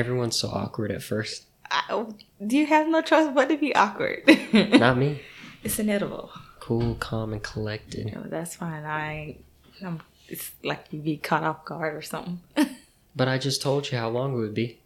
Everyone's 0.00 0.38
so 0.38 0.48
awkward 0.48 0.90
at 0.90 1.02
first. 1.02 1.44
I, 1.70 2.06
do 2.44 2.56
you 2.56 2.66
have 2.66 2.88
no 2.88 3.02
choice 3.02 3.28
but 3.34 3.50
to 3.50 3.58
be 3.58 3.74
awkward. 3.74 4.22
Not 4.52 4.96
me. 4.96 5.20
It's 5.62 5.78
inevitable. 5.78 6.30
Cool, 6.58 6.94
calm, 6.94 7.34
and 7.34 7.42
collected. 7.42 8.14
No, 8.14 8.22
that's 8.22 8.56
fine. 8.56 8.84
I, 8.84 9.36
I'm, 9.84 10.00
it's 10.26 10.52
like 10.64 10.86
you'd 10.90 11.04
be 11.04 11.18
caught 11.18 11.44
off 11.44 11.66
guard 11.66 11.94
or 11.94 12.02
something. 12.02 12.40
But 13.14 13.26
I 13.28 13.38
just 13.38 13.60
told 13.60 13.90
you 13.90 13.98
how 13.98 14.08
long 14.08 14.34
it 14.34 14.36
would 14.36 14.54
be. 14.54 14.78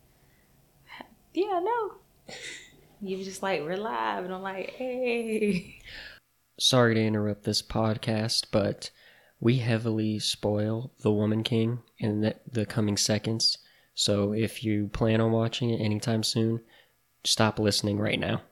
yeah, 1.35 1.61
no. 1.63 1.93
You 3.03 3.23
just 3.23 3.43
like 3.43 3.63
relive, 3.67 4.25
and 4.25 4.33
I'm 4.33 4.43
like, 4.43 4.71
hey. 4.71 5.77
Sorry 6.59 6.95
to 6.95 7.05
interrupt 7.05 7.45
this 7.45 7.61
podcast, 7.61 8.47
but 8.51 8.91
we 9.41 9.59
heavily 9.59 10.19
spoil 10.19 10.91
The 11.03 11.13
Woman 11.13 11.43
King 11.43 11.83
in 11.99 12.23
the, 12.23 12.37
the 12.51 12.65
coming 12.65 12.97
seconds. 12.97 13.59
So 13.95 14.33
if 14.33 14.65
you 14.65 14.89
plan 14.89 15.21
on 15.21 15.33
watching 15.33 15.71
it 15.71 15.81
anytime 15.81 16.23
soon, 16.23 16.61
stop 17.25 17.59
listening 17.59 17.99
right 17.99 18.19
now. 18.19 18.43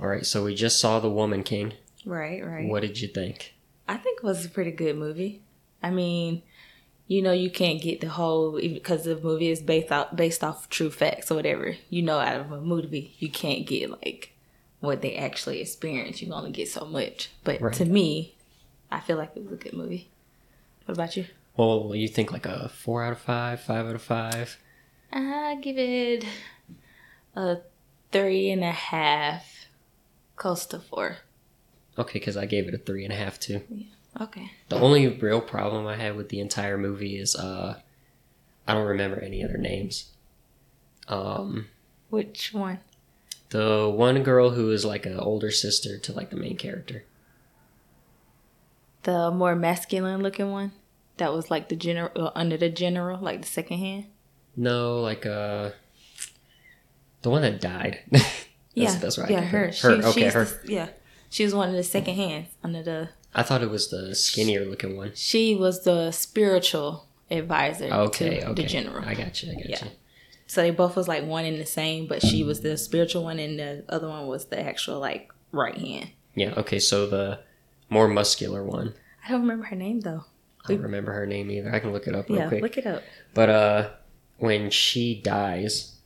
All 0.00 0.06
right, 0.06 0.24
so 0.24 0.44
we 0.44 0.54
just 0.54 0.78
saw 0.78 1.00
The 1.00 1.10
Woman 1.10 1.42
King. 1.42 1.72
Right, 2.06 2.44
right. 2.44 2.68
What 2.68 2.82
did 2.82 3.00
you 3.00 3.08
think? 3.08 3.54
I 3.88 3.96
think 3.96 4.18
it 4.18 4.24
was 4.24 4.44
a 4.44 4.48
pretty 4.48 4.70
good 4.70 4.96
movie. 4.96 5.42
I 5.82 5.90
mean, 5.90 6.42
you 7.08 7.22
know, 7.22 7.32
you 7.32 7.50
can't 7.50 7.80
get 7.82 8.00
the 8.00 8.08
whole 8.10 8.52
because 8.60 9.04
the 9.04 9.16
movie 9.18 9.48
is 9.48 9.60
based 9.62 9.90
off 9.90 10.14
based 10.14 10.44
off 10.44 10.68
true 10.68 10.90
facts 10.90 11.30
or 11.30 11.34
whatever. 11.34 11.74
You 11.90 12.02
know, 12.02 12.18
out 12.18 12.36
of 12.40 12.52
a 12.52 12.60
movie, 12.60 13.16
you 13.18 13.30
can't 13.30 13.66
get 13.66 13.90
like 13.90 14.32
what 14.80 15.02
they 15.02 15.16
actually 15.16 15.60
experience. 15.60 16.22
You 16.22 16.32
only 16.32 16.52
get 16.52 16.68
so 16.68 16.84
much. 16.84 17.30
But 17.42 17.60
Right. 17.60 17.74
to 17.74 17.84
me, 17.84 18.36
I 18.90 19.00
feel 19.00 19.16
like 19.16 19.32
it 19.34 19.42
was 19.42 19.52
a 19.52 19.56
good 19.56 19.72
movie. 19.72 20.08
What 20.84 20.94
about 20.94 21.16
you? 21.16 21.26
Well, 21.58 21.92
you 21.92 22.06
think 22.06 22.30
like 22.30 22.46
a 22.46 22.68
four 22.68 23.02
out 23.02 23.12
of 23.12 23.18
five, 23.18 23.60
five 23.60 23.84
out 23.84 23.96
of 23.96 24.02
five? 24.02 24.58
I 25.12 25.58
give 25.60 25.76
it 25.76 26.24
a 27.34 27.58
three 28.12 28.50
and 28.50 28.62
a 28.62 28.70
half, 28.70 29.66
close 30.36 30.64
to 30.66 30.78
four. 30.78 31.16
Okay, 31.98 32.20
because 32.20 32.36
I 32.36 32.46
gave 32.46 32.68
it 32.68 32.74
a 32.74 32.78
three 32.78 33.02
and 33.02 33.12
a 33.12 33.16
half 33.16 33.40
too. 33.40 33.62
Okay. 34.20 34.52
The 34.68 34.76
only 34.76 35.08
real 35.08 35.40
problem 35.40 35.84
I 35.84 35.96
had 35.96 36.14
with 36.14 36.28
the 36.28 36.38
entire 36.38 36.78
movie 36.78 37.18
is 37.18 37.34
uh, 37.34 37.80
I 38.68 38.74
don't 38.74 38.86
remember 38.86 39.18
any 39.18 39.42
other 39.42 39.58
names. 39.58 40.12
Um, 41.08 41.66
Which 42.08 42.52
one? 42.52 42.78
the 43.50 43.90
one 43.92 44.22
girl 44.22 44.50
who 44.50 44.70
is 44.70 44.84
like 44.84 45.06
an 45.06 45.18
older 45.18 45.50
sister 45.50 45.98
to 45.98 46.12
like 46.12 46.30
the 46.30 46.36
main 46.36 46.56
character. 46.56 47.04
The 49.02 49.32
more 49.32 49.56
masculine 49.56 50.22
looking 50.22 50.52
one? 50.52 50.70
That 51.18 51.32
was 51.32 51.50
like 51.50 51.68
the 51.68 51.76
general, 51.76 52.10
uh, 52.16 52.30
under 52.34 52.56
the 52.56 52.68
general, 52.70 53.20
like 53.20 53.42
the 53.42 53.46
second 53.48 53.78
hand? 53.78 54.06
No, 54.56 55.00
like 55.00 55.26
uh, 55.26 55.70
the 57.22 57.30
one 57.30 57.42
that 57.42 57.60
died. 57.60 58.00
that's, 58.10 58.26
yeah, 58.74 58.94
that's 58.96 59.18
right. 59.18 59.30
Yeah, 59.30 59.40
her. 59.42 59.66
Her. 59.66 59.72
She, 59.72 59.86
okay, 59.88 60.28
her. 60.30 60.44
the- 60.44 60.72
yeah, 60.72 60.88
she 61.30 61.44
was 61.44 61.54
one 61.54 61.68
of 61.68 61.74
the 61.74 61.82
second 61.82 62.14
hands 62.14 62.48
under 62.62 62.82
the. 62.82 63.10
I 63.34 63.42
thought 63.42 63.62
it 63.62 63.70
was 63.70 63.90
the 63.90 64.14
skinnier 64.14 64.64
looking 64.64 64.96
one. 64.96 65.12
She 65.14 65.54
was 65.54 65.84
the 65.84 66.10
spiritual 66.12 67.06
advisor 67.30 67.84
Okay, 67.92 68.40
to 68.40 68.46
okay. 68.50 68.62
the 68.62 68.68
general. 68.68 69.04
I 69.06 69.14
got 69.14 69.42
you. 69.42 69.52
I 69.52 69.54
got 69.56 69.68
Yeah. 69.68 69.84
you. 69.84 69.90
So 70.46 70.62
they 70.62 70.70
both 70.70 70.96
was 70.96 71.06
like 71.08 71.24
one 71.26 71.44
and 71.44 71.60
the 71.60 71.66
same, 71.66 72.06
but 72.06 72.22
she 72.22 72.42
was 72.42 72.60
the 72.62 72.78
spiritual 72.78 73.24
one, 73.24 73.38
and 73.38 73.58
the 73.58 73.84
other 73.88 74.08
one 74.08 74.26
was 74.26 74.46
the 74.46 74.58
actual 74.58 74.98
like 74.98 75.30
right 75.52 75.76
hand. 75.76 76.10
Yeah. 76.34 76.54
Okay. 76.56 76.78
So 76.78 77.06
the 77.06 77.40
more 77.90 78.08
muscular 78.08 78.64
one. 78.64 78.94
I 79.26 79.30
don't 79.32 79.42
remember 79.42 79.66
her 79.66 79.76
name 79.76 80.00
though. 80.00 80.24
I 80.68 80.74
don't 80.74 80.82
remember 80.82 81.12
her 81.12 81.26
name 81.26 81.50
either. 81.50 81.74
I 81.74 81.78
can 81.80 81.92
look 81.92 82.06
it 82.06 82.14
up 82.14 82.28
real 82.28 82.38
Yeah, 82.38 82.48
quick. 82.48 82.62
look 82.62 82.78
it 82.78 82.86
up. 82.86 83.02
But 83.34 83.48
uh, 83.50 83.88
when 84.38 84.70
she 84.70 85.20
dies, 85.20 85.96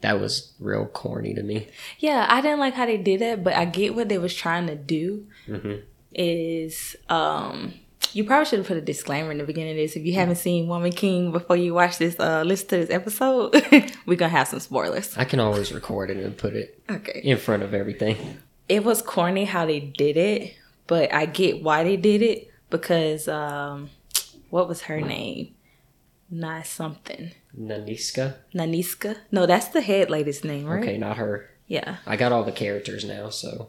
that 0.00 0.20
was 0.20 0.52
real 0.58 0.86
corny 0.86 1.34
to 1.34 1.42
me. 1.42 1.68
Yeah, 1.98 2.26
I 2.28 2.40
didn't 2.40 2.58
like 2.58 2.74
how 2.74 2.86
they 2.86 2.96
did 2.98 3.20
that, 3.20 3.44
but 3.44 3.54
I 3.54 3.64
get 3.64 3.94
what 3.94 4.08
they 4.08 4.18
was 4.18 4.34
trying 4.34 4.66
to 4.66 4.74
do. 4.76 5.26
hmm 5.46 5.74
Is 6.12 6.96
um, 7.08 7.74
you 8.12 8.24
probably 8.24 8.44
should 8.46 8.58
have 8.58 8.68
put 8.68 8.76
a 8.76 8.80
disclaimer 8.82 9.30
in 9.30 9.38
the 9.38 9.44
beginning 9.44 9.72
of 9.72 9.76
this. 9.78 9.96
If 9.96 10.04
you 10.04 10.14
haven't 10.14 10.36
seen 10.36 10.66
Woman 10.68 10.92
King 10.92 11.32
before 11.32 11.56
you 11.56 11.72
watch 11.74 11.98
this, 11.98 12.18
uh, 12.18 12.42
listen 12.44 12.68
to 12.68 12.76
this 12.78 12.90
episode. 12.90 13.54
We're 14.06 14.16
gonna 14.16 14.28
have 14.30 14.48
some 14.48 14.60
spoilers. 14.60 15.16
I 15.16 15.24
can 15.24 15.40
always 15.40 15.72
record 15.72 16.10
it 16.10 16.18
and 16.18 16.36
put 16.36 16.54
it 16.54 16.78
Okay. 16.90 17.20
in 17.24 17.38
front 17.38 17.62
of 17.62 17.72
everything. 17.72 18.38
It 18.68 18.84
was 18.84 19.02
corny 19.02 19.44
how 19.44 19.66
they 19.66 19.80
did 19.80 20.16
it, 20.16 20.54
but 20.86 21.12
I 21.14 21.26
get 21.26 21.62
why 21.62 21.84
they 21.84 21.96
did 21.96 22.22
it 22.22 22.51
because 22.72 23.28
um, 23.28 23.90
what 24.50 24.66
was 24.66 24.82
her 24.82 25.00
name? 25.00 25.54
Not 26.28 26.66
something. 26.66 27.30
Nanisca. 27.56 28.36
Nanisca? 28.54 29.18
No, 29.30 29.46
that's 29.46 29.68
the 29.68 29.82
head 29.82 30.10
lady's 30.10 30.42
name, 30.42 30.66
right? 30.66 30.82
Okay, 30.82 30.98
not 30.98 31.18
her. 31.18 31.48
Yeah. 31.68 31.98
I 32.06 32.16
got 32.16 32.32
all 32.32 32.42
the 32.42 32.52
characters 32.52 33.04
now, 33.04 33.28
so 33.28 33.68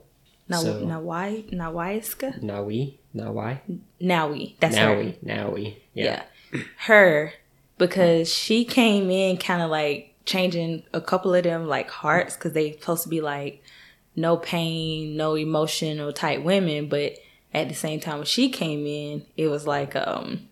Now, 0.50 0.62
So- 0.62 0.81
Nawai, 0.86 1.52
Nawaiska, 1.53 2.41
Nawi, 2.41 2.97
Nawai, 3.16 3.59
Nawi. 4.02 4.56
That's 4.59 4.78
her. 4.78 4.96
Nawi, 4.96 5.24
Nawi. 5.24 5.75
Yeah. 5.94 6.24
Yeah. 6.53 6.62
Her 6.88 7.34
because 7.78 8.34
she 8.34 8.64
came 8.66 9.09
in 9.09 9.38
kind 9.38 9.62
of 9.62 9.70
like 9.70 10.16
changing 10.25 10.84
a 10.94 11.02
couple 11.02 11.34
of 11.34 11.44
them 11.44 11.68
like 11.68 11.90
hearts 11.90 12.35
because 12.35 12.53
they 12.53 12.72
supposed 12.74 13.03
to 13.03 13.09
be 13.09 13.20
like 13.22 13.62
no 14.16 14.38
pain, 14.38 15.18
no 15.18 15.35
emotional 15.35 16.14
type 16.14 16.44
women, 16.44 16.88
but 16.88 17.14
at 17.53 17.69
the 17.69 17.75
same 17.75 18.00
time 18.00 18.18
when 18.18 18.25
she 18.25 18.50
came 18.50 18.86
in, 18.86 19.25
it 19.38 19.47
was 19.47 19.68
like 19.68 19.96
um 19.96 20.47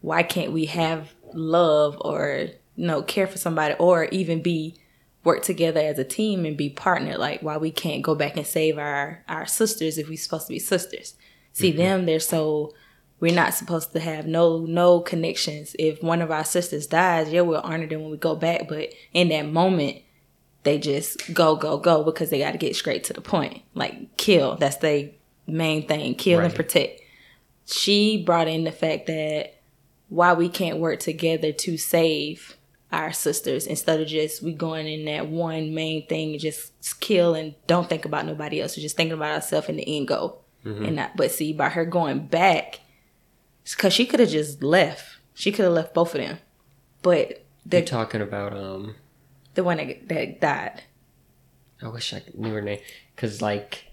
why 0.00 0.22
can't 0.22 0.52
we 0.52 0.66
have 0.66 1.12
love 1.32 1.96
or 2.00 2.48
you 2.76 2.86
know 2.86 3.02
care 3.02 3.26
for 3.26 3.38
somebody 3.38 3.74
or 3.78 4.04
even 4.06 4.42
be 4.42 4.76
work 5.24 5.42
together 5.42 5.80
as 5.80 5.98
a 5.98 6.04
team 6.04 6.44
and 6.44 6.56
be 6.56 6.68
partnered 6.68 7.16
like 7.16 7.40
why 7.42 7.56
we 7.56 7.70
can't 7.70 8.02
go 8.02 8.14
back 8.14 8.36
and 8.36 8.46
save 8.46 8.76
our 8.76 9.24
our 9.28 9.46
sisters 9.46 9.96
if 9.96 10.08
we're 10.08 10.16
supposed 10.16 10.46
to 10.46 10.52
be 10.52 10.58
sisters? 10.58 11.14
See 11.52 11.72
them 11.72 12.06
they're 12.06 12.20
so 12.20 12.74
we're 13.20 13.34
not 13.34 13.54
supposed 13.54 13.92
to 13.92 14.00
have 14.00 14.26
no 14.26 14.58
no 14.58 15.00
connections. 15.00 15.74
If 15.78 16.02
one 16.02 16.20
of 16.20 16.30
our 16.30 16.44
sisters 16.44 16.86
dies 16.86 17.32
yeah 17.32 17.40
we'll 17.40 17.60
honor 17.60 17.86
them 17.86 18.02
when 18.02 18.10
we 18.10 18.18
go 18.18 18.36
back 18.36 18.68
but 18.68 18.90
in 19.12 19.30
that 19.30 19.46
moment 19.46 20.02
they 20.64 20.78
just 20.78 21.32
go 21.32 21.56
go 21.56 21.78
go 21.78 22.04
because 22.04 22.30
they 22.30 22.38
got 22.38 22.52
to 22.52 22.58
get 22.58 22.76
straight 22.76 23.04
to 23.04 23.12
the 23.12 23.20
point. 23.20 23.62
Like 23.74 24.16
kill 24.16 24.56
that's 24.56 24.76
the 24.76 25.12
main 25.46 25.86
thing 25.86 26.14
kill 26.14 26.40
and 26.40 26.54
protect 26.54 27.00
she 27.66 28.22
brought 28.22 28.48
in 28.48 28.64
the 28.64 28.72
fact 28.72 29.06
that 29.06 29.60
why 30.08 30.32
we 30.32 30.48
can't 30.48 30.78
work 30.78 31.00
together 31.00 31.52
to 31.52 31.76
save 31.76 32.56
our 32.92 33.12
sisters 33.12 33.66
instead 33.66 34.00
of 34.00 34.06
just 34.06 34.42
we 34.42 34.52
going 34.52 34.86
in 34.86 35.04
that 35.06 35.26
one 35.28 35.74
main 35.74 36.06
thing 36.06 36.32
and 36.32 36.40
just 36.40 37.00
kill 37.00 37.34
and 37.34 37.54
don't 37.66 37.88
think 37.88 38.04
about 38.04 38.26
nobody 38.26 38.60
else. 38.60 38.76
We're 38.76 38.82
just 38.82 38.96
thinking 38.96 39.14
about 39.14 39.34
ourselves 39.34 39.68
and 39.68 39.78
the 39.78 39.96
end 39.96 40.08
goal. 40.08 40.44
And 40.86 40.96
that, 40.96 41.14
but 41.16 41.30
see, 41.30 41.52
by 41.52 41.68
her 41.70 41.84
going 41.84 42.26
back, 42.26 42.80
because 43.64 43.92
she 43.92 44.06
could 44.06 44.20
have 44.20 44.30
just 44.30 44.62
left. 44.62 45.18
She 45.34 45.52
could 45.52 45.64
have 45.64 45.74
left 45.74 45.92
both 45.92 46.14
of 46.14 46.22
them, 46.22 46.38
but 47.02 47.44
They're 47.66 47.82
talking 47.82 48.22
about 48.22 48.56
um. 48.56 48.94
the 49.54 49.64
one 49.64 49.76
that, 49.76 50.08
that 50.08 50.40
died. 50.40 50.82
I 51.82 51.88
wish 51.88 52.14
I 52.14 52.22
knew 52.34 52.54
her 52.54 52.62
name 52.62 52.78
because 53.14 53.42
like 53.42 53.84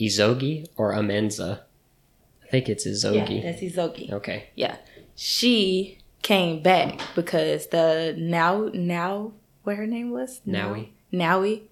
Izogie 0.00 0.66
or 0.76 0.92
Amenza. 0.92 1.60
I 2.44 2.46
think 2.48 2.68
it's 2.68 2.86
Izogie. 2.86 3.42
Yeah, 3.42 3.52
that's 3.52 3.62
Izogie. 3.62 4.10
okay. 4.12 4.48
Yeah, 4.56 4.76
she 5.14 5.98
came 6.22 6.62
back 6.62 7.00
because 7.14 7.68
the 7.68 8.14
now 8.18 8.70
now 8.74 9.32
what 9.62 9.76
her 9.76 9.86
name 9.86 10.10
was 10.10 10.40
Nawi. 10.46 10.88
Nawi 11.12 11.62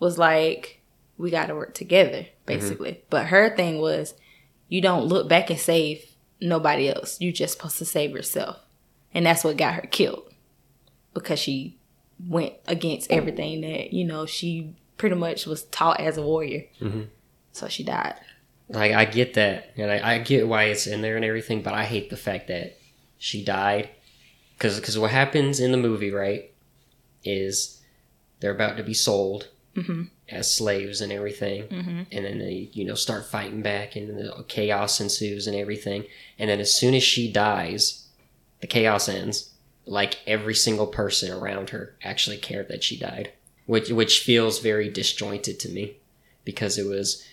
was 0.00 0.18
like 0.18 0.80
we 1.18 1.30
got 1.30 1.46
to 1.46 1.54
work 1.54 1.74
together 1.74 2.26
basically. 2.46 3.02
But 3.10 3.26
her 3.26 3.54
thing 3.54 3.78
was 3.80 4.14
you 4.68 4.80
don't 4.80 5.06
look 5.06 5.28
back 5.28 5.50
and 5.50 5.58
save 5.58 6.04
nobody 6.40 6.88
else. 6.88 7.20
You're 7.20 7.32
just 7.32 7.54
supposed 7.54 7.78
to 7.78 7.84
save 7.84 8.10
yourself, 8.12 8.58
and 9.14 9.26
that's 9.26 9.44
what 9.44 9.56
got 9.56 9.74
her 9.74 9.82
killed 9.82 10.24
because 11.14 11.38
she 11.38 11.76
went 12.28 12.54
against 12.66 13.10
everything 13.10 13.60
that 13.60 13.92
you 13.92 14.04
know 14.04 14.26
she 14.26 14.74
pretty 14.96 15.16
much 15.16 15.46
was 15.46 15.64
taught 15.64 16.00
as 16.00 16.16
a 16.16 16.22
warrior. 16.22 16.64
Mhm. 16.80 17.08
So 17.52 17.68
she 17.68 17.84
died. 17.84 18.14
Like 18.68 18.92
I 18.92 19.04
get 19.04 19.34
that, 19.34 19.72
and 19.76 19.90
I, 19.90 20.14
I 20.14 20.18
get 20.18 20.48
why 20.48 20.64
it's 20.64 20.86
in 20.86 21.02
there 21.02 21.16
and 21.16 21.24
everything, 21.24 21.62
but 21.62 21.74
I 21.74 21.84
hate 21.84 22.08
the 22.10 22.16
fact 22.16 22.48
that 22.48 22.78
she 23.18 23.44
died. 23.44 23.90
Because 24.56 24.80
because 24.80 24.98
what 24.98 25.10
happens 25.10 25.60
in 25.60 25.72
the 25.72 25.78
movie, 25.78 26.10
right, 26.10 26.50
is 27.24 27.82
they're 28.40 28.54
about 28.54 28.76
to 28.78 28.82
be 28.82 28.94
sold 28.94 29.48
mm-hmm. 29.76 30.04
as 30.28 30.52
slaves 30.52 31.00
and 31.00 31.12
everything, 31.12 31.64
mm-hmm. 31.64 32.02
and 32.10 32.24
then 32.24 32.38
they 32.38 32.70
you 32.72 32.84
know 32.84 32.94
start 32.94 33.26
fighting 33.26 33.60
back, 33.60 33.96
and 33.96 34.16
the 34.16 34.44
chaos 34.48 35.00
ensues 35.00 35.46
and 35.46 35.56
everything, 35.56 36.04
and 36.38 36.48
then 36.48 36.60
as 36.60 36.72
soon 36.72 36.94
as 36.94 37.02
she 37.02 37.30
dies, 37.30 38.06
the 38.60 38.66
chaos 38.66 39.08
ends. 39.08 39.50
Like 39.84 40.20
every 40.28 40.54
single 40.54 40.86
person 40.86 41.32
around 41.32 41.70
her 41.70 41.96
actually 42.04 42.36
cared 42.36 42.68
that 42.68 42.84
she 42.84 42.96
died, 42.96 43.32
which 43.66 43.90
which 43.90 44.20
feels 44.20 44.60
very 44.60 44.88
disjointed 44.88 45.58
to 45.58 45.68
me, 45.68 45.96
because 46.44 46.78
it 46.78 46.86
was 46.86 47.26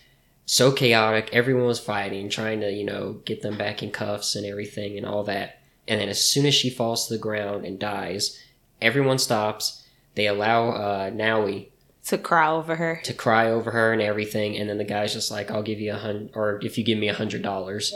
so 0.50 0.72
chaotic. 0.72 1.30
Everyone 1.32 1.64
was 1.66 1.78
fighting, 1.78 2.28
trying 2.28 2.60
to, 2.60 2.72
you 2.72 2.84
know, 2.84 3.20
get 3.24 3.40
them 3.40 3.56
back 3.56 3.84
in 3.84 3.92
cuffs 3.92 4.34
and 4.34 4.44
everything 4.44 4.96
and 4.96 5.06
all 5.06 5.22
that. 5.22 5.60
And 5.86 6.00
then 6.00 6.08
as 6.08 6.26
soon 6.26 6.44
as 6.44 6.54
she 6.56 6.70
falls 6.70 7.06
to 7.06 7.14
the 7.14 7.20
ground 7.20 7.64
and 7.64 7.78
dies, 7.78 8.36
everyone 8.82 9.18
stops. 9.18 9.86
They 10.16 10.26
allow 10.26 10.70
uh, 10.70 11.10
Nawi 11.10 11.68
To 12.06 12.18
cry 12.18 12.50
over 12.50 12.74
her. 12.74 13.00
to 13.04 13.12
cry 13.14 13.48
over 13.48 13.70
her 13.70 13.92
and 13.92 14.02
everything, 14.02 14.56
and 14.56 14.68
then 14.68 14.78
the 14.78 14.84
guy's 14.84 15.12
just 15.12 15.30
like, 15.30 15.52
"I'll 15.52 15.62
give 15.62 15.78
you 15.78 15.92
a 15.92 15.98
hundred, 15.98 16.30
or 16.34 16.58
if 16.64 16.76
you 16.76 16.82
give 16.82 16.98
me 16.98 17.08
a 17.08 17.14
hundred 17.14 17.42
dollars, 17.42 17.94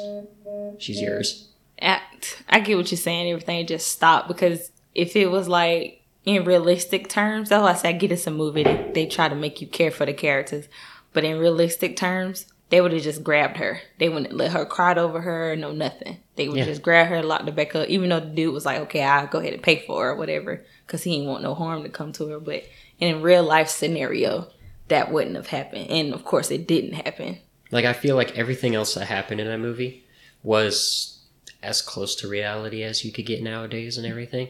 she's 0.78 1.00
yours." 1.00 1.48
I, 1.82 2.00
I 2.48 2.60
get 2.60 2.76
what 2.76 2.92
you're 2.92 2.98
saying. 2.98 3.32
Everything 3.32 3.66
just 3.66 3.88
stopped 3.88 4.28
because 4.28 4.70
if 4.94 5.16
it 5.16 5.26
was 5.26 5.48
like 5.48 6.02
in 6.24 6.44
realistic 6.44 7.08
terms, 7.08 7.48
that's 7.48 7.62
why 7.62 7.72
I 7.72 7.74
say 7.74 7.88
I 7.88 7.92
get 7.92 8.12
it's 8.12 8.28
a 8.28 8.30
movie. 8.30 8.62
They, 8.62 8.90
they 8.94 9.06
try 9.06 9.28
to 9.28 9.34
make 9.34 9.60
you 9.60 9.66
care 9.66 9.90
for 9.90 10.06
the 10.06 10.12
characters, 10.14 10.68
but 11.14 11.24
in 11.24 11.38
realistic 11.38 11.96
terms, 11.96 12.44
they 12.68 12.80
would 12.80 12.92
have 12.92 13.02
just 13.02 13.24
grabbed 13.24 13.56
her. 13.56 13.80
They 13.98 14.08
wouldn't 14.10 14.34
let 14.34 14.52
her 14.52 14.66
cry 14.66 14.94
over 14.94 15.22
her, 15.22 15.56
no 15.56 15.72
nothing. 15.72 16.18
They 16.36 16.48
would 16.48 16.58
Yeah. 16.58 16.64
just 16.66 16.82
grab 16.82 17.06
her, 17.06 17.22
lock 17.22 17.42
her 17.46 17.52
back 17.52 17.74
up. 17.74 17.88
Even 17.88 18.10
though 18.10 18.20
the 18.20 18.26
dude 18.26 18.52
was 18.52 18.66
like, 18.66 18.80
"Okay, 18.80 19.02
I'll 19.02 19.26
go 19.26 19.38
ahead 19.38 19.54
and 19.54 19.62
pay 19.62 19.84
for 19.86 20.02
her 20.02 20.10
or 20.10 20.16
whatever," 20.16 20.64
because 20.86 21.04
he 21.04 21.12
didn't 21.12 21.28
want 21.28 21.42
no 21.42 21.54
harm 21.54 21.82
to 21.84 21.88
come 21.88 22.12
to 22.12 22.26
her. 22.28 22.40
But 22.40 22.64
in 23.00 23.14
a 23.14 23.18
real 23.18 23.42
life 23.44 23.68
scenario, 23.68 24.48
that 24.88 25.10
wouldn't 25.10 25.36
have 25.36 25.46
happened, 25.46 25.88
and 25.90 26.12
of 26.12 26.24
course, 26.24 26.50
it 26.50 26.66
didn't 26.66 26.94
happen. 26.94 27.38
Like 27.70 27.84
I 27.86 27.92
feel 27.94 28.16
like 28.16 28.36
everything 28.36 28.74
else 28.74 28.94
that 28.94 29.06
happened 29.06 29.40
in 29.40 29.46
that 29.46 29.58
movie 29.58 30.04
was 30.42 31.20
as 31.62 31.80
close 31.80 32.14
to 32.16 32.28
reality 32.28 32.82
as 32.82 33.04
you 33.04 33.10
could 33.12 33.24
get 33.24 33.42
nowadays 33.42 33.96
and 33.96 34.06
everything. 34.06 34.48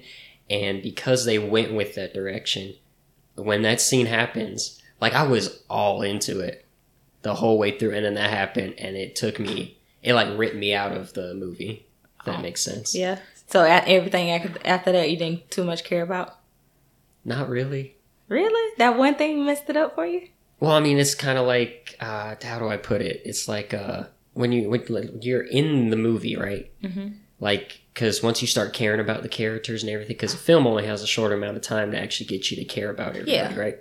And 0.51 0.83
because 0.83 1.25
they 1.25 1.39
went 1.39 1.73
with 1.73 1.95
that 1.95 2.13
direction, 2.13 2.75
when 3.37 3.63
that 3.63 3.81
scene 3.81 4.07
happens, 4.07 4.81
like 5.05 5.13
I 5.15 5.25
was 5.27 5.63
all 5.69 6.03
into 6.03 6.41
it 6.41 6.65
the 7.23 7.35
whole 7.35 7.59
way 7.59 7.79
through 7.79 7.93
and 7.95 8.05
then 8.07 8.15
that 8.15 8.31
happened 8.31 8.75
and 8.79 8.97
it 8.97 9.15
took 9.17 9.39
me 9.39 9.77
it 10.03 10.13
like 10.15 10.29
ripped 10.39 10.57
me 10.57 10.75
out 10.75 10.93
of 10.93 11.13
the 11.15 11.35
movie. 11.35 11.87
If 12.21 12.25
that 12.27 12.39
Oh. 12.39 12.43
makes 12.43 12.61
sense. 12.63 12.95
Yeah. 12.95 13.19
So 13.49 13.63
everything 13.65 14.31
after 14.31 14.93
that, 14.93 15.11
you 15.11 15.17
didn't 15.17 15.51
too 15.51 15.65
much 15.65 15.85
care 15.85 16.03
about. 16.03 16.29
Not 17.25 17.49
really. 17.49 17.97
Really? 18.29 18.73
That 18.79 18.97
one 18.99 19.15
thing 19.15 19.45
messed 19.47 19.69
it 19.69 19.77
up 19.77 19.95
for 19.95 20.07
you? 20.07 20.29
Well, 20.61 20.73
I 20.73 20.81
mean, 20.81 20.99
it's 20.99 21.15
kind 21.15 21.39
of 21.39 21.47
like 21.47 21.97
uh, 22.01 22.35
how 22.43 22.59
do 22.59 22.69
I 22.69 22.77
put 22.79 23.01
it? 23.03 23.23
It's 23.25 23.49
like 23.49 23.75
uh, 23.75 24.05
when 24.33 24.53
you 24.53 24.69
when 24.71 25.19
you're 25.23 25.43
in 25.43 25.91
the 25.91 25.97
movie, 25.97 26.37
right? 26.37 26.71
Mhm. 26.83 27.17
Like, 27.41 27.81
because 27.93 28.23
once 28.23 28.41
you 28.41 28.49
start 28.49 28.73
caring 28.73 29.01
about 29.01 29.23
the 29.23 29.29
characters 29.29 29.83
and 29.83 29.91
everything, 29.91 30.15
because 30.17 30.33
a 30.35 30.39
film 30.39 30.67
only 30.67 30.87
has 30.87 31.03
a 31.03 31.07
short 31.07 31.33
amount 31.33 31.57
of 31.57 31.63
time 31.63 31.91
to 31.91 31.99
actually 31.99 32.27
get 32.27 32.51
you 32.51 32.57
to 32.57 32.65
care 32.65 32.91
about 32.91 33.11
everybody, 33.11 33.33
Yeah. 33.33 33.59
right? 33.59 33.79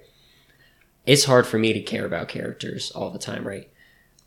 It's 1.05 1.25
hard 1.25 1.45
for 1.45 1.57
me 1.57 1.73
to 1.73 1.81
care 1.81 2.05
about 2.05 2.29
characters 2.29 2.91
all 2.91 3.09
the 3.09 3.19
time, 3.19 3.45
right? 3.45 3.69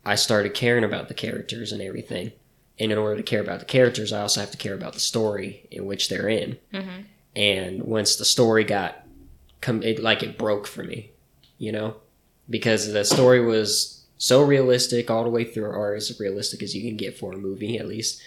I 0.04 0.14
started 0.14 0.54
caring 0.54 0.84
about 0.84 1.08
the 1.08 1.14
characters 1.14 1.72
and 1.72 1.80
everything, 1.82 2.32
and 2.78 2.92
in 2.92 2.98
order 2.98 3.16
to 3.16 3.22
care 3.22 3.40
about 3.40 3.60
the 3.60 3.64
characters, 3.66 4.12
I 4.12 4.20
also 4.20 4.40
have 4.40 4.50
to 4.50 4.56
care 4.58 4.74
about 4.74 4.92
the 4.92 5.00
story 5.00 5.66
in 5.70 5.86
which 5.86 6.08
they're 6.08 6.28
in. 6.28 6.58
Mhm. 6.72 7.04
And 7.34 7.82
once 7.82 8.16
the 8.16 8.24
story 8.24 8.64
got, 8.64 9.06
come, 9.60 9.82
it 9.82 10.02
like 10.02 10.22
it 10.22 10.38
broke 10.38 10.66
for 10.66 10.84
me, 10.84 11.10
you 11.58 11.72
know, 11.72 11.96
because 12.48 12.92
the 12.92 13.04
story 13.04 13.40
was 13.44 14.04
so 14.18 14.42
realistic 14.42 15.10
all 15.10 15.24
the 15.24 15.30
way 15.30 15.44
through, 15.44 15.66
or 15.66 15.94
as 15.94 16.18
realistic 16.20 16.62
as 16.62 16.74
you 16.74 16.82
can 16.82 16.96
get 16.96 17.18
for 17.18 17.32
a 17.32 17.36
movie, 17.38 17.78
at 17.78 17.88
least. 17.88 18.20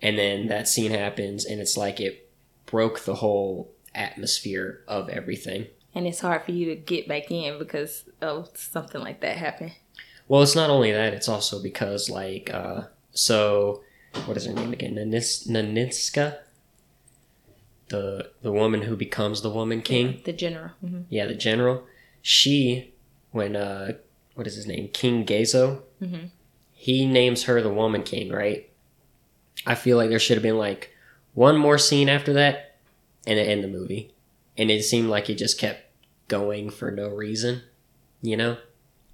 And 0.00 0.18
then 0.18 0.48
that 0.48 0.68
scene 0.68 0.90
happens, 0.90 1.44
and 1.44 1.60
it's 1.60 1.76
like 1.76 2.00
it 2.00 2.28
broke 2.66 3.00
the 3.00 3.16
whole 3.16 3.70
atmosphere 3.94 4.80
of 4.88 5.08
everything. 5.08 5.66
And 5.94 6.06
it's 6.06 6.20
hard 6.20 6.42
for 6.44 6.52
you 6.52 6.66
to 6.66 6.74
get 6.76 7.06
back 7.06 7.30
in 7.30 7.58
because 7.58 8.04
of 8.20 8.50
something 8.54 9.00
like 9.00 9.20
that 9.20 9.36
happened. 9.36 9.72
Well, 10.28 10.42
it's 10.42 10.54
not 10.56 10.70
only 10.70 10.90
that; 10.92 11.12
it's 11.12 11.28
also 11.28 11.62
because, 11.62 12.08
like, 12.08 12.48
uh, 12.52 12.82
so 13.12 13.82
what 14.24 14.36
is 14.36 14.46
her 14.46 14.54
name 14.54 14.72
again? 14.72 14.94
Nanis- 14.94 15.46
Naninska, 15.48 16.38
the 17.88 18.30
the 18.42 18.52
woman 18.52 18.82
who 18.82 18.96
becomes 18.96 19.42
the 19.42 19.50
woman 19.50 19.82
king. 19.82 20.20
The 20.24 20.32
general. 20.32 20.70
hmm 20.80 21.02
Yeah, 21.10 21.26
the 21.26 21.34
general. 21.34 21.84
She, 22.22 22.94
when 23.32 23.56
uh, 23.56 23.92
what 24.34 24.46
is 24.46 24.54
his 24.54 24.66
name? 24.66 24.88
King 24.92 25.26
Gezo. 25.26 25.82
Mhm. 26.00 26.30
He 26.72 27.06
names 27.06 27.44
her 27.44 27.60
the 27.60 27.72
woman 27.72 28.02
king, 28.02 28.30
right? 28.30 28.68
I 29.66 29.74
feel 29.74 29.96
like 29.96 30.08
there 30.08 30.18
should 30.18 30.36
have 30.36 30.42
been 30.42 30.58
like 30.58 30.94
one 31.34 31.56
more 31.58 31.78
scene 31.78 32.08
after 32.08 32.32
that, 32.32 32.76
and 33.26 33.38
it 33.38 33.48
end 33.48 33.62
the 33.62 33.68
movie. 33.68 34.14
And 34.62 34.70
it 34.70 34.84
seemed 34.84 35.08
like 35.08 35.28
it 35.28 35.34
just 35.38 35.58
kept 35.58 35.80
going 36.28 36.70
for 36.70 36.92
no 36.92 37.08
reason, 37.08 37.62
you 38.20 38.36
know? 38.36 38.58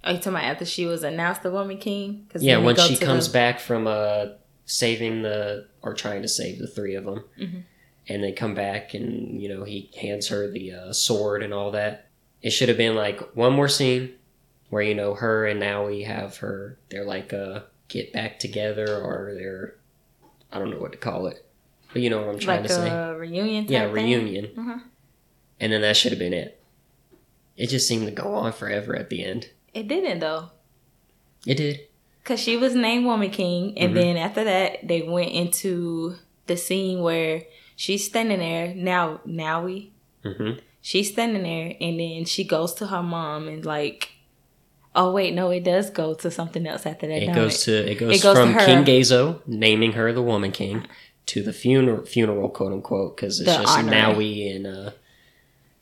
Are 0.03 0.11
you 0.11 0.17
talking 0.19 0.33
about 0.33 0.43
after 0.43 0.63
she 0.63 0.85
was 0.85 1.01
announced 1.03 1.41
the 1.41 1.49
woman 1.49 1.79
king? 1.79 2.27
Cause 2.31 2.43
Yeah, 2.43 2.57
when 2.59 2.75
she 2.75 2.95
comes 2.95 3.27
the- 3.27 3.33
back 3.33 3.59
from 3.59 3.87
uh 3.87 4.27
saving 4.67 5.23
the 5.23 5.65
or 5.81 5.95
trying 5.95 6.21
to 6.21 6.27
save 6.27 6.59
the 6.59 6.67
three 6.67 6.93
of 6.93 7.05
them, 7.05 7.23
Mhm. 7.39 7.63
and 8.07 8.23
they 8.23 8.31
come 8.31 8.53
back 8.53 8.93
and 8.93 9.41
you 9.41 9.49
know 9.49 9.63
he 9.63 9.89
hands 9.99 10.27
her 10.27 10.47
the 10.51 10.71
uh, 10.71 10.93
sword 10.93 11.41
and 11.41 11.51
all 11.51 11.71
that. 11.71 12.05
It 12.43 12.51
should 12.51 12.69
have 12.69 12.77
been 12.77 12.95
like 12.95 13.19
one 13.35 13.53
more 13.53 13.67
scene 13.67 14.11
where 14.69 14.83
you 14.83 14.93
know 14.93 15.15
her 15.15 15.47
and 15.47 15.59
now 15.59 15.87
we 15.87 16.03
have 16.03 16.37
her. 16.37 16.77
They're 16.89 17.03
like 17.05 17.33
uh 17.33 17.61
get 17.87 18.13
back 18.13 18.37
together 18.37 18.85
or 19.03 19.33
they're 19.33 19.73
I 20.51 20.59
don't 20.59 20.69
know 20.69 20.77
what 20.79 20.91
to 20.91 20.97
call 20.99 21.25
it, 21.25 21.43
but 21.91 22.03
you 22.03 22.11
know 22.11 22.19
what 22.21 22.29
I'm 22.29 22.39
trying 22.39 22.61
like 22.61 22.67
to 22.69 22.75
say. 22.75 22.87
a 22.89 23.15
reunion. 23.17 23.63
Type 23.65 23.71
Yeah, 23.71 23.83
reunion, 23.91 24.45
Mhm. 24.55 24.81
And 25.59 25.71
then 25.73 25.81
that 25.81 25.97
should 25.97 26.11
have 26.11 26.19
been 26.19 26.33
it. 26.33 26.61
It 27.57 27.67
just 27.67 27.87
seemed 27.87 28.05
to 28.05 28.11
go 28.11 28.33
on 28.35 28.53
forever 28.53 28.95
at 28.95 29.09
the 29.09 29.23
end. 29.23 29.49
It 29.73 29.87
didn't 29.87 30.19
though. 30.19 30.49
It 31.45 31.55
did. 31.55 31.81
Cause 32.23 32.39
she 32.39 32.57
was 32.57 32.75
named 32.75 33.05
Woman 33.05 33.31
King, 33.31 33.77
and 33.77 33.91
Mhm. 33.91 33.95
then 33.95 34.17
after 34.17 34.43
that, 34.43 34.87
they 34.87 35.01
went 35.01 35.31
into 35.31 36.15
the 36.47 36.55
scene 36.57 37.01
where 37.01 37.43
she's 37.75 38.05
standing 38.05 38.39
there. 38.39 38.73
Now, 38.75 39.21
now 39.25 39.63
we, 39.65 39.91
hmm 40.23 40.51
she's 40.81 41.11
standing 41.11 41.43
there, 41.43 41.73
and 41.81 41.99
then 41.99 42.25
she 42.25 42.43
goes 42.43 42.73
to 42.75 42.87
her 42.87 43.03
mom 43.03 43.47
and 43.47 43.65
like, 43.65 44.09
oh 44.95 45.11
wait, 45.11 45.33
no, 45.33 45.49
it 45.49 45.63
does 45.63 45.89
go 45.89 46.13
to 46.13 46.29
something 46.31 46.65
else 46.67 46.85
after 46.85 47.07
that. 47.07 47.23
It 47.23 47.33
goes 47.33 47.63
to 47.65 47.71
it 47.91 47.95
goes, 47.95 48.19
It 48.19 48.23
goes 48.23 48.37
from. 48.37 48.53
King 48.57 48.85
Gezo 48.85 49.41
naming 49.47 49.93
her 49.93 50.13
the 50.13 50.21
Woman 50.21 50.51
King 50.51 50.85
to 51.27 51.41
the 51.43 51.53
funeral 51.53 52.05
funeral 52.05 52.49
quote 52.49 52.73
unquote 52.73 53.15
because 53.17 53.39
it's 53.41 53.51
The 53.57 53.63
just 53.63 53.77
honor. 53.77 53.91
Nawi 53.91 54.55
and 54.55 54.67
uh 54.67 54.91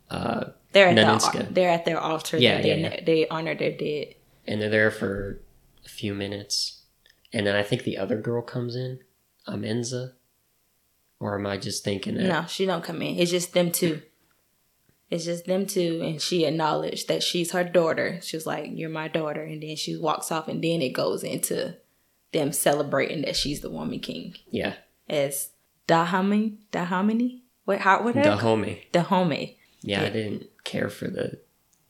uh 0.09 0.45
They're 0.73 0.87
at 0.89 0.95
Naninska. 0.95 1.47
the 1.47 1.53
they're 1.53 1.69
at 1.69 1.85
their 1.85 1.99
altar. 1.99 2.37
Yeah, 2.37 2.57
Yeah, 2.57 2.61
they, 2.61 2.81
yeah. 2.81 3.03
they 3.05 3.27
honor 3.27 3.55
their 3.55 3.71
dead. 3.71 4.15
and 4.47 4.61
they're 4.61 4.69
there 4.69 4.91
for 4.91 5.41
a 5.85 5.89
few 5.89 6.13
minutes, 6.13 6.83
and 7.33 7.45
then 7.47 7.55
I 7.55 7.63
think 7.63 7.83
the 7.83 7.97
other 7.97 8.17
girl 8.17 8.41
comes 8.41 8.75
in, 8.75 8.99
Amenza, 9.47 10.13
or 11.19 11.37
am 11.39 11.45
I 11.47 11.57
just 11.57 11.83
thinking 11.83 12.15
that? 12.15 12.23
No, 12.23 12.45
she 12.47 12.65
don't 12.65 12.83
come 12.83 13.01
in. 13.01 13.17
It's 13.19 13.31
just 13.31 13.53
them 13.53 13.71
two. 13.71 14.01
It's 15.09 15.23
just 15.23 15.45
them 15.45 15.65
two, 15.65 16.01
and 16.03 16.21
she 16.21 16.43
acknowledged 16.45 17.07
that 17.07 17.23
she's 17.23 17.51
her 17.51 17.63
daughter. 17.63 18.19
She 18.21 18.35
was 18.35 18.45
like, 18.45 18.69
"You're 18.73 18.89
my 18.89 19.07
daughter," 19.07 19.41
and 19.41 19.63
then 19.63 19.77
she 19.77 19.95
walks 19.95 20.31
off, 20.33 20.47
and 20.49 20.61
then 20.61 20.81
it 20.81 20.89
goes 20.91 21.23
into 21.23 21.77
them 22.33 22.51
celebrating 22.51 23.21
that 23.21 23.35
she's 23.37 23.61
the 23.61 23.69
woman 23.69 23.99
king 24.01 24.35
Yeah, 24.51 24.73
as 25.07 25.51
Dahamini. 25.87 26.57
Dahamini. 26.73 27.41
What? 27.63 27.79
How? 27.79 28.03
What? 28.03 28.15
the 28.15 28.21
The 28.91 29.03
Yeah, 29.87 30.03
I 30.03 30.09
didn't 30.09 30.49
care 30.65 30.89
for 30.89 31.07
the 31.07 31.39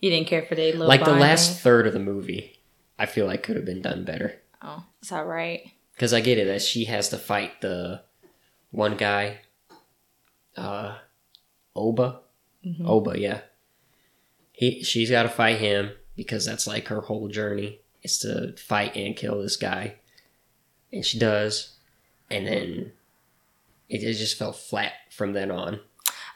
You 0.02 0.12
didn't 0.12 0.28
care 0.28 0.44
for 0.44 0.54
the 0.54 0.72
little 0.72 0.88
like 0.88 1.04
the 1.04 1.14
last 1.14 1.48
thing? 1.54 1.64
third 1.64 1.88
of 1.88 1.94
the 1.94 2.00
movie. 2.00 2.60
I 3.00 3.08
feel 3.08 3.26
like 3.26 3.42
could 3.44 3.56
have 3.56 3.66
been 3.66 3.82
done 3.82 4.04
better. 4.06 4.40
Oh, 4.62 4.86
is 5.02 5.10
that 5.10 5.26
right? 5.26 5.72
Because 5.94 6.14
I 6.14 6.22
get 6.22 6.38
it 6.38 6.46
that 6.46 6.62
she 6.62 6.86
has 6.86 7.10
to 7.10 7.18
fight 7.18 7.62
the 7.62 8.02
one 8.70 8.98
guy, 8.98 9.40
uh, 10.56 10.98
Oba. 11.76 12.20
Mm-hmm. 12.64 12.88
Oba, 12.88 13.20
yeah. 13.20 13.42
He 14.52 14.84
she's 14.84 15.10
got 15.10 15.24
to 15.24 15.30
fight 15.30 15.58
him 15.58 15.92
because 16.16 16.46
that's 16.46 16.68
like 16.68 16.88
her 16.90 17.02
whole 17.02 17.30
journey 17.30 17.80
is 18.04 18.20
to 18.20 18.56
fight 18.58 18.96
and 18.96 19.16
kill 19.16 19.42
this 19.42 19.58
guy, 19.58 19.96
and 20.94 21.04
she 21.04 21.18
does, 21.18 21.78
and 22.30 22.46
then 22.46 22.92
it, 23.90 24.04
it 24.04 24.14
just 24.14 24.38
felt 24.38 24.56
flat 24.56 24.94
from 25.10 25.34
then 25.34 25.50
on. 25.50 25.80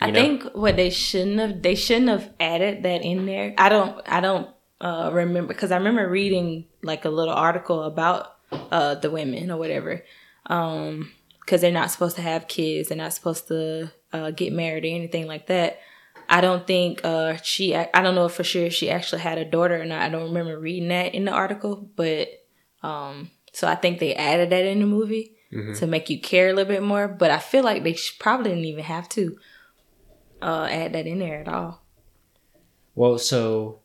I 0.02 0.12
know? 0.12 0.20
think 0.20 0.44
what 0.54 0.76
they 0.76 0.90
shouldn't 0.90 1.40
have 1.40 1.62
they 1.62 1.76
shouldn't 1.76 2.10
have 2.10 2.30
added 2.40 2.84
that 2.84 3.04
in 3.04 3.26
there. 3.26 3.54
I 3.58 3.70
don't 3.70 4.02
I 4.08 4.20
don't 4.20 4.50
uh, 4.80 5.12
remember 5.14 5.54
because 5.54 5.72
I 5.72 5.78
remember 5.78 6.10
reading 6.10 6.66
like 6.82 7.06
a 7.06 7.10
little 7.10 7.34
article 7.34 7.84
about 7.84 8.36
uh, 8.52 8.96
the 8.96 9.12
women 9.12 9.52
or 9.52 9.58
whatever. 9.58 10.04
Um, 10.48 11.12
because 11.40 11.62
they're 11.62 11.72
not 11.72 11.92
supposed 11.92 12.16
to 12.16 12.22
have 12.22 12.48
kids, 12.48 12.90
they're 12.90 12.98
not 12.98 13.14
supposed 13.14 13.48
to 13.50 13.92
uh, 14.14 14.32
get 14.32 14.54
married 14.54 14.86
or 14.86 14.88
anything 14.88 15.28
like 15.28 15.48
that. 15.48 15.80
I 16.30 16.40
don't 16.40 16.66
think 16.66 17.02
uh, 17.04 17.38
she. 17.44 17.76
I 17.76 17.90
don't 18.02 18.16
know 18.16 18.30
for 18.30 18.44
sure 18.44 18.66
if 18.66 18.74
she 18.74 18.90
actually 18.90 19.22
had 19.22 19.38
a 19.38 19.46
daughter 19.46 19.82
or 19.82 19.86
not. 19.86 20.02
I 20.02 20.10
don't 20.10 20.30
remember 20.30 20.58
reading 20.58 20.90
that 20.90 21.14
in 21.14 21.26
the 21.26 21.32
article, 21.32 21.90
but 21.96 22.30
um, 22.84 23.32
so 23.52 23.68
I 23.68 23.76
think 23.76 24.00
they 24.00 24.16
added 24.16 24.50
that 24.52 24.66
in 24.66 24.80
the 24.80 24.86
movie 24.86 25.36
Mhm. 25.52 25.78
to 25.80 25.88
make 25.88 26.10
you 26.10 26.22
care 26.22 26.50
a 26.50 26.54
little 26.54 26.72
bit 26.74 26.84
more. 26.84 27.10
But 27.10 27.32
I 27.32 27.40
feel 27.40 27.64
like 27.64 27.84
they 27.84 27.98
probably 28.20 28.52
didn't 28.52 28.66
even 28.66 28.86
have 28.86 29.10
to 29.10 29.38
uh, 30.42 30.68
add 30.70 30.94
that 30.94 31.08
in 31.08 31.20
there 31.20 31.40
at 31.42 31.48
all. 31.48 31.82
Well, 32.96 33.18
so 33.18 33.80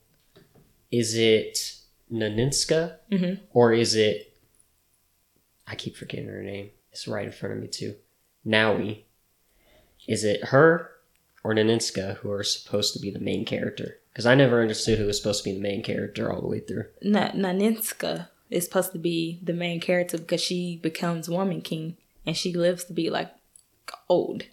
is 0.90 1.14
it 1.16 1.74
Naninska 2.12 2.96
Mhm. 3.10 3.40
or 3.52 3.72
is 3.72 3.94
it? 3.94 4.32
I 5.66 5.74
keep 5.74 5.96
forgetting 5.96 6.28
her 6.28 6.42
name. 6.42 6.70
It's 6.92 7.08
right 7.08 7.26
in 7.26 7.32
front 7.32 7.54
of 7.56 7.60
me 7.60 7.68
too. 7.68 7.96
Nawi. 8.46 9.02
Is 10.08 10.22
it 10.24 10.44
her, 10.46 10.90
or 11.42 11.52
Naninska 11.54 12.16
who 12.18 12.30
are 12.30 12.44
supposed 12.44 12.92
to 12.94 13.00
be 13.00 13.10
the 13.10 13.18
main 13.18 13.44
character? 13.44 13.98
Because 14.12 14.26
I 14.26 14.34
never 14.34 14.62
understood 14.62 14.98
who 14.98 15.06
was 15.06 15.18
supposed 15.18 15.42
to 15.44 15.50
be 15.50 15.54
the 15.54 15.60
main 15.62 15.82
character 15.82 16.32
all 16.32 16.40
the 16.40 16.46
way 16.46 16.60
through. 16.60 16.84
Na- 17.02 17.32
Naninska 17.32 18.28
is 18.50 18.64
supposed 18.64 18.92
to 18.92 18.98
be 18.98 19.40
the 19.42 19.52
main 19.52 19.80
character 19.80 20.16
because 20.18 20.40
she 20.40 20.76
becomes 20.76 21.28
Woman 21.28 21.60
King 21.60 21.96
and 22.24 22.36
she 22.36 22.52
lives 22.54 22.84
to 22.84 22.92
be 22.92 23.10
like 23.10 23.30
old. 24.08 24.44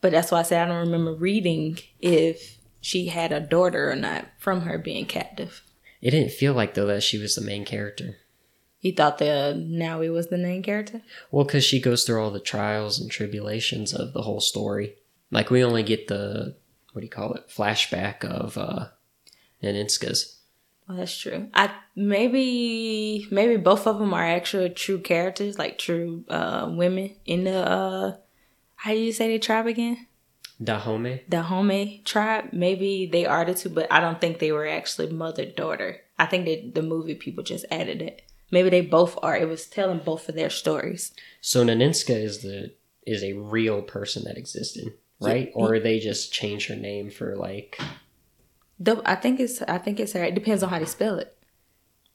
But 0.00 0.12
that's 0.12 0.30
why 0.30 0.40
I 0.40 0.42
said 0.42 0.62
I 0.62 0.68
don't 0.68 0.86
remember 0.86 1.14
reading 1.14 1.78
if 2.00 2.58
she 2.80 3.06
had 3.06 3.32
a 3.32 3.40
daughter 3.40 3.90
or 3.90 3.96
not 3.96 4.26
from 4.38 4.62
her 4.62 4.78
being 4.78 5.06
captive. 5.06 5.62
It 6.00 6.12
didn't 6.12 6.32
feel 6.32 6.54
like 6.54 6.74
though 6.74 6.86
that 6.86 7.02
she 7.02 7.18
was 7.18 7.34
the 7.34 7.40
main 7.40 7.64
character. 7.64 8.16
You 8.80 8.92
thought 8.92 9.18
that 9.18 9.56
Nawi 9.56 10.12
was 10.12 10.28
the 10.28 10.38
main 10.38 10.62
character? 10.62 11.02
Well, 11.32 11.44
because 11.44 11.64
she 11.64 11.80
goes 11.80 12.04
through 12.04 12.22
all 12.22 12.30
the 12.30 12.38
trials 12.38 13.00
and 13.00 13.10
tribulations 13.10 13.92
of 13.92 14.12
the 14.12 14.22
whole 14.22 14.40
story. 14.40 14.94
Like 15.32 15.50
we 15.50 15.64
only 15.64 15.82
get 15.82 16.06
the 16.06 16.56
what 16.92 17.00
do 17.00 17.06
you 17.06 17.10
call 17.10 17.34
it 17.34 17.48
flashback 17.48 18.24
of 18.24 18.56
uh 18.56 18.86
Naninska's. 19.62 20.38
Well, 20.88 20.98
that's 20.98 21.18
true. 21.18 21.48
I 21.52 21.70
maybe 21.96 23.26
maybe 23.30 23.56
both 23.56 23.86
of 23.86 23.98
them 23.98 24.14
are 24.14 24.24
actual 24.24 24.70
true 24.70 25.00
characters, 25.00 25.58
like 25.58 25.78
true 25.78 26.24
uh, 26.30 26.70
women 26.70 27.14
in 27.26 27.44
the 27.44 27.58
uh, 27.58 28.16
how 28.78 28.92
do 28.92 28.98
you 28.98 29.12
say 29.12 29.28
the 29.28 29.40
tribe 29.40 29.66
again? 29.66 30.06
Dahomey. 30.62 31.22
Dahomey 31.28 31.84
Home 31.96 32.04
tribe. 32.04 32.52
Maybe 32.52 33.06
they 33.06 33.26
are 33.26 33.44
the 33.44 33.54
two, 33.54 33.68
but 33.68 33.90
I 33.92 34.00
don't 34.00 34.20
think 34.20 34.38
they 34.38 34.52
were 34.52 34.68
actually 34.68 35.10
mother 35.10 35.44
daughter. 35.44 36.00
I 36.18 36.26
think 36.26 36.46
that 36.46 36.74
the 36.74 36.82
movie 36.82 37.16
people 37.16 37.42
just 37.42 37.64
added 37.72 38.00
it. 38.02 38.22
Maybe 38.52 38.70
they 38.70 38.80
both 38.80 39.18
are. 39.20 39.36
It 39.36 39.48
was 39.48 39.66
telling 39.66 39.98
both 39.98 40.28
of 40.28 40.36
their 40.36 40.50
stories. 40.50 41.12
So 41.40 41.64
Naninska 41.64 42.14
is 42.14 42.40
the 42.42 42.72
is 43.04 43.24
a 43.24 43.32
real 43.32 43.82
person 43.82 44.24
that 44.24 44.38
existed, 44.38 44.94
right? 45.20 45.50
Or 45.54 45.80
they 45.80 45.98
just 45.98 46.32
changed 46.32 46.68
her 46.68 46.76
name 46.76 47.10
for 47.10 47.36
like 47.36 47.80
The, 48.78 49.02
I 49.04 49.16
think 49.16 49.40
it's 49.40 49.60
I 49.62 49.78
think 49.78 49.98
it's 49.98 50.12
her. 50.12 50.22
It 50.22 50.36
depends 50.36 50.62
on 50.62 50.70
how 50.70 50.78
they 50.78 50.84
spell 50.84 51.18
it. 51.18 51.36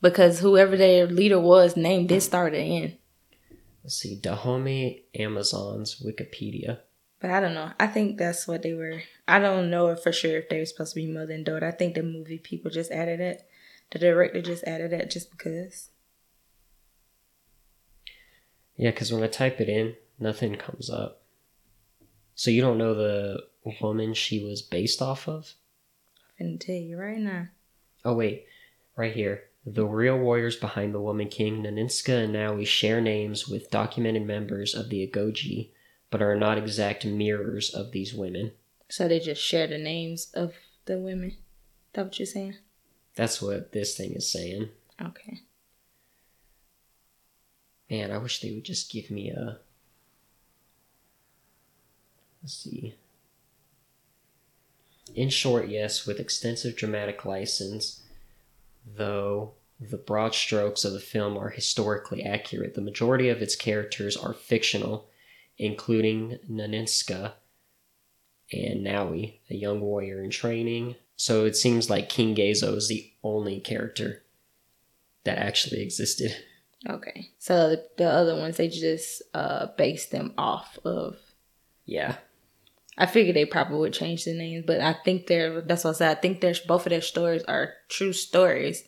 Because 0.01 0.39
whoever 0.39 0.75
their 0.75 1.07
leader 1.07 1.39
was, 1.39 1.77
name 1.77 2.07
did 2.07 2.21
start 2.21 2.53
at 2.53 2.59
N. 2.59 2.97
let's 3.83 3.95
see, 3.95 4.15
Dahomey 4.15 5.03
Amazons 5.15 6.01
Wikipedia. 6.03 6.79
But 7.19 7.31
I 7.31 7.39
don't 7.39 7.53
know. 7.53 7.71
I 7.79 7.87
think 7.87 8.17
that's 8.17 8.47
what 8.47 8.63
they 8.63 8.73
were. 8.73 9.01
I 9.27 9.39
don't 9.39 9.69
know 9.69 9.87
if 9.87 10.01
for 10.03 10.11
sure 10.11 10.37
if 10.37 10.49
they 10.49 10.59
were 10.59 10.65
supposed 10.65 10.93
to 10.93 10.99
be 10.99 11.07
mother 11.07 11.33
and 11.33 11.45
daughter. 11.45 11.67
I 11.67 11.71
think 11.71 11.95
the 11.95 12.03
movie 12.03 12.37
people 12.37 12.69
just 12.69 12.91
added 12.91 13.19
it. 13.19 13.47
The 13.91 13.99
director 13.99 14.41
just 14.41 14.63
added 14.65 14.91
it 14.91 15.09
just 15.09 15.31
because. 15.31 15.89
Yeah, 18.75 18.91
because 18.91 19.13
when 19.13 19.23
I 19.23 19.27
type 19.27 19.61
it 19.61 19.69
in, 19.69 19.95
nothing 20.19 20.55
comes 20.55 20.89
up. 20.89 21.21
So 22.35 22.51
you 22.51 22.61
don't 22.61 22.77
know 22.77 22.93
the 22.95 23.43
woman 23.81 24.13
she 24.13 24.43
was 24.43 24.61
based 24.61 25.01
off 25.01 25.27
of? 25.27 25.53
I'm 26.39 26.47
finna 26.47 26.59
tell 26.59 26.75
you 26.75 26.97
right 26.97 27.19
now. 27.19 27.47
Oh 28.03 28.15
wait, 28.15 28.45
right 28.97 29.13
here. 29.13 29.43
The 29.65 29.85
real 29.85 30.17
warriors 30.17 30.57
behind 30.57 30.93
the 30.93 30.99
Woman 30.99 31.29
King, 31.29 31.63
Naninska 31.63 32.25
and 32.25 32.35
Nawi, 32.35 32.67
share 32.67 32.99
names 32.99 33.47
with 33.47 33.71
documented 33.71 34.25
members 34.25 34.75
of 34.75 34.89
the 34.89 35.07
Agojie, 35.07 35.69
but 36.09 36.21
are 36.21 36.35
not 36.35 36.57
exact 36.57 37.05
mirrors 37.05 37.73
of 37.73 37.91
these 37.91 38.13
women. 38.13 38.51
So 38.89 39.07
they 39.07 39.19
just 39.19 39.41
share 39.41 39.67
the 39.67 39.77
names 39.77 40.29
of 40.33 40.53
the 40.85 40.99
women. 40.99 41.37
That 41.93 42.05
what 42.05 42.19
you're 42.19 42.25
saying? 42.25 42.57
That's 43.15 43.41
what 43.41 43.71
this 43.71 43.95
thing 43.95 44.13
is 44.13 44.29
saying. 44.29 44.69
Okay. 45.01 45.41
Man, 47.89 48.11
I 48.11 48.17
wish 48.17 48.41
they 48.41 48.51
would 48.51 48.65
just 48.65 48.91
give 48.91 49.09
me 49.09 49.29
a. 49.29 49.59
Let's 52.41 52.55
see. 52.55 52.95
In 55.15 55.29
short, 55.29 55.69
yes, 55.69 56.05
with 56.05 56.19
extensive 56.19 56.75
dramatic 56.75 57.23
license, 57.23 58.02
though 58.85 59.53
the 59.79 59.97
broad 59.97 60.33
strokes 60.33 60.85
of 60.85 60.93
the 60.93 60.99
film 60.99 61.37
are 61.37 61.49
historically 61.49 62.23
accurate, 62.23 62.75
the 62.75 62.81
majority 62.81 63.29
of 63.29 63.41
its 63.41 63.55
characters 63.55 64.15
are 64.15 64.33
fictional, 64.33 65.09
including 65.57 66.39
Naninska 66.49 67.33
and 68.51 68.85
Nawi, 68.85 69.39
a 69.49 69.55
young 69.55 69.81
warrior 69.81 70.23
in 70.23 70.29
training. 70.29 70.95
So 71.15 71.45
it 71.45 71.55
seems 71.55 71.89
like 71.89 72.09
King 72.09 72.35
Gezo 72.35 72.75
is 72.75 72.87
the 72.87 73.11
only 73.23 73.59
character 73.59 74.23
that 75.23 75.37
actually 75.37 75.81
existed. 75.81 76.35
Okay. 76.87 77.29
So 77.39 77.69
the, 77.69 77.87
the 77.97 78.09
other 78.09 78.35
ones 78.35 78.57
they 78.57 78.67
just 78.67 79.21
uh 79.33 79.67
based 79.77 80.11
them 80.11 80.33
off 80.37 80.77
of. 80.83 81.17
Yeah. 81.85 82.17
I 82.97 83.05
figured 83.07 83.35
they 83.35 83.45
probably 83.45 83.79
would 83.79 83.93
change 83.93 84.25
the 84.25 84.33
names, 84.33 84.65
but 84.67 84.79
I 84.81 84.93
think 85.05 85.27
they're. 85.27 85.61
That's 85.61 85.83
what 85.83 85.91
I 85.91 85.97
said. 85.97 86.17
I 86.17 86.19
think 86.21 86.41
there's 86.41 86.59
both 86.59 86.85
of 86.85 86.91
their 86.91 87.01
stories 87.01 87.43
are 87.43 87.73
true 87.89 88.13
stories, 88.13 88.83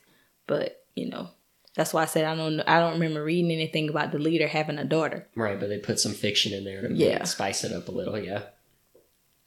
but 0.48 0.84
you 0.94 1.10
know, 1.10 1.30
that's 1.76 1.94
why 1.94 2.04
I 2.04 2.06
said 2.06 2.26
I 2.26 2.36
don't. 2.36 2.60
I 2.62 2.80
don't 2.80 2.94
remember 2.94 3.24
reading 3.24 3.52
anything 3.52 3.90
about 3.90 4.12
the 4.12 4.20
leader 4.20 4.48
having 4.48 4.78
a 4.78 4.86
daughter. 4.86 5.28
Right, 5.36 5.60
but 5.60 5.70
they 5.70 5.80
put 5.80 6.00
some 6.00 6.14
fiction 6.14 6.54
in 6.54 6.64
there 6.66 6.88
to 6.88 6.94
Yeah. 6.94 7.18
make- 7.20 7.28
spice 7.28 7.64
it 7.64 7.72
up 7.72 7.88
a 7.88 7.92
little, 7.92 8.20
yeah. 8.20 8.44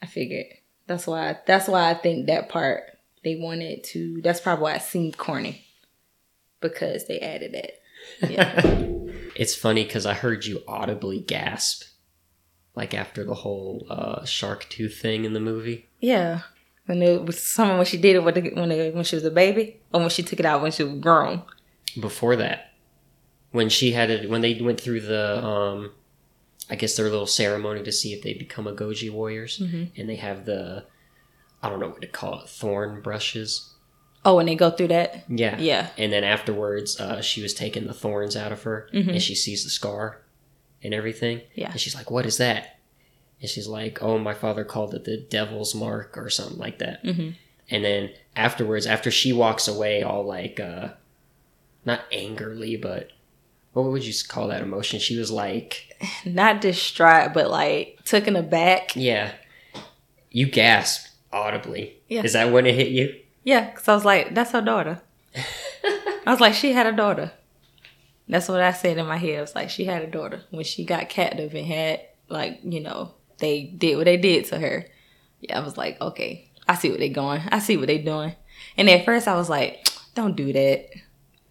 I 0.02 0.06
figured 0.06 0.46
that's 0.86 1.06
why. 1.06 1.38
That's 1.46 1.68
why 1.68 1.90
I 1.90 1.94
think 1.94 2.26
that 2.26 2.48
part 2.48 2.84
they 3.24 3.36
wanted 3.36 3.84
to. 3.84 4.20
That's 4.22 4.40
probably 4.40 4.62
why 4.64 4.74
it 4.74 4.82
seemed 4.82 5.16
corny, 5.18 5.64
because 6.60 7.06
they 7.06 7.20
added 7.20 7.54
it. 7.54 7.80
Yeah. 8.28 8.86
It's 9.36 9.54
funny 9.54 9.84
because 9.84 10.04
I 10.04 10.14
heard 10.14 10.44
you 10.46 10.64
audibly 10.66 11.20
gasp, 11.20 11.84
like 12.78 12.94
after 12.94 13.24
the 13.24 13.34
whole 13.34 13.84
uh, 13.90 14.24
shark 14.24 14.66
tooth 14.70 14.98
thing 14.98 15.24
in 15.26 15.34
the 15.34 15.40
movie. 15.40 15.88
yeah. 16.00 16.42
When 16.86 17.02
it 17.02 17.22
was 17.26 17.42
someone 17.42 17.76
when 17.76 17.84
she 17.84 17.98
did 17.98 18.16
it 18.16 18.34
the, 18.34 18.50
when 18.54 18.70
the, 18.70 18.90
when 18.92 19.04
she 19.04 19.14
was 19.14 19.24
a 19.24 19.30
baby, 19.30 19.78
or 19.92 20.00
when 20.00 20.08
she 20.08 20.22
took 20.22 20.40
it 20.40 20.46
out 20.46 20.62
when 20.62 20.72
she 20.72 20.84
was 20.84 20.98
grown. 21.00 21.42
Before 22.00 22.34
that, 22.36 22.72
when 23.50 23.68
she 23.68 23.92
had 23.92 24.08
it, 24.08 24.30
when 24.30 24.40
they 24.40 24.54
went 24.54 24.80
through 24.80 25.02
the, 25.02 25.44
um, 25.44 25.92
I 26.70 26.76
guess 26.76 26.96
their 26.96 27.10
little 27.10 27.26
ceremony 27.26 27.82
to 27.82 27.92
see 27.92 28.14
if 28.14 28.22
they 28.22 28.32
become 28.32 28.64
Agojie 28.64 29.12
warriors, 29.12 29.60
and 29.60 30.08
they 30.08 30.16
have 30.16 30.46
the, 30.46 30.86
I 31.62 31.68
don't 31.68 31.78
know 31.78 31.88
what 31.88 32.00
to 32.00 32.06
call 32.08 32.40
it, 32.40 32.48
thorn 32.48 33.02
brushes. 33.02 33.74
Oh, 34.24 34.36
when 34.36 34.46
they 34.46 34.54
go 34.54 34.70
through 34.70 34.88
that. 34.88 35.24
Yeah. 35.28 35.58
Yeah. 35.58 35.90
And 35.98 36.10
then 36.10 36.24
afterwards, 36.24 36.98
uh, 36.98 37.20
she 37.20 37.42
was 37.42 37.52
taking 37.52 37.86
the 37.86 37.92
thorns 37.92 38.34
out 38.34 38.50
of 38.50 38.62
her, 38.62 38.88
and 38.94 39.20
she 39.20 39.34
sees 39.34 39.62
the 39.62 39.68
scar 39.70 40.22
and 40.82 40.94
everything. 40.94 41.40
Yeah. 41.54 41.70
And 41.70 41.80
she's 41.80 41.94
like, 41.94 42.10
"What 42.10 42.26
is 42.26 42.36
that?" 42.38 42.78
And 43.40 43.48
she's 43.50 43.66
like, 43.68 44.02
"Oh, 44.02 44.18
my 44.18 44.34
father 44.34 44.64
called 44.64 44.94
it 44.94 45.04
the 45.04 45.16
devil's 45.16 45.74
mark 45.74 46.16
or 46.16 46.28
something 46.30 46.58
like 46.58 46.78
that." 46.78 47.04
Mhm. 47.04 47.34
And 47.70 47.84
then 47.84 48.10
afterwards, 48.36 48.86
after 48.86 49.10
she 49.10 49.32
walks 49.32 49.68
away, 49.68 50.02
all 50.02 50.24
like, 50.24 50.58
uh, 50.58 50.88
not 51.84 52.00
angrily, 52.12 52.76
but 52.76 53.10
what 53.72 53.84
would 53.84 54.04
you 54.04 54.14
call 54.26 54.48
that 54.48 54.62
emotion? 54.62 54.98
She 54.98 55.16
was 55.18 55.30
like, 55.30 55.94
Not 56.24 56.60
distraught, 56.60 57.32
but 57.34 57.50
like 57.50 57.98
taken 58.04 58.36
aback. 58.36 58.96
"Yeah." 58.96 59.32
You 60.30 60.46
gasped 60.46 61.10
audibly. 61.32 61.96
Yeah. 62.08 62.22
Is 62.22 62.32
that 62.34 62.52
when 62.52 62.66
it 62.66 62.74
hit 62.74 62.88
you? 62.88 63.14
Yeah, 63.44 63.70
because 63.70 63.88
I 63.88 63.94
was 63.94 64.04
like, 64.04 64.34
that's 64.34 64.50
her 64.52 64.60
daughter. 64.60 65.00
I 66.26 66.30
was 66.30 66.40
like, 66.40 66.52
she 66.54 66.72
had 66.72 66.86
a 66.86 66.92
daughter. 66.92 67.32
That's 68.28 68.48
what 68.48 68.60
I 68.60 68.72
said 68.72 68.98
in 68.98 69.06
my 69.06 69.16
head. 69.16 69.38
I 69.38 69.40
was 69.40 69.54
like, 69.54 69.70
she 69.70 69.84
had 69.84 70.02
a 70.02 70.06
daughter 70.06 70.42
when 70.50 70.64
she 70.64 70.84
got 70.84 71.08
captive 71.08 71.54
and 71.54 71.66
had 71.66 72.02
like, 72.28 72.60
you 72.62 72.80
know, 72.80 73.14
they 73.38 73.62
did 73.64 73.96
what 73.96 74.04
they 74.04 74.16
did 74.16 74.44
to 74.46 74.58
her. 74.58 74.86
Yeah, 75.40 75.58
I 75.58 75.64
was 75.64 75.76
like, 75.76 76.00
okay, 76.00 76.50
I 76.66 76.74
see 76.74 76.90
what 76.90 76.98
they're 76.98 77.08
going. 77.08 77.42
I 77.50 77.58
see 77.58 77.76
what 77.76 77.86
they're 77.86 78.02
doing. 78.02 78.34
And 78.76 78.90
at 78.90 79.04
first, 79.04 79.28
I 79.28 79.36
was 79.36 79.48
like, 79.48 79.88
don't 80.14 80.36
do 80.36 80.52
that. 80.52 80.88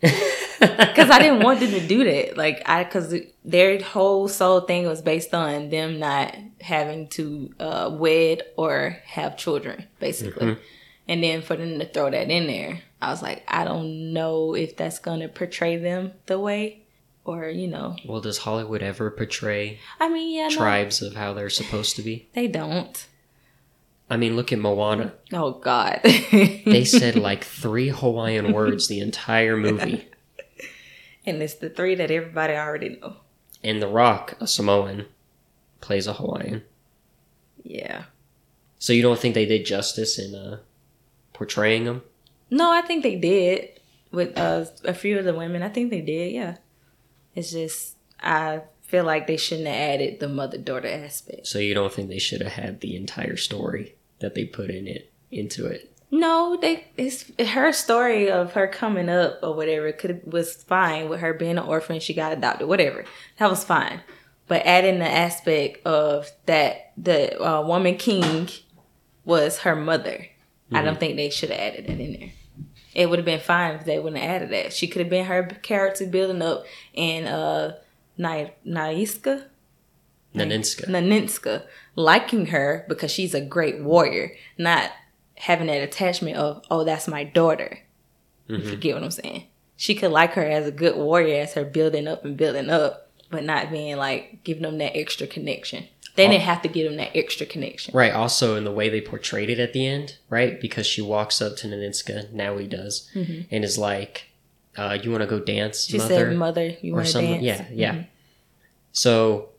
Because 0.60 1.12
I 1.12 1.20
didn't 1.20 1.44
want 1.44 1.60
them 1.60 1.70
to 1.70 1.88
do 1.88 2.04
that. 2.04 2.36
Like, 2.36 2.64
I, 2.68 2.84
because 2.84 3.14
their 3.46 3.80
whole 3.80 4.28
soul 4.28 4.62
thing 4.62 4.88
was 4.88 5.04
based 5.04 5.32
on 5.36 5.70
them 5.70 6.00
not 6.00 6.36
having 6.62 7.10
to 7.10 7.54
uh, 7.60 7.90
wed 7.94 8.42
or 8.56 8.98
have 9.06 9.38
children, 9.38 9.86
basically. 10.00 10.48
And 11.08 11.24
then 11.24 11.44
for 11.44 11.56
them 11.56 11.78
to 11.78 11.86
throw 11.86 12.10
that 12.10 12.32
in 12.32 12.48
there, 12.48 12.82
I 13.02 13.12
was 13.12 13.22
like, 13.22 13.44
I 13.48 13.64
don't 13.64 14.14
know 14.14 14.56
if 14.56 14.76
that's 14.76 15.00
going 15.00 15.20
to 15.20 15.28
portray 15.28 15.78
them 15.78 16.14
the 16.26 16.40
way 16.40 16.82
or, 17.26 17.48
you 17.48 17.68
know. 17.68 17.96
Well, 18.06 18.22
does 18.22 18.40
Hollywood 18.40 18.82
ever 18.82 19.12
portray 19.12 19.80
I 20.00 20.10
mean, 20.10 20.36
yeah, 20.36 20.48
no, 20.48 20.56
tribes 20.56 21.02
of 21.02 21.16
how 21.16 21.34
they're 21.34 21.50
supposed 21.50 21.96
to 21.98 22.02
be? 22.02 22.28
they 22.34 22.48
don't. 22.48 23.06
I 24.10 24.16
mean, 24.16 24.36
look 24.38 24.54
at 24.54 24.60
Moana. 24.60 25.14
Oh, 25.34 25.52
God. 25.52 26.00
They 26.32 26.86
said 26.86 27.16
like 27.18 27.44
three 27.44 27.90
Hawaiian 27.90 28.54
words 28.54 28.88
the 28.88 29.02
entire 29.02 29.58
movie. 29.58 30.08
and 31.26 31.42
it's 31.42 31.56
the 31.56 31.70
three 31.70 31.96
that 31.96 32.10
everybody 32.10 32.54
already 32.54 32.98
know. 33.02 33.18
And 33.64 33.82
The 33.82 33.88
Rock, 33.88 34.36
a 34.40 34.48
Samoan, 34.48 35.08
plays 35.82 36.08
a 36.08 36.14
Hawaiian. 36.14 36.64
Yeah. 37.64 38.06
So 38.80 38.94
you 38.94 39.02
don't 39.02 39.20
think 39.20 39.36
they 39.36 39.46
did 39.46 39.66
justice 39.66 40.18
in 40.18 40.34
uh, 40.36 40.60
portraying 41.34 41.84
them? 41.84 42.02
No, 42.50 42.72
I 42.72 42.82
think 42.82 43.04
they 43.04 43.16
did 43.16 43.80
with 44.12 44.38
uh, 44.38 44.66
a 44.86 44.94
few 44.94 45.20
of 45.20 45.26
the 45.26 45.34
women. 45.34 45.64
I 45.64 45.70
think 45.70 45.90
they 45.90 46.02
did, 46.02 46.32
yeah. 46.32 46.58
It's 47.36 47.52
just, 47.52 47.96
I 48.20 48.62
feel 48.82 49.04
like 49.04 49.28
they 49.28 49.38
shouldn't 49.38 49.68
have 49.68 49.76
added 49.76 50.20
the 50.20 50.30
mother 50.30 50.58
daughter 50.58 50.88
aspect. 50.88 51.48
So 51.48 51.60
you 51.60 51.74
don't 51.74 51.92
think 51.92 52.10
they 52.10 52.20
should 52.20 52.42
have 52.42 52.54
had 52.54 52.82
the 52.82 52.96
entire 52.96 53.38
story 53.38 53.96
that 54.20 54.36
they 54.36 54.46
put 54.46 54.70
in 54.70 54.88
it 54.88 55.12
into 55.32 55.66
it? 55.66 55.94
No, 56.10 56.58
they 56.60 56.86
it's 56.96 57.26
her 57.50 57.74
story 57.74 58.32
of 58.32 58.54
her 58.54 58.68
coming 58.68 59.10
up 59.10 59.40
or 59.44 59.54
whatever 59.54 59.92
could 59.92 60.32
was 60.32 60.64
fine 60.64 61.10
with 61.10 61.20
her 61.20 61.34
being 61.34 61.58
an 61.58 61.60
orphan. 61.60 62.00
She 62.00 62.14
got 62.14 62.32
adopted, 62.32 62.68
whatever 62.68 63.04
that 63.38 63.50
was 63.50 63.64
fine. 63.64 64.02
But 64.48 64.66
adding 64.66 65.00
the 65.00 65.10
aspect 65.10 65.86
of 65.86 66.32
that 66.46 66.94
the 66.96 67.38
uh, 67.42 67.62
woman 67.62 67.98
king 67.98 68.48
was 69.26 69.60
her 69.60 69.76
mother, 69.76 70.28
I 70.72 70.82
don't 70.82 71.00
think 71.00 71.16
they 71.16 71.30
should 71.30 71.50
have 71.50 71.60
added 71.60 71.88
that 71.88 72.00
in 72.00 72.14
there. 72.20 72.30
It 72.94 73.10
would 73.10 73.20
have 73.20 73.26
been 73.26 73.40
fine 73.40 73.76
if 73.76 73.86
they 73.86 74.00
wouldn't 74.00 74.22
have 74.22 74.30
added 74.30 74.50
that. 74.52 74.74
She 74.74 74.88
could 74.88 75.02
have 75.02 75.10
been 75.10 75.26
her 75.26 75.44
character 75.62 76.06
building 76.08 76.42
up 76.42 76.66
in 76.94 77.26
uh 77.26 77.76
Nai 78.18 78.54
Naiska 78.66 79.46
Naninska. 80.36 80.88
Naninska 80.88 81.64
liking 81.96 82.48
her 82.48 82.86
because 82.88 83.12
she's 83.12 83.34
a 83.34 83.42
great 83.42 83.82
warrior, 83.82 84.34
not 84.58 84.92
having 85.36 85.68
that 85.68 85.84
attachment 85.84 86.38
of, 86.38 86.64
oh, 86.70 86.84
that's 86.84 87.08
my 87.08 87.24
daughter. 87.24 87.80
If 88.48 88.72
you 88.72 88.78
get 88.78 88.96
what 88.96 89.04
I'm 89.04 89.12
saying. 89.12 89.44
She 89.76 89.94
could 89.94 90.12
like 90.12 90.34
her 90.34 90.44
as 90.44 90.66
a 90.66 90.72
good 90.72 90.96
warrior, 90.96 91.42
as 91.42 91.54
her 91.54 91.66
building 91.66 92.08
up 92.08 92.24
and 92.26 92.38
building 92.38 92.70
up, 92.70 93.12
but 93.30 93.44
not 93.44 93.70
being 93.72 93.98
like 93.98 94.44
giving 94.44 94.64
them 94.64 94.78
that 94.80 94.98
extra 94.98 95.28
connection. 95.28 95.88
They 96.18 96.28
didn't 96.28 96.42
have 96.44 96.62
to 96.64 96.68
give 96.68 96.92
him 96.92 96.98
that 96.98 97.16
extra 97.16 97.46
connection. 97.46 97.96
Right. 97.96 98.12
Also, 98.12 98.56
in 98.56 98.64
the 98.64 98.72
way 98.72 98.90
they 98.90 99.02
portrayed 99.02 99.50
it 99.50 99.60
at 99.60 99.72
the 99.72 99.86
end, 99.86 100.18
right? 100.30 100.60
Because 100.60 100.86
she 100.86 101.02
walks 101.02 101.42
up 101.42 101.56
to 101.58 101.68
Naninska, 101.68 102.32
now 102.34 102.58
he 102.58 102.68
does, 102.68 103.10
and 103.16 103.64
is 103.64 103.78
like, 103.78 104.26
uh, 104.78 104.98
"You 105.02 105.12
want 105.12 105.22
to 105.22 105.28
go 105.28 105.40
dance, 105.40 105.86
Mm-hmm. 105.86 105.92
She 105.92 105.98
mother?" 106.00 106.16
said, 106.16 106.36
"Mother, 106.36 106.76
you 106.82 106.94
want 106.94 107.08
to 107.08 107.14
dance?" 107.14 107.36
Mm-hmm. 107.36 107.44
Yeah, 107.44 107.94
yeah. 107.94 108.04
So 108.92 109.50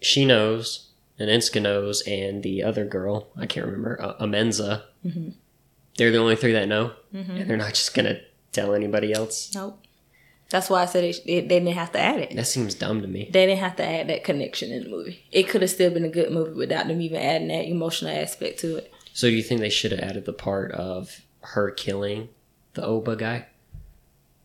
she 0.00 0.24
knows, 0.24 0.88
Naninska 1.18 1.62
knows, 1.62 2.02
and 2.02 2.42
the 2.42 2.62
other 2.62 2.84
girl, 2.84 3.28
I 3.36 3.46
can't 3.46 3.66
remember, 3.66 4.00
uh, 4.02 4.14
Amenza. 4.24 4.82
Mm-hmm. 5.06 5.30
They're 5.96 6.10
the 6.10 6.18
only 6.18 6.36
three 6.36 6.52
that 6.52 6.66
know, 6.68 6.92
and 7.12 7.48
they're 7.48 7.56
not 7.56 7.74
just 7.74 7.94
gonna 7.94 8.20
tell 8.52 8.74
anybody 8.74 9.12
else. 9.12 9.54
Nope. 9.54 9.80
That's 10.50 10.68
why 10.68 10.82
I 10.82 10.86
said 10.86 11.04
it, 11.04 11.16
it, 11.26 11.48
they 11.48 11.60
didn't 11.60 11.74
have 11.74 11.92
to 11.92 12.00
add 12.00 12.18
it. 12.18 12.34
That 12.34 12.46
seems 12.46 12.74
dumb 12.74 13.02
to 13.02 13.08
me. 13.08 13.30
They 13.32 13.46
didn't 13.46 13.60
have 13.60 13.76
to 13.76 13.84
add 13.84 14.08
that 14.08 14.24
connection 14.24 14.72
in 14.72 14.84
the 14.84 14.90
movie. 14.90 15.24
It 15.30 15.44
could 15.44 15.62
have 15.62 15.70
still 15.70 15.90
been 15.90 16.04
a 16.04 16.08
good 16.08 16.32
movie 16.32 16.54
without 16.54 16.88
them 16.88 17.00
even 17.00 17.20
adding 17.20 17.48
that 17.48 17.66
emotional 17.66 18.10
aspect 18.10 18.58
to 18.60 18.76
it. 18.76 18.92
So 19.12 19.28
do 19.28 19.34
you 19.34 19.42
think 19.42 19.60
they 19.60 19.70
should 19.70 19.92
have 19.92 20.00
added 20.00 20.24
the 20.24 20.32
part 20.32 20.72
of 20.72 21.22
her 21.40 21.70
killing 21.70 22.28
the 22.74 22.84
Oba 22.84 23.16
guy? 23.16 23.46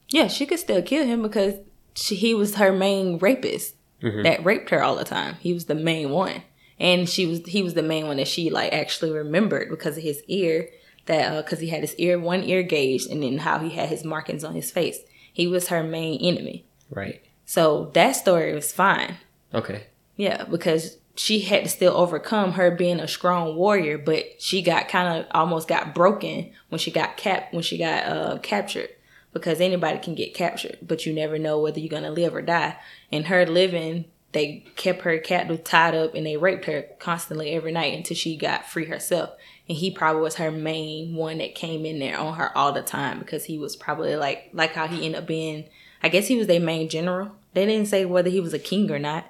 Yeah, 0.09 0.27
she 0.27 0.45
could 0.45 0.59
still 0.59 0.81
kill 0.83 1.05
him 1.05 1.24
because 1.24 1.55
she, 1.95 2.15
he 2.15 2.33
was 2.33 2.55
her 2.55 2.71
main 2.71 3.17
rapist 3.17 3.75
mm-hmm. 4.01 4.24
that 4.24 4.45
raped 4.45 4.69
her 4.69 4.83
all 4.83 4.95
the 4.95 5.03
time. 5.03 5.35
He 5.39 5.53
was 5.53 5.65
the 5.65 5.75
main 5.75 6.12
one, 6.12 6.43
and 6.79 7.09
she 7.09 7.25
was 7.25 7.45
he 7.47 7.63
was 7.63 7.74
the 7.74 7.81
main 7.81 8.07
one 8.07 8.17
that 8.17 8.27
she 8.27 8.50
like 8.50 8.74
actually 8.74 9.12
remembered 9.12 9.69
because 9.69 9.97
of 9.97 10.03
his 10.03 10.21
ear 10.27 10.69
that 11.05 11.31
uh, 11.31 11.41
because 11.41 11.59
he 11.59 11.69
had 11.69 11.81
his 11.81 11.95
ear 11.95 12.19
one 12.19 12.43
ear 12.43 12.63
gauged 12.63 13.09
and 13.09 13.24
then 13.24 13.39
how 13.39 13.59
he 13.59 13.71
had 13.71 13.89
his 13.89 14.03
markings 14.03 14.43
on 14.43 14.53
his 14.53 14.71
face. 14.71 15.00
He 15.36 15.48
was 15.48 15.68
her 15.68 15.84
main 15.84 16.18
enemy. 16.22 16.65
Right. 16.89 17.22
So 17.46 17.92
that 17.94 18.13
story 18.13 18.56
was 18.56 18.72
fine. 18.72 19.18
Okay. 19.54 19.88
Yeah, 20.15 20.46
because 20.46 20.98
she 21.13 21.42
had 21.42 21.63
to 21.63 21.70
still 21.70 21.94
overcome 21.94 22.54
her 22.54 22.72
being 22.72 23.01
a 23.01 23.08
strong 23.08 23.58
warrior, 23.58 23.98
but 23.98 24.42
she 24.42 24.62
got 24.62 24.88
kind 24.88 25.20
of 25.20 25.27
almost 25.32 25.68
got 25.68 25.94
broken 25.94 26.54
when 26.70 26.80
she 26.80 26.89
got 26.89 27.18
cap 27.18 27.51
when 27.51 27.63
she 27.63 27.77
got 27.77 28.06
uh, 28.06 28.38
captured. 28.39 28.89
Because 29.34 29.60
anybody 29.60 30.00
can 30.00 30.15
get 30.15 30.34
captured, 30.34 30.78
but 30.82 31.06
you 31.06 31.12
never 31.12 31.38
know 31.38 31.60
whether 31.60 31.82
you're 31.82 31.89
gonna 31.89 32.12
live 32.12 32.34
or 32.34 32.41
die. 32.41 32.78
And 33.12 33.28
her 33.28 33.45
living, 33.45 34.06
they 34.32 34.63
kept 34.78 35.02
her 35.02 35.17
captive, 35.17 35.65
tied 35.65 35.95
up, 35.95 36.15
and 36.15 36.26
they 36.26 36.38
raped 36.38 36.63
her 36.63 36.86
constantly 37.00 37.52
every 37.52 37.74
night 37.74 37.93
until 37.93 38.15
she 38.15 38.38
got 38.38 38.65
free 38.65 38.86
herself. 38.86 39.32
And 39.67 39.78
he 39.78 39.89
probably 39.91 40.21
was 40.21 40.36
her 40.36 40.51
main 40.51 41.15
one 41.15 41.39
that 41.39 41.56
came 41.56 41.86
in 41.86 41.97
there 41.99 42.19
on 42.19 42.36
her 42.36 42.56
all 42.56 42.71
the 42.71 42.84
time 42.84 43.19
because 43.19 43.45
he 43.45 43.58
was 43.58 43.75
probably 43.75 44.15
like 44.15 44.49
like 44.54 44.73
how 44.73 44.88
he 44.88 45.06
ended 45.06 45.21
up 45.21 45.28
being. 45.28 45.65
I 46.04 46.10
guess 46.10 46.28
he 46.28 46.38
was 46.38 46.47
their 46.47 46.60
main 46.60 46.88
general. 46.89 47.32
They 47.54 47.65
didn't 47.65 47.88
say 47.88 48.06
whether 48.06 48.30
he 48.30 48.39
was 48.39 48.54
a 48.54 48.60
king 48.60 48.91
or 48.91 48.99
not. 48.99 49.25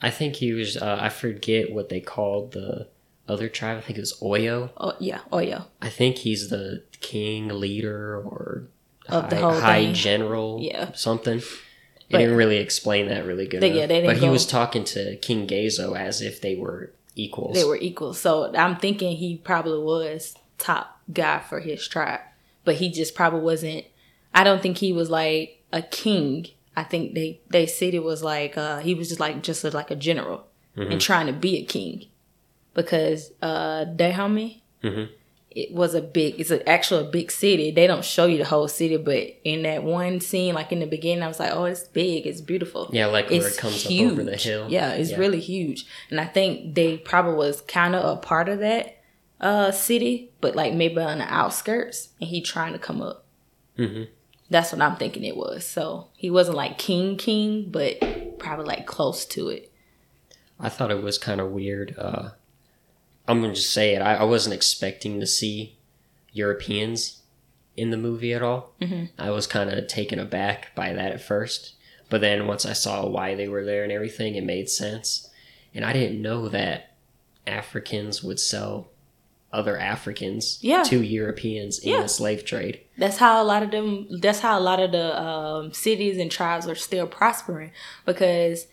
I 0.00 0.10
think 0.10 0.36
he 0.36 0.52
was. 0.52 0.76
Uh, 0.76 0.98
I 1.00 1.08
forget 1.08 1.72
what 1.72 1.88
they 1.88 2.00
called 2.00 2.52
the 2.52 2.88
other 3.28 3.48
tribe. 3.48 3.78
I 3.78 3.80
think 3.80 3.98
it 3.98 4.02
was 4.02 4.18
Oyo. 4.20 4.70
Oh 4.76 4.94
yeah, 5.00 5.20
yeah, 5.32 5.62
I 5.80 5.88
think 5.88 6.18
he's 6.18 6.48
the 6.48 6.82
king 7.00 7.48
leader 7.48 8.16
or 8.16 8.68
Of 9.08 9.30
the 9.30 9.36
high, 9.36 9.40
whole 9.42 9.60
high 9.60 9.84
thing. 9.86 9.94
general. 9.94 10.58
Yeah. 10.62 10.92
something. 10.92 11.42
They 12.10 12.18
didn't 12.18 12.36
really 12.36 12.58
explain 12.58 13.08
that 13.08 13.24
really 13.24 13.46
good. 13.46 13.62
They- 13.62 13.72
yeah, 13.72 13.86
they 13.86 14.00
didn't 14.00 14.10
but 14.10 14.16
he 14.18 14.26
go- 14.26 14.32
was 14.32 14.44
talking 14.46 14.84
to 14.84 15.16
King 15.16 15.46
Gazo 15.46 15.98
as 15.98 16.20
if 16.20 16.40
they 16.42 16.54
were 16.54 16.92
equals. 17.14 17.54
they 17.54 17.64
were 17.64 17.76
equal. 17.76 18.14
So 18.14 18.54
I'm 18.54 18.76
thinking 18.76 19.16
he 19.16 19.36
probably 19.36 19.78
was 19.78 20.34
top 20.58 21.00
guy 21.12 21.40
for 21.40 21.60
his 21.60 21.86
tribe, 21.86 22.20
but 22.64 22.76
he 22.76 22.90
just 22.90 23.14
probably 23.14 23.40
wasn't. 23.40 23.84
I 24.34 24.44
don't 24.44 24.62
think 24.62 24.78
he 24.78 24.92
was 24.92 25.10
like 25.10 25.62
a 25.72 25.82
king. 25.82 26.46
I 26.76 26.84
think 26.84 27.14
they 27.14 27.40
they 27.50 27.66
said 27.66 27.92
it 27.94 28.02
was 28.02 28.22
like 28.22 28.56
uh, 28.56 28.78
he 28.78 28.94
was 28.94 29.08
just 29.08 29.20
like 29.20 29.42
just 29.42 29.62
like 29.64 29.90
a 29.90 29.96
general 29.96 30.46
and 30.74 31.00
trying 31.00 31.26
to 31.26 31.32
be 31.34 31.58
a 31.58 31.64
king, 31.64 32.06
because 32.74 33.30
uh, 33.42 33.84
Dahomey. 33.84 34.62
Mhm. 34.82 35.10
It 35.54 35.72
was 35.72 35.94
a 35.94 36.00
big. 36.00 36.40
It's 36.40 36.50
an 36.50 36.62
actual 36.66 37.04
big 37.04 37.30
city. 37.30 37.70
They 37.70 37.86
don't 37.86 38.04
show 38.04 38.26
you 38.26 38.38
the 38.38 38.44
whole 38.44 38.68
city, 38.68 38.96
but 38.96 39.36
in 39.44 39.62
that 39.62 39.82
one 39.84 40.20
scene, 40.20 40.54
like 40.54 40.72
in 40.72 40.80
the 40.80 40.86
beginning, 40.86 41.22
I 41.22 41.28
was 41.28 41.38
like, 41.38 41.52
"Oh, 41.52 41.64
it's 41.64 41.84
big. 41.84 42.26
It's 42.26 42.40
beautiful." 42.40 42.88
Yeah, 42.92 43.06
like 43.06 43.28
where 43.30 43.46
it's 43.46 43.56
it 43.56 43.60
comes 43.60 43.82
huge. 43.82 44.06
up 44.06 44.12
over 44.12 44.24
the 44.24 44.36
hill. 44.36 44.66
Yeah, 44.70 44.92
it's 44.92 45.16
really 45.16 45.40
huge. 45.40 45.86
And 46.10 46.20
I 46.20 46.24
think 46.24 46.74
they 46.74 46.96
probably 46.98 47.34
was 47.34 47.60
kind 47.62 47.94
of 47.94 48.04
a 48.04 48.20
part 48.20 48.48
of 48.48 48.60
that 48.60 48.98
uh 49.40 49.72
city, 49.72 50.32
but 50.40 50.54
like 50.56 50.72
maybe 50.74 50.98
on 51.00 51.18
the 51.18 51.32
outskirts, 51.32 52.10
and 52.20 52.28
he 52.30 52.40
trying 52.40 52.72
to 52.72 52.78
come 52.78 53.02
up. 53.02 53.24
Mhm. 53.78 54.08
That's 54.50 54.72
what 54.72 54.82
I'm 54.82 54.96
thinking 54.96 55.24
it 55.24 55.36
was. 55.36 55.66
So 55.66 56.08
he 56.16 56.30
wasn't 56.30 56.56
like 56.56 56.78
king 56.78 57.16
king, 57.16 57.70
but 57.70 57.98
probably 58.38 58.66
like 58.66 58.86
close 58.86 59.24
to 59.26 59.48
it. 59.48 59.70
I 60.60 60.68
thought 60.68 60.90
it 60.90 61.02
was 61.02 61.18
kind 61.18 61.40
of 61.40 61.50
weird. 61.50 61.94
Uh, 61.98 62.30
I'm 63.28 63.40
gonna 63.40 63.54
just 63.54 63.72
say 63.72 63.94
it. 63.94 64.00
I, 64.02 64.16
I 64.16 64.24
wasn't 64.24 64.54
expecting 64.54 65.20
to 65.20 65.26
see 65.26 65.76
Europeans 66.32 67.22
in 67.76 67.90
the 67.90 67.96
movie 67.96 68.34
at 68.34 68.42
all. 68.42 68.72
Mm-hmm. 68.80 69.04
I 69.18 69.30
was 69.30 69.46
kind 69.46 69.70
of 69.70 69.86
taken 69.86 70.18
aback 70.18 70.74
by 70.74 70.92
that 70.92 71.12
at 71.12 71.22
first, 71.22 71.74
but 72.10 72.20
then 72.20 72.46
once 72.46 72.66
I 72.66 72.72
saw 72.72 73.06
why 73.06 73.34
they 73.34 73.48
were 73.48 73.64
there 73.64 73.82
and 73.82 73.92
everything, 73.92 74.34
it 74.34 74.44
made 74.44 74.68
sense. 74.68 75.30
And 75.74 75.84
I 75.84 75.92
didn't 75.92 76.20
know 76.20 76.48
that 76.48 76.94
Africans 77.46 78.22
would 78.22 78.38
sell 78.40 78.88
other 79.52 79.76
Africans 79.78 80.58
Yeah. 80.62 80.82
to 80.84 81.02
Europeans 81.02 81.78
in 81.78 81.92
Yeah. 81.92 82.02
the 82.02 82.08
slave 82.08 82.44
trade. 82.44 82.80
That's 82.96 83.18
how 83.18 83.42
a 83.42 83.44
lot 83.44 83.62
of 83.62 83.70
them. 83.70 84.08
That's 84.20 84.40
how 84.40 84.58
a 84.58 84.60
lot 84.60 84.80
of 84.80 84.92
the 84.92 85.20
um, 85.22 85.72
cities 85.74 86.18
and 86.18 86.30
tribes 86.30 86.66
are 86.66 86.74
still 86.74 87.06
prospering 87.06 87.70
because 88.06 88.66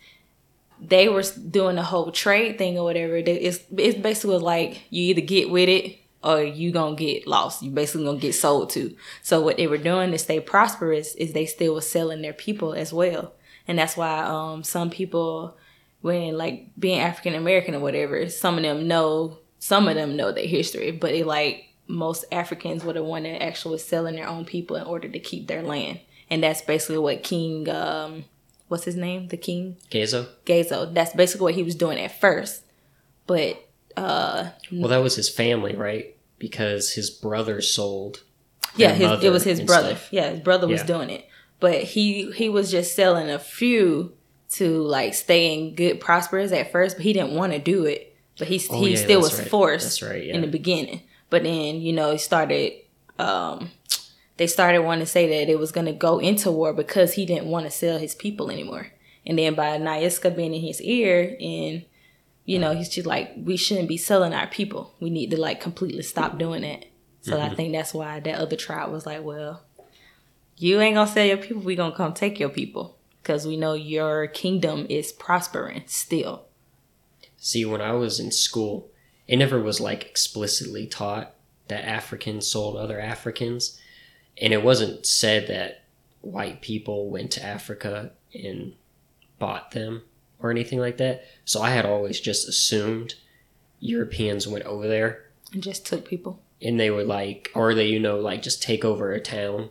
they 0.80 1.08
were 1.08 1.22
doing 1.22 1.76
the 1.76 1.82
whole 1.82 2.10
trade 2.10 2.58
thing 2.58 2.78
or 2.78 2.84
whatever. 2.84 3.16
It's 3.16 3.60
it's 3.76 3.98
basically 3.98 4.38
like 4.38 4.82
you 4.90 5.02
either 5.04 5.20
get 5.20 5.50
with 5.50 5.68
it 5.68 5.98
or 6.22 6.42
you 6.42 6.72
gonna 6.72 6.96
get 6.96 7.26
lost. 7.26 7.62
You 7.62 7.70
basically 7.70 8.06
gonna 8.06 8.18
get 8.18 8.34
sold 8.34 8.70
to. 8.70 8.94
So 9.22 9.40
what 9.40 9.56
they 9.56 9.66
were 9.66 9.78
doing 9.78 10.10
to 10.12 10.18
stay 10.18 10.40
prosperous 10.40 11.14
is 11.14 11.32
they 11.32 11.46
still 11.46 11.74
was 11.74 11.88
selling 11.88 12.22
their 12.22 12.32
people 12.32 12.72
as 12.72 12.92
well, 12.92 13.34
and 13.68 13.78
that's 13.78 13.96
why 13.96 14.20
um, 14.20 14.62
some 14.62 14.90
people, 14.90 15.56
when 16.00 16.36
like 16.36 16.68
being 16.78 17.00
African 17.00 17.34
American 17.34 17.74
or 17.74 17.80
whatever, 17.80 18.28
some 18.28 18.56
of 18.56 18.62
them 18.62 18.88
know 18.88 19.38
some 19.58 19.88
of 19.88 19.94
them 19.94 20.16
know 20.16 20.32
their 20.32 20.46
history, 20.46 20.90
but 20.90 21.12
it 21.12 21.26
like 21.26 21.66
most 21.86 22.24
Africans 22.32 22.84
were 22.84 22.92
the 22.92 23.02
one 23.02 23.24
that 23.24 23.42
actually 23.42 23.72
was 23.72 23.84
selling 23.84 24.14
their 24.16 24.28
own 24.28 24.44
people 24.44 24.76
in 24.76 24.84
order 24.84 25.08
to 25.08 25.18
keep 25.18 25.46
their 25.46 25.62
land, 25.62 26.00
and 26.30 26.42
that's 26.42 26.62
basically 26.62 26.98
what 26.98 27.22
King 27.22 27.68
um, 27.68 28.24
what's 28.70 28.84
his 28.84 28.96
name, 28.96 29.28
the 29.28 29.36
King 29.36 29.76
Gazo? 29.90 30.26
Gazo. 30.46 30.92
That's 30.94 31.12
basically 31.14 31.44
what 31.44 31.54
he 31.54 31.62
was 31.62 31.74
doing 31.74 31.98
at 31.98 32.18
first. 32.18 32.62
But 33.26 33.62
uh 33.96 34.50
Well, 34.72 34.88
that 34.88 35.02
was 35.02 35.16
his 35.16 35.28
family, 35.28 35.76
right? 35.76 36.16
Because 36.38 36.92
his 36.92 37.10
brother 37.10 37.60
sold. 37.60 38.22
yeah, 38.76 38.92
his, 38.92 39.22
it 39.24 39.30
was 39.30 39.44
his 39.44 39.60
brother. 39.60 39.96
stuff. 39.96 40.08
Yeah, 40.12 40.30
his 40.30 40.40
brother 40.40 40.66
was 40.66 40.80
Yeah. 40.80 40.86
doing 40.86 41.10
it. 41.10 41.26
But 41.58 41.82
he 41.82 42.30
he 42.32 42.48
was 42.48 42.70
just 42.70 42.94
selling 42.96 43.28
a 43.28 43.38
few 43.38 44.14
to 44.52 44.82
like 44.82 45.12
stay 45.14 45.52
in 45.54 45.74
good 45.74 46.00
prosperous 46.00 46.50
at 46.52 46.72
first, 46.72 46.96
but 46.96 47.04
he 47.04 47.12
didn't 47.12 47.34
want 47.34 47.52
to 47.52 47.58
do 47.58 47.84
it. 47.84 48.16
But 48.38 48.48
he 48.48 48.60
Oh, 48.70 48.80
he 48.82 48.92
yeah, 48.92 48.96
still 48.96 49.20
was 49.20 49.38
right. 49.38 49.48
forced 49.48 50.00
That's 50.00 50.02
right, 50.02 50.24
yeah. 50.24 50.34
in 50.34 50.40
the 50.40 50.46
beginning. 50.46 51.02
But 51.28 51.42
then, 51.42 51.80
you 51.82 51.92
know, 51.92 52.12
he 52.12 52.18
started 52.18 52.72
um 53.18 53.70
they 54.40 54.46
started 54.46 54.80
wanting 54.80 55.04
to 55.04 55.10
say 55.10 55.28
that 55.28 55.52
it 55.52 55.58
was 55.58 55.70
going 55.70 55.84
to 55.84 55.92
go 55.92 56.18
into 56.18 56.50
war 56.50 56.72
because 56.72 57.12
he 57.12 57.26
didn't 57.26 57.46
want 57.46 57.66
to 57.66 57.70
sell 57.70 57.98
his 57.98 58.14
people 58.14 58.50
anymore. 58.50 58.86
And 59.26 59.38
then 59.38 59.54
by 59.54 59.76
Naiska 59.76 60.34
being 60.34 60.54
in 60.54 60.62
his 60.62 60.80
ear 60.80 61.36
and 61.38 61.84
you 62.46 62.58
know, 62.58 62.74
he's 62.74 62.88
just 62.88 63.06
like, 63.06 63.32
we 63.36 63.56
shouldn't 63.58 63.86
be 63.88 63.98
selling 63.98 64.32
our 64.32 64.46
people. 64.46 64.94
We 64.98 65.10
need 65.10 65.30
to 65.32 65.38
like 65.38 65.60
completely 65.60 66.02
stop 66.02 66.38
doing 66.38 66.62
that. 66.62 66.86
So 67.20 67.36
Mm-hmm. 67.36 67.52
I 67.52 67.54
think 67.54 67.72
that's 67.72 67.92
why 67.92 68.18
that 68.18 68.38
other 68.40 68.56
tribe 68.56 68.90
was 68.90 69.04
like, 69.04 69.22
well, 69.22 69.62
you 70.56 70.80
ain't 70.80 70.94
gonna 70.94 71.10
sell 71.10 71.26
your 71.26 71.36
people. 71.36 71.62
We 71.62 71.76
gonna 71.76 71.94
come 71.94 72.14
take 72.14 72.40
your 72.40 72.48
people. 72.48 72.96
because 73.22 73.46
we 73.46 73.56
know 73.58 73.74
your 73.74 74.26
kingdom 74.26 74.86
is 74.88 75.12
prospering 75.12 75.82
still. 75.86 76.46
See, 77.36 77.64
when 77.66 77.82
I 77.82 77.92
was 77.92 78.18
in 78.18 78.32
school, 78.32 78.88
it 79.28 79.36
never 79.36 79.60
was 79.60 79.80
like 79.80 80.04
explicitly 80.06 80.86
taught 80.86 81.34
that 81.68 81.84
Africans 81.84 82.46
sold 82.46 82.76
other 82.76 82.98
Africans. 82.98 83.78
And 84.38 84.52
it 84.52 84.62
wasn't 84.62 85.06
said 85.06 85.48
that 85.48 85.84
white 86.20 86.60
people 86.60 87.10
went 87.10 87.30
to 87.32 87.44
Africa 87.44 88.12
and 88.34 88.74
bought 89.38 89.72
them 89.72 90.02
or 90.38 90.50
anything 90.50 90.78
like 90.78 90.96
that. 90.98 91.24
So 91.44 91.62
I 91.62 91.70
had 91.70 91.86
always 91.86 92.20
just 92.20 92.48
assumed 92.48 93.14
Europeans 93.80 94.46
went 94.46 94.64
over 94.64 94.86
there 94.86 95.24
and 95.52 95.62
just 95.62 95.86
took 95.86 96.06
people. 96.06 96.40
And 96.62 96.78
they 96.78 96.90
would 96.90 97.06
like, 97.06 97.50
or 97.54 97.74
they, 97.74 97.88
you 97.88 97.98
know, 97.98 98.18
like 98.20 98.42
just 98.42 98.62
take 98.62 98.84
over 98.84 99.12
a 99.12 99.20
town. 99.20 99.70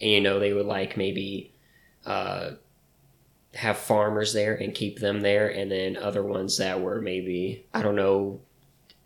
And, 0.00 0.10
you 0.10 0.20
know, 0.20 0.38
they 0.38 0.52
would 0.52 0.66
like 0.66 0.96
maybe 0.96 1.52
uh, 2.06 2.52
have 3.54 3.76
farmers 3.76 4.32
there 4.32 4.54
and 4.54 4.74
keep 4.74 5.00
them 5.00 5.20
there. 5.20 5.48
And 5.48 5.70
then 5.70 5.96
other 5.96 6.22
ones 6.22 6.58
that 6.58 6.80
were 6.80 7.00
maybe, 7.00 7.66
I 7.74 7.82
don't 7.82 7.96
know, 7.96 8.40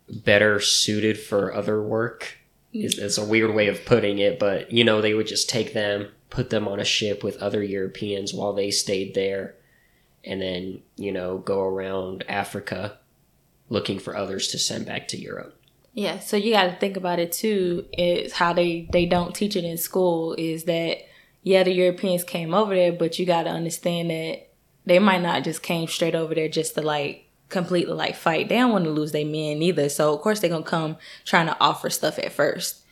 better 0.09 0.59
suited 0.59 1.19
for 1.19 1.53
other 1.53 1.81
work. 1.81 2.37
Mm. 2.73 2.83
It's, 2.83 2.97
it's 2.97 3.17
a 3.17 3.25
weird 3.25 3.53
way 3.53 3.67
of 3.67 3.85
putting 3.85 4.19
it, 4.19 4.39
but, 4.39 4.71
you 4.71 4.83
know, 4.83 5.01
they 5.01 5.13
would 5.13 5.27
just 5.27 5.49
take 5.49 5.73
them, 5.73 6.09
put 6.29 6.49
them 6.49 6.67
on 6.67 6.79
a 6.79 6.85
ship 6.85 7.23
with 7.23 7.37
other 7.37 7.63
Europeans 7.63 8.33
while 8.33 8.53
they 8.53 8.71
stayed 8.71 9.13
there. 9.13 9.55
And 10.25 10.41
then, 10.41 10.81
you 10.95 11.11
know, 11.11 11.37
go 11.37 11.61
around 11.61 12.23
Africa 12.29 12.99
looking 13.69 13.99
for 13.99 14.15
others 14.15 14.47
to 14.49 14.59
send 14.59 14.85
back 14.85 15.07
to 15.09 15.19
Europe. 15.19 15.59
Yeah, 15.93 16.19
so 16.19 16.37
you 16.37 16.53
got 16.53 16.65
to 16.65 16.75
think 16.77 16.97
about 16.97 17.19
it 17.19 17.31
too. 17.31 17.85
Is 17.95 18.33
how 18.33 18.53
they 18.53 18.89
they 18.91 19.05
don't 19.05 19.35
teach 19.35 19.55
it 19.55 19.63
in 19.63 19.77
school. 19.77 20.33
Is 20.37 20.63
that 20.63 20.99
yeah, 21.43 21.63
the 21.63 21.71
Europeans 21.71 22.23
came 22.23 22.53
over 22.53 22.73
there, 22.73 22.93
but 22.93 23.19
you 23.19 23.25
got 23.25 23.43
to 23.43 23.51
understand 23.51 24.09
that 24.09 24.49
they 24.85 24.97
might 24.97 25.21
not 25.21 25.43
just 25.43 25.61
came 25.61 25.87
straight 25.87 26.15
over 26.15 26.33
there 26.33 26.49
just 26.49 26.73
to 26.75 26.81
like 26.81 27.29
completely 27.53 27.93
like 27.93 28.15
fight. 28.15 28.49
They 28.49 28.57
don't 28.57 28.71
want 28.71 28.83
to 28.85 28.91
lose 28.91 29.13
their 29.13 29.25
men 29.25 29.61
either. 29.61 29.87
So 29.87 30.13
of 30.13 30.21
course 30.21 30.39
they're 30.39 30.49
gonna 30.49 30.63
come 30.63 30.97
trying 31.23 31.47
to 31.47 31.57
offer 31.61 31.89
stuff 31.89 32.19
at 32.19 32.33
first, 32.33 32.83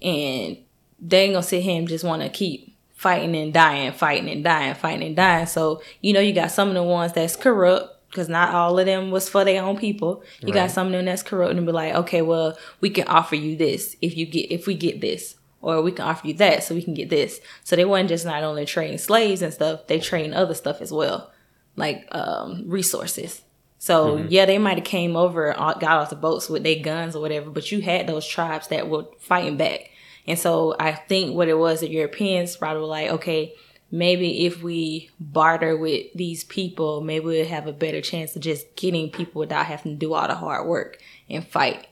and 0.00 0.58
they 1.00 1.24
ain't 1.24 1.32
gonna 1.32 1.42
sit 1.42 1.62
here 1.62 1.78
and 1.78 1.88
just 1.88 2.04
want 2.04 2.22
to 2.22 2.28
keep 2.28 2.76
fighting 2.94 3.34
and 3.34 3.52
dying, 3.52 3.92
fighting 3.92 4.28
and 4.28 4.44
dying, 4.44 4.74
fighting 4.74 5.06
and 5.06 5.16
dying. 5.16 5.46
So 5.46 5.82
you 6.00 6.12
know 6.12 6.20
you 6.20 6.32
got 6.32 6.52
some 6.52 6.68
of 6.68 6.74
the 6.74 6.82
ones 6.82 7.12
that's 7.12 7.34
corrupt 7.34 7.96
because 8.10 8.28
not 8.28 8.54
all 8.54 8.78
of 8.78 8.86
them 8.86 9.10
was 9.10 9.28
for 9.28 9.44
their 9.44 9.62
own 9.62 9.76
people. 9.76 10.22
You 10.40 10.48
right. 10.48 10.62
got 10.62 10.70
some 10.70 10.88
of 10.88 10.92
them 10.92 11.04
that's 11.04 11.22
corrupt 11.22 11.56
and 11.56 11.64
be 11.64 11.72
like, 11.72 11.94
okay, 11.94 12.22
well, 12.22 12.58
we 12.80 12.90
can 12.90 13.06
offer 13.06 13.36
you 13.36 13.56
this 13.56 13.96
if 14.02 14.16
you 14.16 14.26
get 14.26 14.50
if 14.50 14.66
we 14.66 14.74
get 14.74 15.00
this, 15.00 15.36
or 15.62 15.80
we 15.80 15.92
can 15.92 16.04
offer 16.04 16.26
you 16.26 16.34
that 16.34 16.64
so 16.64 16.74
we 16.74 16.82
can 16.82 16.94
get 16.94 17.08
this. 17.08 17.40
So 17.64 17.76
they 17.76 17.84
weren't 17.84 18.08
just 18.08 18.24
not 18.24 18.42
only 18.42 18.66
trading 18.66 18.98
slaves 18.98 19.42
and 19.42 19.52
stuff; 19.52 19.86
they 19.86 20.00
trading 20.00 20.34
other 20.34 20.54
stuff 20.54 20.80
as 20.80 20.92
well, 20.92 21.30
like 21.76 22.06
um, 22.12 22.64
resources. 22.66 23.42
So 23.82 24.18
mm-hmm. 24.18 24.26
yeah, 24.28 24.44
they 24.44 24.58
might 24.58 24.76
have 24.76 24.84
came 24.84 25.16
over, 25.16 25.54
got 25.54 25.84
off 25.84 26.10
the 26.10 26.16
boats 26.16 26.50
with 26.50 26.62
their 26.62 26.82
guns 26.82 27.16
or 27.16 27.22
whatever, 27.22 27.48
but 27.48 27.72
you 27.72 27.80
had 27.80 28.06
those 28.06 28.26
tribes 28.26 28.68
that 28.68 28.90
were 28.90 29.06
fighting 29.18 29.56
back. 29.56 29.90
And 30.26 30.38
so 30.38 30.76
I 30.78 30.92
think 30.92 31.34
what 31.34 31.48
it 31.48 31.58
was, 31.58 31.80
the 31.80 31.88
Europeans 31.88 32.58
probably 32.58 32.82
were 32.82 32.86
like, 32.86 33.10
okay, 33.10 33.54
maybe 33.90 34.44
if 34.44 34.62
we 34.62 35.08
barter 35.18 35.78
with 35.78 36.12
these 36.14 36.44
people, 36.44 37.00
maybe 37.00 37.24
we'll 37.24 37.46
have 37.46 37.66
a 37.66 37.72
better 37.72 38.02
chance 38.02 38.36
of 38.36 38.42
just 38.42 38.76
getting 38.76 39.10
people 39.10 39.40
without 39.40 39.64
having 39.64 39.92
to 39.92 39.98
do 39.98 40.12
all 40.12 40.28
the 40.28 40.34
hard 40.34 40.66
work 40.66 40.98
and 41.30 41.48
fight. 41.48 41.86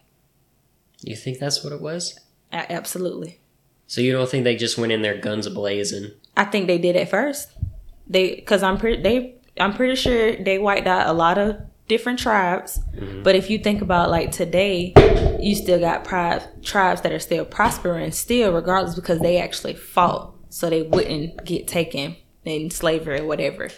You 1.01 1.17
think 1.17 1.39
that's 1.39 1.65
what 1.65 1.73
it 1.73 1.81
was? 1.81 2.21
A- 2.53 2.71
absolutely. 2.71 3.41
So 3.87 4.03
you 4.03 4.13
don't 4.13 4.29
think 4.29 4.45
they 4.45 4.57
just 4.57 4.77
went 4.77 4.93
in 4.93 5.01
there 5.01 5.17
guns 5.17 5.49
ablazing? 5.49 6.13
I 6.37 6.45
think 6.45 6.67
they 6.67 6.77
did 6.77 6.97
at 6.97 7.09
first. 7.09 7.51
They, 8.07 8.35
because 8.35 8.63
I'm 8.63 8.77
pretty, 8.77 9.03
they, 9.03 9.37
I'm 9.59 9.73
pretty 9.73 9.97
sure 9.97 10.37
they 10.37 10.59
wiped 10.59 10.87
out 10.87 11.07
a 11.07 11.15
lot 11.15 11.39
of 11.39 11.63
different 11.89 12.19
tribes. 12.19 12.79
Mm-hmm. 12.95 13.23
But 13.23 13.35
if 13.35 13.51
you 13.51 13.59
think 13.59 13.83
about 13.83 14.11
like 14.11 14.31
today, 14.31 14.93
you 15.41 15.55
still 15.55 15.81
got 15.81 16.05
pri- 16.05 16.47
tribes 16.63 17.01
that 17.01 17.13
are 17.13 17.19
still 17.19 17.45
prospering 17.45 18.13
still, 18.13 18.53
regardless, 18.53 18.95
because 18.95 19.21
they 19.21 19.39
actually 19.39 19.75
fought 19.75 20.35
so 20.51 20.71
they 20.71 20.83
wouldn't 20.83 21.45
get 21.45 21.67
taken 21.67 22.17
in 22.45 22.71
slavery 22.71 23.21
or 23.21 23.27
whatever. 23.27 23.71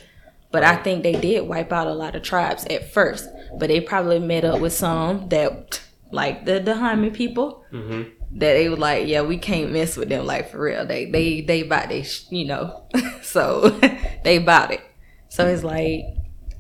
But 0.53 0.65
I 0.65 0.77
think 0.77 1.03
they 1.03 1.13
did 1.13 1.47
wipe 1.47 1.73
out 1.73 1.87
a 1.87 1.95
lot 1.95 2.17
of 2.17 2.23
tribes 2.23 2.65
at 2.67 2.93
first, 2.93 3.29
but 3.59 3.69
they 3.69 3.81
probably 3.81 4.19
met 4.19 4.45
up 4.45 4.61
with 4.61 4.73
some 4.73 5.29
that, 5.29 5.81
like 6.11 6.45
the 6.45 6.59
Dahomey 6.59 7.11
people, 7.11 7.65
mm-hmm. 7.73 8.11
that 8.39 8.55
they 8.55 8.69
were 8.69 8.77
like, 8.77 9.07
yeah, 9.07 9.23
we 9.23 9.39
can't 9.39 9.71
mess 9.71 9.97
with 9.97 10.09
them, 10.09 10.27
like 10.27 10.51
for 10.51 10.61
real. 10.61 10.85
They 10.85 11.05
they 11.07 11.41
they 11.41 11.63
bought 11.63 11.89
they, 11.89 12.05
you 12.31 12.47
know, 12.47 12.85
so 13.23 13.69
they 14.25 14.39
bought 14.39 14.73
it. 14.73 14.81
So 15.29 15.47
it's 15.47 15.63
like 15.63 16.03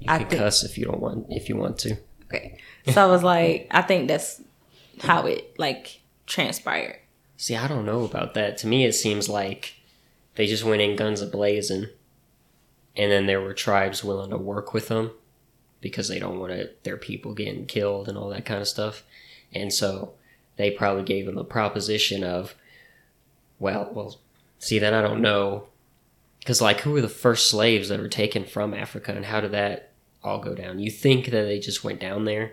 you 0.00 0.06
I 0.08 0.18
can 0.18 0.28
think, 0.28 0.40
cuss 0.40 0.64
if 0.64 0.76
you 0.76 0.86
don't 0.86 1.00
want 1.00 1.26
if 1.30 1.48
you 1.48 1.56
want 1.56 1.78
to. 1.80 1.96
Okay, 2.24 2.58
so 2.92 3.02
I 3.02 3.06
was 3.06 3.22
like, 3.22 3.68
I 3.70 3.82
think 3.82 4.08
that's 4.08 4.42
how 5.00 5.26
it 5.26 5.58
like 5.58 6.00
transpired. 6.26 6.98
See, 7.36 7.56
I 7.56 7.68
don't 7.68 7.86
know 7.86 8.04
about 8.04 8.34
that. 8.34 8.58
To 8.58 8.66
me, 8.66 8.84
it 8.84 8.92
seems 8.92 9.28
like 9.28 9.74
they 10.34 10.46
just 10.46 10.64
went 10.64 10.82
in 10.82 10.96
guns 10.96 11.20
a 11.20 11.26
blazing, 11.26 11.86
and 12.96 13.10
then 13.10 13.26
there 13.26 13.40
were 13.40 13.54
tribes 13.54 14.04
willing 14.04 14.30
to 14.30 14.36
work 14.36 14.74
with 14.74 14.88
them 14.88 15.12
because 15.80 16.08
they 16.08 16.18
don't 16.18 16.38
want 16.38 16.52
to, 16.52 16.70
their 16.82 16.98
people 16.98 17.32
getting 17.32 17.66
killed 17.66 18.08
and 18.08 18.18
all 18.18 18.28
that 18.28 18.44
kind 18.44 18.60
of 18.60 18.68
stuff. 18.68 19.02
And 19.52 19.72
so 19.72 20.12
they 20.56 20.70
probably 20.70 21.02
gave 21.02 21.24
them 21.26 21.38
a 21.38 21.44
proposition 21.44 22.22
of, 22.22 22.54
well, 23.58 23.90
well, 23.92 24.20
see 24.58 24.78
then 24.78 24.92
I 24.92 25.00
don't 25.00 25.22
know, 25.22 25.64
because 26.38 26.60
like 26.60 26.80
who 26.80 26.92
were 26.92 27.00
the 27.00 27.08
first 27.08 27.48
slaves 27.50 27.88
that 27.88 28.00
were 28.00 28.08
taken 28.08 28.44
from 28.44 28.74
Africa, 28.74 29.12
and 29.12 29.24
how 29.24 29.40
did 29.40 29.52
that 29.52 29.89
all 30.22 30.38
go 30.40 30.54
down? 30.54 30.78
You 30.78 30.90
think 30.90 31.26
that 31.26 31.42
they 31.42 31.58
just 31.58 31.84
went 31.84 32.00
down 32.00 32.24
there, 32.24 32.52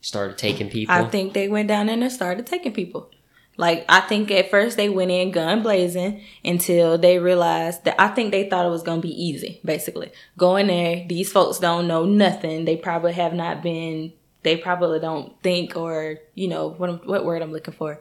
started 0.00 0.38
taking 0.38 0.70
people? 0.70 0.94
I 0.94 1.04
think 1.04 1.32
they 1.32 1.48
went 1.48 1.68
down 1.68 1.86
there 1.86 2.00
and 2.00 2.12
started 2.12 2.46
taking 2.46 2.72
people. 2.72 3.10
Like 3.56 3.84
I 3.90 4.00
think 4.00 4.30
at 4.30 4.50
first 4.50 4.78
they 4.78 4.88
went 4.88 5.10
in 5.10 5.32
gun 5.32 5.62
blazing 5.62 6.22
until 6.42 6.96
they 6.96 7.18
realized 7.18 7.84
that 7.84 8.00
I 8.00 8.08
think 8.08 8.30
they 8.30 8.48
thought 8.48 8.64
it 8.64 8.70
was 8.70 8.82
gonna 8.82 9.02
be 9.02 9.22
easy. 9.22 9.60
Basically, 9.62 10.12
Going 10.38 10.68
there. 10.68 11.04
These 11.06 11.30
folks 11.30 11.58
don't 11.58 11.86
know 11.86 12.06
nothing. 12.06 12.64
They 12.64 12.76
probably 12.76 13.12
have 13.12 13.34
not 13.34 13.62
been. 13.62 14.14
They 14.42 14.56
probably 14.56 14.98
don't 14.98 15.38
think 15.42 15.76
or 15.76 16.20
you 16.34 16.48
know 16.48 16.70
what 16.70 17.06
what 17.06 17.26
word 17.26 17.42
I'm 17.42 17.52
looking 17.52 17.74
for. 17.74 18.00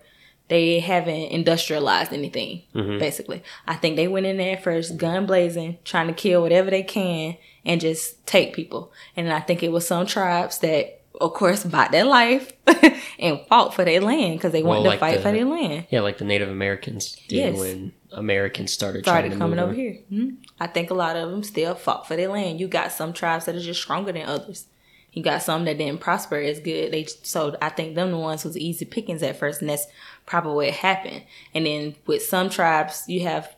They 0.49 0.79
haven't 0.79 1.31
industrialized 1.31 2.11
anything. 2.11 2.63
Mm-hmm. 2.75 2.99
Basically, 2.99 3.43
I 3.67 3.75
think 3.75 3.95
they 3.95 4.07
went 4.07 4.25
in 4.25 4.37
there 4.37 4.57
first, 4.57 4.97
gun 4.97 5.25
blazing, 5.25 5.77
trying 5.85 6.07
to 6.07 6.13
kill 6.13 6.41
whatever 6.41 6.69
they 6.69 6.83
can 6.83 7.37
and 7.63 7.79
just 7.79 8.25
take 8.27 8.53
people. 8.53 8.91
And 9.15 9.31
I 9.31 9.39
think 9.39 9.63
it 9.63 9.71
was 9.71 9.87
some 9.87 10.05
tribes 10.05 10.59
that 10.59 10.99
of 11.19 11.33
course, 11.33 11.63
bought 11.63 11.91
their 11.91 12.05
life 12.05 12.53
and 13.19 13.41
fought 13.47 13.73
for 13.73 13.83
their 13.83 14.01
land 14.01 14.37
because 14.37 14.51
they 14.51 14.63
wanted 14.63 14.81
well, 14.81 14.91
like 14.91 14.99
to 14.99 15.05
fight 15.05 15.15
the, 15.17 15.21
for 15.21 15.31
their 15.31 15.45
land. 15.45 15.87
Yeah, 15.89 16.01
like 16.01 16.17
the 16.17 16.25
Native 16.25 16.49
Americans 16.49 17.17
did 17.27 17.35
yes. 17.37 17.57
when 17.57 17.93
Americans 18.11 18.71
started 18.71 19.03
started 19.03 19.37
coming 19.37 19.59
over 19.59 19.73
here. 19.73 19.99
Mm-hmm. 20.11 20.35
I 20.59 20.67
think 20.67 20.91
a 20.91 20.93
lot 20.93 21.15
of 21.15 21.29
them 21.29 21.43
still 21.43 21.75
fought 21.75 22.07
for 22.07 22.15
their 22.15 22.29
land. 22.29 22.59
You 22.59 22.67
got 22.67 22.91
some 22.91 23.13
tribes 23.13 23.45
that 23.45 23.55
are 23.55 23.59
just 23.59 23.81
stronger 23.81 24.11
than 24.11 24.23
others. 24.23 24.67
You 25.13 25.23
got 25.23 25.41
some 25.41 25.65
that 25.65 25.77
didn't 25.77 26.01
prosper 26.01 26.37
as 26.37 26.59
good. 26.59 26.91
They 26.91 27.05
so 27.23 27.57
I 27.61 27.69
think 27.69 27.95
them 27.95 28.11
the 28.11 28.17
ones 28.17 28.45
was 28.45 28.57
easy 28.57 28.85
pickings 28.85 29.23
at 29.23 29.37
first, 29.37 29.61
and 29.61 29.69
that's 29.69 29.87
probably 30.25 30.67
what 30.67 30.75
happened. 30.75 31.23
And 31.53 31.65
then 31.65 31.95
with 32.05 32.23
some 32.23 32.49
tribes, 32.49 33.05
you 33.07 33.21
have 33.21 33.55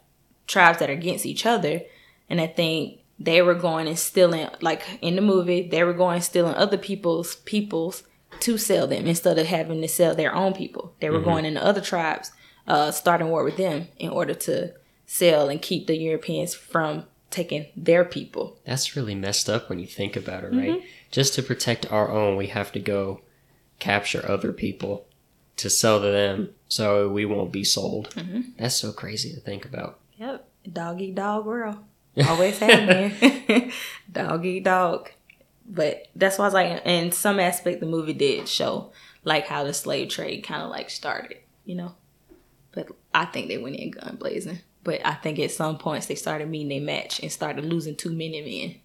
tribes 0.48 0.80
that 0.80 0.90
are 0.90 0.94
against 0.94 1.26
each 1.26 1.46
other, 1.46 1.82
and 2.30 2.40
I 2.40 2.48
think 2.48 3.02
they 3.24 3.42
were 3.42 3.54
going 3.54 3.88
and 3.88 4.00
stealing 4.00 4.48
like 4.62 5.00
in 5.02 5.16
the 5.16 5.22
movie 5.22 5.68
they 5.68 5.84
were 5.84 5.94
going 5.94 6.22
stealing 6.22 6.56
other 6.56 6.78
people's 6.78 7.36
peoples 7.38 8.04
to 8.40 8.58
sell 8.58 8.88
them 8.88 9.06
instead 9.06 9.38
of 9.38 9.46
having 9.46 9.82
to 9.82 9.88
sell 9.88 10.16
their 10.16 10.34
own 10.34 10.54
people 10.54 10.94
they 11.00 11.10
were 11.10 11.18
mm-hmm. 11.18 11.30
going 11.30 11.46
into 11.46 11.64
other 11.64 11.82
tribes 11.82 12.32
uh, 12.68 12.92
starting 12.92 13.30
war 13.30 13.44
with 13.44 13.58
them 13.58 13.88
in 13.98 14.10
order 14.10 14.34
to 14.34 14.74
sell 15.06 15.50
and 15.50 15.62
keep 15.62 15.88
the 15.88 15.98
europeans 15.98 16.54
from 16.54 17.06
taking 17.30 17.66
their 17.76 18.04
people 18.04 18.58
that's 18.66 18.96
really 18.96 19.16
messed 19.16 19.50
up 19.50 19.70
when 19.70 19.80
you 19.80 19.88
think 19.88 20.16
about 20.16 20.44
it 20.44 20.48
right 20.48 20.70
mm-hmm. 20.70 20.86
Just 21.12 21.34
to 21.36 21.44
protect 21.44 21.92
our 21.92 22.10
own 22.10 22.36
we 22.36 22.48
have 22.48 22.72
to 22.72 22.80
go 22.80 23.22
capture 23.80 24.24
other 24.30 24.52
people 24.52 25.06
to 25.58 25.70
sell 25.70 26.00
to 26.02 26.08
them 26.08 26.50
so 26.68 27.10
we 27.10 27.26
won't 27.26 27.52
be 27.52 27.64
sold 27.64 28.10
mm-hmm. 28.12 28.42
that's 28.58 28.76
so 28.76 28.92
crazy 28.92 29.34
to 29.34 29.40
think 29.40 29.66
about 29.66 30.00
yep 30.18 30.48
dog 30.72 31.02
eat 31.02 31.16
dog 31.16 31.46
world 31.46 31.78
Always 32.28 32.60
have 32.60 32.88
been. 32.88 33.72
dog 34.12 34.46
eat 34.46 34.64
dog. 34.64 35.10
But 35.68 36.08
that's 36.16 36.38
why 36.38 36.46
I 36.46 36.48
was 36.48 36.54
like, 36.54 36.86
in 36.86 37.12
some 37.12 37.40
aspect, 37.40 37.80
the 37.80 37.86
movie 37.86 38.14
did 38.14 38.48
show 38.48 38.92
like 39.24 39.48
how 39.48 39.64
the 39.64 39.74
slave 39.74 40.10
trade 40.10 40.44
kind 40.44 40.64
of 40.64 40.70
like 40.70 40.90
started, 40.90 41.38
you 41.66 41.76
know. 41.76 41.96
But 42.74 42.88
I 43.14 43.26
think 43.26 43.48
they 43.48 43.58
went 43.58 43.78
in 43.78 43.92
gun 43.92 44.18
blazing. 44.18 44.60
But 44.84 45.06
I 45.06 45.14
think 45.14 45.40
at 45.40 45.52
some 45.52 45.78
points 45.78 46.08
they 46.08 46.16
started 46.16 46.50
meeting 46.50 46.70
their 46.70 46.82
match 46.82 47.20
and 47.22 47.32
started 47.32 47.66
losing 47.66 47.96
too 47.96 48.10
many 48.10 48.42
men. 48.42 48.81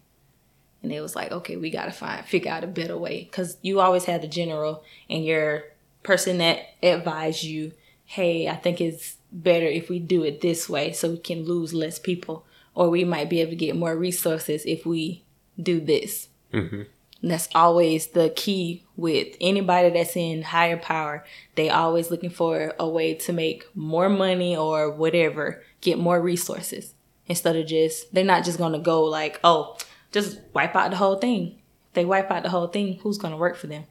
And 0.87 0.95
it 0.95 1.01
was 1.01 1.17
like, 1.17 1.33
okay, 1.33 1.57
we 1.57 1.69
gotta 1.69 1.91
find 1.91 2.25
figure 2.25 2.49
out 2.49 2.63
a 2.63 2.67
better 2.67 2.97
way 2.97 3.25
because 3.25 3.57
you 3.61 3.81
always 3.81 4.05
had 4.05 4.21
the 4.21 4.27
general 4.27 4.83
and 5.09 5.25
your 5.25 5.63
person 6.01 6.37
that 6.37 6.61
advised 6.81 7.43
you, 7.43 7.73
hey, 8.05 8.47
I 8.47 8.55
think 8.55 8.79
it's 8.79 9.17
better 9.29 9.65
if 9.65 9.89
we 9.89 9.99
do 9.99 10.23
it 10.23 10.39
this 10.39 10.69
way 10.69 10.93
so 10.93 11.11
we 11.11 11.17
can 11.17 11.43
lose 11.43 11.73
less 11.73 11.99
people 11.99 12.45
or 12.73 12.89
we 12.89 13.03
might 13.03 13.29
be 13.29 13.41
able 13.41 13.51
to 13.51 13.57
get 13.57 13.75
more 13.75 13.97
resources 13.97 14.63
if 14.65 14.85
we 14.85 15.25
do 15.61 15.81
this. 15.81 16.29
hmm 16.53 16.83
And 17.21 17.31
that's 17.31 17.49
always 17.53 18.07
the 18.07 18.29
key 18.29 18.85
with 18.95 19.35
anybody 19.41 19.89
that's 19.89 20.15
in 20.15 20.41
higher 20.43 20.77
power. 20.77 21.25
They 21.55 21.69
always 21.69 22.09
looking 22.11 22.29
for 22.29 22.73
a 22.79 22.87
way 22.87 23.13
to 23.15 23.33
make 23.33 23.65
more 23.75 24.07
money 24.07 24.55
or 24.55 24.89
whatever, 24.89 25.61
get 25.81 25.99
more 25.99 26.21
resources 26.21 26.93
instead 27.27 27.57
of 27.57 27.67
just 27.67 28.13
they're 28.13 28.23
not 28.23 28.45
just 28.45 28.57
gonna 28.57 28.79
go 28.79 29.03
like, 29.03 29.39
oh, 29.43 29.77
just 30.11 30.39
wipe 30.53 30.75
out 30.75 30.91
the 30.91 30.97
whole 30.97 31.17
thing. 31.17 31.59
They 31.93 32.05
wipe 32.05 32.29
out 32.31 32.43
the 32.43 32.49
whole 32.49 32.67
thing, 32.67 32.99
who's 33.01 33.17
gonna 33.17 33.37
work 33.37 33.55
for 33.55 33.67
them? 33.67 33.85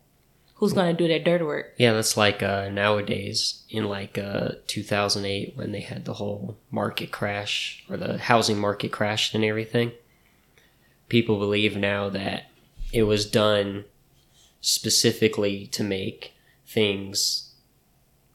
Who's 0.57 0.73
gonna 0.73 0.95
do 0.95 1.09
their 1.09 1.19
dirty 1.19 1.45
work? 1.45 1.75
Yeah, 1.77 1.93
that's 1.93 2.17
like 2.17 2.43
uh, 2.43 2.71
nowadays 2.71 3.63
in 3.69 3.85
like 3.85 4.17
uh, 4.17 4.53
2008 4.67 5.57
when 5.57 5.73
they 5.73 5.81
had 5.81 6.05
the 6.05 6.15
whole 6.15 6.57
market 6.71 7.13
crash 7.13 7.85
or 7.91 7.97
the 7.97 8.19
housing 8.19 8.59
market 8.59 8.93
crashed 8.93 9.35
and 9.35 9.45
everything. 9.45 9.93
People 11.09 11.39
believe 11.39 11.77
now 11.77 12.09
that 12.09 12.45
it 12.93 13.03
was 13.03 13.31
done 13.31 13.85
specifically 14.61 15.67
to 15.69 15.85
make 15.85 16.35
things 16.67 17.55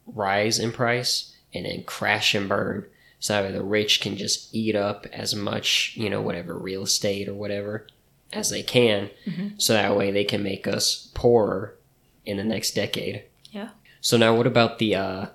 rise 0.05 0.59
in 0.59 0.71
price 0.71 1.35
and 1.53 1.65
then 1.65 1.83
crash 1.83 2.35
and 2.35 2.47
burn. 2.47 2.85
So 3.21 3.41
that 3.43 3.53
the 3.53 3.63
rich 3.63 4.01
can 4.01 4.17
just 4.17 4.53
eat 4.53 4.75
up 4.75 5.05
as 5.13 5.33
much, 5.33 5.93
you 5.95 6.09
know, 6.09 6.21
whatever 6.21 6.57
real 6.57 6.83
estate 6.83 7.29
or 7.29 7.33
whatever 7.35 7.87
as 8.33 8.49
they 8.49 8.63
can. 8.63 9.09
So 9.57 9.73
that 9.73 9.95
way 9.95 10.11
they 10.11 10.23
can 10.25 10.41
make 10.43 10.67
us 10.67 11.09
poorer 11.13 11.75
in 12.25 12.37
the 12.37 12.43
next 12.43 12.71
decade. 12.71 13.23
Yeah. 13.51 13.69
So 14.01 14.17
now 14.17 14.35
what 14.35 14.47
about 14.47 14.79
the 14.79 14.95
uh 14.95 15.25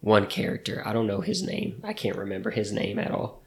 one 0.00 0.26
character? 0.26 0.82
I 0.86 0.92
don't 0.94 1.06
know 1.06 1.20
his 1.20 1.42
name. 1.42 1.80
I 1.84 1.92
can't 1.92 2.16
remember 2.16 2.50
his 2.50 2.72
name 2.72 2.98
at 2.98 3.10
all. 3.10 3.42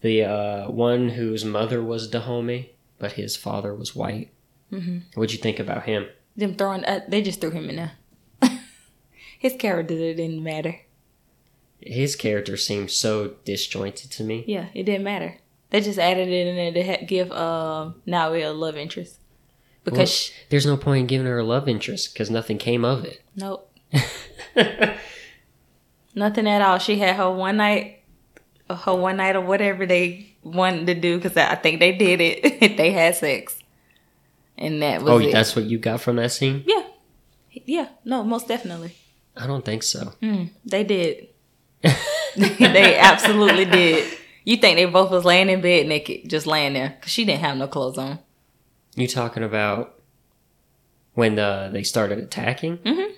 The 0.00 0.24
uh 0.24 0.70
one 0.70 1.10
whose 1.10 1.44
mother 1.44 1.82
was 1.82 2.08
Dahomey, 2.08 2.70
but 2.98 3.12
his 3.12 3.36
father 3.36 3.74
was 3.74 3.94
white. 3.94 4.30
Mm-hmm. 4.72 4.98
What'd 5.14 5.34
you 5.36 5.42
think 5.42 5.58
about 5.58 5.84
him? 5.84 6.08
Them 6.34 6.54
throwing 6.54 6.84
uh, 6.84 7.00
they 7.08 7.20
just 7.20 7.40
threw 7.42 7.50
him 7.50 7.68
in 7.68 7.76
there. 7.76 7.92
His 9.38 9.54
character 9.58 9.94
didn't 9.94 10.42
matter. 10.42 10.80
His 11.80 12.16
character 12.16 12.56
seemed 12.56 12.90
so 12.90 13.34
disjointed 13.44 14.10
to 14.12 14.24
me. 14.24 14.44
Yeah, 14.46 14.66
it 14.74 14.82
didn't 14.84 15.04
matter. 15.04 15.38
They 15.70 15.80
just 15.80 15.98
added 15.98 16.28
it 16.28 16.46
in 16.46 16.56
there 16.56 16.72
to 16.72 16.82
ha- 16.84 17.04
give 17.06 17.30
uh, 17.30 17.90
Nawi 18.06 18.44
a 18.46 18.50
love 18.50 18.76
interest. 18.76 19.18
Because 19.84 19.98
Well- 19.98 20.06
sh- 20.06 20.30
There's 20.50 20.66
no 20.66 20.76
point 20.76 21.00
in 21.02 21.06
giving 21.06 21.26
her 21.26 21.38
a 21.38 21.44
love 21.44 21.68
interest 21.68 22.12
because 22.12 22.30
nothing 22.30 22.58
came 22.58 22.84
of 22.84 23.04
it. 23.04 23.22
nope, 23.36 23.70
nothing 26.14 26.48
at 26.48 26.62
all. 26.62 26.78
She 26.78 26.98
had 26.98 27.16
her 27.16 27.30
one 27.30 27.56
night, 27.58 28.02
her 28.68 28.94
one 28.94 29.16
night 29.18 29.36
or 29.36 29.40
whatever 29.40 29.86
they 29.86 30.34
wanted 30.42 30.86
to 30.86 30.94
do. 30.94 31.16
Because 31.18 31.36
I 31.36 31.54
think 31.54 31.80
they 31.80 31.92
did 31.92 32.20
it. 32.20 32.76
they 32.76 32.90
had 32.92 33.16
sex, 33.16 33.58
and 34.56 34.82
that 34.82 35.02
was 35.02 35.10
oh, 35.10 35.18
it. 35.18 35.32
that's 35.32 35.54
what 35.56 35.64
you 35.66 35.78
got 35.78 36.00
from 36.00 36.16
that 36.16 36.32
scene? 36.32 36.64
yeah, 36.66 36.82
yeah. 37.64 37.88
No, 38.04 38.22
most 38.24 38.48
definitely. 38.48 38.94
I 39.36 39.46
don't 39.46 39.64
think 39.64 39.82
so. 39.82 40.14
Mm, 40.22 40.50
they 40.64 40.84
did. 40.84 41.28
they 42.36 42.98
absolutely 42.98 43.64
did. 43.64 44.18
You 44.44 44.56
think 44.56 44.76
they 44.76 44.84
both 44.86 45.10
was 45.10 45.24
laying 45.24 45.48
in 45.48 45.60
bed 45.60 45.86
naked, 45.86 46.28
just 46.28 46.46
laying 46.46 46.72
there, 46.72 46.96
because 46.98 47.12
she 47.12 47.24
didn't 47.24 47.40
have 47.42 47.56
no 47.56 47.68
clothes 47.68 47.98
on. 47.98 48.18
You 48.96 49.06
talking 49.06 49.42
about 49.42 49.94
when 51.14 51.38
uh, 51.38 51.68
they 51.72 51.82
started 51.82 52.18
attacking? 52.18 52.78
Mhm. 52.78 53.12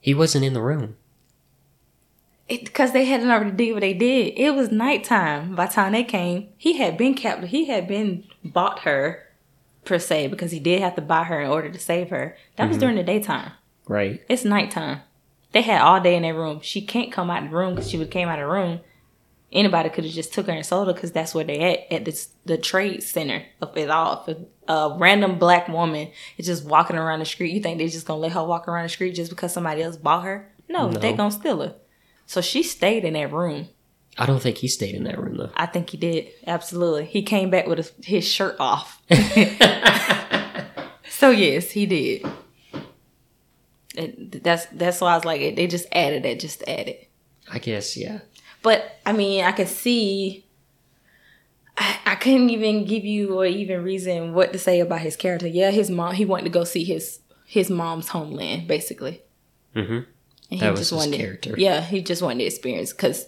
He 0.00 0.14
wasn't 0.14 0.44
in 0.44 0.52
the 0.52 0.62
room. 0.62 0.96
because 2.48 2.92
they 2.92 3.04
hadn't 3.04 3.30
already 3.30 3.50
did 3.50 3.72
what 3.72 3.80
they 3.80 3.92
did. 3.94 4.32
It 4.38 4.54
was 4.54 4.70
nighttime 4.70 5.54
by 5.54 5.66
the 5.66 5.72
time 5.72 5.92
they 5.92 6.04
came. 6.04 6.48
He 6.56 6.78
had 6.78 6.96
been 6.96 7.14
captured. 7.14 7.48
He 7.48 7.66
had 7.66 7.86
been 7.86 8.24
bought 8.44 8.80
her 8.80 9.24
per 9.84 9.98
se 9.98 10.28
because 10.28 10.50
he 10.50 10.58
did 10.60 10.80
have 10.80 10.94
to 10.96 11.02
buy 11.02 11.24
her 11.24 11.40
in 11.42 11.50
order 11.50 11.68
to 11.70 11.78
save 11.78 12.08
her. 12.10 12.36
That 12.56 12.68
was 12.68 12.78
during 12.78 12.96
the 12.96 13.02
daytime. 13.02 13.52
Right. 13.86 14.22
It's 14.28 14.44
nighttime. 14.44 15.00
They 15.52 15.62
had 15.62 15.80
all 15.80 16.00
day 16.00 16.16
in 16.16 16.22
their 16.22 16.34
room. 16.34 16.60
She 16.62 16.82
can't 16.82 17.12
come 17.12 17.30
out 17.30 17.44
of 17.44 17.50
the 17.50 17.56
room 17.56 17.74
because 17.74 17.90
she 17.90 17.98
would 17.98 18.10
came 18.10 18.28
out 18.28 18.38
of 18.38 18.46
the 18.46 18.52
room. 18.52 18.80
Anybody 19.50 19.88
could 19.88 20.04
have 20.04 20.12
just 20.12 20.34
took 20.34 20.46
her 20.46 20.52
and 20.52 20.66
sold 20.66 20.88
her 20.88 20.92
because 20.92 21.12
that's 21.12 21.34
where 21.34 21.44
they 21.44 21.58
at 21.88 21.92
at 21.92 22.04
this, 22.04 22.28
the 22.44 22.58
trade 22.58 23.02
center 23.02 23.44
of 23.62 23.74
it 23.78 23.88
all. 23.88 24.24
If 24.28 24.36
a, 24.68 24.94
random 24.98 25.38
black 25.38 25.68
woman 25.68 26.10
is 26.36 26.44
just 26.46 26.66
walking 26.66 26.96
around 26.96 27.20
the 27.20 27.24
street, 27.24 27.54
you 27.54 27.62
think 27.62 27.78
they're 27.78 27.88
just 27.88 28.06
gonna 28.06 28.20
let 28.20 28.32
her 28.32 28.44
walk 28.44 28.68
around 28.68 28.82
the 28.82 28.88
street 28.90 29.14
just 29.14 29.30
because 29.30 29.54
somebody 29.54 29.82
else 29.82 29.96
bought 29.96 30.24
her? 30.24 30.52
No, 30.68 30.90
No. 30.90 30.98
they 30.98 31.14
gonna 31.14 31.30
steal 31.30 31.62
her. 31.62 31.74
So 32.26 32.42
she 32.42 32.62
stayed 32.62 33.04
in 33.04 33.14
that 33.14 33.32
room. 33.32 33.68
I 34.18 34.26
don't 34.26 34.42
think 34.42 34.58
he 34.58 34.68
stayed 34.68 34.94
in 34.94 35.04
that 35.04 35.18
room 35.18 35.38
though. 35.38 35.50
I 35.56 35.64
think 35.64 35.88
he 35.90 35.96
did. 35.96 36.28
Absolutely. 36.46 37.06
He 37.06 37.22
came 37.22 37.48
back 37.48 37.66
with 37.66 37.90
his 38.04 38.28
shirt 38.28 38.56
off. 38.60 39.00
so 41.08 41.30
yes, 41.30 41.70
he 41.70 41.86
did. 41.86 42.26
And 43.98 44.32
that's 44.42 44.66
that's 44.66 45.00
why 45.00 45.12
I 45.12 45.16
was 45.16 45.24
like, 45.24 45.56
they 45.56 45.66
just 45.66 45.86
added 45.92 46.24
it, 46.24 46.40
just 46.40 46.62
added. 46.68 46.96
I 47.50 47.58
guess, 47.58 47.96
yeah. 47.96 48.20
But 48.62 48.98
I 49.06 49.12
mean, 49.12 49.44
I 49.44 49.52
could 49.52 49.68
see. 49.68 50.44
I, 51.76 51.98
I 52.06 52.14
couldn't 52.16 52.50
even 52.50 52.84
give 52.84 53.04
you 53.04 53.38
or 53.38 53.46
even 53.46 53.82
reason 53.84 54.34
what 54.34 54.52
to 54.52 54.58
say 54.58 54.80
about 54.80 55.00
his 55.00 55.16
character. 55.16 55.46
Yeah, 55.46 55.70
his 55.70 55.90
mom. 55.90 56.14
He 56.14 56.24
wanted 56.24 56.44
to 56.44 56.50
go 56.50 56.64
see 56.64 56.84
his 56.84 57.20
his 57.44 57.70
mom's 57.70 58.08
homeland, 58.08 58.68
basically. 58.68 59.22
hmm 59.74 60.00
And 60.50 60.60
That 60.60 60.72
was 60.74 60.90
his 60.90 61.06
character. 61.14 61.54
Yeah, 61.56 61.80
he 61.80 62.02
just 62.02 62.20
wanted 62.22 62.38
to 62.40 62.44
experience 62.44 62.92
because 62.92 63.26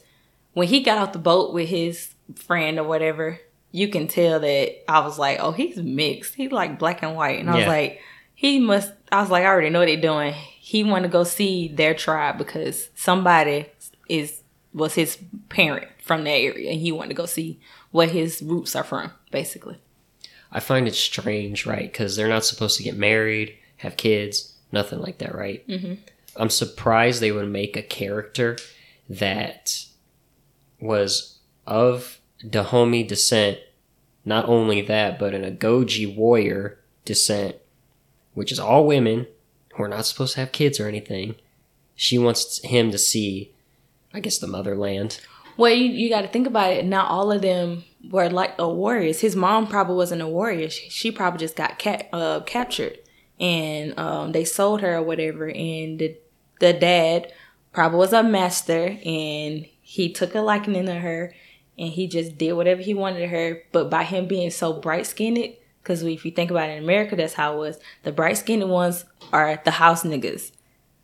when 0.53 0.69
he 0.69 0.83
got 0.83 0.99
off 0.99 1.13
the 1.13 1.19
boat 1.19 1.55
with 1.55 1.69
his 1.69 2.15
friend 2.35 2.79
or 2.79 2.85
whatever, 2.85 3.41
you 3.73 3.89
can 3.89 4.09
tell 4.09 4.41
that 4.41 4.91
I 4.91 5.01
was 5.01 5.19
like, 5.19 5.39
oh, 5.41 5.53
he's 5.53 5.77
mixed. 5.77 6.35
He's 6.35 6.51
like 6.53 6.79
black 6.79 7.03
and 7.03 7.15
white, 7.15 7.39
and 7.39 7.49
I 7.49 7.57
was 7.57 7.67
like, 7.69 8.01
he 8.41 8.59
must. 8.59 8.91
I 9.13 9.21
was 9.21 9.29
like, 9.29 9.45
I 9.45 9.49
already 9.49 9.69
know 9.69 9.81
what 9.81 9.85
they're 9.85 10.01
doing. 10.01 10.33
He 10.33 10.83
wanted 10.83 11.09
to 11.09 11.13
go 11.13 11.25
see 11.25 11.69
their 11.69 11.93
tribe 11.93 12.39
because 12.39 12.89
somebody 12.95 13.67
is 14.09 14.41
was 14.73 14.95
his 14.95 15.19
parent 15.51 15.89
from 15.99 16.25
that 16.25 16.31
area, 16.31 16.71
and 16.71 16.81
he 16.81 16.91
wanted 16.91 17.11
to 17.11 17.15
go 17.15 17.27
see 17.27 17.61
what 17.91 18.13
his 18.13 18.41
roots 18.41 18.75
are 18.75 18.83
from, 18.83 19.13
basically. 19.31 19.79
I 20.51 20.59
find 20.61 20.89
it 20.89 20.95
strange, 20.95 21.67
right? 21.67 21.93
Because 21.93 22.17
they're 22.17 22.29
not 22.29 22.47
supposed 22.47 22.79
to 22.79 22.83
get 22.83 22.97
married, 22.97 23.59
have 23.77 23.99
kids, 23.99 24.55
nothing 24.73 25.01
like 25.01 25.19
that, 25.19 25.35
right? 25.35 25.69
Mm-hmm. 25.69 25.95
I'm 26.35 26.49
surprised 26.49 27.21
they 27.21 27.33
would 27.33 27.51
make 27.51 27.77
a 27.77 27.83
character 27.83 28.57
that 29.11 29.85
was 30.81 31.41
of 31.67 32.21
Dahomey 32.49 33.03
descent. 33.03 33.59
Not 34.25 34.49
only 34.49 34.81
that, 34.81 35.19
but 35.19 35.35
an 35.35 35.45
Agojie 35.45 36.17
warrior 36.17 36.79
descent, 37.05 37.57
which 38.35 38.53
is 38.53 38.59
all 38.59 38.87
women 38.87 39.27
who 39.75 39.83
are 39.83 39.89
not 39.89 40.07
supposed 40.07 40.35
to 40.35 40.41
have 40.41 40.53
kids 40.53 40.81
or 40.81 40.89
anything. 40.89 41.35
She 41.95 42.19
wants 42.19 42.63
him 42.65 42.91
to 42.91 42.99
see, 42.99 43.53
I 44.15 44.21
guess, 44.21 44.39
the 44.39 44.47
motherland. 44.47 45.21
Well, 45.57 45.73
you, 45.73 45.91
you 45.91 46.09
got 46.09 46.23
to 46.23 46.29
think 46.29 46.47
about 46.47 46.73
it. 46.73 46.87
Not 46.87 47.11
all 47.11 47.31
of 47.31 47.43
them 47.43 47.85
were 48.11 48.31
like 48.31 48.55
a 48.59 48.69
warriors. 48.69 49.21
His 49.21 49.37
mom 49.37 49.67
probably 49.67 49.97
wasn't 49.97 50.23
a 50.23 50.29
warrior. 50.29 50.71
She, 50.71 50.89
she 50.89 51.11
probably 51.11 51.39
just 51.39 51.57
got 51.57 51.83
uh, 52.13 52.41
captured, 52.41 52.99
and 53.39 53.99
um, 53.99 54.33
they 54.33 54.45
sold 54.45 54.81
her 54.81 54.97
or 54.97 55.03
whatever. 55.03 55.51
And 55.51 55.99
the 55.99 56.17
the 56.61 56.73
dad 56.73 57.33
probably 57.73 57.99
was 57.99 58.13
a 58.13 58.23
master, 58.23 58.99
and 59.05 59.67
he 59.83 60.13
took 60.13 60.35
a 60.35 60.41
liking 60.41 60.75
to 60.87 60.95
her, 60.95 61.35
and 61.79 61.91
he 61.91 62.07
just 62.07 62.39
did 62.39 62.53
whatever 62.53 62.81
he 62.81 62.95
wanted 62.95 63.21
to 63.21 63.29
her. 63.29 63.63
But 63.73 63.91
by 63.91 64.05
him 64.05 64.27
being 64.27 64.51
so 64.51 64.73
bright 64.73 65.07
skinned, 65.07 65.55
because 65.91 66.05
if 66.05 66.25
you 66.25 66.31
think 66.31 66.53
about 66.53 66.71
it 66.71 66.77
in 66.77 66.85
America, 66.85 67.17
that's 67.17 67.35
how 67.35 67.55
it 67.55 67.59
was. 67.59 67.79
The 68.05 68.13
bright 68.13 68.39
skinned 68.39 68.71
ones 68.71 69.05
are 69.33 69.61
the 69.65 69.73
house 69.73 70.05
niggas. 70.05 70.53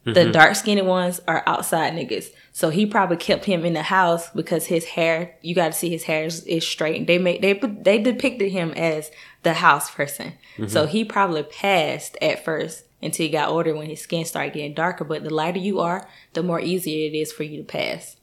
The 0.04 0.12
mm-hmm. 0.12 0.30
dark 0.30 0.54
skinned 0.54 0.86
ones 0.86 1.20
are 1.26 1.42
outside 1.48 1.92
niggas. 1.94 2.28
So 2.52 2.70
he 2.70 2.86
probably 2.86 3.16
kept 3.16 3.44
him 3.44 3.64
in 3.64 3.72
the 3.72 3.82
house 3.82 4.30
because 4.30 4.66
his 4.66 4.84
hair, 4.84 5.34
you 5.42 5.56
got 5.56 5.66
to 5.66 5.72
see 5.72 5.90
his 5.90 6.04
hair 6.04 6.26
is, 6.26 6.44
is 6.44 6.64
straight. 6.64 7.08
They 7.08 7.18
made 7.18 7.42
they 7.42 7.54
they 7.54 8.00
depicted 8.00 8.52
him 8.52 8.70
as 8.76 9.10
the 9.42 9.54
house 9.54 9.90
person. 9.90 10.34
Mm-hmm. 10.56 10.68
So 10.68 10.86
he 10.86 11.04
probably 11.04 11.42
passed 11.42 12.16
at 12.22 12.44
first 12.44 12.84
until 13.02 13.26
he 13.26 13.32
got 13.32 13.48
older 13.48 13.74
when 13.74 13.90
his 13.90 14.00
skin 14.00 14.24
started 14.24 14.54
getting 14.54 14.74
darker. 14.74 15.02
But 15.02 15.24
the 15.24 15.34
lighter 15.34 15.58
you 15.58 15.80
are, 15.80 16.08
the 16.34 16.44
more 16.44 16.60
easier 16.60 17.10
it 17.10 17.16
is 17.16 17.32
for 17.32 17.42
you 17.42 17.58
to 17.58 17.64
pass. 17.64 18.14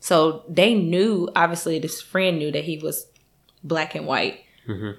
So 0.00 0.42
they 0.48 0.74
knew, 0.74 1.28
obviously, 1.36 1.78
this 1.78 2.02
friend 2.02 2.40
knew 2.40 2.50
that 2.50 2.64
he 2.64 2.78
was 2.78 3.06
black 3.62 3.94
and 3.94 4.06
white. 4.06 4.40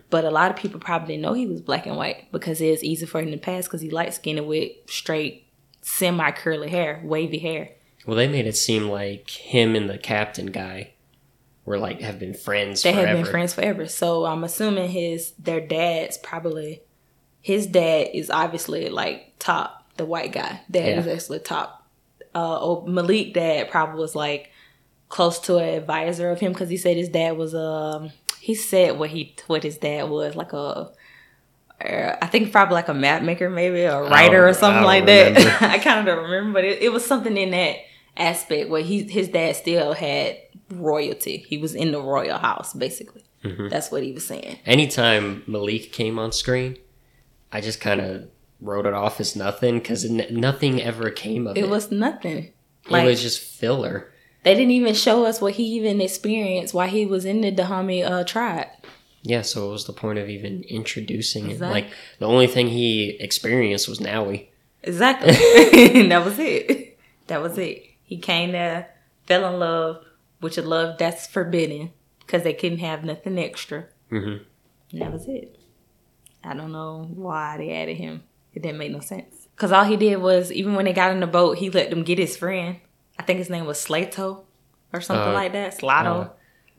But 0.09 0.25
a 0.25 0.31
lot 0.31 0.51
of 0.51 0.57
people 0.57 0.79
probably 0.79 1.13
didn't 1.13 1.21
know 1.21 1.33
he 1.33 1.47
was 1.47 1.61
black 1.61 1.85
and 1.85 1.95
white 1.95 2.29
because 2.31 2.59
it's 2.59 2.81
was 2.81 2.83
easy 2.83 3.05
for 3.05 3.21
him 3.21 3.31
to 3.31 3.37
pass 3.37 3.65
because 3.65 3.79
he 3.81 3.89
light 3.89 4.13
skinned 4.13 4.45
with 4.45 4.71
straight, 4.87 5.45
semi 5.81 6.31
curly 6.31 6.69
hair, 6.69 6.99
wavy 7.03 7.37
hair. 7.39 7.69
Well, 8.05 8.17
they 8.17 8.27
made 8.27 8.47
it 8.47 8.57
seem 8.57 8.89
like 8.89 9.29
him 9.29 9.75
and 9.75 9.89
the 9.89 9.97
captain 9.97 10.47
guy 10.47 10.91
were 11.65 11.77
like 11.77 12.01
have 12.01 12.19
been 12.19 12.33
friends 12.33 12.81
They 12.83 12.91
forever. 12.91 13.07
had 13.07 13.23
been 13.23 13.31
friends 13.31 13.53
forever. 13.53 13.85
So 13.87 14.25
I'm 14.25 14.43
assuming 14.43 14.89
his 14.89 15.31
their 15.39 15.65
dad's 15.65 16.17
probably 16.17 16.81
his 17.41 17.65
dad 17.67 18.09
is 18.13 18.29
obviously 18.29 18.89
like 18.89 19.33
top, 19.39 19.85
the 19.97 20.05
white 20.05 20.31
guy. 20.31 20.61
Dad 20.69 20.97
is 20.99 21.07
actually 21.07 21.39
top. 21.39 21.87
Uh, 22.33 22.57
oh, 22.61 22.85
Malik 22.87 23.33
dad 23.33 23.69
probably 23.69 23.99
was 23.99 24.15
like 24.15 24.50
close 25.11 25.39
to 25.39 25.57
an 25.57 25.67
advisor 25.67 26.31
of 26.31 26.39
him 26.39 26.53
because 26.53 26.69
he 26.69 26.77
said 26.77 26.95
his 26.95 27.09
dad 27.09 27.37
was 27.37 27.53
um 27.53 28.11
he 28.39 28.55
said 28.55 28.97
what 28.97 29.09
he 29.11 29.35
what 29.45 29.61
his 29.61 29.77
dad 29.77 30.09
was 30.09 30.35
like 30.35 30.53
a. 30.53 30.89
uh, 31.79 32.15
think 32.27 32.51
probably 32.51 32.75
like 32.75 32.87
a 32.87 32.93
map 32.93 33.21
maker, 33.21 33.49
maybe 33.49 33.85
or 33.85 34.05
a 34.05 34.09
writer 34.09 34.47
or 34.47 34.53
something 34.53 34.83
like 34.83 35.05
don't 35.05 35.33
that. 35.35 35.61
I 35.61 35.77
kind 35.79 35.99
of 35.99 36.05
don't 36.05 36.23
remember, 36.23 36.53
but 36.53 36.63
it, 36.63 36.81
it 36.81 36.89
was 36.89 37.05
something 37.05 37.35
in 37.37 37.51
that 37.51 37.75
aspect 38.17 38.69
where 38.69 38.81
he 38.81 39.03
his 39.03 39.27
dad 39.27 39.55
still 39.55 39.93
had 39.93 40.37
royalty. 40.71 41.45
He 41.47 41.57
was 41.57 41.75
in 41.75 41.91
the 41.91 42.01
royal 42.01 42.37
house, 42.37 42.73
basically. 42.73 43.23
Mm-hmm. 43.43 43.69
That's 43.69 43.91
what 43.91 44.03
he 44.03 44.11
was 44.11 44.25
saying. 44.25 44.59
Anytime 44.65 45.43
Malik 45.45 45.91
came 45.91 46.17
on 46.19 46.31
screen, 46.31 46.77
I 47.51 47.59
just 47.59 47.81
kind 47.81 47.99
of 47.99 48.29
wrote 48.61 48.85
it 48.85 48.93
off 48.93 49.19
as 49.19 49.35
nothing 49.35 49.79
because 49.79 50.05
n- 50.05 50.27
nothing 50.31 50.81
ever 50.81 51.09
came 51.09 51.47
of 51.47 51.57
it. 51.57 51.63
It 51.63 51.69
was 51.69 51.91
nothing. 51.91 52.53
Like, 52.87 53.03
it 53.03 53.07
was 53.07 53.21
just 53.21 53.39
filler. 53.39 54.10
They 54.43 54.55
didn't 54.55 54.71
even 54.71 54.95
show 54.95 55.25
us 55.25 55.39
what 55.39 55.53
he 55.53 55.63
even 55.63 56.01
experienced 56.01 56.73
while 56.73 56.89
he 56.89 57.05
was 57.05 57.25
in 57.25 57.41
the 57.41 57.51
Dahomey 57.51 58.03
uh, 58.03 58.23
tribe. 58.23 58.67
Yeah, 59.23 59.43
so 59.43 59.65
what 59.65 59.73
was 59.73 59.85
the 59.85 59.93
point 59.93 60.17
of 60.17 60.29
even 60.29 60.63
introducing 60.63 61.51
it? 61.51 61.59
Like 61.59 61.91
the 62.17 62.27
only 62.27 62.47
thing 62.47 62.67
he 62.67 63.17
experienced 63.19 63.87
was 63.87 63.99
Nawi. 63.99 64.47
Exactly. 64.83 65.33
that 66.07 66.25
was 66.25 66.39
it. 66.39 66.97
That 67.27 67.41
was 67.41 67.57
it. 67.57 67.85
He 68.03 68.17
came 68.17 68.51
there, 68.51 68.89
fell 69.27 69.53
in 69.53 69.59
love, 69.59 70.03
which 70.39 70.57
a 70.57 70.63
love 70.63 70.97
that's 70.97 71.27
forbidden 71.27 71.91
because 72.19 72.43
they 72.43 72.53
couldn't 72.53 72.79
have 72.79 73.03
nothing 73.03 73.37
extra. 73.37 73.85
Mm-hmm. 74.11 74.43
And 74.91 75.01
that 75.01 75.13
was 75.13 75.27
it. 75.27 75.57
I 76.43 76.55
don't 76.55 76.71
know 76.71 77.07
why 77.13 77.57
they 77.57 77.73
added 77.73 77.97
him. 77.97 78.23
It 78.53 78.63
didn't 78.63 78.79
make 78.79 78.91
no 78.91 78.99
sense. 78.99 79.47
Because 79.55 79.71
all 79.71 79.83
he 79.83 79.95
did 79.95 80.17
was, 80.17 80.51
even 80.51 80.73
when 80.73 80.85
they 80.85 80.93
got 80.93 81.11
in 81.11 81.19
the 81.19 81.27
boat, 81.27 81.59
he 81.59 81.69
let 81.69 81.89
them 81.91 82.03
get 82.03 82.17
his 82.17 82.35
friend. 82.35 82.77
I 83.21 83.23
think 83.23 83.37
his 83.37 83.51
name 83.51 83.65
was 83.67 83.79
Slato 83.79 84.45
or 84.91 84.99
something 84.99 85.29
Uh, 85.29 85.33
like 85.33 85.51
that. 85.53 85.77
Slato. 85.77 86.21
Uh, 86.21 86.29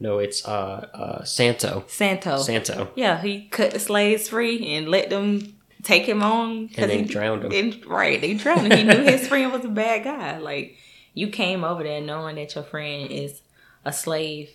no, 0.01 0.19
it's 0.19 0.45
uh, 0.45 0.89
uh, 0.93 1.25
Santo. 1.25 1.85
Santo. 1.87 2.37
Santo. 2.39 2.91
Yeah, 2.97 3.23
he 3.23 3.47
cut 3.49 3.71
the 3.71 3.79
slaves 3.79 4.29
free 4.29 4.75
and 4.75 4.89
let 4.89 5.09
them 5.09 5.55
take 5.85 6.03
him 6.09 6.21
on. 6.21 6.69
And 6.77 6.91
they 6.91 6.99
he, 6.99 7.05
drowned 7.05 7.45
him. 7.45 7.53
and- 7.53 7.87
right, 7.87 8.21
they 8.21 8.35
drowned 8.35 8.67
him. 8.73 8.77
He 8.77 8.83
knew 8.83 9.05
his 9.05 9.29
friend 9.29 9.53
was 9.53 9.65
a 9.65 9.69
bad 9.69 10.03
guy. 10.03 10.39
Like, 10.39 10.77
you 11.15 11.29
came 11.29 11.63
over 11.63 11.85
there 11.85 12.01
knowing 12.01 12.35
that 12.35 12.57
your 12.57 12.65
friend 12.65 13.09
is 13.13 13.43
a 13.85 13.93
slave 13.93 14.51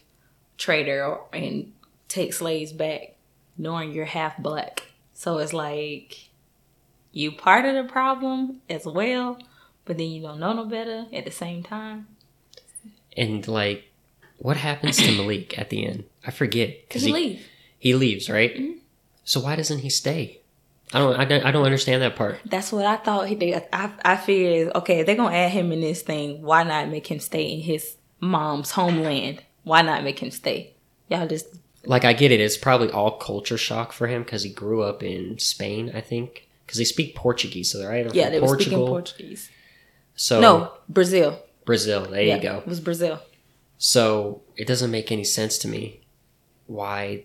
trader 0.58 1.06
or, 1.06 1.28
and 1.32 1.71
take 2.10 2.34
slaves 2.34 2.73
back, 2.73 3.15
knowing 3.58 3.93
you're 3.93 4.04
half 4.06 4.38
black. 4.38 4.84
So 5.13 5.38
it's 5.38 5.54
like, 5.54 6.28
you 7.13 7.32
part 7.32 7.63
of 7.63 7.76
the 7.76 7.89
problem 7.89 8.60
as 8.69 8.86
well, 8.86 9.39
but 9.88 9.97
then 9.97 10.08
you 10.10 10.21
don't 10.21 10.39
know 10.39 10.54
no 10.54 10.65
better 10.65 11.06
at 11.12 11.26
the 11.26 11.32
same 11.32 11.63
time. 11.63 12.08
And 13.15 13.47
like, 13.47 13.86
what 14.38 14.58
happens 14.58 14.97
to 14.97 15.12
Malik 15.17 15.58
at 15.58 15.69
the 15.69 15.86
end? 15.88 16.04
I 16.26 16.32
forget 16.32 16.88
Because 16.88 17.04
he 17.04 17.12
he, 17.13 17.41
he 17.80 17.95
leaves, 17.95 18.30
right? 18.30 18.54
Mm-hmm. 18.54 18.78
So 19.23 19.39
why 19.39 19.56
doesn't 19.56 19.80
he 19.80 19.89
stay? 19.89 20.41
I 20.93 21.00
don't. 21.00 21.15
I 21.19 21.26
don't, 21.26 21.45
I 21.45 21.52
don't 21.52 21.65
understand 21.65 22.02
that 22.02 22.15
part. 22.15 22.39
That's 22.45 22.71
what 22.71 22.86
I 22.86 22.95
thought 22.95 23.28
he 23.28 23.36
did. 23.36 23.62
I 23.73 23.91
I 24.06 24.15
figured, 24.15 24.73
okay, 24.76 25.04
they're 25.04 25.15
gonna 25.15 25.36
add 25.36 25.52
him 25.52 25.71
in 25.71 25.82
this 25.82 26.02
thing, 26.02 26.41
why 26.43 26.63
not 26.63 26.88
make 26.89 27.08
him 27.08 27.19
stay 27.19 27.43
in 27.43 27.62
his 27.62 27.97
mom's 28.21 28.71
homeland? 28.71 29.41
Why 29.63 29.82
not 29.82 30.04
make 30.06 30.19
him 30.19 30.32
stay? 30.32 30.76
Y'all 31.10 31.28
just 31.28 31.47
Like, 31.86 32.06
I 32.06 32.13
get 32.13 32.32
it. 32.32 32.39
It's 32.39 32.56
probably 32.58 32.89
all 32.89 33.12
culture 33.17 33.58
shock 33.58 33.91
for 33.91 34.08
him 34.08 34.23
because 34.23 34.43
he 34.43 34.50
grew 34.50 34.82
up 34.82 35.04
in 35.04 35.38
Spain, 35.39 35.91
I 35.93 36.00
think, 36.00 36.47
because 36.65 36.78
they 36.78 36.86
speak 36.86 37.15
Portuguese. 37.15 37.71
So 37.71 37.80
they're 37.80 37.91
either 37.91 38.12
yeah, 38.13 38.26
from 38.26 38.34
they 38.34 38.39
were 38.39 38.47
speaking 38.47 38.78
Portugal. 38.78 38.88
Portuguese. 38.88 39.52
So 40.17 40.41
No, 40.41 40.73
Brazil. 40.89 41.39
Brazil. 41.63 42.06
There 42.06 42.21
yeah, 42.21 42.36
you 42.36 42.41
go. 42.41 42.58
It 42.58 42.67
was 42.67 42.82
Brazil. 42.82 43.21
So 43.77 44.41
it 44.58 44.67
doesn't 44.67 44.91
make 44.91 45.12
any 45.12 45.23
sense 45.23 45.58
to 45.60 45.67
me 45.67 46.01
why 46.65 47.23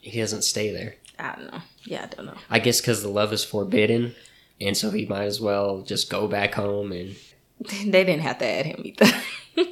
he 0.00 0.20
doesn't 0.20 0.42
stay 0.42 0.72
there. 0.72 0.94
I 1.18 1.34
don't 1.36 1.52
know. 1.52 1.60
Yeah, 1.84 2.04
I 2.04 2.14
don't 2.14 2.26
know. 2.26 2.36
I 2.48 2.60
guess 2.60 2.80
because 2.80 3.02
the 3.02 3.08
love 3.08 3.32
is 3.32 3.44
forbidden, 3.44 4.14
and 4.60 4.76
so 4.76 4.90
he 4.90 5.06
might 5.06 5.24
as 5.24 5.40
well 5.40 5.82
just 5.82 6.08
go 6.10 6.28
back 6.28 6.54
home. 6.54 6.92
And 6.92 7.16
they 7.84 8.04
didn't 8.04 8.20
have 8.20 8.38
to 8.38 8.46
add 8.46 8.66
him 8.66 8.82
either. 8.84 9.12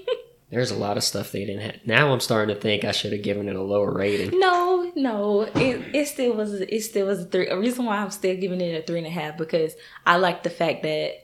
there's 0.50 0.70
a 0.70 0.76
lot 0.76 0.96
of 0.96 1.04
stuff 1.04 1.32
they 1.32 1.44
didn't 1.44 1.62
have. 1.62 1.76
Now 1.86 2.12
I'm 2.12 2.20
starting 2.20 2.54
to 2.54 2.60
think 2.60 2.84
I 2.84 2.92
should 2.92 3.12
have 3.12 3.22
given 3.22 3.48
it 3.48 3.56
a 3.56 3.62
lower 3.62 3.92
rating. 3.92 4.38
no, 4.38 4.90
no. 4.96 5.42
It 5.42 5.94
it 5.94 6.08
still 6.08 6.34
was 6.34 6.54
it 6.54 6.82
still 6.82 7.06
was 7.06 7.20
a 7.20 7.24
three. 7.24 7.48
A 7.48 7.58
reason 7.58 7.84
why 7.84 7.98
I'm 7.98 8.10
still 8.10 8.36
giving 8.36 8.60
it 8.60 8.82
a 8.82 8.86
three 8.86 8.98
and 8.98 9.06
a 9.06 9.10
half 9.10 9.36
because 9.38 9.74
I 10.06 10.16
like 10.16 10.42
the 10.42 10.50
fact 10.50 10.82
that 10.82 11.21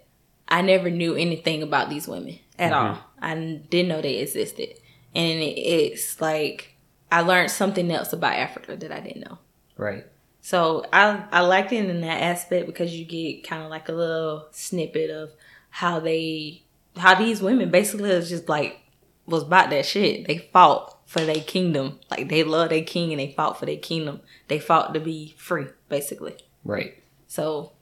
I 0.49 0.63
never 0.63 0.91
knew 0.91 1.15
anything 1.15 1.63
about 1.63 1.91
these 1.91 2.09
women 2.09 2.39
at 2.59 2.73
mm-hmm. 2.73 2.95
all. 2.95 2.99
I 3.21 3.35
didn't 3.35 3.89
know 3.89 4.01
they 4.01 4.17
existed, 4.17 4.75
and 5.15 5.41
it's 5.41 6.21
like 6.21 6.77
I 7.11 7.21
learned 7.21 7.51
something 7.51 7.91
else 7.91 8.13
about 8.13 8.35
Africa 8.35 8.77
that 8.77 8.93
I 8.93 9.01
didn't 9.01 9.21
know. 9.21 9.39
Right. 9.77 10.07
So 10.41 10.87
I 10.93 11.25
I 11.31 11.41
liked 11.41 11.73
it 11.73 11.89
in 11.89 12.01
that 12.01 12.23
aspect 12.23 12.67
because 12.67 12.95
you 12.95 13.05
get 13.05 13.47
kind 13.47 13.63
of 13.63 13.71
like 13.71 13.89
a 13.89 13.93
little 13.93 14.49
snippet 14.51 15.11
of 15.11 15.33
how 15.71 16.01
they 16.01 16.63
how 16.97 17.15
these 17.15 17.43
women 17.43 17.71
basically 17.71 18.11
is 18.11 18.29
just 18.29 18.49
like 18.49 18.81
was 19.27 19.43
about 19.43 19.71
that 19.71 19.85
shit. 19.85 20.27
They 20.27 20.39
fought 20.39 20.99
for 21.07 21.21
their 21.21 21.43
kingdom. 21.43 22.01
Like 22.11 22.29
they 22.29 22.45
love 22.45 22.71
their 22.71 22.83
king 22.83 23.13
and 23.13 23.21
they 23.21 23.33
fought 23.33 23.59
for 23.59 23.67
their 23.67 23.77
kingdom. 23.77 24.21
They 24.49 24.59
fought 24.59 24.95
to 24.95 25.01
be 25.01 25.35
free, 25.37 25.67
basically. 25.89 26.37
Right. 26.65 27.03
So 27.27 27.73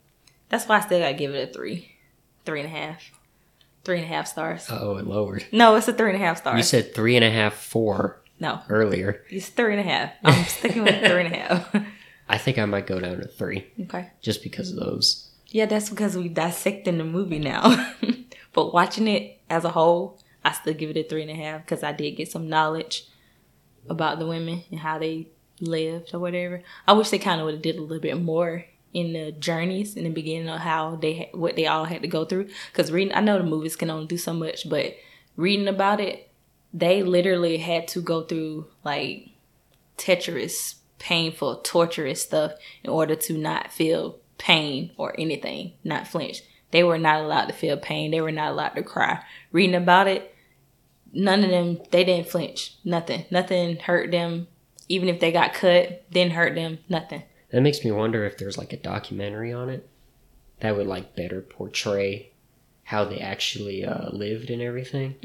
that's 0.49 0.67
why 0.67 0.79
I 0.79 0.81
still 0.81 1.01
gotta 1.01 1.15
give 1.15 1.35
it 1.35 1.51
a 1.51 1.53
three. 1.53 1.96
Three 2.47 2.61
and 2.61 2.73
a 2.73 2.77
half. 2.77 3.03
Three 3.85 3.99
and 3.99 4.05
a 4.05 4.09
half 4.09 4.27
stars. 4.27 4.67
Oh, 4.71 4.97
it 4.97 5.07
lowered. 5.07 5.45
No, 5.53 5.75
it's 5.77 5.89
a 5.89 5.93
three 5.93 6.11
and 6.11 6.21
a 6.21 6.25
half 6.25 6.39
stars. 6.39 6.57
You 6.57 6.63
said 6.63 6.95
three 6.95 7.17
and 7.17 7.25
a 7.25 7.31
half, 7.31 7.55
four 7.55 8.23
no. 8.41 8.61
earlier. 8.69 9.23
It's 9.29 9.49
three 9.49 9.73
and 9.73 9.81
a 9.81 9.91
half. 9.91 10.13
I'm 10.25 10.45
sticking 10.47 10.85
with 10.85 10.99
three 10.99 11.25
and 11.25 11.35
a 11.35 11.37
half. 11.37 11.77
I 12.29 12.39
think 12.39 12.59
I 12.59 12.65
might 12.65 12.87
go 12.87 12.99
down 12.99 13.19
to 13.19 13.29
three 13.29 13.67
okay. 13.83 14.11
just 14.21 14.43
because 14.43 14.71
of 14.71 14.77
those. 14.77 15.31
Yeah, 15.49 15.67
that's 15.67 15.91
because 15.91 16.17
we 16.17 16.29
dissecting 16.29 16.99
the 16.99 17.05
movie 17.05 17.39
now. 17.39 17.93
but 18.53 18.75
watching 18.75 19.07
it 19.07 19.41
as 19.49 19.65
a 19.65 19.71
whole, 19.71 20.19
I 20.45 20.53
still 20.53 20.75
give 20.75 20.91
it 20.91 20.97
a 20.97 21.09
three 21.09 21.23
and 21.23 21.31
a 21.31 21.35
half 21.35 21.63
because 21.63 21.83
I 21.83 21.93
did 21.93 22.17
get 22.17 22.31
some 22.31 22.49
knowledge 22.49 23.07
about 23.89 24.19
the 24.19 24.27
women 24.27 24.65
and 24.71 24.81
how 24.81 24.99
they 24.99 25.29
lived 25.61 26.13
or 26.13 26.19
whatever. 26.19 26.63
I 26.87 26.93
wish 26.95 27.11
they 27.11 27.19
kind 27.19 27.41
of 27.41 27.45
would 27.47 27.55
have 27.55 27.63
did 27.63 27.77
a 27.77 27.83
little 27.83 28.01
bit 28.01 28.21
more 28.21 28.65
in 28.97 29.13
the 29.13 29.31
journeys 29.31 29.95
in 29.95 30.05
the 30.05 30.11
beginning 30.11 30.49
of 30.49 30.59
how 30.59 30.97
they 30.97 31.29
what 31.35 31.55
they 31.55 31.67
all 31.67 31.85
had 31.85 32.01
to 32.01 32.09
go 32.09 32.25
through. 32.25 32.49
Because 32.73 32.91
reading, 32.91 33.15
I 33.15 33.21
know 33.21 33.37
the 33.37 33.45
movies 33.45 33.77
can 33.77 33.91
only 33.91 34.07
do 34.07 34.17
so 34.17 34.33
much, 34.33 34.67
but 34.71 34.97
reading 35.37 35.69
about 35.69 36.01
it, 36.01 36.31
they 36.73 37.03
literally 37.03 37.59
had 37.59 37.89
to 37.89 38.01
go 38.01 38.23
through 38.23 38.69
like 38.85 39.29
treacherous, 39.99 40.77
painful, 40.99 41.57
torturous 41.57 42.23
stuff 42.23 42.53
in 42.83 42.89
order 42.89 43.15
to 43.15 43.37
not 43.37 43.71
feel 43.71 44.19
pain 44.39 44.93
or 44.97 45.15
anything, 45.19 45.75
not 45.85 46.09
flinch. 46.09 46.43
They 46.71 46.83
were 46.83 46.99
not 46.99 47.21
allowed 47.21 47.47
to 47.47 47.53
feel 47.53 47.77
pain. 47.77 48.11
They 48.11 48.23
were 48.23 48.33
not 48.33 48.53
allowed 48.53 48.77
to 48.77 48.83
cry. 48.83 49.23
Reading 49.53 49.75
about 49.75 50.09
it, 50.09 50.35
none 51.13 51.45
of 51.45 51.51
them, 51.51 51.83
they 51.91 52.03
didn't 52.03 52.31
flinch. 52.31 52.77
Nothing. 52.83 53.27
Nothing 53.31 53.77
hurt 53.77 54.11
them. 54.11 54.49
Even 54.89 55.11
if 55.11 55.21
they 55.21 55.33
got 55.33 55.53
cut, 55.53 56.11
didn't 56.11 56.33
hurt 56.33 56.55
them. 56.55 56.79
Nothing. 56.89 57.25
That 57.51 57.61
makes 57.63 57.85
me 57.85 57.93
wonder 57.93 58.25
if 58.25 58.39
there's 58.39 58.59
like 58.59 58.73
a 58.73 58.77
documentary 58.77 59.53
on 59.53 59.69
it 59.69 59.89
that 60.61 60.77
would 60.77 60.87
like 60.87 61.15
better 61.15 61.41
portray 61.43 62.31
how 62.85 63.05
they 63.05 63.19
actually 63.19 63.85
uh, 63.85 64.11
lived 64.11 64.51
and 64.51 64.63
everything. 64.63 65.17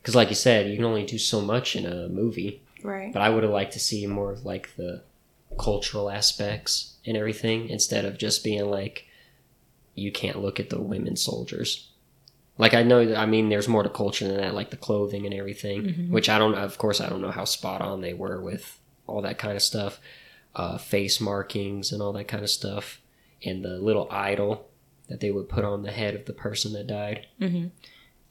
Because, 0.00 0.14
like 0.14 0.28
you 0.28 0.34
said, 0.34 0.70
you 0.70 0.76
can 0.76 0.84
only 0.84 1.04
do 1.04 1.18
so 1.18 1.40
much 1.40 1.76
in 1.76 1.84
a 1.84 2.08
movie. 2.08 2.62
Right. 2.82 3.12
But 3.12 3.22
I 3.22 3.28
would 3.30 3.42
have 3.42 3.52
liked 3.52 3.72
to 3.74 3.80
see 3.80 4.06
more 4.06 4.32
of 4.32 4.44
like 4.44 4.74
the 4.76 5.02
cultural 5.58 6.08
aspects 6.10 6.96
and 7.04 7.16
everything 7.16 7.68
instead 7.68 8.04
of 8.04 8.16
just 8.16 8.42
being 8.42 8.64
like, 8.70 9.06
you 9.94 10.10
can't 10.10 10.40
look 10.40 10.58
at 10.58 10.70
the 10.70 10.80
women 10.80 11.16
soldiers. 11.16 11.88
Like 12.56 12.74
I 12.74 12.82
know, 12.82 13.04
that, 13.04 13.18
I 13.18 13.26
mean, 13.26 13.48
there's 13.48 13.68
more 13.68 13.82
to 13.82 13.88
culture 13.90 14.26
than 14.26 14.36
that, 14.38 14.54
like 14.54 14.70
the 14.70 14.76
clothing 14.76 15.26
and 15.26 15.34
everything. 15.34 15.82
Which 16.10 16.28
I 16.28 16.38
don't, 16.38 16.54
of 16.54 16.78
course, 16.78 17.00
I 17.00 17.08
don't 17.08 17.20
know 17.20 17.30
how 17.30 17.44
spot 17.44 17.80
on 17.80 18.00
they 18.00 18.14
were 18.14 18.40
with 18.40 18.78
all 19.06 19.22
that 19.22 19.38
kind 19.38 19.56
of 19.56 19.62
stuff, 19.62 19.98
uh, 20.54 20.78
face 20.78 21.20
markings 21.20 21.92
and 21.92 22.02
all 22.02 22.12
that 22.12 22.28
kind 22.28 22.42
of 22.42 22.50
stuff, 22.50 23.00
and 23.44 23.64
the 23.64 23.78
little 23.78 24.08
idol 24.10 24.68
that 25.08 25.20
they 25.20 25.30
would 25.30 25.48
put 25.48 25.64
on 25.64 25.82
the 25.82 25.90
head 25.90 26.14
of 26.14 26.24
the 26.26 26.32
person 26.32 26.72
that 26.72 26.86
died. 26.86 27.26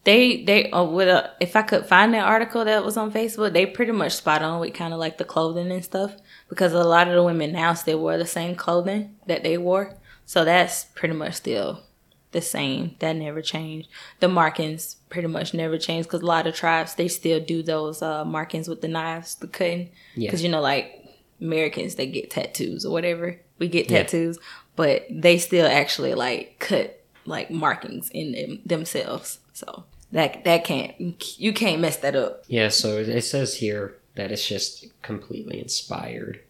They 0.06 0.44
they 0.44 0.72
uh, 0.72 0.84
with 0.84 1.10
a 1.10 1.32
if 1.42 1.56
I 1.56 1.62
could 1.62 1.86
find 1.86 2.14
that 2.14 2.26
article 2.26 2.64
that 2.64 2.86
was 2.86 2.96
on 2.98 3.12
Facebook, 3.12 3.52
they 3.54 3.66
pretty 3.66 3.92
much 3.92 4.14
spot 4.14 4.42
on 4.42 4.60
with 4.62 4.74
kind 4.74 4.94
of 4.94 5.00
like 5.00 5.18
the 5.18 5.26
clothing 5.26 5.72
and 5.72 5.84
stuff 5.84 6.16
because 6.48 6.72
a 6.72 6.84
lot 6.84 7.08
of 7.10 7.16
the 7.16 7.24
women 7.24 7.52
now 7.52 7.74
still 7.74 8.02
wear 8.02 8.18
the 8.18 8.26
same 8.26 8.56
clothing 8.56 9.16
that 9.28 9.44
they 9.44 9.58
wore, 9.58 9.96
so 10.26 10.46
that's 10.46 10.86
pretty 10.96 11.16
much 11.16 11.34
still 11.36 11.84
the 12.32 12.42
same. 12.42 12.96
That 13.00 13.18
never 13.18 13.42
changed. 13.42 13.90
The 14.20 14.30
markings 14.30 14.96
pretty 15.10 15.28
much 15.28 15.54
never 15.54 15.78
changed 15.78 16.08
because 16.08 16.22
a 16.22 16.26
lot 16.26 16.48
of 16.48 16.56
tribes 16.56 16.96
they 16.96 17.08
still 17.08 17.40
do 17.40 17.62
those 17.62 18.02
uh, 18.02 18.24
markings 18.24 18.68
with 18.70 18.82
the 18.82 18.88
knives, 18.88 19.36
the 19.36 19.48
cutting. 19.48 19.90
Yeah. 20.16 20.28
Because 20.28 20.44
you 20.44 20.50
know, 20.50 20.62
like 20.62 20.99
Americans, 21.42 21.96
they 21.96 22.08
get 22.08 22.30
tattoos 22.32 22.86
or 22.86 22.92
whatever. 22.92 23.40
We 23.58 23.68
get 23.68 23.90
Yeah. 23.90 24.00
tattoos, 24.04 24.38
but 24.76 25.06
they 25.10 25.38
still 25.38 25.68
actually 25.68 26.14
like 26.14 26.58
cut 26.60 27.04
like 27.26 27.52
markings 27.52 28.10
in 28.10 28.32
them, 28.32 28.62
themselves. 28.66 29.40
So 29.54 29.84
that 30.12 30.44
that 30.46 30.64
can't 30.64 30.94
you 31.40 31.54
can't 31.54 31.82
mess 31.82 31.98
that 31.98 32.16
up. 32.16 32.44
Yeah, 32.48 32.70
so 32.70 32.98
it 32.98 33.22
says 33.24 33.56
here 33.58 33.98
that 34.16 34.32
it's 34.32 34.48
just 34.48 34.86
completely 35.02 35.60
inspired 35.60 36.42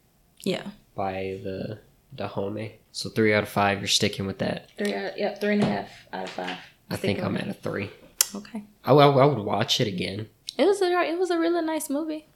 Yeah. 0.44 0.68
by 0.96 1.40
the 1.44 1.80
Dahomey. 2.16 2.74
So 2.92 3.10
three 3.10 3.34
out 3.34 3.44
of 3.44 3.50
five, 3.50 3.80
you're 3.80 3.88
sticking 3.88 4.26
with 4.26 4.40
that. 4.40 4.70
Three 4.78 4.94
out. 4.94 5.18
Yep. 5.18 5.42
Three 5.42 5.54
and 5.54 5.64
a 5.64 5.66
half 5.66 5.90
out 6.14 6.24
of 6.24 6.30
five. 6.32 6.58
I 6.90 6.96
think 6.96 7.22
I'm 7.22 7.38
at 7.38 7.48
a 7.48 7.54
three. 7.54 7.90
Okay. 8.34 8.64
I, 8.86 8.94
I, 8.94 9.08
I 9.08 9.26
would 9.26 9.38
watch 9.46 9.80
it 9.82 9.88
again, 9.88 10.28
It 10.58 10.66
was 10.66 10.82
a 10.82 10.86
it 10.86 11.20
was 11.20 11.30
a 11.32 11.38
really 11.40 11.62
nice 11.64 11.90
movie. 11.90 12.28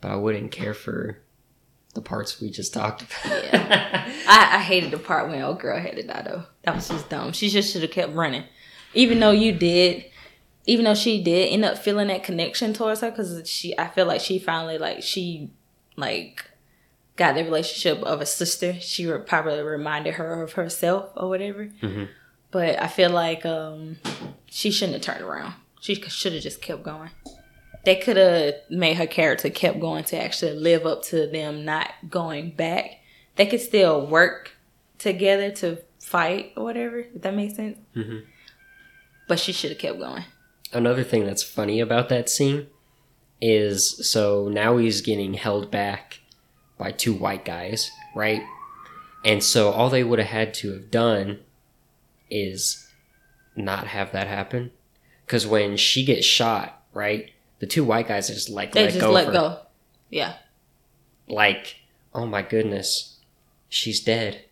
but 0.00 0.10
I 0.10 0.16
wouldn't 0.16 0.50
care 0.52 0.74
for 0.74 1.18
the 1.98 2.08
parts 2.08 2.40
we 2.40 2.50
just 2.50 2.72
talked 2.72 3.02
about. 3.02 3.54
I, 3.54 4.56
I 4.56 4.58
hated 4.62 4.90
the 4.92 4.98
part 4.98 5.28
when 5.28 5.42
old 5.42 5.60
girl 5.60 5.78
had 5.80 5.96
to 5.96 6.02
die 6.02 6.22
though. 6.24 6.44
That 6.62 6.74
was 6.76 6.88
just 6.88 7.08
dumb. 7.08 7.32
She 7.32 7.48
just 7.48 7.72
should 7.72 7.82
have 7.82 7.90
kept 7.90 8.14
running, 8.14 8.44
even 8.94 9.18
though 9.20 9.32
you 9.32 9.52
did, 9.52 10.04
even 10.66 10.84
though 10.84 10.94
she 10.94 11.22
did 11.22 11.52
end 11.52 11.64
up 11.64 11.78
feeling 11.78 12.08
that 12.08 12.22
connection 12.24 12.72
towards 12.72 13.00
her 13.00 13.10
because 13.10 13.48
she. 13.48 13.76
I 13.78 13.88
feel 13.88 14.06
like 14.06 14.20
she 14.20 14.38
finally 14.38 14.78
like 14.78 15.02
she 15.02 15.50
like 15.96 16.44
got 17.16 17.34
the 17.34 17.42
relationship 17.42 18.02
of 18.04 18.20
a 18.20 18.26
sister. 18.26 18.74
She 18.80 19.06
re- 19.06 19.18
probably 19.18 19.60
reminded 19.62 20.14
her 20.14 20.42
of 20.42 20.52
herself 20.52 21.10
or 21.16 21.28
whatever. 21.28 21.66
Mhm. 21.82 22.08
But 22.50 22.80
I 22.80 22.86
feel 22.86 23.10
like 23.10 23.44
um 23.44 23.98
she 24.46 24.70
shouldn't 24.70 25.04
have 25.04 25.14
turned 25.16 25.28
around. 25.28 25.54
She 25.80 25.94
should 25.96 26.32
have 26.32 26.42
just 26.42 26.62
kept 26.62 26.82
going. 26.82 27.10
They 27.84 27.96
could 27.96 28.16
have 28.16 28.54
made 28.68 28.96
her 28.96 29.06
character 29.06 29.50
kept 29.50 29.80
going 29.80 30.04
to 30.04 30.20
actually 30.22 30.52
live 30.52 30.84
up 30.84 31.02
to 31.04 31.26
them 31.26 31.64
not 31.64 31.90
going 32.08 32.50
back. 32.50 33.00
They 33.36 33.46
could 33.46 33.60
still 33.60 34.06
work 34.06 34.52
together 34.98 35.50
to 35.52 35.78
fight 36.00 36.52
or 36.56 36.64
whatever. 36.64 36.98
If 36.98 37.22
that 37.22 37.34
makes 37.34 37.54
sense. 37.56 37.78
Mhm. 37.94 38.24
But 39.28 39.38
she 39.38 39.52
should 39.52 39.70
have 39.70 39.78
kept 39.78 39.98
going. 39.98 40.24
Another 40.72 41.04
thing 41.04 41.24
that's 41.24 41.42
funny 41.42 41.80
about 41.80 42.08
that 42.08 42.28
scene 42.28 42.66
is 43.40 44.10
so 44.10 44.48
now 44.48 44.76
he's 44.76 45.00
getting 45.00 45.34
held 45.34 45.70
back 45.70 46.20
by 46.76 46.90
two 46.92 47.14
white 47.14 47.44
guys, 47.44 47.90
right? 48.14 48.42
And 49.24 49.42
so 49.42 49.70
all 49.70 49.90
they 49.90 50.04
would 50.04 50.18
have 50.18 50.28
had 50.28 50.54
to 50.54 50.72
have 50.72 50.90
done 50.90 51.40
is 52.30 52.88
not 53.56 53.88
have 53.88 54.12
that 54.12 54.26
happen. 54.26 54.70
Because 55.26 55.46
when 55.46 55.76
she 55.76 56.04
gets 56.04 56.26
shot, 56.26 56.82
right, 56.92 57.30
the 57.60 57.66
two 57.66 57.84
white 57.84 58.08
guys 58.08 58.28
just 58.28 58.48
like 58.50 58.72
They 58.72 58.84
let 58.84 58.92
just 58.92 59.00
go. 59.00 59.12
let 59.12 59.26
her. 59.26 59.32
go. 59.32 59.58
Yeah. 60.10 60.34
Like, 61.28 61.76
oh 62.14 62.26
my 62.26 62.42
goodness, 62.42 63.16
she's 63.68 64.00
dead. 64.00 64.44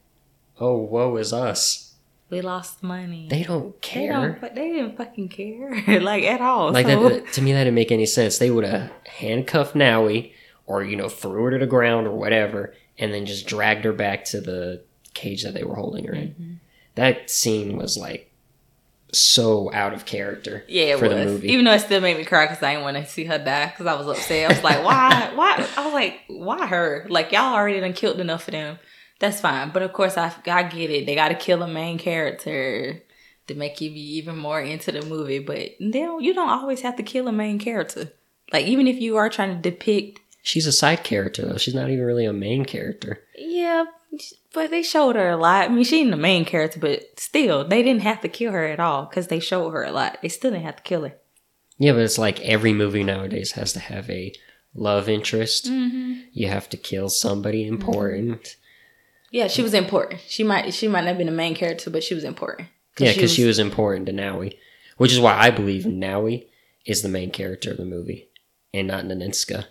Oh, 0.60 0.76
woe 0.76 1.16
is 1.16 1.32
us. 1.32 1.94
We 2.28 2.40
lost 2.40 2.82
money. 2.82 3.28
They 3.30 3.44
don't 3.44 3.80
They 3.80 3.88
care. 3.88 4.38
don't. 4.40 4.54
They 4.54 4.72
didn't 4.72 4.96
fucking 4.96 5.28
care, 5.28 5.80
like 6.00 6.24
at 6.24 6.40
all. 6.40 6.72
like 6.72 6.86
so, 6.86 7.08
that 7.08 7.32
to 7.34 7.42
me 7.42 7.52
that 7.52 7.64
didn't 7.64 7.74
make 7.76 7.92
any 7.92 8.06
sense 8.06 8.38
they 8.38 8.50
would 8.50 8.64
have 8.64 8.90
handcuffed 9.06 9.74
Nawi 9.76 10.32
or 10.66 10.82
you 10.82 10.96
know 10.96 11.08
threw 11.08 11.44
her 11.44 11.50
to 11.52 11.58
the 11.58 11.66
ground 11.66 12.06
or 12.08 12.12
whatever 12.12 12.74
and 12.98 13.14
then 13.14 13.26
just 13.26 13.46
dragged 13.46 13.84
her 13.84 13.92
back 13.92 14.24
to 14.24 14.40
the 14.40 14.82
cage 15.14 15.44
that 15.44 15.54
they 15.54 15.62
were 15.62 15.76
holding 15.76 16.04
her 16.06 16.14
in 16.14 16.28
Mm-hmm. 16.30 16.52
that 16.96 17.30
scene 17.30 17.76
was 17.76 17.96
like 17.96 18.25
so 19.12 19.72
out 19.72 19.94
of 19.94 20.04
character 20.04 20.64
Yeah, 20.68 20.96
for 20.96 21.08
was. 21.08 21.16
the 21.16 21.24
movie 21.24 21.52
Even 21.52 21.64
though 21.64 21.72
it 21.74 21.80
still 21.80 22.00
made 22.00 22.16
me 22.16 22.24
cry 22.24 22.46
because 22.46 22.62
I 22.62 22.72
didn't 22.72 22.84
want 22.84 22.96
to 22.96 23.06
see 23.06 23.24
her 23.24 23.38
die 23.38 23.66
because 23.66 23.86
I 23.86 23.94
was 23.94 24.06
upset. 24.08 24.50
I 24.50 24.54
was 24.54 24.64
like, 24.64 24.84
why? 24.84 25.32
Why? 25.34 25.66
I 25.76 25.84
was 25.84 25.94
like, 25.94 26.20
why 26.28 26.66
her? 26.66 27.06
Like, 27.08 27.32
y'all 27.32 27.54
already 27.54 27.80
done 27.80 27.92
killed 27.92 28.20
enough 28.20 28.48
of 28.48 28.52
them. 28.52 28.78
That's 29.18 29.40
fine. 29.40 29.70
But 29.70 29.82
of 29.82 29.92
course, 29.92 30.18
I, 30.18 30.32
I 30.46 30.64
get 30.64 30.90
it. 30.90 31.06
They 31.06 31.14
got 31.14 31.28
to 31.28 31.34
kill 31.34 31.62
a 31.62 31.68
main 31.68 31.98
character 31.98 33.02
to 33.46 33.54
make 33.54 33.80
you 33.80 33.90
be 33.90 34.16
even 34.18 34.36
more 34.36 34.60
into 34.60 34.92
the 34.92 35.02
movie. 35.06 35.38
But 35.38 35.70
they 35.80 36.00
don't, 36.00 36.22
you 36.22 36.34
don't 36.34 36.50
always 36.50 36.82
have 36.82 36.96
to 36.96 37.02
kill 37.02 37.28
a 37.28 37.32
main 37.32 37.58
character. 37.58 38.12
Like, 38.52 38.66
even 38.66 38.86
if 38.86 39.00
you 39.00 39.16
are 39.16 39.30
trying 39.30 39.54
to 39.56 39.70
depict, 39.70 40.20
she's 40.42 40.66
a 40.66 40.72
side 40.72 41.02
character 41.02 41.44
though 41.44 41.56
she's 41.56 41.74
not 41.74 41.90
even 41.90 42.04
really 42.04 42.24
a 42.24 42.32
main 42.32 42.64
character 42.64 43.18
yeah, 43.36 43.84
but 44.52 44.70
they 44.70 44.82
showed 44.82 45.16
her 45.16 45.28
a 45.30 45.36
lot. 45.36 45.64
I 45.64 45.68
mean, 45.72 45.84
she 45.84 46.00
ain't 46.00 46.10
the 46.10 46.16
main 46.16 46.44
character, 46.44 46.78
but 46.80 47.18
still, 47.18 47.66
they 47.66 47.82
didn't 47.82 48.02
have 48.02 48.20
to 48.22 48.28
kill 48.28 48.52
her 48.52 48.64
at 48.66 48.80
all 48.80 49.06
because 49.06 49.28
they 49.28 49.40
showed 49.40 49.70
her 49.70 49.84
a 49.84 49.92
lot. 49.92 50.18
They 50.22 50.28
still 50.28 50.50
didn't 50.50 50.64
have 50.64 50.76
to 50.76 50.82
kill 50.82 51.02
her. 51.04 51.14
yeah 51.78 51.92
but 51.92 52.02
it's 52.02 52.18
like 52.18 52.40
every 52.40 52.72
movie 52.72 53.04
nowadays 53.04 53.52
has 53.52 53.72
to 53.74 53.80
have 53.80 54.08
a 54.10 54.32
love 54.74 55.08
interest 55.08 55.66
Mm-hmm. 55.66 56.20
you 56.32 56.48
have 56.48 56.68
to 56.70 56.76
kill 56.76 57.08
somebody 57.08 57.66
important 57.66 58.56
Yeah, 59.30 59.48
she 59.48 59.62
was 59.62 59.74
important. 59.74 60.20
She 60.26 60.42
might 60.44 60.72
she 60.72 60.88
might 60.88 61.00
not 61.02 61.08
have 61.08 61.18
been 61.18 61.26
the 61.34 61.42
main 61.44 61.54
character, 61.54 61.90
but 61.90 62.02
she 62.04 62.14
was 62.14 62.24
important. 62.24 62.68
Yeah, 62.98 63.12
because 63.12 63.32
she 63.34 63.44
was 63.44 63.58
important 63.58 64.06
to 64.06 64.12
Nawi, 64.12 64.56
which 64.96 65.12
is 65.12 65.20
why 65.20 65.34
I 65.36 65.50
believe 65.50 65.84
Nawi 65.84 66.46
is 66.86 67.02
the 67.02 67.08
main 67.18 67.30
character 67.30 67.72
of 67.72 67.76
the 67.76 67.84
movie 67.84 68.30
and 68.72 68.86
not 68.88 69.04
Nanisca. 69.04 69.66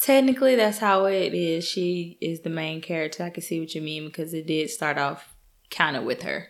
Technically 0.00 0.56
that's 0.56 0.78
how 0.78 1.04
it 1.04 1.34
is. 1.34 1.64
She 1.66 2.16
is 2.20 2.40
the 2.40 2.50
main 2.50 2.80
character. 2.80 3.22
I 3.24 3.30
can 3.30 3.42
see 3.42 3.60
what 3.60 3.74
you 3.74 3.82
mean 3.82 4.06
because 4.06 4.32
it 4.32 4.46
did 4.46 4.70
start 4.70 4.96
off 4.98 5.34
kind 5.70 5.96
of 5.96 6.04
with 6.04 6.22
her. 6.22 6.48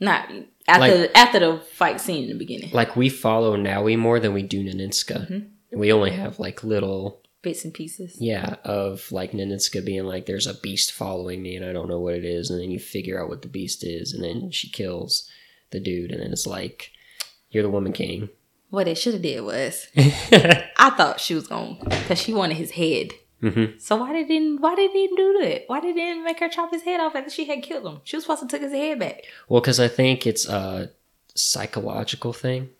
Not 0.00 0.28
after 0.68 0.98
Like- 0.98 1.10
after 1.16 1.38
the 1.40 1.58
fight 1.58 2.00
scene 2.00 2.24
in 2.24 2.28
the 2.30 2.38
beginning. 2.38 2.70
Like 2.72 2.96
we 2.96 3.08
follow 3.08 3.56
Nawi 3.56 3.98
more 3.98 4.20
than 4.20 4.32
we 4.34 4.42
do 4.42 4.62
Nanisca. 4.64 5.28
Mhm. 5.30 5.48
We 5.72 5.92
only 5.92 6.10
have 6.10 6.38
like 6.38 6.62
little, 6.62 7.22
Bits 7.42 7.64
and 7.64 7.74
pieces. 7.74 8.16
yeah, 8.20 8.56
of 8.64 9.10
like 9.10 9.32
Nanisca 9.32 9.84
being 9.84 10.04
like, 10.04 10.26
"There's 10.26 10.46
a 10.46 10.54
beast 10.54 10.92
following 10.92 11.42
me, 11.42 11.56
and 11.56 11.64
I 11.64 11.72
don't 11.72 11.88
know 11.88 11.98
what 11.98 12.14
it 12.14 12.24
is," 12.24 12.50
and 12.50 12.60
then 12.60 12.70
you 12.70 12.78
figure 12.78 13.20
out 13.20 13.28
what 13.28 13.42
the 13.42 13.48
beast 13.48 13.82
is, 13.84 14.12
and 14.12 14.22
then 14.22 14.50
she 14.52 14.68
kills 14.70 15.28
the 15.70 15.80
dude, 15.80 16.12
and 16.12 16.20
then 16.22 16.30
it's 16.32 16.46
like, 16.46 16.90
"You're 17.50 17.64
the 17.64 17.70
woman 17.70 17.92
king." 17.92 18.28
What 18.70 18.84
they 18.84 18.94
should 18.94 19.14
have 19.14 19.22
did 19.22 19.40
was 19.42 19.86
mm-hmm. 19.96 20.60
I 20.82 20.90
thought 20.90 21.20
she 21.20 21.34
was 21.34 21.46
going 21.46 21.78
because 21.80 22.18
she 22.20 22.34
wanted 22.34 22.56
his 22.56 22.72
head. 22.72 23.12
So 23.78 23.96
why 23.96 24.12
didn't 24.12 24.60
why 24.60 24.74
didn't 24.76 25.16
do 25.16 25.38
that? 25.42 25.64
Why 25.66 25.80
didn't 25.80 26.22
make 26.24 26.38
her 26.40 26.48
chop 26.48 26.70
his 26.72 26.82
head 26.82 27.00
off 27.00 27.16
after 27.16 27.28
she 27.30 27.44
had 27.46 27.62
killed 27.62 27.84
him? 27.86 28.00
She 28.04 28.16
was 28.16 28.24
supposed 28.24 28.42
to 28.42 28.46
take 28.48 28.62
his 28.62 28.72
head 28.72 29.00
back. 29.00 29.22
Well, 29.48 29.60
because 29.60 29.80
I 29.80 29.88
think 29.88 30.26
it's 30.28 30.46
a 30.48 30.90
psychological 31.34 32.32
thing, 32.32 32.70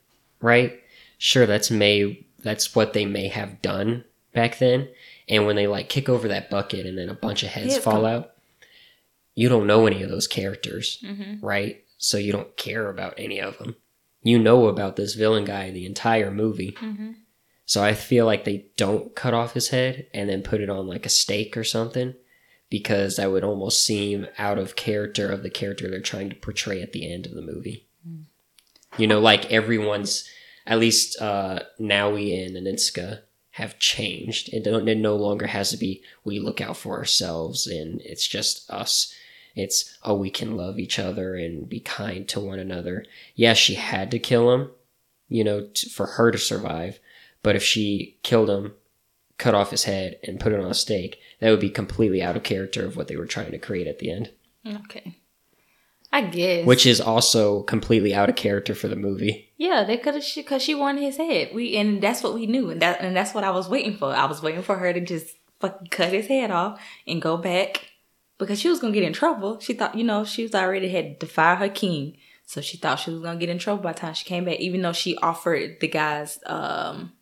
right? 0.40 0.80
Sure, 1.18 1.46
that's 1.46 1.70
may 1.70 2.24
that's 2.44 2.74
what 2.76 2.92
they 2.92 3.04
may 3.06 3.28
have 3.28 3.60
done 3.62 4.04
back 4.34 4.58
then. 4.58 4.88
And 5.28 5.46
when 5.46 5.56
they 5.56 5.66
like 5.66 5.88
kick 5.88 6.08
over 6.08 6.28
that 6.28 6.50
bucket 6.50 6.86
and 6.86 6.96
then 6.98 7.08
a 7.08 7.14
bunch 7.14 7.42
of 7.42 7.48
heads 7.50 7.76
fall 7.78 7.94
come- 7.94 8.04
out, 8.04 8.32
you 9.34 9.48
don't 9.48 9.66
know 9.66 9.86
any 9.86 10.02
of 10.02 10.10
those 10.10 10.26
characters, 10.28 10.98
Mm-hmm. 11.04 11.44
right? 11.44 11.82
So 11.98 12.18
you 12.18 12.32
don't 12.32 12.56
care 12.56 12.88
about 12.88 13.14
any 13.18 13.40
of 13.40 13.58
them. 13.58 13.76
You 14.22 14.38
know 14.38 14.66
about 14.66 14.96
this 14.96 15.14
villain 15.14 15.44
guy 15.44 15.70
the 15.70 15.86
entire 15.86 16.30
movie. 16.30 16.72
Mm-hmm. 16.72 17.12
So 17.72 17.82
I 17.82 17.94
feel 17.94 18.26
like 18.26 18.44
they 18.44 18.66
don't 18.76 19.14
cut 19.16 19.32
off 19.32 19.54
his 19.54 19.68
head 19.68 20.06
and 20.12 20.28
then 20.28 20.42
put 20.42 20.60
it 20.60 20.68
on 20.68 20.86
like 20.86 21.06
a 21.06 21.08
stake 21.08 21.56
or 21.56 21.64
something 21.64 22.14
because 22.68 23.16
that 23.16 23.32
would 23.32 23.44
almost 23.44 23.82
seem 23.82 24.26
out 24.36 24.58
of 24.58 24.76
character 24.76 25.32
of 25.32 25.42
the 25.42 25.48
character 25.48 25.88
they're 25.88 26.02
trying 26.02 26.28
to 26.28 26.36
portray 26.36 26.82
at 26.82 26.92
the 26.92 27.10
end 27.10 27.24
of 27.24 27.32
the 27.32 27.40
movie. 27.40 27.88
You 28.98 29.06
know, 29.06 29.20
like 29.20 29.50
everyone's, 29.50 30.28
at 30.66 30.80
least 30.80 31.18
uh, 31.18 31.60
Nawi 31.80 32.44
and 32.44 32.54
Nanisca 32.54 33.20
have 33.52 33.78
changed. 33.78 34.52
It, 34.52 34.64
don't, 34.64 34.86
it 34.86 34.98
no 34.98 35.16
longer 35.16 35.46
has 35.46 35.70
to 35.70 35.78
be 35.78 36.02
we 36.24 36.38
look 36.38 36.60
out 36.60 36.76
for 36.76 36.98
ourselves 36.98 37.66
and 37.66 38.02
it's 38.02 38.28
just 38.28 38.70
us. 38.70 39.14
It's, 39.56 39.96
oh, 40.02 40.16
we 40.16 40.28
can 40.28 40.58
love 40.58 40.78
each 40.78 40.98
other 40.98 41.36
and 41.36 41.66
be 41.66 41.80
kind 41.80 42.28
to 42.28 42.40
one 42.40 42.58
another. 42.58 43.06
Yeah, 43.34 43.54
she 43.54 43.76
had 43.76 44.10
to 44.10 44.18
kill 44.18 44.52
him, 44.52 44.72
you 45.30 45.42
know, 45.42 45.68
t- 45.72 45.88
for 45.88 46.04
her 46.04 46.30
to 46.30 46.36
survive. 46.36 46.98
But 47.42 47.56
if 47.56 47.62
she 47.62 48.18
killed 48.22 48.50
him, 48.50 48.74
cut 49.38 49.54
off 49.54 49.70
his 49.70 49.84
head, 49.84 50.18
and 50.22 50.38
put 50.38 50.52
it 50.52 50.60
on 50.60 50.70
a 50.70 50.74
stake, 50.74 51.18
that 51.40 51.50
would 51.50 51.60
be 51.60 51.70
completely 51.70 52.22
out 52.22 52.36
of 52.36 52.42
character 52.42 52.86
of 52.86 52.96
what 52.96 53.08
they 53.08 53.16
were 53.16 53.26
trying 53.26 53.50
to 53.50 53.58
create 53.58 53.86
at 53.86 53.98
the 53.98 54.10
end. 54.10 54.30
Okay. 54.66 55.16
I 56.12 56.22
guess. 56.22 56.66
Which 56.66 56.84
is 56.84 57.00
also 57.00 57.62
completely 57.62 58.14
out 58.14 58.28
of 58.28 58.36
character 58.36 58.74
for 58.74 58.86
the 58.86 58.96
movie. 58.96 59.50
yeah, 59.56 59.82
they 59.82 59.96
could 59.96 60.14
have 60.14 60.24
because 60.34 60.62
she 60.62 60.74
wanted 60.74 61.02
his 61.02 61.16
head. 61.16 61.50
We 61.54 61.76
and 61.76 62.02
that's 62.02 62.22
what 62.22 62.34
we 62.34 62.46
knew, 62.46 62.70
and 62.70 62.82
that 62.82 63.00
and 63.00 63.16
that's 63.16 63.32
what 63.32 63.44
I 63.44 63.50
was 63.50 63.68
waiting 63.68 63.96
for. 63.96 64.14
I 64.14 64.26
was 64.26 64.42
waiting 64.42 64.62
for 64.62 64.76
her 64.76 64.92
to 64.92 65.00
just 65.00 65.34
fucking 65.60 65.88
cut 65.88 66.12
his 66.12 66.26
head 66.26 66.50
off 66.50 66.80
and 67.06 67.22
go 67.22 67.38
back 67.38 67.92
because 68.36 68.60
she 68.60 68.68
was 68.68 68.78
gonna 68.78 68.92
get 68.92 69.04
in 69.04 69.14
trouble. 69.14 69.58
She 69.60 69.72
thought, 69.72 69.94
you 69.94 70.04
know, 70.04 70.24
she 70.24 70.42
was 70.42 70.54
already 70.54 70.90
had 70.90 71.18
defied 71.18 71.58
her 71.58 71.70
king, 71.70 72.18
so 72.44 72.60
she 72.60 72.76
thought 72.76 73.00
she 73.00 73.10
was 73.10 73.22
gonna 73.22 73.40
get 73.40 73.48
in 73.48 73.58
trouble 73.58 73.82
by 73.82 73.92
the 73.92 74.00
time 74.00 74.12
she 74.14 74.26
came 74.26 74.44
back. 74.44 74.60
Even 74.60 74.82
though 74.82 74.92
she 74.92 75.16
offered 75.16 75.78
the 75.80 75.88
guy's 75.88 76.38
um 76.44 77.12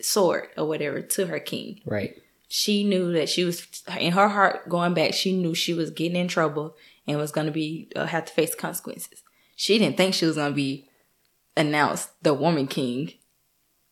sword 0.00 0.48
or 0.56 0.66
whatever 0.66 1.00
to 1.02 1.26
her 1.26 1.38
king, 1.40 1.80
Right. 1.84 2.14
she 2.48 2.84
knew 2.84 3.12
that 3.12 3.28
she 3.28 3.44
was 3.44 3.66
in 3.98 4.12
her 4.12 4.28
heart 4.28 4.68
going 4.68 4.94
back 4.94 5.12
she 5.14 5.32
knew 5.32 5.54
she 5.54 5.74
was 5.74 5.90
getting 5.90 6.16
in 6.16 6.28
trouble 6.28 6.76
and 7.06 7.18
was 7.18 7.32
going 7.32 7.46
to 7.46 7.52
be 7.52 7.90
uh, 7.96 8.06
have 8.06 8.24
to 8.26 8.32
face 8.32 8.54
consequences 8.54 9.22
she 9.56 9.78
didn't 9.78 9.96
think 9.96 10.14
she 10.14 10.26
was 10.26 10.36
going 10.36 10.52
to 10.52 10.56
be 10.56 10.88
announced 11.56 12.10
the 12.22 12.34
woman 12.34 12.66
king 12.66 13.12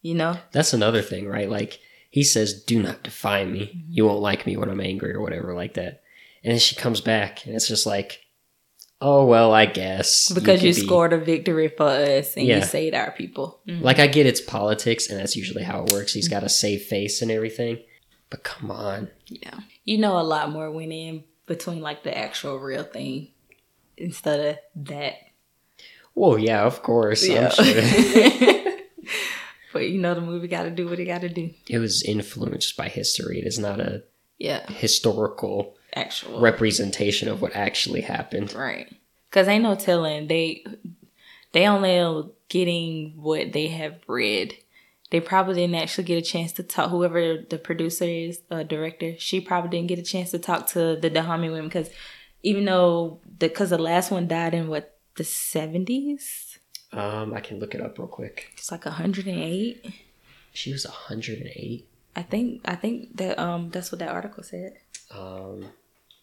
you 0.03 0.15
know 0.15 0.37
That's 0.53 0.73
another 0.73 1.03
thing, 1.03 1.27
right? 1.27 1.51
Like, 1.51 1.81
he 2.11 2.23
says, 2.23 2.63
do 2.63 2.81
not 2.81 3.03
defy 3.03 3.45
me. 3.45 3.85
You 3.89 4.07
won't 4.07 4.21
like 4.21 4.47
me 4.47 4.57
when 4.57 4.71
I'm 4.71 4.81
angry 4.81 5.13
or 5.13 5.21
whatever, 5.21 5.53
like 5.55 5.75
that. 5.75 6.03
And 6.45 6.53
then 6.53 6.59
she 6.61 6.77
comes 6.77 7.01
back, 7.01 7.45
and 7.45 7.55
it's 7.57 7.67
just 7.69 7.85
like, 7.85 8.21
oh 9.01 9.25
well, 9.27 9.53
I 9.53 9.67
guess 9.67 10.31
because 10.33 10.63
you, 10.63 10.75
be- 10.75 10.81
scored 10.81 11.13
a 11.13 11.19
victory 11.19 11.69
for 11.69 11.87
us 11.89 12.37
and 12.37 12.47
Yeah. 12.47 12.57
you 12.57 12.63
saved 12.63 12.95
our 12.95 13.11
people. 13.13 13.61
Mhm. 13.69 13.83
Like 13.83 13.99
I 13.99 14.07
get 14.07 14.27
it's 14.27 14.41
politics, 14.41 15.09
and 15.09 15.19
that's 15.19 15.37
usually 15.37 15.63
how 15.65 15.85
it 15.85 15.93
works. 15.93 16.13
He's 16.15 16.29
got 16.29 16.43
a 16.45 16.49
save 16.49 16.83
face 16.83 17.23
and 17.23 17.31
everything, 17.31 17.79
but 18.31 18.43
come 18.43 18.71
on, 18.71 19.09
Yeah. 19.29 19.61
You 19.85 19.99
know 19.99 20.19
a 20.19 20.23
lot 20.23 20.51
more 20.51 20.71
went 20.71 20.93
in 20.93 21.25
between 21.47 21.81
like 21.81 22.03
the 22.03 22.17
actual 22.17 22.59
real 22.59 22.83
thing 22.85 23.29
instead 23.97 24.41
of 24.41 24.85
that. 24.87 25.15
well, 26.15 26.39
yeah, 26.39 26.65
of 26.65 26.83
course, 26.83 27.27
Yeah. 27.27 27.53
I'm 27.57 27.65
sure. 27.65 28.63
but 29.73 29.89
you 29.89 29.99
know 29.99 30.15
the 30.15 30.21
movie 30.21 30.49
gotta 30.49 30.71
do 30.71 30.89
what 30.89 30.99
it 30.99 31.05
gotta 31.07 31.29
do. 31.29 31.51
it 31.69 31.79
was 31.79 32.03
influenced 32.03 32.77
by 32.77 32.89
history. 32.89 33.39
It 33.41 33.47
is 33.47 33.59
not 33.59 33.81
a 33.81 34.03
Yeah. 34.39 34.71
historical 34.71 35.77
Actual 35.99 36.41
representation 36.41 37.29
of 37.29 37.41
what 37.43 37.55
actually 37.57 38.03
happened. 38.03 38.53
Right. 38.55 38.89
Cause 39.31 39.47
ain't 39.49 39.65
no 39.65 39.75
telling 39.75 40.29
they 40.29 40.65
they 41.53 41.67
only 41.67 42.31
getting 42.49 43.15
what 43.17 43.53
they 43.53 43.69
have 43.69 43.97
read. 44.07 44.55
They 45.11 45.21
probably 45.21 45.55
didn't 45.55 45.77
actually 45.77 46.05
get 46.05 46.19
a 46.19 46.23
chance 46.23 46.53
to 46.53 46.63
talk. 46.63 46.91
Whoever 46.91 47.39
the 47.39 47.57
producer 47.59 48.05
is, 48.05 48.41
uh, 48.51 48.63
director, 48.63 49.15
she 49.19 49.41
probably 49.41 49.71
didn't 49.71 49.89
get 49.89 49.99
a 49.99 50.03
chance 50.03 50.31
to 50.33 50.39
talk 50.39 50.67
to 50.69 50.97
the 51.01 51.09
Dahomey 51.11 51.49
women 51.49 51.67
because 51.69 51.91
even 52.43 52.65
though 52.67 53.21
the 53.39 53.49
because 53.49 53.71
the 53.71 53.79
last 53.79 54.11
one 54.11 54.29
died 54.29 54.55
in 54.55 54.69
what 54.69 54.99
the 55.17 55.25
seventies, 55.25 56.59
Um, 56.93 57.35
I 57.35 57.41
can 57.41 57.59
look 57.59 57.75
it 57.75 57.81
up 57.81 57.99
real 57.99 58.09
quick. 58.09 58.51
it's 58.55 58.71
like 58.71 58.85
hundred 58.85 59.27
and 59.27 59.39
eight. 59.41 59.85
She 60.53 60.73
was 60.73 60.85
108. 60.87 61.87
I 62.17 62.23
think 62.23 62.63
I 62.65 62.75
think 62.75 63.17
that 63.17 63.39
um 63.39 63.71
that's 63.71 63.93
what 63.93 63.99
that 64.01 64.09
article 64.11 64.43
said. 64.43 64.75
Um, 65.11 65.67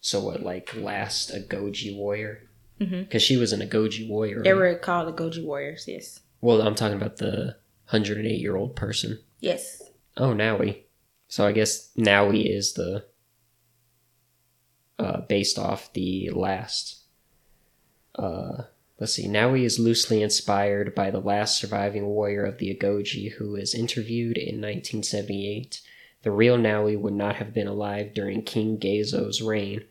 so 0.06 0.20
what, 0.20 0.44
like 0.44 0.76
last 0.76 1.34
Agojie 1.34 1.98
warrior? 1.98 2.44
Because 2.78 3.24
she 3.24 3.38
was 3.38 3.54
an 3.54 3.68
Agojie 3.68 4.08
warrior. 4.08 4.44
They 4.44 4.54
right? 4.54 4.74
were 4.74 4.78
called 4.78 5.08
the 5.08 5.24
Goji 5.24 5.44
Warriors. 5.44 5.86
Yes. 5.88 6.20
Well, 6.42 6.62
I'm 6.62 6.76
talking 6.76 6.98
about 6.98 7.18
the 7.18 7.56
108 7.90 8.40
year 8.40 8.56
old 8.56 8.76
person. 8.76 9.18
Yes. 9.40 9.82
Oh, 10.16 10.30
Nawi. 10.36 10.84
So 11.28 11.48
I 11.48 11.54
guess 11.54 11.90
Nawi 11.98 12.56
is 12.56 12.74
the 12.74 13.06
uh, 15.00 15.22
based 15.22 15.58
off 15.58 15.92
the 15.94 16.30
last. 16.30 17.00
Uh, 18.14 18.66
let's 19.00 19.14
see. 19.14 19.28
Nawi 19.28 19.64
is 19.64 19.80
loosely 19.80 20.22
inspired 20.22 20.94
by 20.94 21.10
the 21.10 21.20
last 21.20 21.58
surviving 21.58 22.06
warrior 22.06 22.46
of 22.46 22.60
the 22.60 22.76
Agojie, 22.76 23.32
who 23.34 23.54
was 23.54 23.74
interviewed 23.74 24.38
in 24.38 24.62
1978. 24.62 25.82
The 26.22 26.32
real 26.32 26.60
Nawi 26.60 26.96
would 26.96 27.14
not 27.14 27.38
have 27.38 27.56
been 27.56 27.68
alive 27.68 28.14
during 28.14 28.44
King 28.44 28.78
Gezo's 28.78 29.42
reign, 29.42 29.84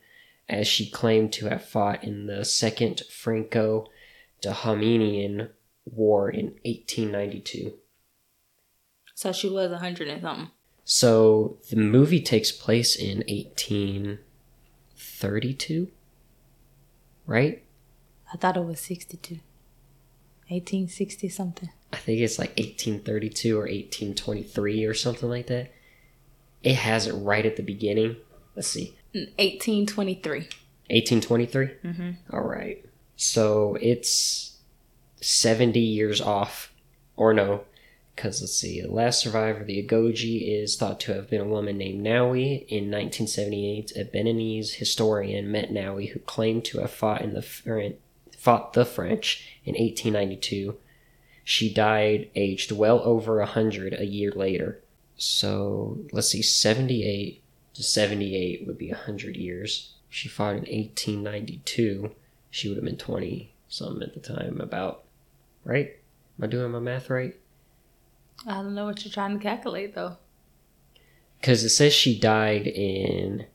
as 0.48 0.66
she 0.66 0.90
claimed 0.90 1.32
to 1.32 1.48
have 1.48 1.64
fought 1.64 2.02
in 2.04 2.26
the 2.26 2.44
Second 2.44 3.02
Franco-Dahomean 3.10 5.48
War 5.86 6.30
in 6.30 6.46
1892. 6.64 7.74
So 9.14 9.32
she 9.32 9.48
was 9.48 9.70
a 9.70 9.78
hundred 9.78 10.08
and 10.08 10.20
something. 10.22 10.50
So 10.84 11.58
the 11.70 11.76
movie 11.76 12.20
takes 12.20 12.50
place 12.52 12.94
in 12.96 13.18
1832, 13.28 15.88
right? 17.26 17.62
I 18.32 18.36
thought 18.36 18.56
it 18.56 18.64
was 18.64 18.80
62. 18.80 19.40
1860 20.48 21.28
something. 21.30 21.70
I 21.92 21.96
think 21.96 22.20
it's 22.20 22.38
like 22.38 22.50
1832 22.58 23.56
or 23.56 23.62
1823 23.62 24.84
or 24.84 24.92
something 24.92 25.30
like 25.30 25.46
that. 25.46 25.72
It 26.62 26.76
has 26.76 27.06
it 27.06 27.12
right 27.12 27.46
at 27.46 27.56
the 27.56 27.62
beginning. 27.62 28.16
Let's 28.56 28.68
see. 28.68 28.94
1823. 29.12 30.38
1823? 30.90 31.66
Mm-hmm. 31.84 32.10
All 32.32 32.42
right. 32.42 32.84
So 33.16 33.76
it's 33.80 34.58
70 35.20 35.80
years 35.80 36.20
off. 36.20 36.72
Or 37.16 37.32
no, 37.32 37.62
because 38.14 38.40
let's 38.40 38.56
see. 38.56 38.80
The 38.80 38.90
last 38.90 39.20
survivor, 39.20 39.60
of 39.60 39.66
the 39.66 39.80
Agojie, 39.80 40.62
is 40.62 40.76
thought 40.76 40.98
to 41.00 41.14
have 41.14 41.30
been 41.30 41.40
a 41.40 41.46
woman 41.46 41.78
named 41.78 42.04
Nawi. 42.04 42.66
In 42.66 42.90
1978, 42.90 43.92
a 43.96 44.04
Beninese 44.04 44.74
historian 44.74 45.50
met 45.50 45.70
Nawi, 45.70 46.10
who 46.10 46.18
claimed 46.20 46.64
to 46.66 46.80
have 46.80 46.90
fought 46.90 47.22
in 47.22 47.34
the 47.34 47.42
Fren- 47.42 47.98
fought 48.36 48.72
the 48.72 48.84
French 48.84 49.60
in 49.64 49.74
1892. 49.74 50.76
She 51.44 51.72
died 51.72 52.30
aged 52.34 52.72
well 52.72 53.00
over 53.04 53.40
a 53.40 53.46
hundred 53.46 53.94
a 53.94 54.06
year 54.06 54.32
later. 54.32 54.80
So 55.16 55.98
let's 56.10 56.30
see, 56.30 56.42
78 56.42 57.43
to 57.74 57.82
78 57.82 58.66
would 58.66 58.78
be 58.78 58.90
a 58.90 58.96
hundred 58.96 59.36
years. 59.36 59.94
She 60.08 60.28
fought 60.28 60.56
in 60.56 60.62
1892. 60.62 62.14
She 62.50 62.68
would 62.68 62.76
have 62.76 62.84
been 62.84 62.96
20 62.96 63.52
something 63.68 64.02
at 64.02 64.14
the 64.14 64.20
time, 64.20 64.60
about 64.60 65.04
right? 65.64 65.96
Am 66.38 66.44
I 66.44 66.46
doing 66.46 66.70
my 66.72 66.78
math 66.78 67.10
right? 67.10 67.36
I 68.46 68.54
don't 68.54 68.74
know 68.74 68.86
what 68.86 69.04
you're 69.04 69.12
trying 69.12 69.38
to 69.38 69.42
calculate 69.42 69.94
though. 69.94 70.16
Because 71.40 71.64
it 71.64 71.70
says 71.70 71.92
she 71.92 72.18
died 72.18 72.66
in 72.66 73.46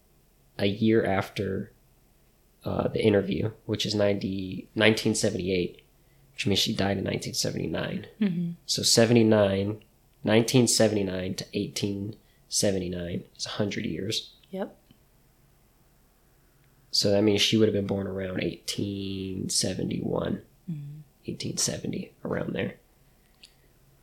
a 0.58 0.68
year 0.68 1.06
after 1.06 1.72
uh, 2.64 2.88
the 2.90 3.04
interview, 3.04 3.52
which 3.66 3.86
is 3.86 3.96
90, 3.96 4.68
1978, 4.74 5.82
which 6.34 6.46
means 6.46 6.60
she 6.60 6.76
died 6.76 6.98
in 6.98 7.06
1979. 7.06 8.08
Mm-hmm. 8.22 8.52
So 8.66 8.84
79, 8.84 9.68
1979 10.24 11.36
to 11.36 11.46
1879 12.50 13.24
is 13.38 13.46
100 13.46 13.86
years. 13.86 14.32
Yep. 14.50 14.76
So 16.92 17.12
that 17.12 17.24
means 17.24 17.42
she 17.42 17.58
would 17.58 17.68
have 17.68 17.76
been 17.76 17.86
born 17.86 18.08
around 18.08 18.42
1871, 18.42 20.42
1870, 20.66 22.12
around 22.26 22.54
there, 22.54 22.76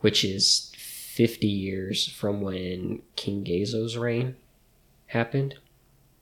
which 0.01 0.25
is 0.25 0.73
50 0.77 1.47
years 1.49 2.09
from 2.09 2.41
when 2.41 3.03
King 3.17 3.45
Gezo's 3.45 3.97
reign 3.97 4.37
happened. 5.07 5.57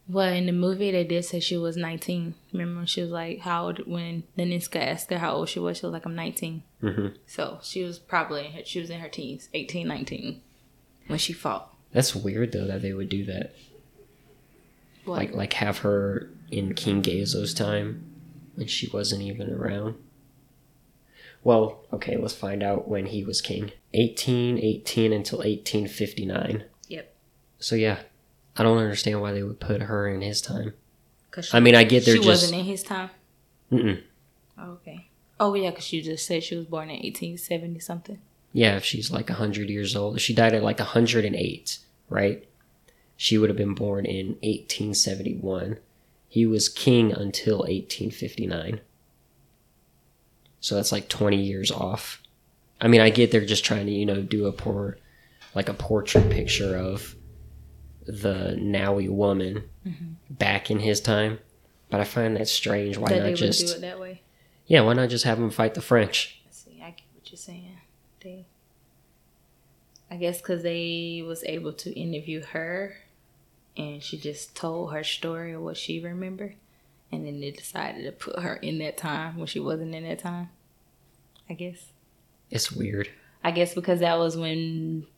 Well, 0.09 0.33
in 0.33 0.47
the 0.47 0.53
movie, 0.53 0.91
they 0.91 1.05
did 1.05 1.25
say 1.25 1.41
she 1.41 1.57
was 1.59 1.77
19. 1.77 2.35
Remember 2.53 2.79
when 2.79 2.87
she 2.87 3.03
was 3.03 3.11
like, 3.11 3.41
how 3.41 3.67
old, 3.67 3.87
when 3.87 4.23
Nanisca 4.39 4.77
asked 4.77 5.11
her 5.11 5.19
how 5.19 5.35
old 5.35 5.49
she 5.49 5.59
was, 5.59 5.79
she 5.79 5.87
was 5.87 5.93
like, 5.93 6.07
I'm 6.07 6.15
19. 6.15 6.63
hmm 6.81 7.07
So 7.27 7.59
she 7.63 7.83
was 7.83 7.99
probably, 7.99 8.63
she 8.65 8.81
was 8.81 8.91
in 8.91 9.01
her 9.01 9.09
teens, 9.09 9.49
18, 9.53 9.89
19, 9.89 10.41
when 11.07 11.19
she 11.19 11.33
fought. 11.33 11.74
That's 11.95 12.15
weird 12.15 12.53
though 12.53 12.67
that 12.67 12.83
they 12.83 12.93
would 12.93 13.09
do 13.09 13.25
that. 13.25 13.55
What? 15.05 15.17
Like 15.17 15.35
like 15.35 15.53
have 15.55 15.79
her 15.79 16.29
in 16.51 16.75
King 16.75 17.01
Gezo's 17.03 17.55
time 17.55 18.05
when 18.57 18.67
she 18.67 18.91
wasn't 18.93 19.23
even 19.23 19.51
around. 19.51 19.95
Well, 21.43 21.85
okay, 21.93 22.17
let's 22.17 22.35
find 22.35 22.63
out 22.63 22.89
when 22.89 23.07
he 23.07 23.23
was 23.23 23.41
king. 23.41 23.73
1818 23.93 25.13
until 25.13 25.39
1859. 25.39 26.65
Yep. 26.89 27.15
So 27.59 27.77
yeah, 27.77 27.99
I 28.57 28.63
don't 28.63 28.79
understand 28.79 29.21
why 29.21 29.33
they 29.33 29.43
would 29.43 29.61
put 29.61 29.83
her 29.83 30.09
in 30.09 30.23
his 30.23 30.41
time. 30.41 30.75
Cause 31.31 31.53
I 31.53 31.61
mean, 31.61 31.75
I 31.75 31.85
get 31.85 32.05
they're 32.05 32.15
she 32.15 32.21
just 32.21 32.29
wasn't 32.29 32.61
in 32.61 32.65
his 32.65 32.83
time. 32.83 33.11
Oh, 33.73 33.97
okay. 34.59 35.09
Oh 35.39 35.55
yeah, 35.55 35.71
because 35.71 35.93
you 35.93 36.01
just 36.01 36.27
said 36.27 36.43
she 36.43 36.57
was 36.57 36.67
born 36.67 36.89
in 36.89 36.97
1870 36.97 37.79
something. 37.81 38.19
Yeah, 38.53 38.77
if 38.77 38.85
she's 38.85 39.11
like 39.11 39.29
100 39.29 39.69
years 39.69 39.97
old. 39.97 40.21
She 40.21 40.33
died 40.33 40.55
at 40.55 40.63
like 40.63 40.79
108, 40.79 41.79
right? 42.09 42.47
She 43.17 43.39
would 43.39 43.51
have 43.51 43.57
been 43.57 43.75
born 43.75 44.07
in 44.07 44.29
1871. 44.43 45.79
He 46.29 46.47
was 46.47 46.69
king 46.69 47.13
until 47.13 47.59
1859. 47.59 48.81
So 50.61 50.75
that's 50.75 50.93
like 50.93 51.09
20 51.09 51.37
years 51.37 51.71
off. 51.71 52.23
I 52.81 52.89
mean, 52.89 53.01
I 53.01 53.11
get 53.11 53.31
they're 53.31 53.45
just 53.45 53.65
trying 53.65 53.87
to, 53.87 53.93
you 53.93 54.07
know, 54.07 54.23
do 54.23 54.47
a 54.47 54.53
poor, 54.53 54.99
like 55.55 55.69
a 55.69 55.75
portrait 55.75 56.31
picture 56.31 56.77
of 56.77 57.15
the 58.07 58.57
Nawi 58.59 59.09
woman 59.09 59.65
mm-hmm. 59.87 60.13
back 60.29 60.71
in 60.71 60.81
his 60.81 61.01
time. 61.01 61.39
But 61.91 62.01
I 62.01 62.05
find 62.05 62.37
that 62.37 62.49
strange. 62.49 62.99
Why 62.99 63.09
that 63.09 63.15
they 63.15 63.21
not 63.21 63.27
would 63.27 63.39
do 63.39 63.47
just, 63.47 63.77
it 63.77 63.81
that 63.83 64.01
way. 64.01 64.23
yeah, 64.67 64.81
why 64.81 64.95
not 64.95 65.11
just 65.11 65.25
have 65.25 65.39
him 65.39 65.51
fight 65.51 65.75
the 65.75 65.81
French? 65.81 66.41
Let's 66.45 66.65
see. 66.65 66.81
I 66.83 66.91
get 66.91 67.07
what 67.15 67.31
you're 67.31 67.37
saying. 67.37 67.79
They, 68.21 68.47
I 70.15 70.17
guess, 70.17 70.41
because 70.41 70.63
they 70.63 71.25
was 71.27 71.43
able 71.43 71.73
to 71.73 71.93
interview 71.93 72.41
her, 72.45 72.95
and 73.77 74.01
she 74.01 74.17
just 74.17 74.55
told 74.55 74.93
her 74.93 75.03
story 75.03 75.53
of 75.55 75.63
what 75.63 75.77
she 75.77 75.99
remembered, 75.99 76.55
and 77.11 77.27
then 77.27 77.41
they 77.41 77.51
decided 77.51 78.05
to 78.05 78.13
put 78.13 78.39
her 78.39 78.55
in 78.55 78.79
that 78.79 78.97
time 78.97 79.39
when 79.39 79.49
she 79.49 79.59
wasn't 79.59 79.93
in 79.93 80.05
that 80.05 80.21
time. 80.21 80.51
I 81.51 81.55
guess. 81.55 81.87
It's 82.49 82.71
weird. 82.71 83.09
I 83.43 83.51
guess 83.51 83.75
because 83.75 83.99
that 84.01 84.17
was 84.17 84.37
when, 84.37 85.09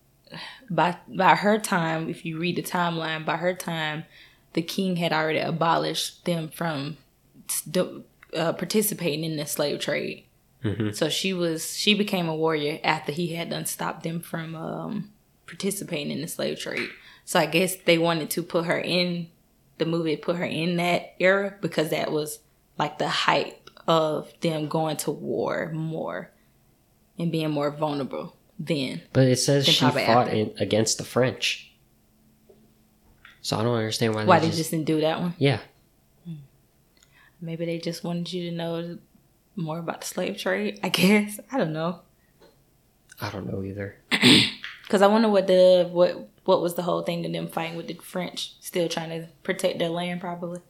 by 0.71 0.97
by 1.07 1.35
her 1.35 1.59
time, 1.59 2.09
if 2.09 2.25
you 2.25 2.39
read 2.39 2.57
the 2.57 2.63
timeline, 2.63 3.27
by 3.27 3.37
her 3.37 3.53
time, 3.53 4.05
the 4.55 4.63
king 4.63 4.97
had 4.97 5.13
already 5.13 5.41
abolished 5.41 6.25
them 6.25 6.49
from 6.49 6.97
uh, 8.35 8.55
participating 8.55 9.25
in 9.25 9.37
the 9.37 9.45
slave 9.45 9.79
trade. 9.79 10.25
Hmm 10.75 10.91
So 10.93 11.09
she 11.09 11.33
was 11.33 11.77
she 11.77 11.95
became 11.95 12.29
a 12.29 12.35
warrior 12.35 12.79
after 12.83 13.13
he 13.13 13.35
had 13.35 13.51
done 13.51 13.67
stopped 13.67 14.03
them 14.03 14.21
from 14.21 14.55
um, 14.55 15.11
participating 15.47 16.11
in 16.11 16.21
the 16.21 16.29
slave 16.29 16.59
trade. 16.59 16.89
So 17.25 17.39
I 17.41 17.47
guess 17.47 17.77
they 17.77 17.99
wanted 17.99 18.31
to 18.31 18.43
put 18.43 18.67
her 18.67 18.79
in 18.79 19.29
the 19.79 19.85
movie, 19.85 20.17
put 20.17 20.37
her 20.37 20.45
in 20.45 20.77
that 20.77 21.15
era 21.19 21.55
because 21.61 21.91
that 21.91 22.11
was 22.13 22.39
like 22.79 22.99
the 22.99 23.09
hype 23.09 23.71
of 23.87 24.33
them 24.41 24.69
going 24.69 24.97
to 24.99 25.11
war 25.11 25.71
more 25.73 26.31
and 27.19 27.31
being 27.33 27.51
more 27.51 27.71
vulnerable 27.71 28.37
then. 28.59 29.03
But 29.13 29.27
it 29.29 29.37
says 29.37 29.67
she 29.67 29.85
fought 29.91 30.29
in, 30.29 30.53
against 30.59 30.99
the 30.99 31.05
French. 31.05 31.73
So 33.43 33.57
I 33.59 33.63
don't 33.63 33.77
understand 33.77 34.15
why, 34.15 34.25
Why 34.25 34.39
they 34.39 34.47
they 34.47 34.49
just, 34.49 34.59
just 34.59 34.71
didn't 34.73 34.87
do 34.87 35.01
that 35.03 35.21
one? 35.21 35.35
yeah. 35.39 35.61
Maybe 37.41 37.67
they 37.67 37.79
just 37.79 38.03
wanted 38.03 38.33
you 38.33 38.51
to 38.51 38.57
know 38.57 38.99
more 39.57 39.79
about 39.79 40.03
the 40.03 40.07
slave 40.07 40.37
trade. 40.39 40.81
I 40.83 40.89
guess 40.91 41.41
I 41.53 41.59
don't 41.59 41.73
know. 41.73 42.01
I 43.21 43.31
don't 43.31 43.51
know 43.51 43.63
either. 43.63 43.97
Cause 44.89 45.03
I 45.03 45.09
wonder 45.09 45.29
what 45.29 45.47
the 45.49 45.89
what 45.91 46.29
what 46.45 46.63
was 46.63 46.75
the 46.75 46.83
whole 46.83 47.03
thing 47.03 47.27
of 47.27 47.33
them 47.33 47.49
fighting 47.49 47.77
with 47.77 47.89
the 47.89 47.95
French, 47.95 48.55
still 48.61 48.89
trying 48.89 49.11
to 49.11 49.29
protect 49.43 49.81
their 49.81 49.89
land. 49.89 50.21
Probably 50.21 50.61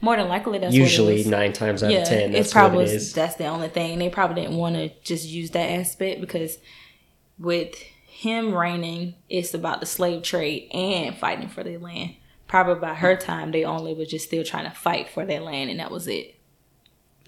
more 0.00 0.16
than 0.16 0.28
likely 0.28 0.58
that's 0.58 0.74
Usually 0.74 1.18
what 1.18 1.26
it 1.26 1.30
nine 1.30 1.52
times 1.52 1.82
out 1.82 1.92
yeah, 1.92 1.98
of 1.98 2.08
ten, 2.08 2.32
that's 2.32 2.46
it's 2.46 2.52
probably 2.52 2.78
what 2.84 2.88
it 2.88 2.94
is. 2.94 3.12
that's 3.12 3.36
the 3.36 3.46
only 3.46 3.68
thing. 3.68 3.98
They 3.98 4.08
probably 4.08 4.42
didn't 4.42 4.56
want 4.56 4.76
to 4.76 4.90
just 5.04 5.26
use 5.28 5.50
that 5.50 5.70
aspect 5.70 6.20
because 6.20 6.58
with 7.38 7.74
him 8.06 8.54
reigning, 8.54 9.14
it's 9.28 9.54
about 9.54 9.80
the 9.80 9.86
slave 9.86 10.22
trade 10.22 10.70
and 10.72 11.16
fighting 11.16 11.48
for 11.48 11.62
their 11.62 11.78
land. 11.78 12.16
Probably 12.48 12.80
by 12.80 12.94
her 12.94 13.14
time, 13.16 13.52
they 13.52 13.64
only 13.64 13.94
was 13.94 14.08
just 14.08 14.26
still 14.26 14.42
trying 14.42 14.64
to 14.64 14.76
fight 14.76 15.08
for 15.08 15.24
their 15.24 15.40
land, 15.40 15.70
and 15.70 15.78
that 15.78 15.90
was 15.90 16.08
it. 16.08 16.39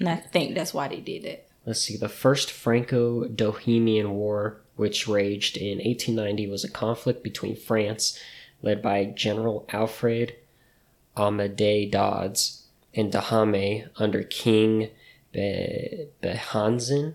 And 0.02 0.08
I 0.08 0.16
think 0.16 0.54
that's 0.54 0.74
why 0.74 0.88
they 0.88 1.00
did 1.00 1.24
it. 1.24 1.48
Let's 1.64 1.80
see. 1.80 1.96
The 1.96 2.08
first 2.08 2.50
Franco-Bohemian 2.50 4.10
War, 4.10 4.60
which 4.74 5.06
raged 5.06 5.56
in 5.56 5.78
1890, 5.78 6.48
was 6.48 6.64
a 6.64 6.70
conflict 6.70 7.22
between 7.22 7.54
France, 7.54 8.18
led 8.62 8.82
by 8.82 9.04
General 9.04 9.64
Alfred 9.72 10.34
Amédée 11.16 11.90
Dodds, 11.90 12.66
and 12.94 13.12
Dahomey 13.12 13.86
under 13.96 14.22
King 14.24 14.90
Be- 15.30 16.08
Behanzin. 16.20 17.14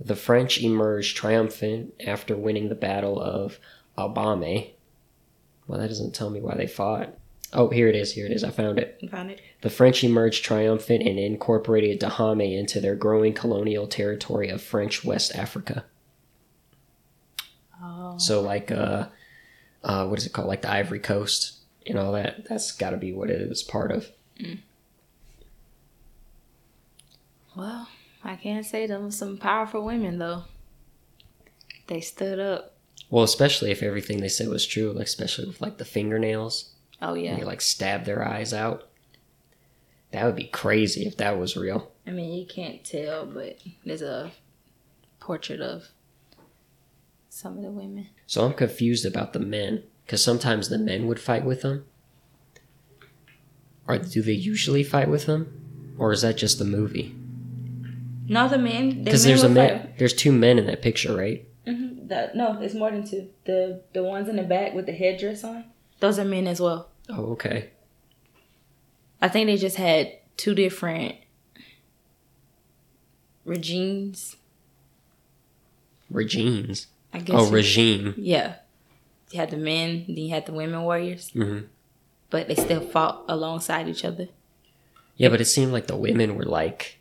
The 0.00 0.16
French 0.16 0.62
emerged 0.62 1.16
triumphant 1.16 1.94
after 2.06 2.36
winning 2.36 2.68
the 2.68 2.74
Battle 2.74 3.20
of 3.20 3.58
Albame. 3.98 4.70
Well, 5.66 5.80
that 5.80 5.88
doesn't 5.88 6.14
tell 6.14 6.30
me 6.30 6.40
why 6.40 6.54
they 6.56 6.66
fought. 6.66 7.14
Oh, 7.52 7.68
here 7.68 7.88
it 7.88 7.96
is. 7.96 8.12
Here 8.12 8.26
it 8.26 8.32
is. 8.32 8.44
I 8.44 8.50
found 8.50 8.78
it. 8.78 8.98
You 9.00 9.08
found 9.08 9.30
it? 9.30 9.40
The 9.62 9.70
French 9.70 10.04
emerged 10.04 10.44
triumphant 10.44 11.06
and 11.06 11.18
incorporated 11.18 12.00
Dahomey 12.00 12.56
into 12.56 12.80
their 12.80 12.96
growing 12.96 13.32
colonial 13.32 13.86
territory 13.86 14.48
of 14.48 14.60
French 14.60 15.04
West 15.04 15.34
Africa. 15.34 15.84
Oh. 17.82 18.18
So, 18.18 18.42
like, 18.42 18.70
uh, 18.70 19.06
uh, 19.84 20.06
what 20.06 20.18
is 20.18 20.26
it 20.26 20.32
called? 20.32 20.48
Like 20.48 20.62
the 20.62 20.70
Ivory 20.70 20.98
Coast 20.98 21.58
and 21.86 21.98
all 21.98 22.12
that. 22.12 22.48
That's 22.48 22.72
got 22.72 22.90
to 22.90 22.96
be 22.96 23.12
what 23.12 23.30
it 23.30 23.40
is 23.40 23.62
part 23.62 23.92
of. 23.92 24.10
Mm. 24.40 24.58
Well, 27.56 27.88
I 28.24 28.36
can't 28.36 28.66
say 28.66 28.86
them 28.86 29.10
some 29.10 29.36
powerful 29.36 29.84
women 29.84 30.18
though. 30.18 30.44
They 31.86 32.00
stood 32.00 32.38
up. 32.38 32.76
Well, 33.10 33.24
especially 33.24 33.70
if 33.70 33.82
everything 33.82 34.20
they 34.20 34.28
said 34.28 34.48
was 34.48 34.66
true, 34.66 34.92
like 34.92 35.06
especially 35.06 35.46
with 35.46 35.60
like 35.60 35.78
the 35.78 35.84
fingernails, 35.84 36.70
Oh 37.00 37.14
and 37.14 37.22
yeah. 37.22 37.36
they 37.36 37.44
like 37.44 37.60
stab 37.60 38.04
their 38.04 38.26
eyes 38.26 38.54
out. 38.54 38.88
That 40.12 40.24
would 40.26 40.36
be 40.36 40.44
crazy 40.44 41.06
if 41.06 41.16
that 41.16 41.38
was 41.38 41.56
real. 41.56 41.90
I 42.06 42.10
mean, 42.10 42.32
you 42.32 42.46
can't 42.46 42.84
tell, 42.84 43.24
but 43.26 43.58
there's 43.84 44.02
a 44.02 44.30
portrait 45.20 45.60
of 45.60 45.88
some 47.30 47.56
of 47.56 47.62
the 47.62 47.70
women. 47.70 48.08
So 48.26 48.44
I'm 48.44 48.52
confused 48.52 49.06
about 49.06 49.32
the 49.32 49.38
men 49.40 49.82
because 50.04 50.22
sometimes 50.22 50.68
the 50.68 50.78
men 50.78 51.06
would 51.06 51.18
fight 51.20 51.44
with 51.44 51.62
them. 51.62 51.86
Or 53.88 53.98
do 53.98 54.22
they 54.22 54.32
usually 54.32 54.84
fight 54.84 55.08
with 55.08 55.26
them, 55.26 55.94
or 55.98 56.12
is 56.12 56.22
that 56.22 56.36
just 56.36 56.58
the 56.58 56.64
movie? 56.64 57.14
No, 58.28 58.48
the 58.48 58.58
men. 58.58 59.02
Because 59.02 59.24
men 59.24 59.30
there's 59.30 59.42
a 59.42 59.48
man, 59.48 59.80
fight. 59.80 59.98
there's 59.98 60.14
two 60.14 60.30
men 60.32 60.58
in 60.58 60.66
that 60.66 60.82
picture, 60.82 61.16
right? 61.16 61.46
Mhm, 61.66 62.08
the- 62.08 62.30
no, 62.34 62.60
it's 62.60 62.74
more 62.74 62.90
than 62.90 63.04
two. 63.04 63.28
The 63.44 63.82
the 63.92 64.02
ones 64.04 64.28
in 64.28 64.36
the 64.36 64.42
back 64.44 64.74
with 64.74 64.86
the 64.86 64.92
headdress 64.92 65.42
on, 65.42 65.64
those 66.00 66.18
are 66.18 66.24
men 66.24 66.46
as 66.46 66.60
well. 66.60 66.90
Oh, 67.08 67.32
okay. 67.32 67.70
I 69.22 69.28
think 69.28 69.46
they 69.46 69.56
just 69.56 69.76
had 69.76 70.12
two 70.36 70.54
different 70.54 71.14
regimes. 73.44 74.36
Regimes. 76.10 76.88
I 77.12 77.18
guess. 77.20 77.36
Oh, 77.38 77.46
you- 77.46 77.52
regime. 77.52 78.14
yeah. 78.16 78.56
You 79.30 79.40
had 79.40 79.50
the 79.50 79.56
men, 79.56 80.04
then 80.08 80.16
you 80.18 80.30
had 80.30 80.44
the 80.46 80.52
women 80.52 80.82
warriors, 80.82 81.30
hmm 81.30 81.60
but 82.28 82.48
they 82.48 82.54
still 82.54 82.80
fought 82.80 83.24
alongside 83.28 83.88
each 83.88 84.04
other. 84.06 84.28
Yeah, 85.18 85.28
but 85.28 85.42
it 85.42 85.44
seemed 85.44 85.70
like 85.72 85.86
the 85.86 85.96
women 85.96 86.34
were 86.34 86.44
like 86.46 86.98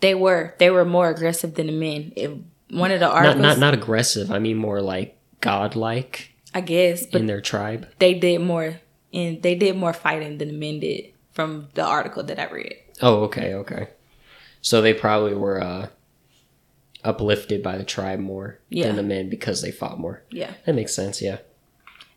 They 0.00 0.14
were 0.14 0.54
they 0.58 0.70
were 0.70 0.84
more 0.84 1.08
aggressive 1.10 1.54
than 1.54 1.66
the 1.66 1.72
men. 1.72 2.12
If 2.16 2.30
one 2.70 2.90
of 2.92 3.00
the 3.00 3.06
not 3.06 3.14
articles, 3.16 3.42
not 3.42 3.58
not 3.58 3.74
aggressive. 3.74 4.30
I 4.30 4.38
mean 4.38 4.56
more 4.56 4.80
like 4.80 5.16
godlike 5.40 6.32
I 6.54 6.60
guess, 6.62 7.06
but 7.06 7.20
in 7.20 7.26
their 7.26 7.40
tribe. 7.40 7.88
they 7.98 8.14
did 8.14 8.40
more 8.40 8.80
and 9.12 9.42
they 9.42 9.54
did 9.56 9.76
more 9.76 9.92
fighting 9.92 10.38
than 10.38 10.48
the 10.48 10.54
men 10.54 10.78
did 10.80 11.12
from 11.36 11.68
the 11.74 11.84
article 11.84 12.24
that 12.24 12.40
I 12.40 12.50
read. 12.50 12.74
Oh, 13.02 13.24
okay, 13.24 13.54
okay. 13.54 13.90
So 14.62 14.80
they 14.82 14.94
probably 14.94 15.34
were 15.34 15.62
uh, 15.62 15.88
uplifted 17.04 17.62
by 17.62 17.76
the 17.78 17.84
tribe 17.84 18.18
more 18.18 18.58
Yeah. 18.70 18.86
than 18.86 18.96
the 18.96 19.02
men 19.02 19.28
because 19.28 19.62
they 19.62 19.70
fought 19.70 20.00
more. 20.00 20.22
Yeah. 20.30 20.54
That 20.64 20.74
makes 20.74 20.94
sense. 20.96 21.22
Yeah. 21.22 21.38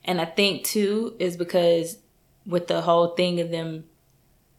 And 0.05 0.19
I 0.19 0.25
think 0.25 0.63
too 0.63 1.15
is 1.19 1.37
because 1.37 1.97
with 2.45 2.67
the 2.67 2.81
whole 2.81 3.09
thing 3.09 3.39
of 3.41 3.51
them 3.51 3.83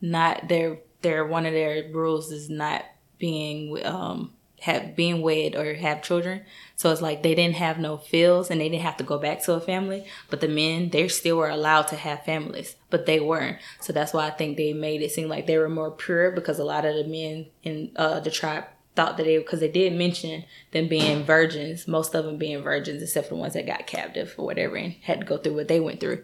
not 0.00 0.48
their 0.48 0.78
their 1.02 1.26
one 1.26 1.46
of 1.46 1.52
their 1.52 1.90
rules 1.92 2.30
is 2.30 2.48
not 2.48 2.84
being 3.18 3.84
um 3.84 4.32
have 4.61 4.94
been 4.94 5.22
wed 5.22 5.56
or 5.56 5.74
have 5.74 6.02
children. 6.02 6.42
So 6.76 6.90
it's 6.90 7.02
like 7.02 7.22
they 7.22 7.34
didn't 7.34 7.56
have 7.56 7.78
no 7.78 7.96
fields 7.96 8.50
and 8.50 8.61
they 8.61 8.68
didn't 8.68 8.82
have 8.82 8.96
to 8.98 9.04
go 9.04 9.18
back 9.18 9.42
to 9.44 9.54
a 9.54 9.61
family. 9.61 10.06
But 10.28 10.40
the 10.40 10.48
men, 10.48 10.90
they 10.90 11.08
still 11.08 11.38
were 11.38 11.48
allowed 11.48 11.88
to 11.88 11.96
have 11.96 12.24
families, 12.24 12.76
but 12.90 13.06
they 13.06 13.20
weren't. 13.20 13.58
So 13.80 13.92
that's 13.92 14.12
why 14.12 14.26
I 14.26 14.30
think 14.30 14.56
they 14.56 14.72
made 14.72 15.02
it 15.02 15.12
seem 15.12 15.28
like 15.28 15.46
they 15.46 15.58
were 15.58 15.68
more 15.68 15.90
pure 15.90 16.30
because 16.30 16.58
a 16.58 16.64
lot 16.64 16.84
of 16.84 16.94
the 16.94 17.04
men 17.04 17.46
in 17.62 17.90
uh, 17.96 18.20
the 18.20 18.30
tribe 18.30 18.64
thought 18.96 19.16
that 19.16 19.24
they 19.24 19.38
because 19.38 19.61
they 19.61 19.70
did 19.70 19.94
mention 19.94 20.44
them 20.72 20.88
being 20.88 21.24
virgins, 21.24 21.88
most 21.88 22.14
of 22.14 22.24
them 22.24 22.36
being 22.36 22.62
virgins 22.62 23.02
except 23.02 23.28
for 23.28 23.34
the 23.34 23.40
ones 23.40 23.54
that 23.54 23.66
got 23.66 23.86
captive 23.86 24.34
or 24.36 24.44
whatever 24.44 24.76
and 24.76 24.94
had 25.02 25.20
to 25.20 25.26
go 25.26 25.38
through 25.38 25.54
what 25.54 25.68
they 25.68 25.80
went 25.80 26.00
through. 26.00 26.22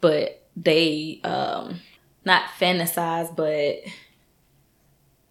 But 0.00 0.42
they 0.56 1.20
um 1.24 1.80
not 2.24 2.50
fantasize, 2.60 3.34
but 3.34 3.78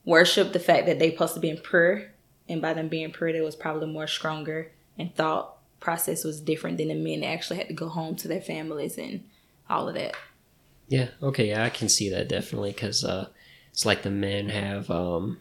worship 0.05 0.53
the 0.53 0.59
fact 0.59 0.87
that 0.87 0.97
they 0.97 1.11
supposed 1.11 1.35
to 1.35 1.39
be 1.39 1.53
pure, 1.55 2.11
and 2.49 2.61
by 2.61 2.73
them 2.73 2.87
being 2.87 3.11
pretty, 3.11 3.37
they 3.39 3.45
was 3.45 3.55
probably 3.55 3.87
more 3.87 4.07
stronger 4.07 4.71
and 4.97 5.13
thought 5.15 5.57
process 5.79 6.23
was 6.23 6.41
different 6.41 6.77
than 6.77 6.87
the 6.87 6.95
men 6.95 7.19
that 7.21 7.27
actually 7.27 7.57
had 7.57 7.67
to 7.67 7.73
go 7.73 7.87
home 7.89 8.15
to 8.15 8.27
their 8.27 8.41
families 8.41 8.97
and 8.97 9.23
all 9.69 9.87
of 9.87 9.95
that. 9.95 10.15
Yeah. 10.87 11.09
Okay. 11.21 11.49
Yeah, 11.49 11.63
I 11.63 11.69
can 11.69 11.89
see 11.89 12.09
that 12.09 12.27
definitely 12.29 12.71
because 12.71 13.03
uh, 13.03 13.27
it's 13.71 13.85
like 13.85 14.01
the 14.03 14.09
men 14.09 14.49
have 14.49 14.89
um, 14.89 15.39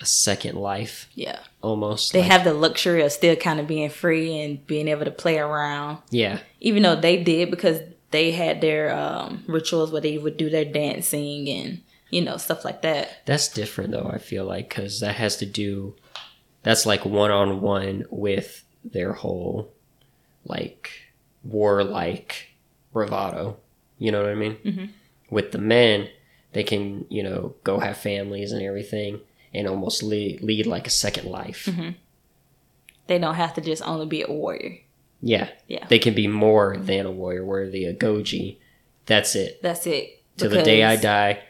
a 0.00 0.06
second 0.06 0.56
life 0.56 1.08
Yeah, 1.14 1.38
almost. 1.62 2.12
they 2.12 2.22
like- 2.22 2.30
have 2.30 2.44
the 2.44 2.54
luxury 2.54 3.02
of 3.02 3.12
still 3.12 3.36
kind 3.36 3.60
of 3.60 3.66
being 3.68 3.90
free 3.90 4.40
and 4.40 4.66
being 4.66 4.88
able 4.88 5.04
to 5.04 5.10
play 5.10 5.38
around, 5.38 5.98
Yeah. 6.10 6.40
even 6.60 6.82
though 6.82 6.96
they 6.96 7.22
did 7.22 7.50
because 7.50 7.80
they 8.10 8.32
had 8.32 8.60
their 8.60 8.92
um, 8.96 9.44
rituals 9.46 9.92
where 9.92 10.00
they 10.00 10.18
would 10.18 10.36
do 10.36 10.48
their 10.50 10.64
dancing 10.64 11.48
and 11.48 11.82
you 12.14 12.22
know 12.22 12.36
stuff 12.36 12.64
like 12.64 12.80
that. 12.82 13.22
That's 13.26 13.48
different 13.48 13.90
though. 13.90 14.08
I 14.12 14.18
feel 14.18 14.44
like 14.44 14.68
because 14.68 15.00
that 15.00 15.16
has 15.16 15.36
to 15.38 15.46
do. 15.46 15.94
That's 16.62 16.86
like 16.86 17.04
one 17.04 17.30
on 17.30 17.60
one 17.60 18.04
with 18.10 18.64
their 18.84 19.12
whole, 19.12 19.72
like 20.44 20.90
warlike 21.42 22.48
bravado. 22.92 23.56
You 23.98 24.12
know 24.12 24.22
what 24.22 24.30
I 24.30 24.34
mean? 24.34 24.56
Mhm. 24.64 24.88
With 25.30 25.52
the 25.52 25.58
men, 25.58 26.08
they 26.52 26.62
can 26.64 27.06
you 27.08 27.22
know 27.22 27.54
go 27.64 27.80
have 27.80 27.96
families 27.96 28.52
and 28.52 28.62
everything, 28.62 29.20
and 29.52 29.66
almost 29.68 30.02
lead, 30.02 30.40
lead 30.42 30.66
like 30.66 30.86
a 30.86 30.90
second 30.90 31.26
life. 31.30 31.68
They 33.06 33.18
don't 33.18 33.34
have 33.34 33.54
to 33.54 33.60
just 33.60 33.82
only 33.82 34.06
be 34.06 34.22
a 34.22 34.32
warrior. 34.32 34.78
Yeah, 35.20 35.48
Yeah. 35.68 35.86
They 35.88 35.98
can 35.98 36.14
be 36.14 36.26
more 36.26 36.76
than 36.76 37.06
a 37.06 37.10
warrior. 37.10 37.44
Where 37.44 37.68
the 37.70 37.84
Agojie, 37.92 38.56
that's 39.06 39.34
it. 39.34 39.60
That's 39.62 39.86
it. 39.86 40.22
Till 40.36 40.50
the 40.50 40.62
day 40.62 40.82
I 40.82 40.96
die, 40.96 41.40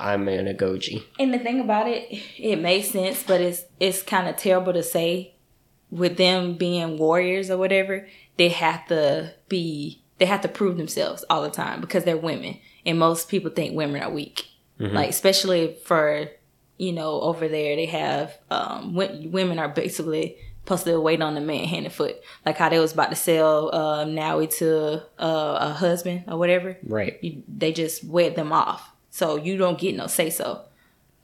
I'm 0.00 0.28
an 0.28 0.46
Agojie. 0.46 1.02
And 1.18 1.32
the 1.34 1.38
thing 1.38 1.60
about 1.60 1.86
it, 1.88 2.06
it 2.38 2.56
makes 2.60 2.88
sense, 2.88 3.22
but 3.22 3.40
it's 3.40 3.64
it's 3.78 4.02
kind 4.02 4.28
of 4.28 4.36
terrible 4.36 4.72
to 4.72 4.82
say. 4.82 5.34
With 5.90 6.18
them 6.18 6.54
being 6.54 6.98
warriors 6.98 7.50
or 7.50 7.56
whatever, 7.58 8.06
they 8.36 8.48
have 8.50 8.86
to 8.86 9.34
be 9.48 10.02
they 10.18 10.26
have 10.26 10.40
to 10.42 10.48
prove 10.48 10.76
themselves 10.76 11.24
all 11.28 11.42
the 11.42 11.50
time 11.50 11.80
because 11.80 12.04
they're 12.04 12.16
women, 12.16 12.58
and 12.86 12.96
most 12.96 13.28
people 13.28 13.50
think 13.50 13.74
women 13.74 14.00
are 14.00 14.08
weak. 14.10 14.46
Mhm. 14.78 14.92
Like 14.92 15.10
especially 15.10 15.76
for 15.84 16.28
you 16.78 16.92
know 16.92 17.20
over 17.22 17.48
there, 17.48 17.74
they 17.74 17.86
have 17.86 18.38
um, 18.52 18.94
wo- 18.94 19.20
women 19.24 19.58
are 19.58 19.68
basically 19.68 20.36
supposed 20.62 20.84
to 20.84 21.00
wait 21.00 21.20
on 21.20 21.34
the 21.34 21.40
man 21.40 21.64
hand 21.64 21.86
and 21.86 21.92
foot, 21.94 22.16
like 22.46 22.56
how 22.56 22.68
they 22.68 22.78
was 22.78 22.92
about 22.92 23.10
to 23.10 23.16
sell 23.16 23.74
uh, 23.74 24.04
Nawi 24.04 24.48
to 24.58 25.02
uh, 25.18 25.58
a 25.60 25.72
husband 25.72 26.22
or 26.28 26.38
whatever 26.38 26.78
Right. 26.84 27.18
you, 27.20 27.42
they 27.48 27.72
just 27.72 28.04
wed 28.04 28.36
them 28.36 28.52
off. 28.52 28.89
So 29.10 29.36
you 29.36 29.56
don't 29.56 29.78
get 29.78 29.96
no 29.96 30.06
say 30.06 30.30
so. 30.30 30.62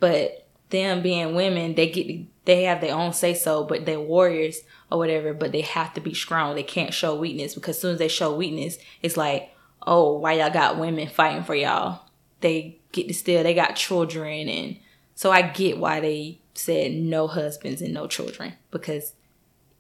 But 0.01 0.47
them 0.71 1.03
being 1.03 1.35
women, 1.35 1.75
they 1.75 1.89
get 1.91 2.27
they 2.45 2.65
have 2.65 2.81
their 2.81 2.95
own 2.95 3.13
say 3.13 3.35
so, 3.35 3.65
but 3.65 3.87
they're 3.87 4.01
warriors 4.01 4.61
or 4.91 4.99
whatever, 4.99 5.35
but 5.35 5.53
they 5.53 5.63
have 5.63 5.95
to 5.95 6.01
be 6.01 6.15
strong. 6.15 6.55
They 6.55 6.63
can't 6.63 6.95
show 6.95 7.15
weakness 7.15 7.55
because 7.55 7.77
as 7.77 7.83
soon 7.83 7.93
as 7.95 7.99
they 7.99 8.09
show 8.09 8.35
weakness, 8.35 8.79
it's 9.03 9.17
like, 9.17 9.51
oh, 9.85 10.19
why 10.19 10.35
y'all 10.35 10.51
got 10.51 10.79
women 10.79 11.09
fighting 11.09 11.45
for 11.45 11.55
y'all? 11.55 12.03
They 12.41 12.79
get 12.93 13.09
to 13.09 13.15
still 13.15 13.43
they 13.43 13.55
got 13.55 13.77
children 13.77 14.49
and 14.49 14.77
so 15.15 15.31
I 15.31 15.43
get 15.43 15.79
why 15.79 16.01
they 16.01 16.41
said 16.55 16.93
no 16.93 17.27
husbands 17.27 17.83
and 17.83 17.93
no 17.93 18.07
children 18.07 18.55
because 18.71 19.15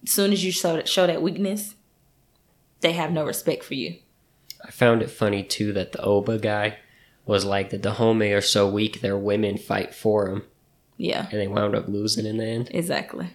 as 0.02 0.10
soon 0.10 0.32
as 0.32 0.44
you 0.44 0.52
show 0.52 0.76
that, 0.76 0.88
show 0.88 1.06
that 1.06 1.22
weakness, 1.22 1.74
they 2.80 2.92
have 2.92 3.12
no 3.12 3.24
respect 3.24 3.64
for 3.64 3.74
you. 3.74 3.96
I 4.64 4.70
found 4.70 5.02
it 5.02 5.10
funny 5.10 5.42
too 5.42 5.72
that 5.74 5.92
the 5.92 6.02
Oba 6.02 6.38
guy 6.38 6.78
was 7.26 7.44
like 7.44 7.70
the 7.70 7.78
Dahomey 7.78 8.32
are 8.32 8.40
so 8.40 8.68
weak 8.68 9.00
their 9.00 9.18
women 9.18 9.58
fight 9.58 9.94
for 9.94 10.28
them. 10.28 10.44
Yeah. 10.96 11.26
And 11.30 11.40
they 11.40 11.48
wound 11.48 11.74
up 11.74 11.88
losing 11.88 12.24
in 12.24 12.38
the 12.38 12.44
end. 12.46 12.70
Exactly. 12.72 13.28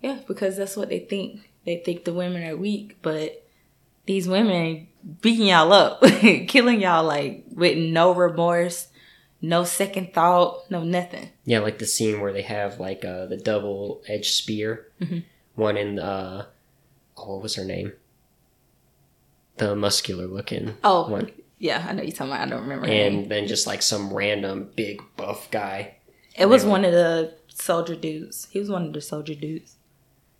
Yeah, 0.00 0.18
because 0.28 0.56
that's 0.56 0.76
what 0.76 0.90
they 0.90 1.00
think. 1.00 1.50
They 1.64 1.78
think 1.78 2.04
the 2.04 2.12
women 2.12 2.44
are 2.44 2.56
weak, 2.56 2.98
but 3.00 3.42
these 4.06 4.28
women 4.28 4.88
beating 5.22 5.46
y'all 5.46 5.72
up, 5.72 6.02
killing 6.46 6.80
y'all 6.82 7.04
like 7.04 7.44
with 7.50 7.78
no 7.78 8.12
remorse, 8.14 8.88
no 9.40 9.64
second 9.64 10.12
thought, 10.12 10.70
no 10.70 10.84
nothing. 10.84 11.30
Yeah, 11.46 11.60
like 11.60 11.78
the 11.78 11.86
scene 11.86 12.20
where 12.20 12.32
they 12.34 12.42
have 12.42 12.78
like 12.78 13.04
uh, 13.04 13.24
the 13.26 13.38
double 13.38 14.02
edged 14.06 14.34
spear. 14.34 14.88
Mm-hmm. 15.00 15.20
One 15.54 15.78
in 15.78 15.98
uh, 15.98 16.46
oh, 17.16 17.34
what 17.34 17.42
was 17.42 17.54
her 17.56 17.64
name? 17.64 17.92
The 19.56 19.74
muscular 19.74 20.26
looking 20.26 20.76
Oh, 20.84 21.08
one. 21.08 21.30
Yeah, 21.64 21.86
I 21.88 21.92
know 21.94 22.02
you're 22.02 22.12
talking 22.12 22.32
about. 22.32 22.46
I 22.46 22.50
don't 22.50 22.60
remember. 22.62 22.86
And 22.86 23.30
then 23.30 23.46
just 23.46 23.66
like 23.66 23.80
some 23.82 24.12
random 24.12 24.70
big 24.76 25.00
buff 25.16 25.50
guy. 25.50 25.96
It 26.36 26.46
was 26.46 26.64
one 26.64 26.84
of 26.84 26.92
the 26.92 27.34
soldier 27.48 27.96
dudes. 27.96 28.48
He 28.50 28.58
was 28.58 28.68
one 28.68 28.84
of 28.86 28.92
the 28.92 29.00
soldier 29.00 29.34
dudes 29.34 29.76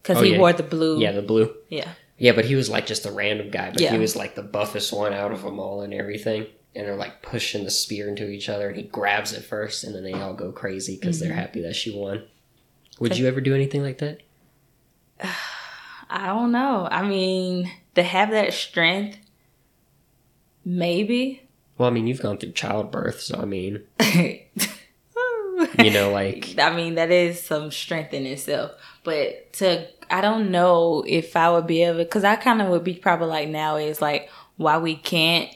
because 0.03 0.19
Oh, 0.19 0.23
he 0.23 0.33
yeah. 0.33 0.39
wore 0.39 0.53
the 0.53 0.63
blue. 0.63 1.01
Yeah, 1.01 1.13
the 1.13 1.23
blue. 1.23 1.55
yeah. 1.71 1.89
Yeah, 2.19 2.33
but 2.33 2.45
he 2.45 2.55
was 2.55 2.69
like 2.69 2.87
just 2.87 3.07
a 3.07 3.11
random 3.13 3.51
guy, 3.51 3.71
but 3.71 3.81
Yeah. 3.81 3.93
he 3.93 3.99
was 3.99 4.15
like 4.15 4.35
the 4.35 4.43
buffest 4.43 4.93
one 4.93 5.13
out 5.15 5.33
of 5.33 5.43
them 5.43 5.59
all 5.59 5.81
and 5.81 5.95
everything. 5.95 6.47
And 6.77 6.87
they're 6.87 6.97
like 6.97 7.23
pushing 7.23 7.65
the 7.65 7.71
spear 7.71 8.09
into 8.09 8.29
each 8.29 8.49
other, 8.49 8.69
and 8.69 8.77
he 8.77 8.83
grabs 8.83 9.33
it 9.33 9.45
first, 9.45 9.83
and 9.85 9.95
then 9.95 10.03
they 10.05 10.13
all 10.13 10.35
go 10.35 10.53
crazy 10.53 10.97
because 10.97 11.19
Mm-hmm. 11.21 11.29
they're 11.29 11.37
happy 11.37 11.63
that 11.63 11.75
she 11.77 11.97
won. 11.97 12.25
Would 13.01 13.17
you 13.17 13.27
ever 13.29 13.41
do 13.41 13.55
anything 13.55 13.83
like 13.83 13.99
that? 13.99 14.19
I 16.11 16.27
don't 16.27 16.53
know. 16.53 16.87
I 16.91 17.03
mean, 17.03 17.71
to 17.95 18.03
have 18.03 18.31
that 18.33 18.53
strength, 18.53 19.19
maybe. 20.65 21.43
Well, 21.79 21.89
I 21.89 21.93
mean, 21.93 22.07
you've 22.07 22.23
gone 22.23 22.39
through 22.39 22.53
childbirth, 22.53 23.21
so 23.21 23.41
I 23.41 23.45
mean, 23.45 23.83
you 25.79 25.91
know, 25.91 26.11
like 26.11 26.59
I 26.59 26.75
mean, 26.75 26.95
that 26.95 27.11
is 27.11 27.43
some 27.43 27.71
strength 27.71 28.15
in 28.15 28.27
itself. 28.27 28.73
But 29.03 29.53
to, 29.55 29.87
I 30.11 30.21
don't 30.21 30.51
know 30.51 31.05
if 31.07 31.37
I 31.37 31.51
would 31.51 31.67
be 31.67 31.83
able, 31.83 31.99
because 31.99 32.25
I 32.25 32.37
kind 32.37 32.63
of 32.63 32.69
would 32.69 32.85
be 32.85 32.95
probably 32.95 33.29
like 33.29 33.49
now 33.49 33.77
is 33.77 34.01
like 34.01 34.31
why 34.57 34.79
we 34.79 34.97
can't 34.97 35.55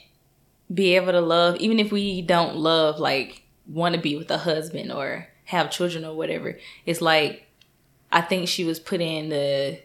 be 0.73 0.97
able 0.97 1.13
to 1.13 1.21
love, 1.21 1.57
even 1.57 1.79
if 1.79 1.93
we 1.93 2.21
don't 2.23 2.57
love, 2.57 2.99
like 2.99 3.43
want 3.67 3.95
to 3.95 4.01
be 4.01 4.17
with 4.17 4.31
a 4.31 4.39
husband 4.39 4.91
or 4.93 5.29
have 5.45 5.71
children 5.71 6.05
or 6.05 6.15
whatever. 6.15 6.59
It's 6.85 7.01
like 7.01 7.47
I 8.11 8.21
think 8.21 8.49
she 8.49 8.65
was 8.65 8.81
put 8.81 9.01
in 9.01 9.29
the 9.29 9.81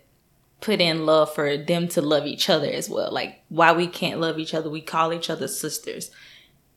put 0.64 0.80
in 0.80 1.06
love 1.06 1.36
for 1.36 1.58
them 1.58 1.90
to 1.90 2.02
love 2.02 2.26
each 2.26 2.50
other 2.50 2.68
as 2.68 2.90
well. 2.90 3.12
Like 3.12 3.44
why 3.50 3.74
we 3.74 3.86
can't 3.86 4.22
love 4.22 4.40
each 4.40 4.54
other, 4.54 4.70
we 4.70 4.80
call 4.80 5.12
each 5.12 5.30
other 5.30 5.50
sisters. 5.50 6.10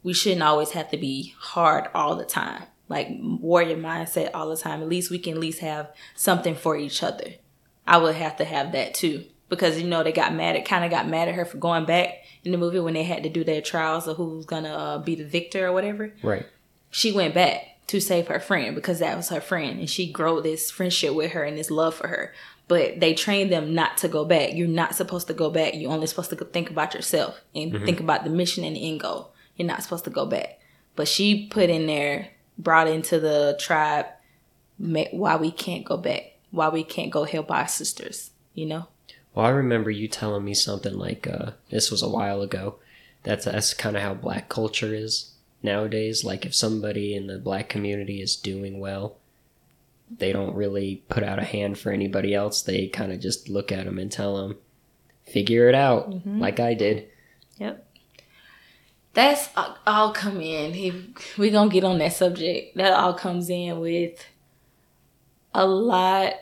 We 0.03 0.13
shouldn't 0.13 0.43
always 0.43 0.73
have 0.73 0.91
to 0.91 0.97
be 0.97 1.37
hard 1.39 1.89
all 1.95 2.17
the 2.17 2.25
time. 2.25 2.65
Like 2.89 3.09
warrior 3.21 3.77
mindset 3.77 4.31
all 4.35 4.49
the 4.49 4.57
time. 4.57 4.83
At 4.83 4.89
least 4.89 5.13
we 5.13 5.21
can 5.21 5.35
at 5.35 5.39
least 5.39 5.61
have 5.61 5.93
something 6.17 6.57
for 6.57 6.77
each 6.77 7.01
other. 7.01 7.35
I 7.87 7.99
would 7.99 8.17
have 8.17 8.37
to 8.39 8.45
have 8.45 8.73
that 8.73 8.93
too. 8.93 9.25
Because 9.49 9.81
you 9.81 9.87
know 9.87 10.03
they 10.03 10.11
got 10.11 10.35
mad 10.35 10.57
at 10.57 10.65
kind 10.65 10.85
of 10.85 10.91
got 10.91 11.07
mad 11.07 11.29
at 11.29 11.37
her 11.37 11.45
for 11.45 11.59
going 11.59 11.85
back 11.85 12.25
in 12.43 12.51
the 12.51 12.59
movie 12.59 12.81
when 12.81 12.95
they 12.95 13.05
had 13.05 13.23
to 13.23 13.29
do 13.29 13.45
their 13.45 13.61
trials 13.61 14.09
of 14.09 14.17
who's 14.17 14.45
gonna 14.47 14.75
uh, 14.75 14.99
be 14.99 15.15
the 15.15 15.25
victor 15.25 15.69
or 15.69 15.73
whatever 15.73 16.13
right. 16.25 16.45
she 16.91 17.13
went 17.13 17.33
back 17.33 17.77
to 17.87 18.01
save 18.01 18.27
her 18.27 18.41
friend 18.41 18.75
because 18.75 18.99
that 18.99 19.17
was 19.17 19.29
her 19.29 19.41
friend 19.41 19.79
and 19.79 19.89
she 19.89 20.11
grew 20.11 20.43
this 20.43 20.71
friendship 20.71 21.15
with 21.15 21.31
her 21.31 21.45
and 21.45 21.57
this 21.57 21.71
love 21.71 21.95
for 21.95 22.09
her 22.09 22.33
but 22.69 23.01
they 23.01 23.15
train 23.15 23.51
them 23.51 23.75
not 23.75 23.97
to 23.99 24.09
go 24.09 24.25
back. 24.25 24.55
You're 24.55 24.69
not 24.69 24.95
supposed 24.95 25.27
to 25.29 25.35
go 25.35 25.51
back. 25.51 25.75
You're 25.75 25.93
only 25.93 26.07
supposed 26.07 26.31
to 26.31 26.37
think 26.37 26.71
about 26.71 26.95
yourself 26.95 27.41
and 27.55 27.73
think 27.85 28.01
about 28.01 28.25
the 28.25 28.31
mission 28.31 28.65
and 28.65 28.77
the 28.77 28.89
end 28.89 29.01
goal. 29.01 29.33
You're 29.57 29.69
not 29.69 29.83
supposed 29.83 30.05
to 30.05 30.11
go 30.11 30.27
back. 30.27 30.61
But 30.97 31.09
she 31.09 31.47
put 31.47 31.71
in 31.71 31.87
there 31.87 32.29
brought 32.59 32.89
into 32.89 33.21
the 33.21 33.57
tribe 33.61 34.07
why 34.79 35.37
we 35.37 35.51
can't 35.51 35.85
go 35.85 35.97
back 35.97 36.33
why 36.51 36.69
we 36.71 36.83
can't 36.83 37.11
go 37.11 37.25
help 37.25 37.51
our 37.51 37.69
sisters 37.69 38.31
you 38.57 38.67
know? 38.67 38.89
Well, 39.35 39.47
I 39.47 39.51
remember 39.51 39.91
you 39.91 40.09
telling 40.09 40.45
me 40.45 40.55
something 40.55 40.99
like 40.99 41.29
uh, 41.29 41.53
this 41.71 41.93
was 41.93 42.03
a 42.03 42.09
while 42.09 42.43
ago. 42.43 42.77
That's 43.23 43.45
that's 43.45 43.75
kind 43.75 43.97
of 43.97 44.03
how 44.03 44.15
black 44.15 44.49
culture 44.49 44.95
is 44.95 45.33
nowadays. 45.63 46.25
Like 46.25 46.45
if 46.45 46.55
somebody 46.55 47.15
in 47.15 47.29
the 47.29 47.39
black 47.39 47.69
community 47.69 48.21
is 48.21 48.35
doing 48.35 48.81
well, 48.81 49.19
they 50.11 50.33
don't 50.33 50.55
really 50.55 51.05
put 51.09 51.23
out 51.23 51.39
a 51.39 51.45
hand 51.45 51.79
for 51.79 51.91
anybody 51.91 52.35
else. 52.35 52.63
They 52.63 52.89
kind 52.89 53.13
of 53.13 53.21
just 53.21 53.49
look 53.49 53.73
at 53.73 53.85
them 53.87 53.99
and 53.99 54.11
tell 54.11 54.37
them, 54.37 54.57
"Figure 55.25 55.69
it 55.69 55.75
out," 55.75 56.11
mm-hmm. 56.11 56.41
like 56.41 56.61
I 56.61 56.75
did. 56.75 57.09
Yep. 57.59 57.87
That's 59.15 59.49
all- 59.57 59.79
all 59.87 60.13
come 60.13 60.41
in. 60.41 60.75
If 60.75 61.39
we 61.39 61.51
gonna 61.51 61.71
get 61.71 61.85
on 61.85 61.99
that 61.99 62.13
subject, 62.13 62.77
that 62.77 62.93
all 62.93 63.15
comes 63.15 63.49
in 63.49 63.81
with 63.81 64.25
a 65.55 65.67
lot. 65.67 66.35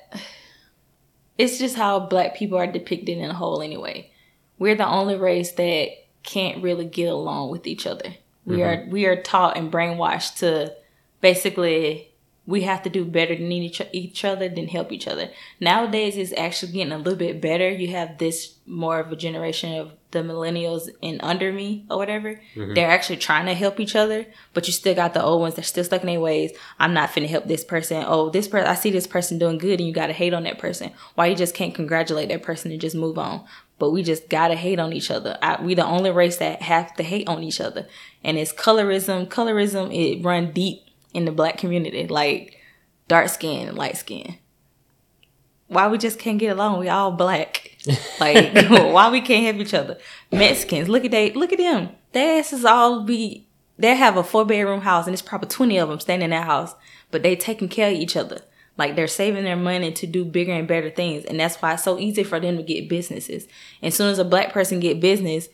It's 1.38 1.58
just 1.58 1.76
how 1.76 2.00
black 2.00 2.36
people 2.36 2.58
are 2.58 2.66
depicted 2.66 3.18
in 3.18 3.30
a 3.30 3.34
whole. 3.34 3.62
Anyway, 3.62 4.10
we're 4.58 4.74
the 4.74 4.88
only 4.88 5.16
race 5.16 5.52
that 5.52 5.88
can't 6.22 6.62
really 6.62 6.84
get 6.84 7.06
along 7.06 7.50
with 7.50 7.66
each 7.66 7.86
other. 7.86 8.14
We 8.44 8.58
mm-hmm. 8.58 8.88
are 8.88 8.90
we 8.90 9.06
are 9.06 9.22
taught 9.22 9.56
and 9.56 9.72
brainwashed 9.72 10.38
to 10.38 10.74
basically 11.20 12.13
we 12.46 12.62
have 12.62 12.82
to 12.82 12.90
do 12.90 13.04
better 13.04 13.34
than 13.34 13.50
each, 13.50 13.80
each 13.92 14.24
other 14.24 14.48
than 14.48 14.68
help 14.68 14.92
each 14.92 15.08
other. 15.08 15.30
Nowadays, 15.60 16.16
it's 16.16 16.32
actually 16.36 16.72
getting 16.72 16.92
a 16.92 16.98
little 16.98 17.18
bit 17.18 17.40
better. 17.40 17.70
You 17.70 17.88
have 17.88 18.18
this 18.18 18.56
more 18.66 19.00
of 19.00 19.10
a 19.10 19.16
generation 19.16 19.78
of 19.78 19.92
the 20.10 20.20
millennials 20.20 20.88
and 21.02 21.20
under 21.22 21.52
me 21.52 21.86
or 21.90 21.96
whatever. 21.96 22.40
Mm-hmm. 22.54 22.74
They're 22.74 22.90
actually 22.90 23.16
trying 23.16 23.46
to 23.46 23.54
help 23.54 23.80
each 23.80 23.96
other, 23.96 24.26
but 24.52 24.66
you 24.66 24.72
still 24.72 24.94
got 24.94 25.14
the 25.14 25.22
old 25.22 25.40
ones. 25.40 25.54
that 25.54 25.64
still 25.64 25.84
stuck 25.84 26.02
in 26.02 26.06
their 26.06 26.20
ways. 26.20 26.52
I'm 26.78 26.94
not 26.94 27.10
finna 27.10 27.28
help 27.28 27.46
this 27.46 27.64
person. 27.64 28.04
Oh, 28.06 28.28
this 28.28 28.46
person, 28.46 28.68
I 28.68 28.74
see 28.74 28.90
this 28.90 29.06
person 29.06 29.38
doing 29.38 29.58
good, 29.58 29.80
and 29.80 29.88
you 29.88 29.94
gotta 29.94 30.12
hate 30.12 30.34
on 30.34 30.44
that 30.44 30.58
person. 30.58 30.92
Why 31.14 31.26
you 31.26 31.36
just 31.36 31.54
can't 31.54 31.74
congratulate 31.74 32.28
that 32.28 32.42
person 32.42 32.70
and 32.70 32.80
just 32.80 32.96
move 32.96 33.18
on? 33.18 33.44
But 33.78 33.90
we 33.90 34.02
just 34.02 34.28
gotta 34.28 34.54
hate 34.54 34.78
on 34.78 34.92
each 34.92 35.10
other. 35.10 35.36
I, 35.42 35.60
we 35.62 35.74
the 35.74 35.84
only 35.84 36.10
race 36.10 36.36
that 36.36 36.62
have 36.62 36.94
to 36.96 37.02
hate 37.02 37.26
on 37.26 37.42
each 37.42 37.60
other, 37.60 37.86
and 38.22 38.38
it's 38.38 38.52
colorism. 38.52 39.26
Colorism 39.28 39.92
it 39.92 40.22
run 40.22 40.52
deep 40.52 40.83
in 41.14 41.24
the 41.24 41.32
black 41.32 41.56
community, 41.56 42.06
like 42.06 42.60
dark 43.08 43.28
skin 43.28 43.68
and 43.68 43.78
light 43.78 43.96
skin. 43.96 44.36
Why 45.68 45.88
we 45.88 45.96
just 45.96 46.18
can't 46.18 46.38
get 46.38 46.52
along? 46.52 46.80
We 46.80 46.88
all 46.88 47.12
black. 47.12 47.70
Like 48.18 48.54
why 48.70 49.10
we 49.10 49.20
can't 49.20 49.44
help 49.44 49.56
each 49.56 49.74
other? 49.74 49.98
Mexicans, 50.32 50.88
look 50.88 51.04
at 51.04 51.10
they, 51.10 51.32
look 51.32 51.52
at 51.52 51.58
them. 51.58 51.90
Their 52.12 52.38
asses 52.38 52.64
all 52.64 53.02
be. 53.02 53.46
They 53.76 53.94
have 53.94 54.16
a 54.16 54.24
four 54.24 54.46
bedroom 54.46 54.80
house 54.80 55.06
and 55.06 55.12
it's 55.12 55.20
probably 55.20 55.48
twenty 55.48 55.76
of 55.76 55.90
them 55.90 56.00
staying 56.00 56.22
in 56.22 56.30
that 56.30 56.46
house, 56.46 56.74
but 57.10 57.22
they 57.22 57.36
taking 57.36 57.68
care 57.68 57.88
of 57.88 57.94
each 57.94 58.16
other. 58.16 58.40
Like 58.78 58.96
they're 58.96 59.06
saving 59.06 59.44
their 59.44 59.56
money 59.56 59.92
to 59.92 60.06
do 60.06 60.24
bigger 60.24 60.52
and 60.52 60.66
better 60.66 60.88
things, 60.88 61.24
and 61.26 61.38
that's 61.38 61.56
why 61.56 61.74
it's 61.74 61.84
so 61.84 61.98
easy 61.98 62.24
for 62.24 62.40
them 62.40 62.56
to 62.56 62.62
get 62.62 62.88
businesses. 62.88 63.46
As 63.82 63.94
soon 63.94 64.08
as 64.08 64.18
a 64.18 64.24
black 64.24 64.52
person 64.52 64.80
get 64.80 65.00
business, 65.00 65.48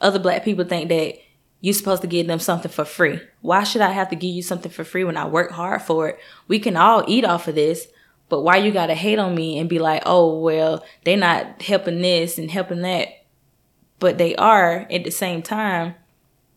other 0.00 0.20
black 0.20 0.44
people 0.44 0.64
think 0.64 0.88
that 0.88 1.18
you're 1.62 1.72
supposed 1.72 2.02
to 2.02 2.08
give 2.08 2.26
them 2.26 2.40
something 2.40 2.70
for 2.70 2.84
free. 2.84 3.20
Why 3.40 3.62
should 3.62 3.82
I 3.82 3.92
have 3.92 4.10
to 4.10 4.16
give 4.16 4.34
you 4.34 4.42
something 4.42 4.70
for 4.70 4.82
free 4.82 5.04
when 5.04 5.16
I 5.16 5.26
work 5.26 5.52
hard 5.52 5.80
for 5.80 6.08
it? 6.08 6.18
We 6.48 6.58
can 6.58 6.76
all 6.76 7.04
eat 7.06 7.24
off 7.24 7.46
of 7.46 7.54
this, 7.54 7.86
but 8.28 8.42
why 8.42 8.56
you 8.56 8.72
gotta 8.72 8.96
hate 8.96 9.20
on 9.20 9.36
me 9.36 9.58
and 9.58 9.68
be 9.68 9.78
like, 9.78 10.02
oh 10.04 10.40
well, 10.40 10.84
they're 11.04 11.16
not 11.16 11.62
helping 11.62 12.02
this 12.02 12.36
and 12.36 12.50
helping 12.50 12.82
that, 12.82 13.08
but 14.00 14.18
they 14.18 14.34
are 14.34 14.88
at 14.90 15.04
the 15.04 15.12
same 15.12 15.40
time. 15.40 15.94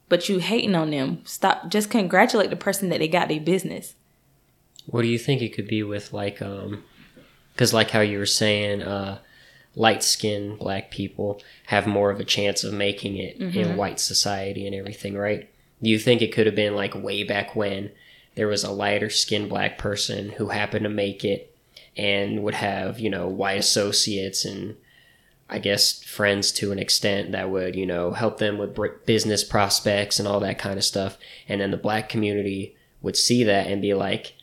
But 0.09 0.27
you 0.27 0.39
hating 0.39 0.75
on 0.75 0.89
them. 0.89 1.21
Stop. 1.23 1.69
Just 1.69 1.91
congratulate 1.91 2.49
the 2.49 2.55
person 2.55 2.89
that 2.89 2.99
they 2.99 3.07
got 3.07 3.27
their 3.27 3.39
business. 3.39 3.93
What 4.87 5.03
do 5.03 5.07
you 5.07 5.19
think 5.19 5.41
it 5.41 5.53
could 5.53 5.67
be 5.67 5.83
with 5.83 6.13
like 6.13 6.41
um 6.41 6.83
cuz 7.57 7.75
like 7.75 7.91
how 7.91 8.01
you 8.01 8.17
were 8.17 8.25
saying 8.25 8.81
uh 8.81 9.19
light 9.75 10.03
skinned 10.03 10.57
black 10.59 10.89
people 10.89 11.41
have 11.67 11.85
more 11.85 12.09
of 12.11 12.19
a 12.19 12.23
chance 12.25 12.63
of 12.63 12.73
making 12.73 13.17
it 13.17 13.35
in 13.37 13.75
white 13.77 13.99
society 13.99 14.65
and 14.65 14.75
everything, 14.75 15.15
right? 15.17 15.49
Do 15.83 15.89
you 15.89 15.99
think 15.99 16.21
it 16.21 16.31
could 16.33 16.45
have 16.45 16.55
been 16.55 16.75
like 16.75 16.95
way 16.95 17.23
back 17.23 17.55
when 17.55 17.91
there 18.35 18.47
was 18.47 18.63
a 18.63 18.71
lighter 18.71 19.09
skinned 19.09 19.49
black 19.49 19.77
person 19.77 20.29
who 20.29 20.47
happened 20.49 20.83
to 20.83 20.89
make 20.89 21.23
it 21.25 21.55
and 21.97 22.43
would 22.43 22.55
have, 22.55 22.99
you 22.99 23.09
know, 23.09 23.27
white 23.27 23.59
associates 23.59 24.45
and 24.45 24.75
I 25.49 25.59
guess 25.59 26.01
friends 26.03 26.51
to 26.53 26.71
an 26.71 26.79
extent 26.79 27.31
that 27.33 27.49
would, 27.49 27.75
you 27.75 27.85
know, 27.85 28.11
help 28.11 28.39
them 28.39 28.57
with 28.57 29.05
business 29.05 29.43
prospects 29.43 30.19
and 30.19 30.27
all 30.27 30.39
that 30.39 30.57
kind 30.57 30.77
of 30.77 30.83
stuff. 30.83 31.17
And 31.47 31.61
then 31.61 31.71
the 31.71 31.77
black 31.77 32.09
community 32.09 32.75
would 33.01 33.15
see 33.15 33.43
that 33.43 33.67
and 33.67 33.81
be 33.81 33.93
like, 33.93 34.33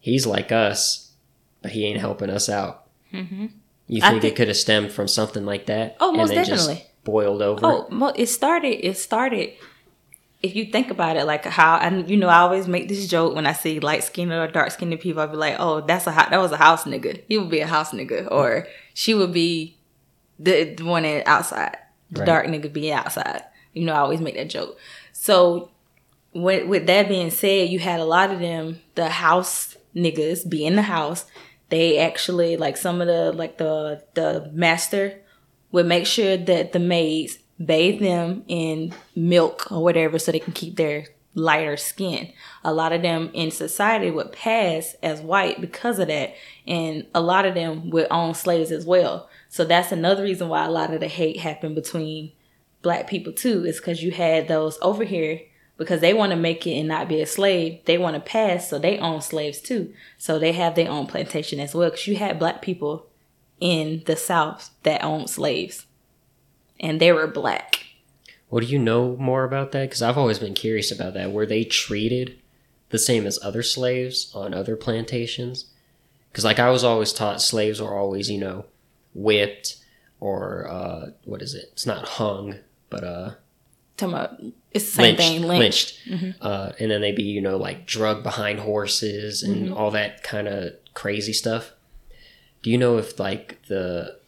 he's 0.00 0.26
like 0.26 0.50
us, 0.52 1.12
but 1.60 1.72
he 1.72 1.84
ain't 1.84 2.00
helping 2.00 2.30
us 2.30 2.48
out. 2.48 2.86
Mhm. 3.12 3.50
You 3.88 4.00
think 4.00 4.22
think- 4.22 4.32
it 4.32 4.36
could 4.36 4.48
have 4.48 4.56
stemmed 4.56 4.92
from 4.92 5.08
something 5.08 5.44
like 5.46 5.66
that? 5.66 5.96
Oh, 6.00 6.12
most 6.12 6.30
and 6.30 6.38
then 6.38 6.44
just 6.46 6.66
definitely. 6.68 6.90
boiled 7.04 7.42
over. 7.42 7.60
Oh, 7.64 8.12
it 8.16 8.26
started. 8.26 8.86
It 8.86 8.96
started. 8.98 9.52
If 10.42 10.54
you 10.54 10.66
think 10.66 10.90
about 10.90 11.16
it, 11.16 11.24
like 11.24 11.44
how 11.44 11.76
and 11.78 12.08
you 12.10 12.16
know, 12.16 12.28
I 12.28 12.38
always 12.40 12.68
make 12.68 12.88
this 12.88 13.08
joke 13.08 13.34
when 13.34 13.46
I 13.46 13.52
see 13.52 13.80
light 13.80 14.04
skinned 14.04 14.32
or 14.32 14.46
dark 14.48 14.70
skinned 14.70 14.98
people. 15.00 15.22
I'll 15.22 15.28
be 15.28 15.36
like, 15.36 15.56
"Oh, 15.58 15.80
that's 15.80 16.06
a 16.06 16.10
that 16.10 16.38
was 16.38 16.52
a 16.52 16.56
house 16.56 16.84
nigga. 16.84 17.22
He 17.28 17.38
would 17.38 17.50
be 17.50 17.60
a 17.60 17.66
house 17.66 17.92
nigga, 17.92 18.30
or 18.30 18.66
she 18.94 19.14
would 19.14 19.32
be 19.32 19.76
the, 20.38 20.74
the 20.74 20.84
one 20.84 21.04
that 21.04 21.26
outside. 21.26 21.76
The 22.10 22.20
Right. 22.20 22.26
dark 22.26 22.46
nigga 22.46 22.72
being 22.72 22.92
outside. 22.92 23.42
You 23.72 23.84
know, 23.86 23.92
I 23.94 23.98
always 23.98 24.20
make 24.20 24.34
that 24.36 24.48
joke. 24.50 24.78
So, 25.12 25.70
with 26.34 26.66
with 26.68 26.86
that 26.86 27.08
being 27.08 27.30
said, 27.30 27.70
you 27.70 27.78
had 27.78 27.98
a 27.98 28.04
lot 28.04 28.30
of 28.30 28.38
them, 28.38 28.80
the 28.94 29.08
house 29.08 29.76
niggas, 29.96 30.48
be 30.48 30.64
in 30.66 30.76
the 30.76 30.82
house. 30.82 31.24
They 31.68 31.98
actually 31.98 32.56
like 32.56 32.76
some 32.76 33.00
of 33.00 33.06
the 33.06 33.32
like 33.32 33.58
the 33.58 34.04
the 34.14 34.50
master 34.52 35.20
would 35.72 35.86
make 35.86 36.06
sure 36.06 36.36
that 36.36 36.72
the 36.72 36.78
maids 36.78 37.38
bathe 37.64 38.00
them 38.00 38.44
in 38.46 38.94
milk 39.14 39.70
or 39.72 39.82
whatever 39.82 40.18
so 40.18 40.30
they 40.30 40.38
can 40.38 40.52
keep 40.52 40.76
their 40.76 41.06
lighter 41.34 41.76
skin. 41.76 42.32
A 42.64 42.72
lot 42.72 42.92
of 42.92 43.02
them 43.02 43.30
in 43.34 43.50
society 43.50 44.10
would 44.10 44.32
pass 44.32 44.96
as 45.02 45.20
white 45.20 45.60
because 45.60 45.98
of 45.98 46.08
that, 46.08 46.34
and 46.66 47.06
a 47.14 47.20
lot 47.20 47.44
of 47.44 47.54
them 47.54 47.90
would 47.90 48.06
own 48.10 48.34
slaves 48.34 48.72
as 48.72 48.86
well. 48.86 49.28
So 49.48 49.64
that's 49.64 49.92
another 49.92 50.22
reason 50.22 50.48
why 50.48 50.64
a 50.64 50.70
lot 50.70 50.94
of 50.94 51.00
the 51.00 51.08
hate 51.08 51.40
happened 51.40 51.74
between 51.74 52.32
black 52.82 53.06
people 53.06 53.32
too, 53.32 53.64
is 53.64 53.78
because 53.78 54.02
you 54.02 54.12
had 54.12 54.48
those 54.48 54.78
over 54.80 55.04
here 55.04 55.40
because 55.78 56.00
they 56.00 56.14
want 56.14 56.30
to 56.30 56.36
make 56.36 56.66
it 56.66 56.78
and 56.78 56.88
not 56.88 57.08
be 57.08 57.20
a 57.20 57.26
slave. 57.26 57.80
They 57.84 57.98
want 57.98 58.14
to 58.14 58.20
pass, 58.20 58.70
so 58.70 58.78
they 58.78 58.98
own 58.98 59.20
slaves 59.20 59.60
too. 59.60 59.92
So 60.18 60.38
they 60.38 60.52
have 60.52 60.74
their 60.74 60.90
own 60.90 61.06
plantation 61.06 61.60
as 61.60 61.74
well. 61.74 61.90
Because 61.90 62.06
you 62.06 62.16
had 62.16 62.38
black 62.38 62.62
people 62.62 63.06
in 63.60 64.02
the 64.06 64.16
South 64.16 64.70
that 64.82 65.04
owned 65.04 65.30
slaves, 65.30 65.86
and 66.80 67.00
they 67.00 67.12
were 67.12 67.26
black. 67.26 67.86
Well, 68.50 68.64
do 68.64 68.66
you 68.66 68.78
know 68.78 69.16
more 69.16 69.44
about 69.44 69.72
that? 69.72 69.88
Because 69.88 70.02
I've 70.02 70.18
always 70.18 70.38
been 70.38 70.54
curious 70.54 70.92
about 70.92 71.14
that. 71.14 71.32
Were 71.32 71.46
they 71.46 71.64
treated 71.64 72.38
the 72.90 72.98
same 72.98 73.26
as 73.26 73.38
other 73.42 73.62
slaves 73.62 74.30
on 74.34 74.54
other 74.54 74.76
plantations? 74.76 75.66
Because, 76.30 76.44
like, 76.44 76.58
I 76.58 76.70
was 76.70 76.84
always 76.84 77.12
taught 77.12 77.42
slaves 77.42 77.80
were 77.80 77.94
always, 77.94 78.30
you 78.30 78.38
know, 78.38 78.66
whipped 79.14 79.76
or 80.20 80.68
uh, 80.68 81.10
what 81.24 81.42
is 81.42 81.54
it? 81.54 81.70
It's 81.72 81.86
not 81.86 82.08
hung, 82.08 82.56
but 82.88 83.04
uh, 83.04 83.30
Talking 83.96 84.14
about 84.14 84.40
it's 84.72 84.84
the 84.94 85.02
same 85.02 85.16
lynched. 85.16 85.18
thing. 85.18 85.42
Lynched. 85.42 86.06
lynched. 86.22 86.42
Uh, 86.42 86.72
and 86.78 86.90
then 86.90 87.00
they'd 87.00 87.16
be, 87.16 87.22
you 87.22 87.40
know, 87.40 87.56
like 87.56 87.86
drugged 87.86 88.22
behind 88.22 88.60
horses 88.60 89.42
and 89.42 89.72
all 89.72 89.90
that 89.92 90.22
kind 90.22 90.48
of 90.48 90.72
crazy 90.94 91.32
stuff. 91.32 91.72
Do 92.62 92.70
you 92.70 92.78
know 92.78 92.98
if, 92.98 93.18
like, 93.18 93.62
the 93.68 94.18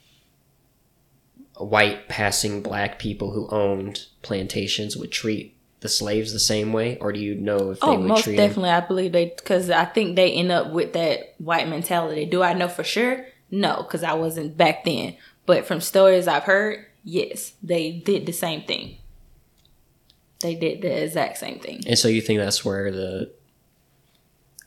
white 1.56 2.08
passing 2.08 2.62
black 2.62 2.98
people 2.98 3.32
who 3.32 3.48
owned 3.48 4.06
plantations 4.22 4.96
would 4.96 5.10
treat 5.10 5.56
the 5.80 5.88
slaves 5.88 6.32
the 6.32 6.38
same 6.40 6.72
way, 6.72 6.96
or 6.98 7.12
do 7.12 7.20
you 7.20 7.34
know 7.34 7.70
if 7.70 7.80
they 7.80 7.86
Oh, 7.86 7.96
would 7.98 8.06
most 8.06 8.24
treat 8.24 8.36
them? 8.36 8.48
definitely. 8.48 8.70
I 8.70 8.80
believe 8.80 9.12
they 9.12 9.26
because 9.36 9.70
I 9.70 9.84
think 9.84 10.16
they 10.16 10.32
end 10.32 10.50
up 10.50 10.70
with 10.72 10.92
that 10.94 11.34
white 11.38 11.68
mentality. 11.68 12.26
Do 12.26 12.42
I 12.42 12.52
know 12.52 12.68
for 12.68 12.84
sure? 12.84 13.26
No, 13.50 13.78
because 13.82 14.02
I 14.02 14.14
wasn't 14.14 14.56
back 14.56 14.84
then. 14.84 15.16
But 15.46 15.66
from 15.66 15.80
stories 15.80 16.28
I've 16.28 16.42
heard, 16.44 16.84
yes, 17.04 17.52
they 17.62 17.92
did 17.92 18.26
the 18.26 18.32
same 18.32 18.62
thing. 18.62 18.97
They 20.40 20.54
did 20.54 20.82
the 20.82 21.04
exact 21.04 21.38
same 21.38 21.58
thing. 21.58 21.82
And 21.86 21.98
so 21.98 22.08
you 22.08 22.20
think 22.20 22.38
that's 22.38 22.64
where 22.64 22.92
the, 22.92 23.32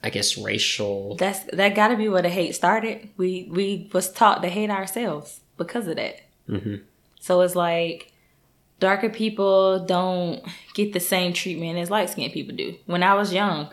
I 0.02 0.10
guess, 0.10 0.36
racial. 0.36 1.16
That's 1.16 1.40
that 1.52 1.74
got 1.74 1.88
to 1.88 1.96
be 1.96 2.08
where 2.08 2.22
the 2.22 2.28
hate 2.28 2.54
started. 2.54 3.08
We 3.16 3.48
we 3.50 3.90
was 3.92 4.12
taught 4.12 4.42
to 4.42 4.48
hate 4.48 4.70
ourselves 4.70 5.40
because 5.56 5.86
of 5.86 5.96
that. 5.96 6.20
hmm 6.46 6.76
So 7.20 7.40
it's 7.40 7.56
like 7.56 8.12
darker 8.80 9.08
people 9.08 9.84
don't 9.86 10.42
get 10.74 10.92
the 10.92 11.00
same 11.00 11.32
treatment 11.32 11.78
as 11.78 11.90
light 11.90 12.10
skinned 12.10 12.32
people 12.32 12.54
do. 12.54 12.76
When 12.86 13.02
I 13.02 13.14
was 13.14 13.32
young, 13.32 13.70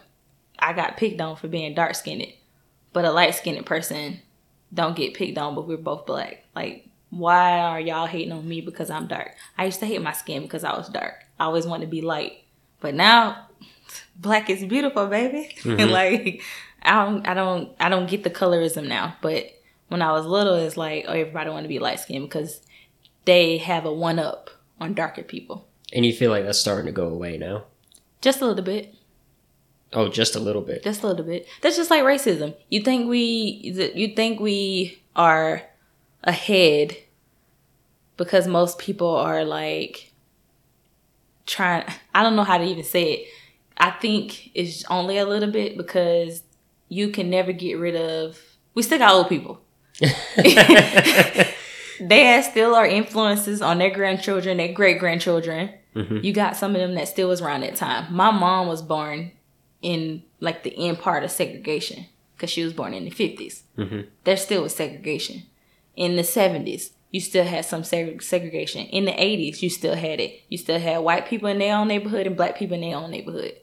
I 0.59 0.73
got 0.73 0.97
picked 0.97 1.19
on 1.19 1.35
for 1.35 1.47
being 1.47 1.73
dark 1.73 1.95
skinned, 1.95 2.27
but 2.93 3.05
a 3.05 3.11
light 3.11 3.35
skinned 3.35 3.65
person 3.65 4.19
don't 4.73 4.95
get 4.95 5.15
picked 5.15 5.37
on, 5.37 5.55
but 5.55 5.67
we're 5.67 5.77
both 5.77 6.05
black. 6.05 6.45
Like, 6.55 6.87
why 7.09 7.59
are 7.59 7.79
y'all 7.79 8.05
hating 8.05 8.31
on 8.31 8.47
me 8.47 8.61
because 8.61 8.89
I'm 8.91 9.07
dark? 9.07 9.33
I 9.57 9.65
used 9.65 9.79
to 9.79 9.87
hate 9.87 10.01
my 10.01 10.13
skin 10.13 10.43
because 10.43 10.63
I 10.63 10.77
was 10.77 10.89
dark. 10.89 11.25
I 11.39 11.45
always 11.45 11.65
wanted 11.65 11.85
to 11.85 11.91
be 11.91 12.01
light, 12.01 12.43
but 12.81 12.93
now 12.93 13.47
black 14.15 14.49
is 14.49 14.63
beautiful, 14.65 15.07
baby. 15.07 15.55
Mhm. 15.63 15.89
like, 15.91 16.41
I 16.81 17.03
don't, 17.05 17.27
I 17.27 17.33
don't, 17.33 17.71
I 17.79 17.89
don't 17.89 18.09
get 18.09 18.23
the 18.23 18.29
colorism 18.29 18.87
now. 18.87 19.15
But 19.21 19.51
when 19.89 20.01
I 20.01 20.11
was 20.11 20.25
little, 20.25 20.55
it's 20.55 20.77
like, 20.77 21.05
oh, 21.07 21.13
everybody 21.13 21.49
want 21.49 21.63
to 21.63 21.67
be 21.69 21.79
light 21.79 21.99
skinned 21.99 22.27
because 22.29 22.61
they 23.25 23.57
have 23.57 23.85
a 23.85 23.93
one 23.93 24.19
up 24.19 24.49
on 24.79 24.93
darker 24.93 25.23
people. 25.23 25.67
And 25.91 26.05
you 26.05 26.13
feel 26.13 26.29
like 26.31 26.45
that's 26.45 26.59
starting 26.59 26.85
to 26.85 26.91
go 26.91 27.07
away 27.07 27.37
now? 27.37 27.63
Just 28.21 28.41
a 28.41 28.45
little 28.45 28.63
bit. 28.63 28.93
Oh, 29.91 30.07
just 30.07 30.35
a 30.35 30.39
little 30.39 30.61
bit. 30.61 30.83
Just 30.83 31.01
a 31.03 31.07
little 31.07 31.25
bit. 31.25 31.47
That's 31.61 31.75
just 31.75 31.89
like 31.89 32.03
racism. 32.03 32.55
You 32.69 32.81
think 32.81 33.09
we 33.09 33.73
you 33.95 34.09
think 34.15 34.39
we 34.39 35.01
are 35.15 35.63
ahead 36.23 36.95
because 38.17 38.47
most 38.47 38.77
people 38.77 39.09
are 39.09 39.43
like 39.43 40.09
trying 41.49 41.83
I 42.13 42.23
don't 42.23 42.35
know 42.35 42.43
how 42.43 42.57
to 42.57 42.63
even 42.63 42.83
say 42.83 43.13
it. 43.13 43.27
I 43.77 43.91
think 43.91 44.51
it's 44.55 44.83
only 44.85 45.17
a 45.17 45.25
little 45.25 45.51
bit 45.51 45.77
because 45.77 46.43
you 46.89 47.09
can 47.09 47.29
never 47.29 47.51
get 47.51 47.73
rid 47.73 47.95
of 47.95 48.37
we 48.75 48.83
still 48.83 48.99
got 48.99 49.13
old 49.13 49.29
people. 49.29 49.61
They 52.01 52.41
still 52.49 52.75
are 52.75 52.85
influences 52.85 53.61
on 53.61 53.77
their 53.77 53.89
grandchildren, 53.89 54.55
their 54.57 54.71
great 54.71 54.99
grandchildren. 54.99 55.71
Mhm. 55.95 56.23
You 56.23 56.31
got 56.31 56.55
some 56.55 56.73
of 56.75 56.79
them 56.79 56.95
that 56.95 57.09
still 57.09 57.27
was 57.27 57.41
around 57.41 57.61
that 57.61 57.75
time. 57.75 58.13
My 58.15 58.31
mom 58.31 58.67
was 58.67 58.81
born 58.81 59.31
in 59.81 60.23
like 60.39 60.63
the 60.63 60.73
end 60.77 60.99
part 60.99 61.23
of 61.25 61.31
segregation 61.31 62.05
because 62.35 62.49
she 62.49 62.63
was 62.63 62.71
born 62.71 62.93
in 62.93 63.03
the 63.03 63.11
50s. 63.11 63.63
Mhm. 63.77 64.07
There 64.23 64.37
still 64.37 64.63
was 64.63 64.73
segregation. 64.73 65.43
In 65.97 66.15
the 66.15 66.23
70s, 66.23 66.91
you 67.12 67.20
still 67.20 67.43
had 67.45 67.66
some 67.66 67.82
seg- 67.82 68.22
segregation. 68.22 68.86
In 68.88 69.05
the 69.05 69.12
80s, 69.12 69.62
you 69.62 69.70
still 69.70 69.95
had 69.95 70.20
it. 70.20 70.41
You 70.49 70.57
still 70.57 70.80
had 70.80 70.99
white 70.99 71.28
people 71.28 71.49
in 71.49 71.57
their 71.60 71.76
own 71.76 71.88
neighborhood 71.88 72.28
and 72.28 72.38
black 72.38 72.57
people 72.57 72.76
in 72.76 72.82
their 72.82 72.95
own 72.97 73.12
neighborhood. 73.12 73.53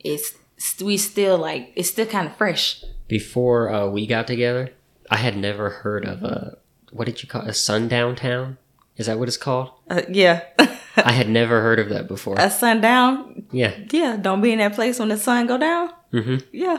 It's 0.00 0.34
we 0.80 0.96
still 0.96 1.36
like 1.38 1.72
it's 1.74 1.90
still 1.90 2.06
kind 2.06 2.28
of 2.28 2.36
fresh. 2.36 2.84
Before 3.08 3.72
uh, 3.72 3.86
we 3.88 4.06
got 4.06 4.26
together, 4.26 4.72
I 5.10 5.16
had 5.16 5.36
never 5.36 5.70
heard 5.70 6.04
of 6.04 6.22
a 6.22 6.58
what 6.92 7.04
did 7.06 7.22
you 7.22 7.28
call 7.28 7.42
it? 7.42 7.48
a 7.48 7.52
sundown 7.54 8.16
town? 8.16 8.58
Is 8.96 9.06
that 9.06 9.18
what 9.18 9.28
it's 9.28 9.36
called? 9.36 9.72
Uh, 9.90 10.02
yeah, 10.08 10.42
I 10.96 11.12
had 11.12 11.28
never 11.28 11.60
heard 11.60 11.78
of 11.78 11.90
that 11.90 12.08
before. 12.08 12.36
a 12.38 12.48
sundown. 12.48 13.44
Yeah. 13.52 13.74
Yeah, 13.90 14.16
don't 14.16 14.40
be 14.40 14.52
in 14.52 14.58
that 14.60 14.74
place 14.74 14.98
when 14.98 15.08
the 15.10 15.18
sun 15.18 15.46
go 15.46 15.58
down. 15.58 15.90
hmm 16.12 16.36
Yeah, 16.52 16.78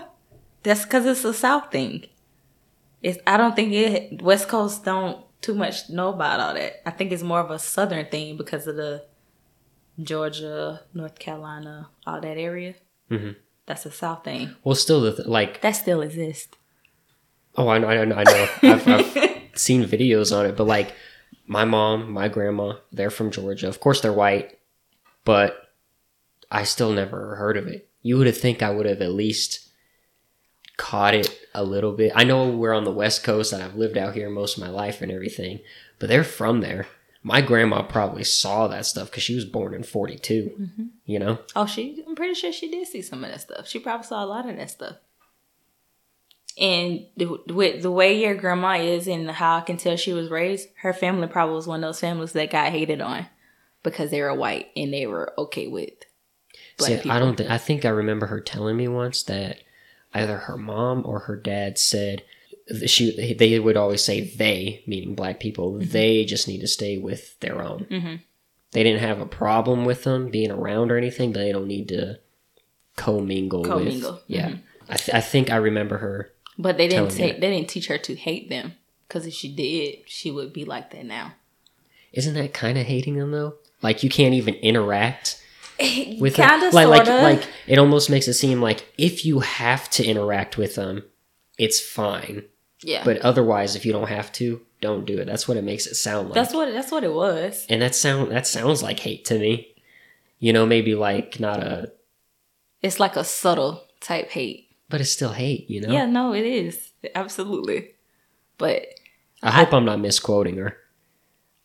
that's 0.63 0.83
because 0.85 1.05
it's 1.05 1.23
a 1.25 1.33
South 1.33 1.71
thing. 1.71 2.05
It's 3.03 3.19
I 3.27 3.37
don't 3.37 3.55
think 3.55 3.73
it 3.73 4.21
West 4.23 4.47
Coast 4.47 4.83
don't 4.85 5.23
too 5.47 5.55
much 5.55 5.89
know 5.89 6.09
about 6.09 6.39
all 6.39 6.53
that. 6.53 6.81
I 6.87 6.91
think 6.91 7.11
it's 7.11 7.23
more 7.23 7.39
of 7.39 7.51
a 7.51 7.59
Southern 7.59 8.05
thing 8.07 8.35
because 8.37 8.67
of 8.67 8.75
the 8.75 9.03
Georgia, 10.01 10.81
North 10.93 11.17
Carolina, 11.19 11.89
all 12.05 12.21
that 12.21 12.37
area. 12.37 12.75
Mhm. 13.09 13.35
That's 13.65 13.85
a 13.85 13.91
South 13.91 14.23
thing 14.23 14.55
Well, 14.63 14.75
still, 14.75 15.01
the 15.01 15.13
th- 15.15 15.27
like, 15.27 15.61
that 15.61 15.71
still 15.71 16.01
exists. 16.01 16.55
oh, 17.55 17.67
I 17.69 17.77
know, 17.79 17.87
I 17.87 18.03
know, 18.05 18.15
I 18.15 18.23
know. 18.23 18.47
I've, 18.73 18.87
I've 18.87 19.41
seen 19.55 19.83
videos 19.85 20.35
on 20.37 20.45
it, 20.45 20.55
but 20.55 20.65
like, 20.67 20.93
my 21.47 21.65
mom, 21.65 22.11
my 22.11 22.27
grandma, 22.27 22.73
they're 22.91 23.09
from 23.09 23.31
Georgia. 23.31 23.67
Of 23.67 23.79
course, 23.79 24.01
they're 24.01 24.13
white, 24.13 24.59
but 25.25 25.69
I 26.51 26.63
still 26.63 26.91
never 26.91 27.35
heard 27.35 27.57
of 27.57 27.67
it. 27.67 27.89
You 28.03 28.17
would 28.17 28.27
have 28.27 28.37
think 28.37 28.61
I 28.61 28.69
would 28.69 28.85
have 28.85 29.01
at 29.01 29.11
least 29.11 29.69
caught 30.77 31.15
it 31.15 31.27
a 31.57 31.63
little 31.63 31.91
bit. 31.91 32.11
I 32.15 32.23
know 32.23 32.49
we're 32.49 32.73
on 32.73 32.83
the 32.83 32.91
West 32.91 33.23
Coast 33.23 33.51
and 33.51 33.63
I've 33.63 33.75
lived 33.75 33.97
out 33.97 34.13
here 34.13 34.29
most 34.29 34.57
of 34.57 34.63
my 34.63 34.69
life 34.69 35.01
and 35.01 35.11
everything, 35.11 35.59
but 35.97 36.07
they're 36.07 36.23
from 36.23 36.61
there. 36.61 36.87
My 37.23 37.41
grandma 37.41 37.81
probably 37.81 38.23
saw 38.23 38.67
that 38.67 38.85
stuff 38.85 39.09
because 39.09 39.23
she 39.23 39.33
was 39.33 39.43
born 39.43 39.73
in 39.73 39.81
42, 39.81 40.55
mm-hmm. 40.59 40.83
you 41.05 41.17
know? 41.17 41.39
Oh, 41.55 41.65
she. 41.65 42.03
I'm 42.07 42.15
pretty 42.15 42.35
sure 42.35 42.53
she 42.53 42.69
did 42.69 42.87
see 42.87 43.01
some 43.01 43.23
of 43.23 43.31
that 43.31 43.41
stuff. 43.41 43.67
She 43.67 43.79
probably 43.79 44.05
saw 44.05 44.23
a 44.23 44.27
lot 44.27 44.47
of 44.47 44.55
that 44.55 44.69
stuff. 44.69 44.97
And 46.59 47.07
the, 47.17 47.37
with 47.47 47.81
the 47.81 47.91
way 47.91 48.21
your 48.21 48.35
grandma 48.35 48.77
is 48.77 49.07
and 49.07 49.29
how 49.29 49.57
I 49.57 49.61
can 49.61 49.77
tell 49.77 49.97
she 49.97 50.13
was 50.13 50.29
raised, 50.29 50.69
her 50.81 50.93
family 50.93 51.27
probably 51.27 51.55
was 51.55 51.67
one 51.67 51.83
of 51.83 51.87
those 51.87 51.99
families 51.99 52.33
that 52.33 52.51
got 52.51 52.71
hated 52.71 53.01
on 53.01 53.25
because 53.81 54.11
they 54.11 54.21
were 54.21 54.33
white 54.33 54.67
and 54.75 54.93
they 54.93 55.07
were 55.07 55.33
okay 55.39 55.67
with 55.67 55.93
black 56.77 56.89
See, 56.89 56.95
people. 56.97 57.11
I 57.11 57.19
don't. 57.19 57.35
Th- 57.35 57.49
I 57.49 57.57
think 57.57 57.83
I 57.83 57.89
remember 57.89 58.27
her 58.27 58.39
telling 58.39 58.77
me 58.77 58.87
once 58.87 59.23
that 59.23 59.59
either 60.13 60.37
her 60.37 60.57
mom 60.57 61.03
or 61.05 61.19
her 61.19 61.35
dad 61.35 61.77
said 61.77 62.23
she. 62.85 63.33
They 63.33 63.59
would 63.59 63.77
always 63.77 64.03
say 64.03 64.21
they, 64.21 64.83
meaning 64.87 65.15
black 65.15 65.39
people. 65.39 65.73
Mm-hmm. 65.73 65.91
They 65.91 66.25
just 66.25 66.47
need 66.47 66.59
to 66.61 66.67
stay 66.67 66.97
with 66.97 67.39
their 67.39 67.61
own. 67.61 67.85
Mhm. 67.89 68.19
They 68.71 68.83
didn't 68.83 68.99
have 69.01 69.21
a 69.21 69.25
problem 69.25 69.85
with 69.85 70.03
them 70.03 70.29
being 70.29 70.51
around 70.51 70.91
or 70.91 70.97
anything, 70.97 71.31
but 71.31 71.39
they 71.39 71.51
don't 71.53 71.67
need 71.67 71.87
to 71.89 72.19
commingle. 72.95 73.63
Commingle, 73.63 74.13
With, 74.13 74.21
yeah. 74.27 74.49
mhm. 74.49 74.59
I, 74.89 74.95
th- 74.97 75.15
I 75.15 75.21
think 75.21 75.49
I 75.49 75.55
remember 75.57 75.97
her. 75.99 76.31
But 76.57 76.77
they 76.77 76.87
didn't 76.87 77.11
take 77.11 77.39
they 77.39 77.51
didn't 77.51 77.69
teach 77.69 77.87
her 77.87 77.97
to 77.99 78.15
hate 78.15 78.49
them 78.49 78.73
because 79.07 79.25
if 79.27 79.33
she 79.33 79.47
did, 79.53 79.99
she 80.09 80.31
would 80.31 80.53
be 80.53 80.65
like 80.65 80.91
that 80.91 81.05
now. 81.05 81.33
Isn't 82.13 82.33
that 82.33 82.53
kind 82.53 82.77
of 82.77 82.85
hating 82.87 83.15
them 83.17 83.31
though? 83.31 83.55
Like 83.81 84.01
you 84.03 84.09
can't 84.09 84.33
even 84.33 84.55
interact 84.55 85.41
with 86.19 86.35
kind 86.35 86.63
of 86.63 86.73
Like, 86.73 86.87
like, 86.87 87.07
like 87.07 87.47
it 87.67 87.77
almost 87.77 88.09
makes 88.09 88.27
it 88.27 88.33
seem 88.33 88.61
like 88.61 88.85
if 88.97 89.25
you 89.25 89.39
have 89.41 89.89
to 89.91 90.05
interact 90.05 90.57
with 90.57 90.75
them, 90.75 91.03
it's 91.57 91.79
fine. 91.79 92.43
yeah, 92.83 93.03
But 93.03 93.17
otherwise, 93.19 93.75
if 93.75 93.85
you 93.85 93.91
don't 93.91 94.07
have 94.09 94.31
to, 94.33 94.61
don't 94.81 95.05
do 95.05 95.17
it. 95.17 95.25
That's 95.25 95.47
what 95.47 95.57
it 95.57 95.63
makes 95.63 95.87
it 95.87 95.95
sound 95.95 96.29
like. 96.29 96.35
that's 96.35 96.53
what 96.53 96.71
that's 96.71 96.91
what 96.91 97.03
it 97.03 97.13
was. 97.13 97.65
and 97.69 97.81
that 97.81 97.95
sound 97.95 98.31
that 98.31 98.45
sounds 98.47 98.83
like 98.83 98.99
hate 98.99 99.25
to 99.25 99.39
me. 99.39 99.73
You 100.39 100.53
know, 100.53 100.65
maybe 100.67 100.93
like 100.93 101.39
not 101.39 101.61
a, 101.63 101.91
It's 102.83 102.99
like 102.99 103.15
a 103.15 103.23
subtle 103.23 103.83
type 103.99 104.29
hate. 104.29 104.69
but 104.89 105.01
it's 105.01 105.11
still 105.11 105.33
hate. 105.33 105.67
You 105.69 105.81
know. 105.81 105.91
Yeah, 105.91 106.05
no, 106.05 106.33
it 106.33 106.45
is 106.45 106.91
absolutely. 107.15 107.91
But 108.59 108.85
I 109.43 109.51
hope 109.51 109.73
I'm 109.73 109.85
not 109.85 109.99
misquoting 109.99 110.57
her. 110.57 110.77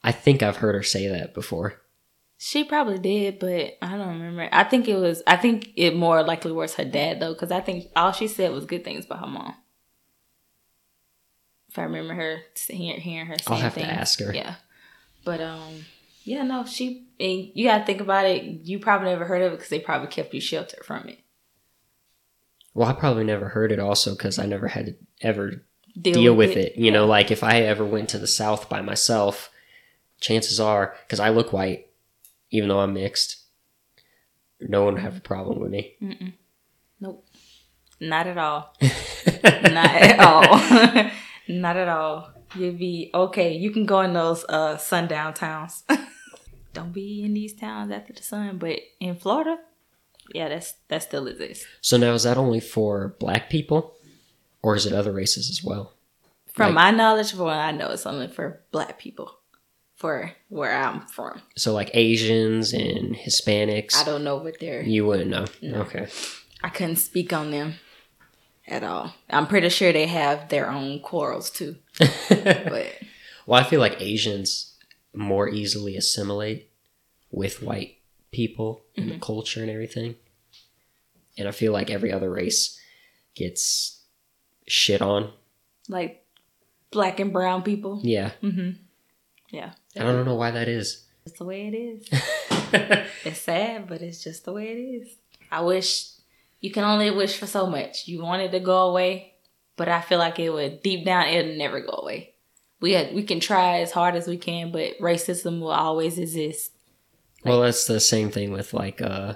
I 0.05 0.13
think 0.13 0.43
I've 0.43 0.57
heard 0.57 0.75
her 0.75 0.83
say 0.83 1.09
that 1.09 1.33
before. 1.35 1.81
She 2.45 2.65
probably 2.65 2.99
did, 2.99 3.39
but 3.39 3.79
I 3.81 3.97
don't 3.97 4.19
remember. 4.19 4.49
I 4.51 4.65
think 4.65 4.89
it 4.89 4.97
was. 4.97 5.23
I 5.29 5.37
think 5.37 5.71
it 5.77 5.95
more 5.95 6.25
likely 6.25 6.51
was 6.51 6.75
her 6.75 6.85
dad 6.85 7.21
though, 7.21 7.35
because 7.35 7.53
I 7.53 7.61
think 7.61 7.87
all 7.95 8.11
she 8.11 8.27
said 8.27 8.51
was 8.51 8.67
good 8.67 8.83
things 8.83 9.05
about 9.05 9.21
her 9.21 9.29
mom. 9.29 9.55
If 11.69 11.79
I 11.79 11.85
remember 11.85 12.15
her 12.15 12.41
hearing, 12.67 13.01
hearing 13.01 13.27
her, 13.29 13.37
I'll 13.47 13.59
have 13.59 13.77
to 13.77 13.85
ask 13.85 14.19
her. 14.19 14.35
Yeah, 14.35 14.57
but 15.25 15.41
um, 15.41 15.85
yeah, 16.25 16.43
no, 16.43 16.65
she. 16.65 17.07
And 17.21 17.53
you 17.55 17.69
got 17.69 17.79
to 17.79 17.85
think 17.85 18.01
about 18.01 18.27
it. 18.27 18.43
You 18.43 18.81
probably 18.81 19.11
never 19.11 19.25
heard 19.25 19.43
of 19.43 19.53
it 19.53 19.57
because 19.57 19.71
they 19.71 19.79
probably 19.79 20.09
kept 20.09 20.35
you 20.35 20.41
sheltered 20.41 20.85
from 20.85 21.09
it. 21.09 21.21
Well, 22.75 22.89
I 22.89 22.93
probably 22.93 23.23
never 23.23 23.51
heard 23.51 23.71
it 23.71 23.79
also 23.79 24.17
because 24.17 24.41
I 24.41 24.47
never 24.47 24.67
had 24.67 24.87
to 24.87 24.95
ever 25.21 25.65
deal, 25.97 26.35
with, 26.35 26.57
it. 26.57 26.77
You 26.77 26.91
know, 26.91 27.07
like 27.07 27.31
if 27.31 27.45
I 27.45 27.61
ever 27.61 27.85
went 27.85 28.09
to 28.09 28.19
the 28.19 28.27
South 28.27 28.69
by 28.69 28.81
myself, 28.81 29.49
chances 30.21 30.59
are, 30.59 30.97
because 31.07 31.21
I 31.21 31.29
look 31.29 31.53
white, 31.53 31.87
even 32.53 32.69
though 32.69 32.79
I'm 32.81 32.95
mixed, 32.95 33.39
no 34.61 34.85
one 34.85 34.95
would 34.95 35.03
have 35.03 35.17
a 35.17 35.21
problem 35.21 35.59
with 35.59 35.71
me. 35.73 35.97
Nope. 37.01 37.27
Not 38.01 38.27
at 38.29 38.39
all. 38.39 38.75
Not 38.83 39.95
at 40.09 40.21
all. 40.21 41.11
Not 41.49 41.77
at 41.77 41.89
all. 41.89 42.31
You'd 42.55 42.79
be 42.79 43.11
okay. 43.13 43.53
You 43.55 43.71
can 43.73 43.87
go 43.87 44.01
in 44.03 44.13
those 44.13 44.45
uh 44.49 44.77
sundown 44.77 45.35
towns. 45.35 45.83
Don't 46.75 46.93
be 46.93 47.23
in 47.25 47.35
these 47.35 47.55
towns 47.55 47.91
after 47.91 48.13
the 48.13 48.23
sun, 48.23 48.59
but 48.59 48.79
in 49.01 49.17
Florida, 49.17 49.59
yeah, 50.35 50.49
that's 50.49 50.75
that 50.89 51.03
still 51.03 51.27
exists. 51.27 51.67
So 51.81 51.97
now 51.97 52.13
is 52.15 52.23
that 52.23 52.37
only 52.39 52.61
for 52.61 53.17
black 53.19 53.51
people, 53.51 53.95
or 54.63 54.77
is 54.77 54.87
it 54.87 54.93
other 54.93 55.13
races 55.13 55.51
as 55.51 55.63
well? 55.65 55.93
From 56.53 56.75
Like- 56.75 56.75
my 56.75 56.91
knowledge, 56.91 57.31
from 57.33 57.41
what 57.41 57.57
I 57.57 57.73
know, 57.73 57.91
it's 57.91 58.07
only 58.07 58.29
for 58.29 58.63
black 58.73 58.99
people. 58.99 59.33
For 60.03 60.33
where 60.49 60.75
I'm 60.77 61.01
from, 61.07 61.41
So 61.57 61.73
like 61.73 61.91
Asians 61.95 62.73
and 62.73 63.15
Hispanics, 63.15 63.95
I 63.97 64.03
don't 64.05 64.25
know 64.25 64.37
what 64.37 64.59
they're. 64.59 64.83
you 64.83 65.07
wouldn't 65.07 65.31
know. 65.31 65.47
Okay. 65.83 66.09
I 66.63 66.69
couldn't 66.71 66.97
speak 66.97 67.33
on 67.33 67.53
them 67.53 67.75
at 68.67 68.83
all. 68.83 69.15
I'm 69.31 69.47
pretty 69.47 69.69
sure 69.69 69.93
they 69.93 70.07
have 70.09 70.49
their 70.49 70.69
own 70.71 70.99
quarrels 71.01 71.51
too, 71.51 71.77
but. 72.29 72.93
Well, 73.47 73.61
I 73.61 73.65
feel 73.65 73.79
like 73.79 74.01
Asians 74.01 74.77
more 75.15 75.49
easily 75.49 75.97
assimilate 75.97 76.69
with 77.31 77.63
white 77.63 77.99
people 78.33 78.83
and 78.97 79.09
the 79.11 79.19
culture 79.19 79.61
and 79.63 79.71
everything. 79.71 80.17
And 81.39 81.47
I 81.47 81.53
feel 81.53 81.73
like 81.73 81.91
every 81.91 82.11
other 82.13 82.31
race 82.31 82.79
gets 83.37 84.03
shit 84.67 85.01
on. 85.01 85.31
like 85.89 86.25
black 86.91 87.21
and 87.21 87.33
brown 87.33 87.63
people. 87.63 88.01
Yeah. 88.03 88.33
Mhm. 88.43 88.77
Yeah, 89.51 89.73
I 89.97 90.01
don't 90.05 90.25
know 90.25 90.35
why 90.37 90.51
that 90.53 90.69
is. 90.69 91.05
it's 91.27 91.39
the 91.39 91.45
way 91.45 91.67
it 91.69 91.75
is. 91.75 92.09
it's 93.25 93.41
sad, 93.41 93.87
but 93.89 94.01
it's 94.03 94.23
just 94.25 94.45
the 94.45 94.53
way 94.53 94.69
it 94.69 94.79
is. 94.79 95.17
I 95.51 95.61
wish 95.63 96.07
you 96.61 96.71
can 96.71 96.85
only 96.85 97.11
wish 97.11 97.37
for 97.39 97.47
so 97.47 97.67
much. 97.67 98.09
You 98.09 98.23
want 98.23 98.43
it 98.43 98.53
to 98.53 98.61
go 98.61 98.89
away, 98.89 99.35
but 99.77 99.89
I 99.89 100.01
feel 100.01 100.19
like 100.19 100.39
it 100.39 100.51
would 100.51 100.83
deep 100.83 101.05
down 101.05 101.29
it'll 101.29 101.57
never 101.57 101.81
go 101.81 101.93
away. 102.03 102.35
We 102.81 102.93
had, 102.95 103.15
we 103.15 103.23
can 103.23 103.39
try 103.39 103.81
as 103.81 103.93
hard 103.93 104.15
as 104.17 104.27
we 104.27 104.37
can, 104.39 104.73
but 104.73 104.99
racism 104.99 105.61
will 105.61 105.71
always 105.71 106.19
exist. 106.19 106.73
well, 107.45 107.61
that's 107.61 107.87
the 107.87 108.01
same 108.01 108.31
thing 108.31 108.51
with 108.53 108.73
like 108.73 109.01
uh 109.03 109.35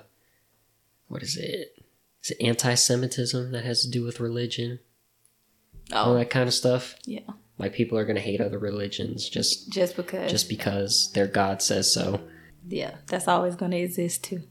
what 1.08 1.22
is 1.22 1.36
it? 1.36 1.78
Is 2.24 2.30
it 2.32 2.38
anti-Semitism 2.40 3.52
that 3.52 3.64
has 3.64 3.82
to 3.82 3.90
do 3.90 4.02
with 4.02 4.18
religion? 4.18 4.80
All 5.92 6.12
Oh, 6.12 6.14
that 6.18 6.30
kind 6.30 6.48
of 6.48 6.54
stuff. 6.54 6.96
yeah, 7.04 7.20
Like 7.58 7.72
people 7.72 7.96
are 7.98 8.04
gonna 8.04 8.20
hate 8.20 8.40
other 8.40 8.58
religions 8.58 9.28
just 9.28 9.70
just 9.72 9.96
because. 9.96 10.30
just 10.30 10.48
because 10.48 11.10
their 11.12 11.26
God 11.26 11.62
says 11.62 11.92
so. 11.92 12.20
yeah, 12.68 12.96
that's 13.06 13.28
always 13.28 13.56
going 13.56 13.70
to 13.70 13.78
exist 13.78 14.24
too. 14.24 14.42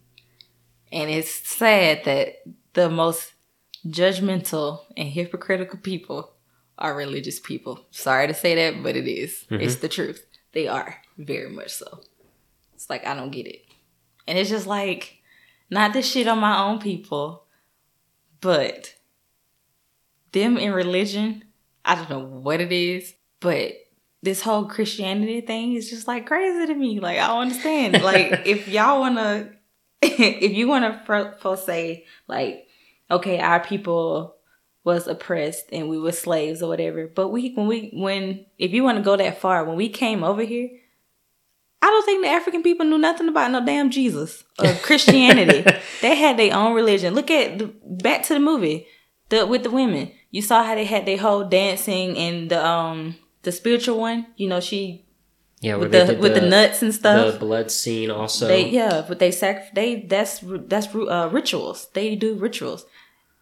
And 0.92 1.10
it's 1.10 1.32
sad 1.32 2.04
that 2.06 2.44
the 2.74 2.90
most 2.90 3.34
judgmental 3.86 4.82
and 4.96 5.10
hypocritical 5.10 5.80
people 5.80 6.32
are 6.78 6.96
religious 6.96 7.40
people. 7.40 7.86
Sorry 7.92 8.28
to 8.28 8.34
say 8.34 8.56
that, 8.56 8.82
but 8.82 8.96
it 8.96 9.08
is. 9.08 9.46
Mm-hmm. 9.50 9.62
It's 9.62 9.76
the 9.78 9.90
truth. 9.90 10.26
They 10.54 10.68
are 10.68 11.02
very 11.18 11.50
much 11.50 11.74
so. 11.74 12.02
It's 12.74 12.90
like 12.90 13.06
I 13.06 13.16
don't 13.16 13.32
get 13.32 13.48
it. 13.48 13.66
And 14.28 14.38
it's 14.38 14.50
just 14.50 14.68
like 14.68 15.20
not 15.70 15.94
to 15.94 16.02
shit 16.02 16.28
on 16.28 16.40
my 16.40 16.58
own 16.58 16.80
people, 16.80 17.44
but 18.42 18.96
them 20.32 20.58
in 20.58 20.74
religion, 20.74 21.44
I 21.86 21.96
don't 21.96 22.10
know 22.10 22.20
what 22.20 22.60
it 22.60 22.72
is, 22.72 23.14
but 23.40 23.74
this 24.24 24.42
whole 24.42 24.66
Christianity 24.66 25.42
thing 25.42 25.74
is 25.74 25.90
just 25.90 26.08
like 26.08 26.26
crazy 26.26 26.66
to 26.66 26.74
me. 26.74 27.00
Like 27.00 27.20
I 27.20 27.28
don't 27.28 27.42
understand. 27.44 27.94
like 28.02 28.42
if 28.46 28.68
y'all 28.68 29.00
wanna, 29.00 29.52
if 30.02 30.52
you 30.52 30.68
wanna 30.68 31.02
for, 31.06 31.36
for 31.40 31.56
say 31.56 32.06
like, 32.28 32.68
okay, 33.10 33.40
our 33.40 33.60
people 33.60 34.36
was 34.84 35.08
oppressed 35.08 35.66
and 35.72 35.90
we 35.90 36.00
were 36.00 36.12
slaves 36.12 36.62
or 36.62 36.68
whatever. 36.68 37.08
But 37.08 37.30
we 37.30 37.54
when 37.54 37.68
we 37.68 37.92
when 37.94 38.46
if 38.58 38.72
you 38.72 38.84
want 38.84 38.98
to 38.98 39.04
go 39.04 39.16
that 39.16 39.40
far, 39.40 39.64
when 39.64 39.78
we 39.78 39.90
came 39.90 40.24
over 40.24 40.44
here, 40.44 40.70
I 41.82 41.88
don't 41.88 42.06
think 42.06 42.24
the 42.24 42.30
African 42.30 42.64
people 42.64 42.86
knew 42.86 42.98
nothing 42.98 43.30
about 43.30 43.52
no 43.52 43.64
damn 43.64 43.92
Jesus 43.92 44.44
or 44.58 44.74
Christianity. 44.82 45.66
they 46.02 46.16
had 46.16 46.38
their 46.38 46.56
own 46.56 46.74
religion. 46.74 47.14
Look 47.14 47.30
at 47.30 47.60
the, 47.60 47.74
back 47.84 48.24
to 48.24 48.34
the 48.34 48.40
movie 48.40 48.88
the 49.30 49.46
with 49.46 49.64
the 49.64 49.72
women. 49.72 50.12
You 50.36 50.42
saw 50.42 50.64
how 50.64 50.76
they 50.76 50.84
had 50.84 51.06
their 51.06 51.18
whole 51.18 51.46
dancing 51.46 52.18
and 52.18 52.52
the 52.52 52.60
um 52.62 53.16
the 53.44 53.54
spiritual 53.54 53.98
one. 53.98 54.28
You 54.36 54.50
know 54.50 54.60
she 54.60 55.06
Yeah, 55.62 55.78
with 55.78 55.94
the 55.94 56.18
with 56.20 56.34
the, 56.34 56.42
nuts 56.42 56.82
and 56.82 56.94
stuff. 56.94 57.36
the 57.36 57.40
blood 57.40 57.72
scene 57.72 58.12
also. 58.12 58.46
They 58.46 58.68
yeah, 58.68 59.06
but 59.08 59.20
they 59.20 59.32
sac 59.32 59.74
they 59.74 60.02
that's 60.02 60.44
that's 60.44 60.94
uh, 60.94 61.30
rituals. 61.32 61.88
They 61.94 62.18
do 62.18 62.36
rituals. 62.36 62.86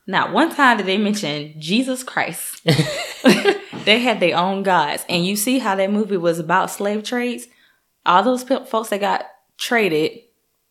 Not 0.05 0.33
one 0.33 0.53
time 0.53 0.77
did 0.77 0.85
they 0.85 0.99
mention 0.99 1.55
Jesus 1.59 2.03
Christ. 2.03 2.61
they 3.85 3.97
had 3.97 4.19
their 4.19 4.37
own 4.37 4.61
gods, 4.61 5.03
and 5.09 5.25
you 5.25 5.35
see 5.35 5.57
how 5.57 5.73
that 5.73 5.91
movie 5.91 6.17
was 6.17 6.37
about 6.37 6.69
slave 6.69 7.01
trades. 7.03 7.47
All 8.05 8.21
those 8.21 8.43
pe- 8.43 8.65
folks 8.65 8.89
that 8.89 8.99
got 9.01 9.25
traded 9.57 10.19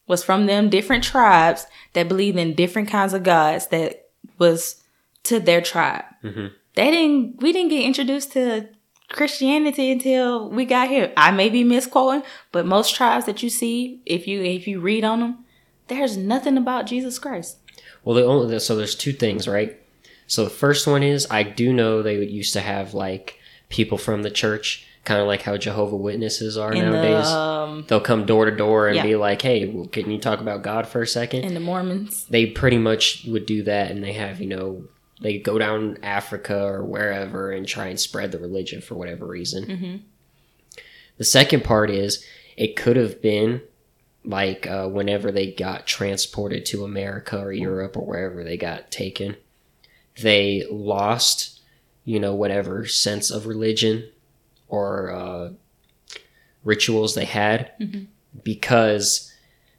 was 0.07 0.23
from 0.23 0.47
them 0.47 0.71
different 0.71 1.03
tribes 1.03 1.67
that 1.95 2.07
believed 2.07 2.39
in 2.39 2.55
different 2.55 2.89
kinds 2.89 3.13
of 3.13 3.25
gods 3.25 3.67
that 3.69 4.11
was 4.39 4.82
to 5.25 5.39
their 5.41 5.61
tribe. 5.61 6.05
Mhm. 6.25 6.51
They 6.75 6.91
didn't. 6.91 7.41
We 7.43 7.53
didn't 7.53 7.71
get 7.71 7.85
introduced 7.85 8.33
to 8.33 8.69
Christianity 9.11 9.91
until 9.93 10.49
we 10.49 10.65
got 10.65 10.89
here. 10.89 11.13
I 11.17 11.31
may 11.31 11.49
be 11.51 11.65
misquoting, 11.65 12.23
but 12.51 12.67
most 12.67 12.95
tribes 12.95 13.27
that 13.27 13.43
you 13.43 13.51
see, 13.51 14.01
if 14.07 14.27
you 14.27 14.43
if 14.43 14.67
you 14.67 14.81
read 14.81 15.05
on 15.05 15.21
them, 15.21 15.39
there's 15.89 16.17
nothing 16.17 16.57
about 16.57 16.87
Jesus 16.87 17.19
Christ. 17.19 17.59
Well, 18.05 18.17
the 18.17 18.25
only 18.25 18.59
so 18.59 18.75
there's 18.75 18.95
two 18.95 19.13
things, 19.13 19.47
right? 19.47 19.79
So 20.27 20.45
the 20.45 20.51
first 20.51 20.87
one 20.87 21.03
is 21.03 21.27
I 21.31 21.43
do 21.43 21.73
know 21.73 22.03
they 22.03 22.23
used 22.25 22.55
to 22.55 22.61
have 22.61 22.95
like 22.95 23.39
people 23.69 23.99
from 23.99 24.23
the 24.23 24.31
church, 24.31 24.87
kind 25.05 25.21
of 25.21 25.27
like 25.27 25.43
how 25.43 25.57
Jehovah 25.59 25.97
Witnesses 25.97 26.57
are 26.57 26.73
In 26.73 26.85
nowadays. 26.91 27.27
the 27.27 27.37
um, 27.37 27.85
They'll 27.87 28.01
come 28.01 28.25
door 28.25 28.47
to 28.47 28.57
door 28.57 28.89
and 28.89 28.97
Yeah. 28.97 29.03
be 29.03 29.17
like, 29.17 29.43
"Hey, 29.43 29.67
well, 29.67 29.87
can 29.89 30.11
you 30.11 30.19
talk 30.19 30.41
about 30.41 30.63
God 30.63 30.87
for 30.89 31.03
a 31.03 31.07
second? 31.07 31.45
And 31.45 31.55
the 31.55 31.61
Mormons. 31.61 32.25
They 32.31 32.47
pretty 32.47 32.79
much 32.79 33.25
would 33.29 33.45
do 33.47 33.63
that, 33.65 33.91
and 33.91 34.03
they 34.03 34.13
have 34.15 34.41
you 34.41 34.47
know 34.49 34.85
they 35.23 35.39
go 35.39 35.59
down 35.59 35.99
Africa 36.03 36.63
or 36.65 36.85
wherever 36.85 37.51
and 37.53 37.67
try 37.67 37.87
and 37.87 37.99
spread 37.99 38.33
the 38.33 38.39
religion 38.39 38.81
for 38.81 38.95
whatever 38.95 39.27
reason. 39.27 39.65
Mhm. 39.67 40.01
The 41.19 41.25
second 41.25 41.65
part 41.65 41.91
is 41.91 42.25
it 42.57 42.77
could 42.77 42.97
have 42.97 43.23
been 43.23 43.63
like 44.25 44.67
uh, 44.67 44.89
whenever 44.89 45.33
they 45.33 45.51
got 45.51 45.87
transported 45.87 46.65
to 46.67 46.85
America 46.85 47.39
or 47.39 47.53
Europe 47.53 47.97
or 47.97 48.05
wherever 48.05 48.45
they 48.45 48.57
got 48.57 48.91
taken, 48.91 49.37
they 50.21 50.65
lost, 50.71 51.61
you 52.05 52.21
know, 52.21 52.35
whatever 52.35 52.87
sense 52.87 53.31
of 53.31 53.47
religion 53.47 54.09
or 54.69 55.11
uh, 55.11 55.51
rituals 56.65 57.15
they 57.15 57.25
had 57.25 57.73
because 58.45 59.33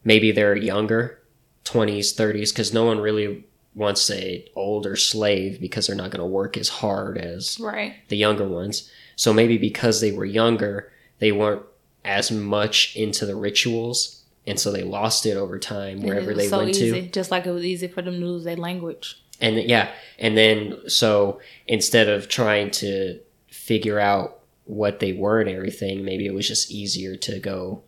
maybe 0.04 0.32
they're 0.32 0.56
younger, 0.56 1.20
20s, 1.66 2.14
30s, 2.14 2.50
because 2.50 2.74
no 2.74 2.84
one 2.86 3.00
really 3.00 3.46
wants 3.76 4.10
a 4.12 4.48
older 4.56 4.96
slave 4.96 5.60
because 5.60 5.88
they're 5.88 5.96
not 5.96 6.12
going 6.12 6.20
to 6.20 6.26
work 6.26 6.58
as 6.58 6.70
hard 6.70 7.18
as 7.18 7.60
Right. 7.60 7.96
the 8.10 8.18
younger 8.18 8.48
ones. 8.48 8.90
So 9.16 9.34
maybe 9.34 9.58
because 9.58 10.02
they 10.02 10.12
were 10.12 10.26
younger, 10.26 10.92
they 11.20 11.32
weren't 11.32 11.64
as 12.06 12.32
much 12.32 12.96
into 12.96 13.26
the 13.26 13.36
rituals, 13.36 14.24
and 14.46 14.60
so 14.60 14.72
they 14.72 14.84
lost 14.84 15.26
it 15.26 15.38
over 15.38 15.58
time 15.58 16.02
wherever 16.02 16.34
they 16.34 16.48
so 16.48 16.58
went 16.58 16.72
easy, 16.72 16.92
to. 16.92 17.08
Just 17.10 17.32
like 17.32 17.46
it 17.46 17.52
was 17.52 17.64
easy 17.64 17.88
for 17.88 18.02
them 18.02 18.20
to 18.20 18.26
lose 18.26 18.44
their 18.44 18.58
language. 18.58 19.22
And 19.40 19.58
yeah, 19.58 19.92
and 20.20 20.38
then 20.38 20.78
so 20.88 21.40
instead 21.68 22.10
of 22.10 22.28
trying 22.28 22.72
to 22.72 23.20
figure 23.50 24.00
out 24.00 24.40
what 24.66 25.00
they 25.00 25.14
were 25.14 25.40
and 25.40 25.50
everything, 25.50 26.04
maybe 26.04 26.26
it 26.26 26.34
was 26.34 26.48
just 26.48 26.72
easier 26.72 27.16
to 27.18 27.40
go 27.40 27.84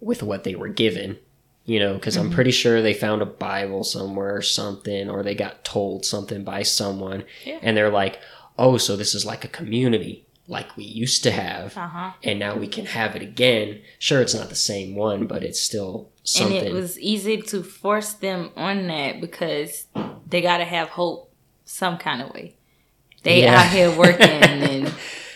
with 0.00 0.22
what 0.22 0.44
they 0.44 0.54
were 0.54 0.68
given. 0.68 1.18
You 1.64 1.78
know, 1.78 1.94
because 1.94 2.16
I'm 2.16 2.30
pretty 2.30 2.50
sure 2.50 2.82
they 2.82 2.92
found 2.94 3.22
a 3.22 3.26
Bible 3.26 3.84
somewhere 3.84 4.34
or 4.34 4.42
something, 4.42 5.08
or 5.08 5.22
they 5.22 5.34
got 5.36 5.64
told 5.64 6.04
something 6.04 6.42
by 6.42 6.62
someone, 6.64 7.24
Yeah. 7.46 7.60
and 7.62 7.76
they're 7.76 7.88
like, 7.90 8.18
"Oh, 8.58 8.78
so 8.78 8.96
this 8.96 9.14
is 9.14 9.24
like 9.24 9.44
a 9.44 9.48
community, 9.48 10.26
like 10.48 10.76
we 10.76 10.82
used 10.82 11.22
to 11.22 11.30
have." 11.30 11.76
Uh 11.76 11.86
huh. 11.86 12.10
and 12.24 12.40
now 12.40 12.56
we 12.56 12.66
can 12.66 12.86
have 12.86 13.14
it 13.14 13.22
again. 13.22 13.80
Sure, 14.00 14.20
it's 14.20 14.34
not 14.34 14.48
the 14.48 14.56
same 14.56 14.96
one, 14.96 15.26
but 15.28 15.44
it's 15.44 15.60
still 15.60 16.10
something. 16.24 16.58
And 16.58 16.66
it 16.66 16.72
was 16.72 16.98
easy 16.98 17.40
to 17.42 17.62
force 17.62 18.12
them 18.12 18.50
on 18.56 18.88
that 18.88 19.20
because 19.20 19.86
they 20.28 20.40
got 20.42 20.56
to 20.58 20.64
have 20.64 20.88
hope 20.88 21.30
some 21.64 21.96
kind 21.96 22.22
of 22.22 22.30
way. 22.34 22.56
They 23.22 23.42
Yeah. 23.42 23.60
out 23.60 23.70
here 23.70 23.96
working 23.96 24.26
and 24.42 24.92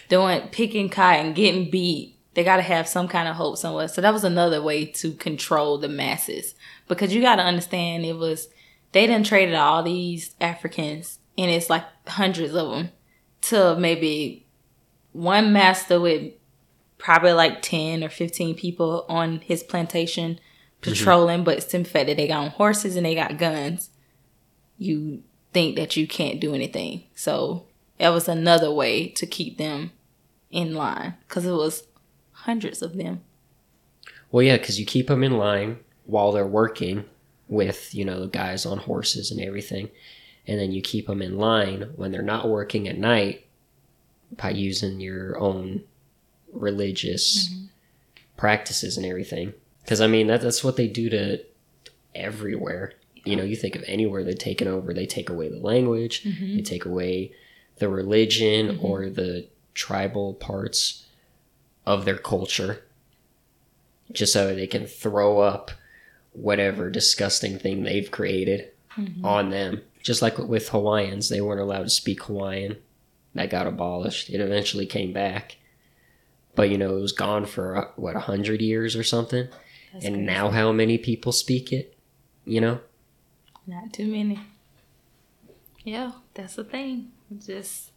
doing 0.09 0.41
picking 0.51 0.89
cotton, 0.89 1.35
getting 1.35 1.71
beat. 1.71 2.16
They 2.37 2.45
got 2.45 2.57
to 2.57 2.63
have 2.63 2.87
some 2.87 3.09
kind 3.09 3.29
of 3.29 3.37
hope 3.37 3.57
somewhere. 3.57 3.89
So 3.89 4.03
that 4.03 4.13
was 4.13 4.23
another 4.23 4.61
way 4.61 4.85
to 4.85 5.13
control 5.13 5.79
the 5.79 5.89
masses 5.89 6.55
because 6.87 7.15
you 7.15 7.23
got 7.23 7.37
to 7.37 7.43
understand 7.43 8.05
it 8.05 8.19
was 8.19 8.49
they 8.93 9.07
done 9.07 9.25
traded 9.25 9.55
all 9.55 9.83
these 9.83 10.37
Africans 10.39 11.19
and 11.39 11.51
it's 11.51 11.71
like 11.71 11.85
hundreds 12.07 12.55
of 12.55 12.71
them 12.71 12.91
to 13.41 13.75
maybe 13.77 14.47
one 15.13 15.51
master 15.51 15.99
with 15.99 16.35
probably 16.99 17.33
like 17.33 17.63
10 17.63 18.05
or 18.05 18.11
15 18.11 18.55
people 18.55 19.07
on 19.09 19.39
his 19.39 19.63
plantation 19.63 20.35
mm-hmm. 20.35 20.91
patrolling, 20.91 21.43
but 21.43 21.57
it's 21.57 21.73
the 21.73 21.85
fact 21.85 22.07
that 22.07 22.19
they 22.19 22.29
got 22.29 22.45
on 22.45 22.51
horses 22.51 22.97
and 22.97 23.07
they 23.07 23.15
got 23.15 23.39
guns, 23.39 23.89
you 24.77 25.23
think 25.55 25.77
that 25.77 25.97
you 25.97 26.07
can't 26.07 26.39
do 26.39 26.55
anything. 26.55 27.05
So 27.15 27.65
that 27.97 28.11
was 28.11 28.29
another 28.29 28.71
way 28.71 29.09
to 29.09 29.25
keep 29.25 29.57
them 29.57 29.93
in 30.51 30.75
line 30.75 31.15
because 31.27 31.47
it 31.47 31.53
was 31.53 31.85
hundreds 32.47 32.81
of 32.81 32.97
them. 32.97 33.21
well, 34.31 34.43
yeah, 34.43 34.57
because 34.57 34.79
you 34.79 34.87
keep 34.87 35.09
them 35.09 35.25
in 35.25 35.37
line 35.37 35.79
while 36.05 36.33
they're 36.33 36.47
working 36.47 37.05
with 37.49 37.95
you 37.95 38.05
know 38.05 38.21
the 38.21 38.29
guys 38.29 38.65
on 38.65 38.79
horses 38.79 39.31
and 39.31 39.41
everything, 39.41 39.91
and 40.47 40.59
then 40.59 40.73
you 40.73 40.81
keep 40.81 41.09
them 41.09 41.21
in 41.21 41.37
line 41.37 41.91
when 41.97 42.13
they're 42.13 42.23
not 42.23 42.49
working 42.49 42.89
at 42.89 42.97
night 42.97 43.47
by 44.37 44.51
using 44.51 45.01
your 45.01 45.39
own 45.39 45.83
religious 46.53 47.49
mm-hmm. 47.49 47.65
practices 48.37 48.97
and 48.97 49.05
everything. 49.05 49.53
Because 49.83 50.01
I 50.01 50.07
mean 50.07 50.29
that 50.29 50.41
that's 50.41 50.65
what 50.65 50.77
they 50.77 50.89
do 50.89 51.11
to 51.11 51.45
everywhere. 52.15 52.93
You 53.25 53.35
know, 53.35 53.43
you 53.43 53.57
think 53.57 53.75
of 53.75 53.83
anywhere 53.89 54.23
they've 54.23 54.39
taken 54.39 54.69
over, 54.69 54.95
they 54.95 55.07
take 55.07 55.31
away 55.31 55.49
the 55.49 55.59
language, 55.59 56.23
mm-hmm. 56.23 56.57
they 56.57 56.63
take 56.63 56.85
away 56.85 57.33
the 57.79 57.89
religion 57.89 58.69
mm-hmm. 58.69 58.87
or 58.87 59.11
the 59.11 59.49
tribal 59.75 60.35
parts 60.35 61.06
of 61.87 62.05
their 62.05 62.19
culture 62.19 62.83
just 64.13 64.33
so 64.33 64.55
they 64.55 64.67
can 64.67 64.87
throw 64.87 65.41
up 65.41 65.71
whatever 66.33 66.91
disgusting 66.91 67.59
thing 67.59 67.83
they've 67.83 68.11
created 68.11 68.71
on 69.23 69.51
them. 69.51 69.83
Just 70.03 70.23
like 70.23 70.39
with 70.39 70.69
Hawaiians, 70.69 71.29
they 71.29 71.41
weren't 71.41 71.61
allowed 71.61 71.85
to 71.85 71.91
speak 71.91 72.23
Hawaiian. 72.25 72.77
That 73.35 73.51
got 73.51 73.67
abolished. 73.67 74.31
It 74.31 74.41
eventually 74.41 74.87
came 74.87 75.13
back. 75.13 75.57
But 76.55 76.71
you 76.71 76.79
know, 76.79 76.97
it 76.97 77.01
was 77.01 77.13
gone 77.13 77.45
for 77.45 77.77
uh, 77.77 77.89
what 77.97 78.17
a 78.17 78.21
hundred 78.21 78.63
years 78.63 78.97
or 78.97 79.03
something. 79.03 79.49
That's 79.93 80.05
and 80.07 80.17
crazy. 80.17 80.27
now 80.27 80.51
how 80.51 80.73
many 80.73 80.97
people 80.97 81.33
speak 81.33 81.73
it? 81.73 81.97
You 82.45 82.61
know? 82.61 82.81
Not 83.67 83.93
too 83.93 84.07
many. 84.07 84.41
Yeah, 85.85 86.13
that's 86.35 86.55
the 86.55 86.65
thing. 86.65 87.13
Just 87.45 87.91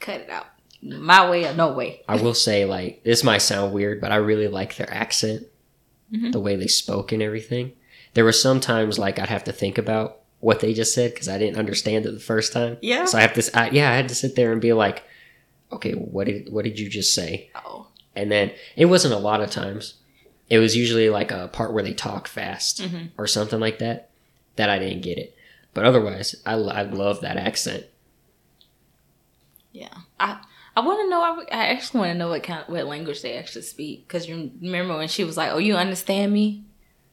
cut 0.00 0.22
it 0.22 0.30
out. 0.30 0.46
My 0.82 1.30
way 1.30 1.44
or 1.46 1.54
no 1.54 1.72
way. 1.72 2.02
I 2.08 2.16
will 2.16 2.34
say, 2.34 2.64
like, 2.64 3.04
this 3.04 3.22
might 3.22 3.38
sound 3.38 3.72
weird, 3.72 4.00
but 4.00 4.10
I 4.10 4.16
really 4.16 4.48
like 4.48 4.76
their 4.76 4.92
accent, 4.92 5.46
the 6.10 6.40
way 6.40 6.56
they 6.56 6.66
spoke 6.66 7.12
and 7.12 7.22
everything. 7.22 7.72
There 8.14 8.24
were 8.24 8.32
some 8.32 8.58
times, 8.60 8.98
like, 8.98 9.18
I'd 9.18 9.28
have 9.28 9.44
to 9.44 9.52
think 9.52 9.78
about 9.78 10.18
what 10.40 10.58
they 10.60 10.74
just 10.74 10.92
said 10.92 11.12
because 11.14 11.28
I 11.28 11.38
didn't 11.38 11.58
understand 11.58 12.04
it 12.04 12.10
the 12.12 12.18
first 12.20 12.52
time. 12.52 12.78
Yeah. 12.82 13.04
So 13.04 13.16
I 13.16 13.20
have 13.22 13.32
to, 13.34 13.50
I, 13.58 13.70
yeah, 13.70 13.90
I 13.90 13.94
had 13.94 14.08
to 14.08 14.14
sit 14.14 14.34
there 14.34 14.50
and 14.52 14.60
be 14.60 14.72
like, 14.72 15.04
okay, 15.70 15.92
what 15.92 16.26
did 16.26 16.52
what 16.52 16.64
did 16.64 16.78
you 16.80 16.88
just 16.90 17.14
say? 17.14 17.50
Oh. 17.54 17.86
And 18.16 18.30
then 18.30 18.50
it 18.76 18.86
wasn't 18.86 19.14
a 19.14 19.18
lot 19.18 19.40
of 19.40 19.50
times. 19.50 19.94
It 20.50 20.58
was 20.58 20.76
usually 20.76 21.08
like 21.08 21.30
a 21.30 21.48
part 21.48 21.72
where 21.72 21.82
they 21.84 21.94
talk 21.94 22.26
fast 22.28 22.82
Mhm. 22.82 23.10
or 23.16 23.26
something 23.26 23.60
like 23.60 23.78
that. 23.78 24.10
That 24.56 24.68
I 24.68 24.78
didn't 24.78 25.02
get 25.02 25.16
it. 25.16 25.34
But 25.72 25.84
otherwise, 25.86 26.34
I, 26.44 26.54
I 26.54 26.82
love 26.82 27.20
that 27.22 27.36
accent. 27.38 27.86
Yeah. 29.72 29.94
I 30.20 30.40
I 30.74 30.80
want 30.80 31.00
to 31.00 31.10
know. 31.10 31.22
I, 31.22 31.44
I 31.54 31.66
actually 31.66 32.00
want 32.00 32.12
to 32.12 32.18
know 32.18 32.28
what 32.28 32.42
kind, 32.42 32.64
what 32.66 32.86
language 32.86 33.22
they 33.22 33.36
actually 33.36 33.62
speak. 33.62 34.08
Cause 34.08 34.26
you 34.26 34.50
remember 34.60 34.96
when 34.96 35.08
she 35.08 35.24
was 35.24 35.36
like, 35.36 35.50
"Oh, 35.52 35.58
you 35.58 35.76
understand 35.76 36.32
me?" 36.32 36.64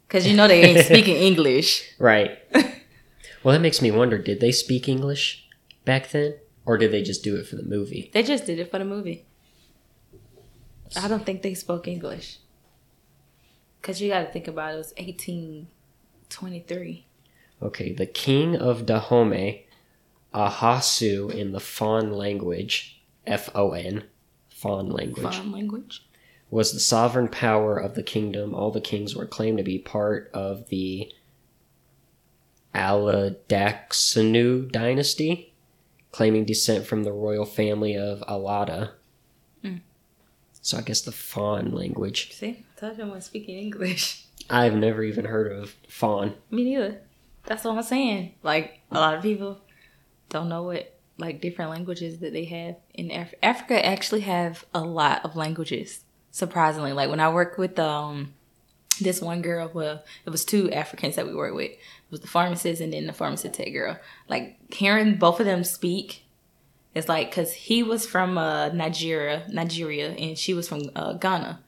Cause 0.08 0.26
you 0.26 0.36
know 0.36 0.48
they 0.48 0.64
ain't 0.64 0.86
speaking 0.86 1.16
English. 1.18 1.94
Right. 2.00 2.40
well, 3.44 3.54
that 3.54 3.62
makes 3.62 3.82
me 3.82 3.92
wonder 3.92 4.18
did 4.18 4.40
they 4.40 4.52
speak 4.52 4.88
English 4.88 5.48
back 5.86 6.10
then? 6.12 6.36
Or 6.66 6.78
did 6.78 6.92
they 6.92 7.02
just 7.02 7.24
do 7.24 7.36
it 7.36 7.48
for 7.48 7.56
the 7.56 7.64
movie? 7.64 8.10
They 8.14 8.24
just 8.24 8.46
did 8.46 8.60
it 8.60 8.72
for 8.72 8.80
the 8.80 8.86
movie. 8.86 9.26
I 10.96 11.08
don't 11.08 11.26
think 11.26 11.42
they 11.42 11.54
spoke 11.54 11.88
English. 11.88 12.40
Cause 13.82 14.02
you 14.02 14.10
got 14.10 14.22
to 14.22 14.32
think 14.32 14.48
about 14.48 14.72
it, 14.72 14.76
it 14.76 14.78
was 14.78 14.94
eighteen 14.98 15.68
twenty 16.30 16.62
three. 16.62 17.06
Okay, 17.62 17.92
the 17.92 18.06
king 18.06 18.56
of 18.56 18.86
Dahomey, 18.86 19.66
Ahosu 20.34 21.30
in 21.34 21.52
the 21.52 21.60
Fon 21.60 22.14
language, 22.14 22.99
F 23.30 23.50
O 23.56 23.72
N, 23.72 24.04
Fon 24.50 24.90
language, 24.90 25.36
Fun 25.36 25.52
language. 25.52 26.06
was 26.50 26.74
the 26.74 26.80
sovereign 26.80 27.28
power 27.28 27.78
of 27.78 27.96
the 27.96 28.04
kingdom. 28.04 28.54
All 28.54 28.72
the 28.72 28.82
kings 28.82 29.16
were 29.16 29.26
claimed 29.26 29.60
to 29.60 29.64
be 29.64 29.78
part 29.80 30.30
of 30.34 30.68
the 30.70 31.12
Aladaxonou 32.76 34.72
dynasty, 34.72 35.54
claiming 36.12 36.46
descent 36.46 36.86
from 36.86 37.04
the 37.04 37.12
royal 37.14 37.46
family 37.46 37.96
of 37.96 38.22
Allada. 38.22 38.92
Mm. 39.64 39.82
So 40.62 40.78
I 40.78 40.82
guess 40.82 41.02
the 41.02 41.12
Fon 41.12 41.72
language. 41.72 42.34
See, 42.34 42.66
I 42.76 42.80
told 42.80 42.98
you 42.98 43.04
I 43.04 43.08
wasn't 43.08 43.24
speaking 43.26 43.58
English. 43.58 44.26
I've 44.50 44.76
never 44.76 45.04
even 45.04 45.26
heard 45.26 45.52
of 45.52 45.76
Fawn. 45.88 46.34
Me 46.50 46.64
neither. 46.64 47.02
That's 47.46 47.64
what 47.64 47.78
I'm 47.78 47.84
saying. 47.84 48.34
Like 48.42 48.80
a 48.92 48.96
lot 48.96 49.16
of 49.16 49.22
people 49.22 49.60
don't 50.30 50.50
know 50.50 50.64
what 50.64 50.99
like 51.20 51.42
different 51.42 51.72
languages 51.72 52.20
that 52.20 52.34
they 52.34 52.46
have 52.46 52.78
in 52.94 53.12
Af- 53.12 53.34
Africa. 53.44 53.86
Actually, 53.86 54.22
have 54.22 54.66
a 54.74 54.82
lot 54.82 55.24
of 55.24 55.36
languages. 55.36 56.04
Surprisingly, 56.32 56.94
like 56.94 57.10
when 57.10 57.20
I 57.20 57.30
worked 57.30 57.58
with 57.58 57.78
um 57.80 58.34
this 59.02 59.22
one 59.22 59.42
girl, 59.42 59.70
well, 59.74 60.04
it 60.26 60.30
was 60.30 60.46
two 60.46 60.72
Africans 60.72 61.16
that 61.16 61.28
we 61.28 61.36
worked 61.36 61.56
with. 61.56 61.72
It 61.72 61.80
was 62.12 62.22
the 62.22 62.28
pharmacist 62.28 62.82
and 62.82 62.94
then 62.94 63.08
the 63.08 63.14
pharmacy 63.14 63.50
tech 63.50 63.72
girl. 63.72 63.98
Like 64.28 64.58
hearing 64.74 65.16
both 65.16 65.40
of 65.40 65.46
them 65.46 65.64
speak, 65.64 66.24
it's 66.96 67.08
like 67.08 67.30
because 67.30 67.54
he 67.54 67.84
was 67.84 68.06
from 68.06 68.38
uh, 68.38 68.70
Nigeria, 68.70 69.46
Nigeria, 69.50 70.12
and 70.12 70.38
she 70.38 70.54
was 70.54 70.68
from 70.68 70.90
uh, 70.96 71.14
Ghana 71.14 71.60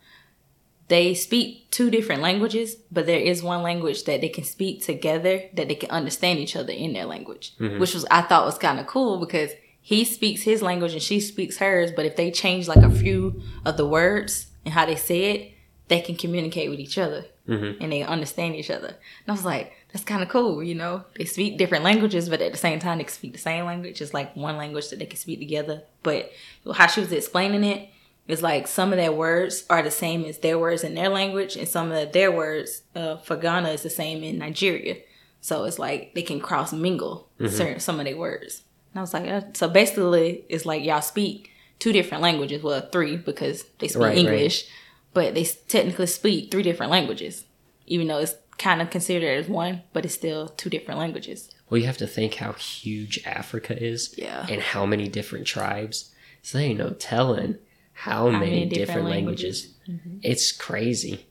they 0.91 1.13
speak 1.13 1.72
two 1.72 1.89
different 1.89 2.22
languages, 2.22 2.76
but 2.91 3.05
there 3.05 3.19
is 3.31 3.41
one 3.41 3.63
language 3.63 4.03
that 4.03 4.19
they 4.19 4.27
can 4.27 4.43
speak 4.43 4.84
together 4.84 5.41
that 5.53 5.69
they 5.69 5.76
can 5.76 5.89
understand 5.89 6.38
each 6.39 6.55
other 6.57 6.73
in 6.73 6.91
their 6.93 7.05
language, 7.05 7.53
which 7.80 7.93
was 7.93 8.05
I 8.11 8.22
thought 8.23 8.45
was 8.45 8.57
kind 8.57 8.77
of 8.80 8.88
cool 8.88 9.18
because 9.26 9.51
he 9.81 10.03
speaks 10.03 10.41
his 10.41 10.61
language 10.61 10.91
and 10.91 11.01
she 11.01 11.22
speaks 11.22 11.57
hers. 11.57 11.91
But 11.95 12.05
if 12.05 12.18
they 12.18 12.30
change 12.30 12.68
like 12.68 12.84
a 12.84 12.91
few 12.91 13.41
of 13.63 13.77
the 13.77 13.88
words 13.88 14.47
and 14.65 14.73
how 14.73 14.85
they 14.85 14.97
say 14.97 15.31
it, 15.31 15.53
they 15.88 16.01
can 16.01 16.15
communicate 16.15 16.69
with 16.69 16.80
each 16.80 16.97
other 16.97 17.26
Mm-hmm. 17.47 17.84
and 17.84 17.91
they 17.91 18.03
understand 18.03 18.55
each 18.55 18.69
other. 18.69 18.88
And 18.88 19.27
I 19.27 19.31
was 19.31 19.43
like, 19.43 19.73
that's 19.91 20.05
kind 20.05 20.22
of 20.22 20.30
cool, 20.30 20.61
you 20.63 20.76
know. 20.76 21.03
They 21.18 21.26
speak 21.26 21.57
different 21.57 21.84
languages, 21.84 22.30
but 22.30 22.39
at 22.41 22.51
the 22.51 22.57
same 22.57 22.80
time, 22.80 22.99
they 22.99 23.03
can 23.03 23.11
speak 23.11 23.34
the 23.34 23.39
same 23.39 23.65
language. 23.65 23.99
It's 23.99 24.13
like 24.13 24.34
one 24.35 24.57
language 24.57 24.89
that 24.89 24.99
they 24.99 25.07
can 25.07 25.18
speak 25.18 25.39
together. 25.39 25.81
But 26.03 26.31
how 26.72 26.85
she 26.88 27.01
was 27.01 27.11
explaining 27.11 27.63
it, 27.63 27.89
it's 28.27 28.41
like 28.41 28.68
some 28.68 28.93
of 28.93 28.98
their 28.98 29.11
words 29.11 29.65
are 29.69 29.81
the 29.81 29.91
same 29.91 30.23
as 30.26 30.38
their 30.39 30.57
words 30.60 30.84
in 30.84 30.93
their 30.95 31.10
language, 31.10 31.56
and 31.56 31.68
some 31.68 31.91
of 31.91 32.11
their 32.14 32.31
words 32.31 32.84
uh, 32.95 33.18
for 33.18 33.35
Ghana 33.35 33.69
is 33.69 33.84
the 33.84 33.89
same 33.89 34.23
in 34.23 34.38
Nigeria. 34.38 34.98
So 35.41 35.64
it's 35.65 35.80
like 35.80 36.14
they 36.14 36.22
can 36.22 36.39
cross 36.39 36.72
mingle 36.72 37.27
certain 37.49 37.80
some 37.80 37.99
of 37.99 38.06
their 38.06 38.15
words. 38.18 38.61
And 38.93 38.99
I 38.99 39.02
was 39.02 39.14
like, 39.14 39.27
uh, 39.27 39.41
so 39.53 39.68
basically, 39.68 40.45
it's 40.49 40.65
like 40.65 40.84
y'all 40.84 41.02
speak 41.02 41.49
two 41.80 41.91
different 41.91 42.22
languages. 42.22 42.61
Well, 42.61 42.81
three 42.91 43.18
because 43.18 43.64
they 43.80 43.88
speak 43.88 44.02
Right, 44.02 44.07
right. 44.10 44.18
English, 44.18 44.65
but 45.14 45.34
they 45.34 45.43
technically 45.43 46.06
speak 46.07 46.52
three 46.52 46.61
different 46.64 46.91
languages, 46.91 47.45
even 47.88 48.07
though 48.07 48.19
it's 48.19 48.35
kind 48.57 48.81
of 48.81 48.91
considered 48.91 49.39
as 49.39 49.48
one, 49.49 49.81
but 49.93 50.06
it's 50.06 50.14
still 50.14 50.49
two 50.49 50.69
different 50.69 50.99
languages. 50.99 51.49
Well, 51.69 51.80
you 51.80 51.88
have 51.88 51.98
to 51.98 52.07
think 52.07 52.35
how 52.35 52.53
huge 52.53 53.19
Africa 53.26 53.81
is 53.81 54.14
Yeah. 54.18 54.45
and 54.48 54.61
how 54.61 54.85
many 54.85 55.07
different 55.07 55.48
tribes. 55.48 56.14
So 56.43 56.57
they 56.60 56.65
ain't 56.65 56.80
no 56.80 56.91
telling 56.91 57.57
how, 58.01 58.31
many, 58.31 58.65
different, 58.65 59.07
languages. 59.07 59.75
It's 60.23 60.51
crazy. 60.51 61.27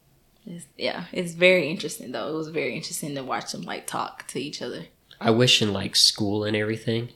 It's, 0.47 0.67
yeah, 0.79 1.07
it's 1.11 1.33
very 1.33 1.69
interesting 1.69 2.13
though. 2.13 2.29
It 2.29 2.37
was 2.37 2.47
very 2.47 2.77
interesting 2.77 3.17
to 3.17 3.25
watch 3.25 3.51
them 3.51 3.63
like 3.63 3.89
talk 3.89 4.29
to 4.29 4.41
each 4.41 4.63
other. 4.63 4.85
I 5.21 5.33
wish 5.33 5.61
in 5.61 5.73
like 5.73 5.97
school 5.97 6.45
and 6.45 6.57
everything 6.57 7.09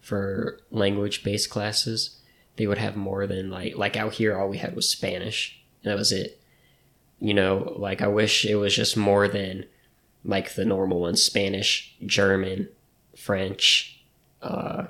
for 0.00 0.60
language 0.70 1.24
based 1.24 1.50
classes, 1.50 2.20
they 2.54 2.68
would 2.68 2.78
have 2.78 2.94
more 2.94 3.26
than 3.26 3.50
like 3.50 3.76
like 3.76 3.96
out 3.96 4.12
here 4.12 4.38
all 4.38 4.48
we 4.48 4.58
had 4.58 4.76
was 4.76 4.88
Spanish. 4.88 5.60
And 5.82 5.90
that 5.90 5.98
was 5.98 6.12
it. 6.12 6.40
You 7.18 7.34
know, 7.34 7.74
like 7.76 8.00
I 8.00 8.06
wish 8.06 8.44
it 8.44 8.54
was 8.54 8.76
just 8.76 8.96
more 8.96 9.26
than 9.26 9.64
like 10.24 10.54
the 10.54 10.64
normal 10.64 11.00
ones, 11.00 11.20
Spanish, 11.20 11.96
German, 12.06 12.68
French, 13.16 14.04
uh 14.40 14.86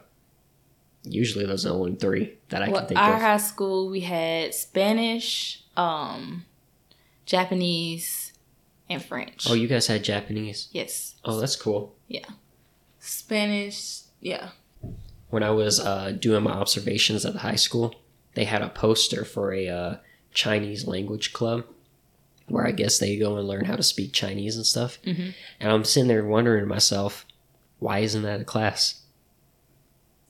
usually 1.04 1.46
those 1.46 1.64
are 1.64 1.68
the 1.70 1.74
only 1.74 1.94
three 1.94 2.38
that 2.48 2.62
I 2.62 2.68
well, 2.70 2.80
can 2.80 2.88
think 2.88 3.00
of. 3.00 3.06
our 3.06 3.18
high 3.20 3.36
school 3.36 3.88
we 3.90 4.00
had 4.00 4.54
Spanish, 4.54 5.62
um, 5.76 6.44
Japanese, 7.26 8.32
and 8.90 9.02
French. 9.04 9.46
Oh, 9.48 9.54
you 9.54 9.66
guys 9.68 9.86
had 9.86 10.02
Japanese. 10.04 10.68
yes, 10.72 11.14
Oh, 11.24 11.38
that's 11.40 11.56
cool. 11.56 11.94
Yeah. 12.08 12.26
Spanish. 12.98 14.00
Yeah. 14.20 14.50
when 15.30 15.42
I 15.42 15.50
was 15.50 15.80
uh, 15.80 16.12
doing 16.18 16.42
my 16.44 16.52
observations 16.52 17.24
at 17.26 17.32
the 17.34 17.40
high 17.40 17.56
school, 17.56 17.94
they 18.34 18.44
had 18.44 18.62
a 18.62 18.68
poster 18.68 19.24
for 19.24 19.52
a 19.52 19.68
uh, 19.68 19.96
Chinese 20.32 20.86
language 20.86 21.32
club 21.32 21.64
where 22.48 22.66
I 22.66 22.70
guess 22.72 22.98
they 22.98 23.16
go 23.16 23.36
and 23.36 23.48
learn 23.48 23.64
how 23.64 23.76
to 23.76 23.82
speak 23.82 24.12
Chinese 24.12 24.56
and 24.56 24.64
stuff. 24.66 24.98
Mhm. 25.04 25.34
And 25.60 25.72
I'm 25.72 25.84
sitting 25.84 26.08
there 26.08 26.24
wondering 26.24 26.60
to 26.62 26.66
myself, 26.66 27.26
why 27.78 28.00
isn't 28.00 28.22
that 28.22 28.40
a 28.40 28.44
class? 28.44 29.00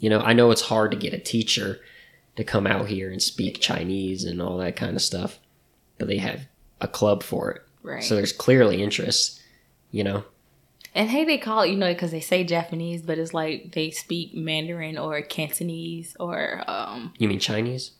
You 0.05 0.11
know, 0.11 0.21
I 0.21 0.35
know 0.35 0.51
it's 0.51 0.61
hard 0.61 0.91
to 0.91 0.99
get 0.99 1.15
a 1.15 1.19
teacher 1.19 1.81
to 2.37 2.45
come 2.45 2.67
out 2.67 2.89
here 2.89 3.11
and 3.11 3.23
speak 3.23 3.59
Chinese 3.59 4.25
and 4.25 4.43
all 4.43 4.59
that 4.59 4.77
kind 4.77 4.97
of 4.97 5.01
stuff, 5.01 5.39
but 5.97 6.09
they 6.09 6.19
have 6.19 6.47
a 6.79 6.87
club 6.87 7.23
for 7.23 7.51
it. 7.53 7.63
Right. 7.83 8.05
So 8.05 8.15
there's 8.15 8.31
clearly 8.31 8.83
interest, 8.83 9.41
you 9.91 10.05
know? 10.05 10.25
and 10.95 11.09
hey, 11.09 11.25
they 11.25 11.39
call 11.39 11.63
it 11.63 11.71
you 11.71 11.77
know 11.77 11.91
because 11.91 12.11
they 12.11 12.21
say 12.21 12.45
Japanese, 12.45 13.01
but 13.01 13.17
it's 13.17 13.33
like 13.33 13.73
they 13.73 13.91
speak 13.91 14.35
Mandarin 14.35 14.99
or 14.99 15.23
Cantonese 15.23 16.15
or 16.21 16.63
um. 16.69 17.15
You 17.17 17.27
mean 17.27 17.41
Chinese? 17.41 17.93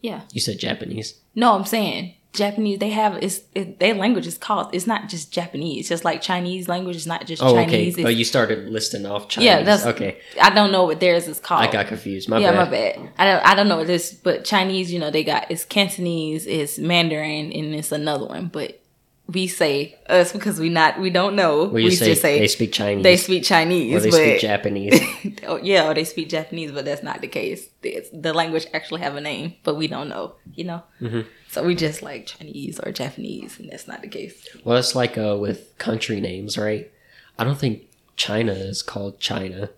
Yeah. 0.00 0.22
You 0.32 0.40
said 0.40 0.58
Japanese. 0.58 1.20
No, 1.36 1.54
I'm 1.54 1.64
saying 1.64 2.16
Japanese. 2.34 2.78
They 2.80 2.90
have 2.90 3.14
it's 3.22 3.40
it, 3.54 3.78
their 3.80 3.94
language 3.94 4.26
is 4.26 4.36
called. 4.36 4.68
It's 4.74 4.86
not 4.86 5.08
just 5.08 5.32
Japanese. 5.32 5.80
It's 5.80 5.88
just 5.88 6.04
like 6.04 6.20
Chinese 6.20 6.68
language 6.68 6.96
is 6.96 7.06
not 7.06 7.26
just 7.26 7.42
Oh, 7.42 7.54
Chinese. 7.54 7.94
okay. 7.94 8.04
Oh, 8.04 8.08
you 8.08 8.24
started 8.24 8.68
listing 8.68 9.06
off 9.06 9.28
Chinese. 9.28 9.46
Yeah, 9.46 9.62
that's- 9.62 9.86
okay. 9.86 10.18
I 10.42 10.50
don't 10.50 10.72
know 10.72 10.84
what 10.84 11.00
theirs 11.00 11.28
is 11.28 11.40
called. 11.40 11.62
I 11.62 11.70
got 11.72 11.86
confused. 11.86 12.28
My 12.28 12.38
yeah, 12.38 12.50
bad. 12.52 12.64
my 12.64 12.70
bad. 12.70 13.12
I 13.18 13.24
don't. 13.24 13.46
I 13.46 13.54
don't 13.54 13.68
know 13.68 13.76
what 13.78 13.86
this, 13.86 14.12
but 14.12 14.44
Chinese. 14.44 14.92
You 14.92 14.98
know, 14.98 15.10
they 15.10 15.24
got 15.24 15.50
it's 15.50 15.64
Cantonese, 15.64 16.46
it's 16.46 16.78
Mandarin, 16.78 17.52
and 17.52 17.74
it's 17.74 17.92
another 17.92 18.26
one. 18.26 18.48
But 18.48 18.80
we 19.26 19.46
say 19.46 19.96
us 20.06 20.32
because 20.32 20.60
we 20.60 20.68
not 20.68 21.00
we 21.00 21.08
don't 21.08 21.34
know. 21.34 21.64
Well, 21.64 21.72
we 21.74 21.90
say, 21.90 22.06
just 22.06 22.20
say 22.20 22.38
they 22.40 22.46
speak 22.48 22.72
Chinese. 22.72 23.02
they 23.02 23.16
speak 23.16 23.42
Chinese, 23.44 23.94
or 23.94 24.00
they 24.00 24.10
but 24.10 24.16
speak 24.16 24.40
Japanese. 24.40 25.00
oh, 25.46 25.56
yeah, 25.62 25.88
or 25.88 25.94
they 25.94 26.04
speak 26.04 26.28
Japanese, 26.28 26.72
but 26.72 26.84
that's 26.84 27.02
not 27.02 27.20
the 27.22 27.28
case. 27.28 27.68
It's, 27.82 28.10
the 28.12 28.34
language 28.34 28.66
actually 28.74 29.00
have 29.00 29.16
a 29.16 29.20
name, 29.22 29.54
but 29.62 29.76
we 29.76 29.88
don't 29.88 30.08
know. 30.10 30.34
You 30.54 30.64
know, 30.64 30.82
Mhm. 31.00 31.24
So 31.54 31.62
we 31.64 31.74
just 31.74 32.02
like 32.02 32.26
Chinese 32.26 32.80
or 32.80 32.92
Japanese, 32.92 33.58
and 33.58 33.70
that's 33.70 33.86
not 33.86 34.02
the 34.02 34.08
case. 34.08 34.46
well, 34.64 34.76
it's 34.76 34.94
like 34.94 35.16
uh, 35.16 35.36
with 35.38 35.76
country 35.78 36.20
names, 36.20 36.58
right? 36.58 36.90
I 37.38 37.44
don't 37.44 37.58
think 37.58 37.88
China 38.16 38.52
is 38.52 38.82
called 38.82 39.20
China 39.20 39.70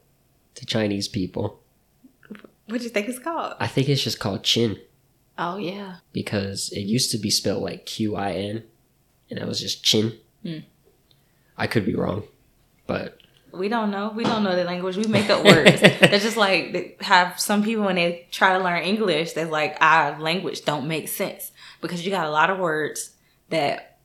to 0.55 0.66
Chinese 0.66 1.09
people. 1.09 1.61
What 2.66 2.78
do 2.78 2.85
you 2.85 2.90
think 2.90 3.09
it's 3.09 3.19
called? 3.19 3.55
I 3.61 3.66
think 3.66 3.89
it's 3.89 4.03
just 4.03 4.19
called 4.19 4.43
Chin 4.43 4.78
Oh 5.39 5.59
yeah, 5.59 5.97
because 6.12 6.70
it 6.70 6.81
used 6.81 7.11
to 7.11 7.19
be 7.19 7.31
spelled 7.31 7.62
like 7.62 7.85
Q 7.85 8.16
I 8.16 8.32
N, 8.32 8.62
and 9.28 9.39
that 9.39 9.47
was 9.47 9.61
just 9.61 9.85
Chin. 9.85 10.15
Hmm. 10.43 10.59
I 11.59 11.66
could 11.66 11.85
be 11.85 11.94
wrong, 11.94 12.23
but 12.86 13.19
we 13.53 13.69
don't 13.69 13.90
know. 13.90 14.12
We 14.15 14.24
don't 14.24 14.43
know 14.43 14.57
the 14.57 14.65
language. 14.65 14.97
We 14.97 15.05
make 15.05 15.28
up 15.28 15.44
words. 15.44 15.81
They're 15.81 16.19
just 16.20 16.39
like 16.39 16.73
they 16.73 16.97
have 17.01 17.39
some 17.39 17.62
people 17.62 17.85
when 17.85 17.97
they 17.97 18.27
try 18.31 18.57
to 18.57 18.65
learn 18.65 18.82
English. 18.82 19.35
They're 19.35 19.44
like 19.44 19.77
our 19.81 20.19
language 20.19 20.65
don't 20.65 20.89
make 20.89 21.09
sense 21.09 21.53
because 21.81 22.05
you 22.05 22.11
got 22.11 22.27
a 22.27 22.31
lot 22.31 22.51
of 22.51 22.59
words 22.59 23.11
that 23.51 23.98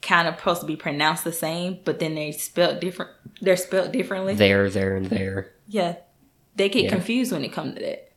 kind 0.00 0.26
of 0.26 0.36
supposed 0.36 0.60
to 0.62 0.66
be 0.66 0.76
pronounced 0.76 1.24
the 1.24 1.32
same, 1.32 1.78
but 1.84 1.98
then 2.00 2.14
they 2.14 2.32
spelled 2.32 2.80
different. 2.80 3.10
They're 3.40 3.56
spelled 3.56 3.92
differently. 3.92 4.34
there, 4.34 4.68
there, 4.68 4.96
and 4.96 5.06
there. 5.06 5.52
Yeah, 5.68 5.96
they 6.56 6.68
get 6.68 6.84
Yeah. 6.84 6.90
confused 6.90 7.32
when 7.32 7.44
it 7.44 7.52
comes 7.52 7.74
to 7.76 7.80
that. 7.82 8.08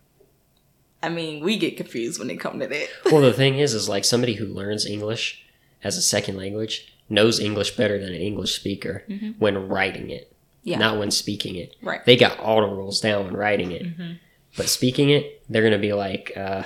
I 1.03 1.09
mean, 1.09 1.43
we 1.43 1.57
get 1.57 1.77
confused 1.77 2.19
when 2.19 2.29
it 2.31 2.39
comes 2.39 2.61
to 2.61 2.67
that. 2.67 2.87
Well, 3.11 3.21
the 3.21 3.33
thing 3.41 3.59
is, 3.59 3.73
is 3.75 3.87
like 3.87 4.03
somebody 4.05 4.33
who 4.35 4.45
learns 4.47 4.85
English 4.85 5.45
as 5.83 5.97
a 5.97 6.01
second 6.01 6.35
language 6.37 6.91
knows 7.09 7.39
English 7.39 7.75
better 7.77 7.99
than 7.99 8.09
an 8.09 8.21
English 8.21 8.55
speaker 8.55 9.03
Mhm. 9.07 9.35
when 9.37 9.67
writing 9.67 10.09
it, 10.09 10.33
Yeah. 10.63 10.79
not 10.79 10.97
when 10.97 11.11
speaking 11.11 11.55
it. 11.55 11.75
Right. 11.83 12.03
They 12.05 12.15
got 12.15 12.39
all 12.39 12.61
the 12.61 12.67
rules 12.75 12.99
down 12.99 13.25
when 13.25 13.35
writing 13.35 13.71
it, 13.71 13.83
Mhm. 13.83 14.17
but 14.57 14.67
speaking 14.67 15.11
it, 15.11 15.43
they're 15.47 15.61
gonna 15.61 15.77
be 15.77 15.93
like, 15.93 16.31
uh, 16.35 16.63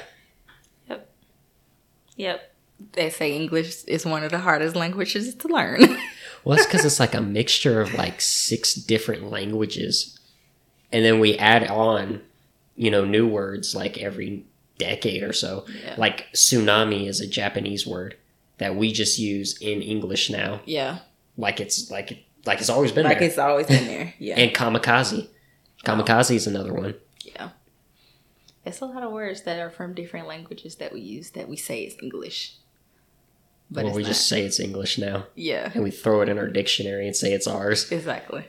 Yep. 2.20 2.56
They 2.94 3.10
say 3.10 3.36
English 3.36 3.84
is 3.86 4.06
one 4.06 4.24
of 4.24 4.32
the 4.32 4.40
hardest 4.40 4.76
languages 4.76 5.34
to 5.36 5.48
learn. 5.48 5.80
well, 6.44 6.56
that's 6.56 6.66
because 6.68 6.86
it's 6.86 7.00
like 7.00 7.14
a 7.16 7.22
mixture 7.22 7.82
of 7.82 7.94
like 7.94 8.22
six 8.22 8.74
different 8.74 9.30
languages, 9.30 10.18
and 10.94 11.04
then 11.04 11.20
we 11.20 11.38
add 11.38 11.68
on, 11.70 12.22
you 12.76 12.90
know, 12.91 13.04
new 13.06 13.28
words 13.28 13.74
like 13.76 13.98
every 13.98 14.46
decade 14.78 15.24
or 15.24 15.34
so. 15.34 15.66
yeah. 15.84 15.96
Like 15.98 16.28
tsunami 16.34 17.08
is 17.08 17.20
a 17.20 17.28
Japanese 17.28 17.86
word 17.86 18.16
that 18.60 18.76
we 18.76 18.91
just 18.94 19.20
use 19.20 19.58
in 19.62 19.82
English 19.82 20.30
now, 20.30 20.62
yeah. 20.66 21.00
like 21.38 21.60
it's 21.60 21.90
like 21.91 22.24
like 22.46 22.60
it's 22.62 22.70
always 22.70 22.91
been 22.94 23.04
Like 23.06 23.20
there. 23.20 23.28
it's 23.28 23.38
always 23.38 23.68
been 23.68 23.86
there. 23.88 24.14
Yeah. 24.20 24.36
and 24.40 24.52
kamikaze. 24.52 25.28
Kamikaze 25.86 26.36
is 26.36 26.48
another 26.48 26.74
one. 26.74 26.96
Yeah. 27.24 27.50
It's 28.70 28.82
a 28.82 28.86
lot 28.86 29.02
of 29.02 29.12
words 29.12 29.41
that 29.44 29.60
are 29.60 29.72
from 29.72 29.96
different 29.96 30.28
languages 30.28 30.76
that 30.76 30.94
we 30.94 31.02
use 31.02 31.32
that 31.32 31.50
we 31.50 31.58
say 31.58 31.82
is 31.82 31.98
English. 32.04 32.54
But 33.72 33.86
well, 33.86 33.96
we 33.96 34.04
not. 34.04 34.10
just 34.10 34.28
say 34.28 34.44
it's 34.44 34.60
English 34.60 35.00
now, 35.00 35.26
Yeah. 35.36 35.72
and 35.74 35.84
we 35.84 35.90
throw 35.90 36.22
it 36.22 36.30
in 36.30 36.38
our 36.38 36.48
dictionary 36.48 37.08
and 37.08 37.16
say 37.16 37.34
it's 37.34 37.48
ours. 37.48 37.91
Exactly. 37.91 38.46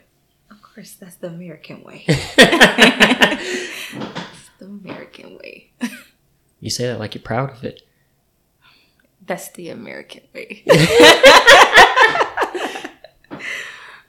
Of 0.50 0.60
course, 0.60 0.92
that's 0.92 1.16
the 1.16 1.28
American 1.28 1.82
way. 1.84 2.04
the 2.36 3.38
American 4.60 5.38
way. 5.38 5.72
you 6.60 6.68
say 6.68 6.86
that 6.86 6.98
like 6.98 7.14
you're 7.14 7.22
proud 7.22 7.50
of 7.52 7.64
it. 7.64 7.80
That's 9.26 9.50
the 9.52 9.70
American 9.70 10.24
way. 10.34 10.64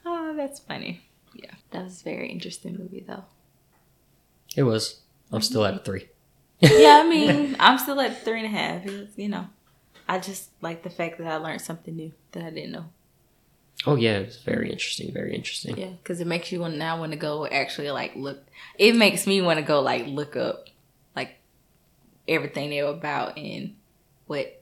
oh, 0.05 0.33
that's 0.35 0.59
funny. 0.59 1.05
Yeah. 1.33 1.51
That 1.71 1.85
was 1.85 2.01
a 2.01 2.03
very 2.03 2.29
interesting 2.29 2.77
movie 2.77 3.05
though. 3.07 3.23
It 4.57 4.63
was. 4.63 5.00
I'm 5.31 5.41
still 5.41 5.65
at 5.65 5.75
a 5.75 5.79
three. 5.79 6.09
Yeah, 6.59 7.01
I 7.03 7.09
mean, 7.09 7.55
I'm 7.59 7.77
still 7.77 7.99
at 7.99 8.23
three 8.23 8.43
and 8.43 8.53
a 8.53 8.57
half. 8.57 8.85
It's, 8.85 9.17
you 9.17 9.29
know, 9.29 9.47
I 10.07 10.19
just 10.19 10.49
like 10.61 10.83
the 10.83 10.89
fact 10.89 11.17
that 11.17 11.27
I 11.27 11.37
learned 11.37 11.61
something 11.61 11.95
new 11.95 12.11
that 12.33 12.43
I 12.43 12.49
didn't 12.49 12.71
know. 12.71 12.85
Oh 13.85 13.95
yeah, 13.95 14.19
it 14.19 14.27
was 14.27 14.37
very 14.37 14.69
interesting. 14.69 15.11
Very 15.11 15.33
interesting. 15.33 15.77
Yeah, 15.77 15.89
because 16.03 16.21
it 16.21 16.27
makes 16.27 16.51
you 16.51 16.59
want 16.59 16.77
now 16.77 16.99
want 16.99 17.13
to 17.13 17.17
go 17.17 17.47
actually 17.47 17.89
like 17.91 18.15
look. 18.15 18.45
It 18.77 18.95
makes 18.95 19.25
me 19.25 19.41
want 19.41 19.57
to 19.57 19.65
go 19.65 19.81
like 19.81 20.05
look 20.07 20.35
up 20.35 20.67
like 21.15 21.39
everything 22.27 22.69
they're 22.69 22.85
about 22.85 23.37
and 23.37 23.75
what 24.27 24.61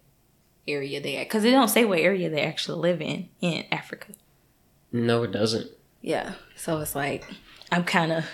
area 0.67 1.01
they 1.01 1.17
at. 1.17 1.27
Because 1.27 1.43
they 1.43 1.51
don't 1.51 1.67
say 1.67 1.83
what 1.83 1.99
area 1.99 2.29
they 2.29 2.41
actually 2.41 2.79
live 2.79 3.01
in 3.01 3.27
in 3.41 3.65
Africa. 3.71 4.13
No, 4.91 5.23
it 5.23 5.31
doesn't. 5.31 5.69
Yeah, 6.01 6.35
so 6.55 6.79
it's 6.79 6.95
like 6.95 7.25
I'm 7.71 7.83
kind 7.83 8.11
of 8.13 8.25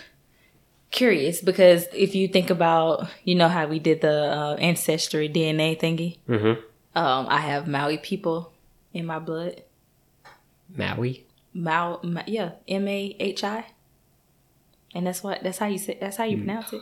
curious 0.91 1.41
because 1.41 1.86
if 1.94 2.16
you 2.16 2.28
think 2.28 2.49
about 2.49 3.07
you 3.24 3.36
know 3.36 3.48
how 3.49 3.68
we 3.68 3.80
did 3.80 4.02
the 4.02 4.12
uh, 4.14 4.56
ancestry 4.56 5.28
DNA 5.30 5.80
thingy. 5.80 6.18
Mm-hmm. 6.30 6.62
Um, 6.98 7.28
I 7.30 7.40
have 7.41 7.68
Maui 7.68 7.98
people 7.98 8.53
in 8.94 9.06
my 9.06 9.20
blood. 9.20 9.64
Maui. 10.76 11.26
Mau, 11.53 11.99
Ma, 12.03 12.22
yeah, 12.28 12.52
M 12.68 12.88
A 12.88 13.16
H 13.20 13.44
I, 13.44 13.66
and 14.94 15.07
that's 15.07 15.24
what 15.24 15.41
that's 15.41 15.57
how 15.57 15.68
you 15.68 15.78
say 15.78 15.98
that's 15.99 16.18
how 16.18 16.26
you 16.26 16.36
Hmm. 16.38 16.44
pronounce 16.45 16.74
it. 16.74 16.82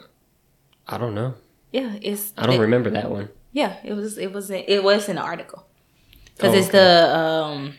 I 0.88 0.97
don't 0.97 1.13
know. 1.13 1.35
Yeah, 1.71 1.95
it's 2.01 2.34
I 2.38 2.45
don't 2.47 2.55
it- 2.55 2.59
remember 2.61 2.89
that 2.91 3.11
one. 3.11 3.30
Yeah, 3.51 3.75
it 3.84 3.93
was 3.93 4.17
it 4.17 4.31
was 4.34 4.49
it 4.49 4.84
was 4.84 5.09
in 5.09 5.17
the 5.17 5.21
article 5.21 5.67
because 6.35 6.53
Oh, 6.55 6.57
it's 6.57 6.69
okay. 6.69 6.77
the 6.80 7.15
um 7.15 7.73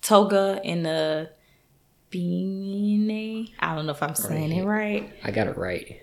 toga 0.00 0.58
and 0.64 0.86
the 0.86 1.30
beanie. 2.12 3.52
I 3.58 3.74
don't 3.74 3.86
know 3.86 3.92
if 3.92 4.02
I'm 4.02 4.14
saying 4.14 4.52
it 4.52 4.64
right. 4.64 5.12
I 5.24 5.30
got 5.30 5.46
it 5.46 5.56
right 5.56 6.00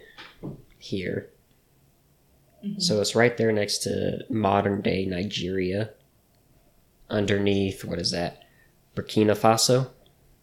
here. 0.78 1.30
Mm-hmm. 2.66 2.80
So 2.80 3.00
it's 3.00 3.16
right 3.16 3.36
there 3.38 3.52
next 3.52 3.80
to 3.80 4.26
modern 4.30 4.82
day 4.82 5.06
Nigeria. 5.06 5.92
Underneath, 7.10 7.84
what 7.86 8.00
is 8.00 8.12
that? 8.12 8.44
Burkina 8.96 9.32
Faso. 9.38 9.90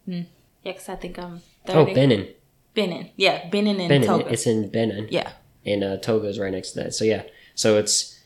Yeah, 0.07 0.23
because 0.63 0.89
I 0.89 0.97
think 0.97 1.19
I'm 1.19 1.43
Oh, 1.69 1.85
Benin. 1.85 2.29
Benin. 2.75 3.11
Yeah, 3.17 3.49
Benin 3.49 3.81
and 3.81 3.89
Benin. 3.89 4.09
Togo. 4.09 4.27
It's 4.29 4.47
in 4.47 4.69
Benin. 4.71 5.09
yeah. 5.11 5.33
and 5.65 5.83
uh, 5.83 5.99
is 6.25 6.39
right 6.39 6.53
next 6.53 6.73
to 6.73 6.85
that. 6.85 6.95
So 6.95 7.05
yeah, 7.05 7.23
so 7.55 7.77
it's 7.79 8.21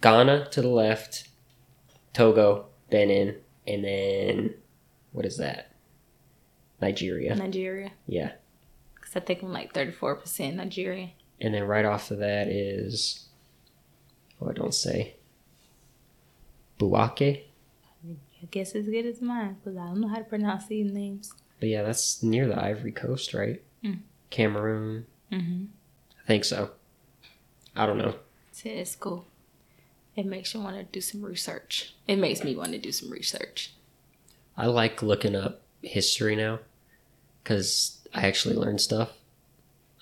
Ghana 0.00 0.48
to 0.50 0.62
the 0.62 0.68
left, 0.68 1.28
Togo, 2.12 2.66
Benin, 2.90 3.36
and 3.66 3.84
then 3.84 4.54
what 5.12 5.24
is 5.26 5.36
that? 5.38 5.71
Nigeria. 6.82 7.34
Nigeria. 7.34 7.92
Yeah, 8.06 8.32
Because 8.94 9.16
I 9.16 9.20
think 9.20 9.42
I'm 9.42 9.52
like 9.52 9.72
34% 9.72 10.54
Nigerian. 10.56 11.10
and 11.40 11.54
then 11.54 11.64
right 11.64 11.84
off 11.86 12.10
of 12.10 12.18
that 12.18 12.48
is 12.48 13.26
oh, 14.40 14.50
I 14.50 14.52
don't 14.52 14.74
say 14.74 15.14
Bouaké. 16.78 17.42
I 18.42 18.46
guess 18.50 18.74
as 18.74 18.86
good 18.86 19.06
as 19.06 19.20
mine 19.22 19.56
because 19.62 19.78
I 19.78 19.84
don't 19.86 20.00
know 20.00 20.08
how 20.08 20.16
to 20.16 20.24
pronounce 20.24 20.66
these 20.66 20.90
names. 20.92 21.32
But 21.60 21.68
yeah, 21.68 21.82
that's 21.82 22.22
near 22.24 22.48
the 22.48 22.60
Ivory 22.60 22.90
Coast, 22.90 23.34
right? 23.34 23.62
Mm. 23.84 24.00
Cameroon. 24.30 25.06
Mm-hmm. 25.30 25.64
I 26.20 26.26
think 26.26 26.44
so. 26.44 26.70
I 27.76 27.86
don't 27.86 27.98
know. 27.98 28.16
It's 28.64 28.96
cool. 28.96 29.24
It 30.16 30.26
makes 30.26 30.52
you 30.54 30.60
want 30.60 30.76
to 30.76 30.82
do 30.82 31.00
some 31.00 31.22
research. 31.22 31.94
It 32.08 32.16
makes 32.16 32.42
me 32.42 32.56
want 32.56 32.72
to 32.72 32.78
do 32.78 32.90
some 32.92 33.10
research. 33.10 33.72
I 34.56 34.66
like 34.66 35.02
looking 35.02 35.34
up 35.36 35.62
history 35.80 36.34
now 36.36 36.58
because 37.42 37.98
I 38.14 38.26
actually 38.26 38.54
learned 38.56 38.80
stuff, 38.80 39.10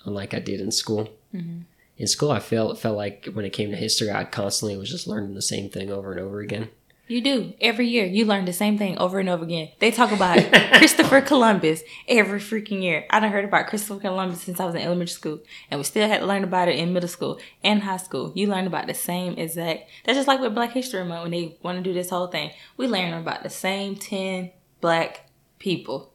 unlike 0.05 0.33
I 0.33 0.39
did 0.39 0.59
in 0.61 0.71
school. 0.71 1.09
Mhm. 1.33 1.63
In 1.97 2.07
school, 2.07 2.31
I 2.31 2.39
felt 2.39 2.79
felt 2.79 2.97
like 2.97 3.27
when 3.33 3.45
it 3.45 3.51
came 3.53 3.69
to 3.71 3.77
history, 3.77 4.09
I 4.11 4.23
constantly 4.23 4.75
was 4.77 4.89
just 4.89 5.07
learning 5.07 5.35
the 5.35 5.41
same 5.41 5.69
thing 5.69 5.91
over 5.91 6.11
and 6.11 6.19
over 6.19 6.39
again. 6.39 6.69
You 7.07 7.19
do. 7.19 7.53
Every 7.59 7.87
year, 7.89 8.05
you 8.05 8.23
learn 8.23 8.45
the 8.45 8.53
same 8.53 8.77
thing 8.77 8.97
over 8.97 9.19
and 9.19 9.27
over 9.27 9.43
again. 9.43 9.69
They 9.79 9.91
talk 9.91 10.13
about 10.13 10.37
Christopher 10.75 11.19
Columbus 11.19 11.83
every 12.07 12.39
freaking 12.39 12.81
year. 12.81 13.05
I 13.09 13.19
done 13.19 13.31
heard 13.31 13.43
about 13.43 13.67
Christopher 13.67 13.99
Columbus 13.99 14.41
since 14.43 14.61
I 14.61 14.65
was 14.65 14.75
in 14.75 14.81
elementary 14.81 15.11
school, 15.11 15.39
and 15.69 15.77
we 15.77 15.83
still 15.83 16.07
had 16.07 16.21
to 16.21 16.25
learn 16.25 16.45
about 16.45 16.69
it 16.69 16.77
in 16.79 16.93
middle 16.93 17.09
school 17.09 17.37
and 17.65 17.83
high 17.83 17.97
school. 17.97 18.31
You 18.33 18.47
learn 18.47 18.65
about 18.65 18.87
the 18.87 18.93
same 18.93 19.33
exact. 19.33 19.89
That's 20.05 20.17
just 20.17 20.27
like 20.29 20.39
with 20.39 20.55
Black 20.55 20.71
History 20.71 21.03
Month 21.03 21.23
when 21.23 21.31
they 21.31 21.57
want 21.61 21.77
to 21.77 21.83
do 21.83 21.93
this 21.93 22.09
whole 22.09 22.27
thing. 22.27 22.51
We 22.77 22.87
learn 22.87 23.13
about 23.13 23.43
the 23.43 23.49
same 23.49 23.97
10 23.97 24.51
black 24.79 25.29
people. 25.59 26.10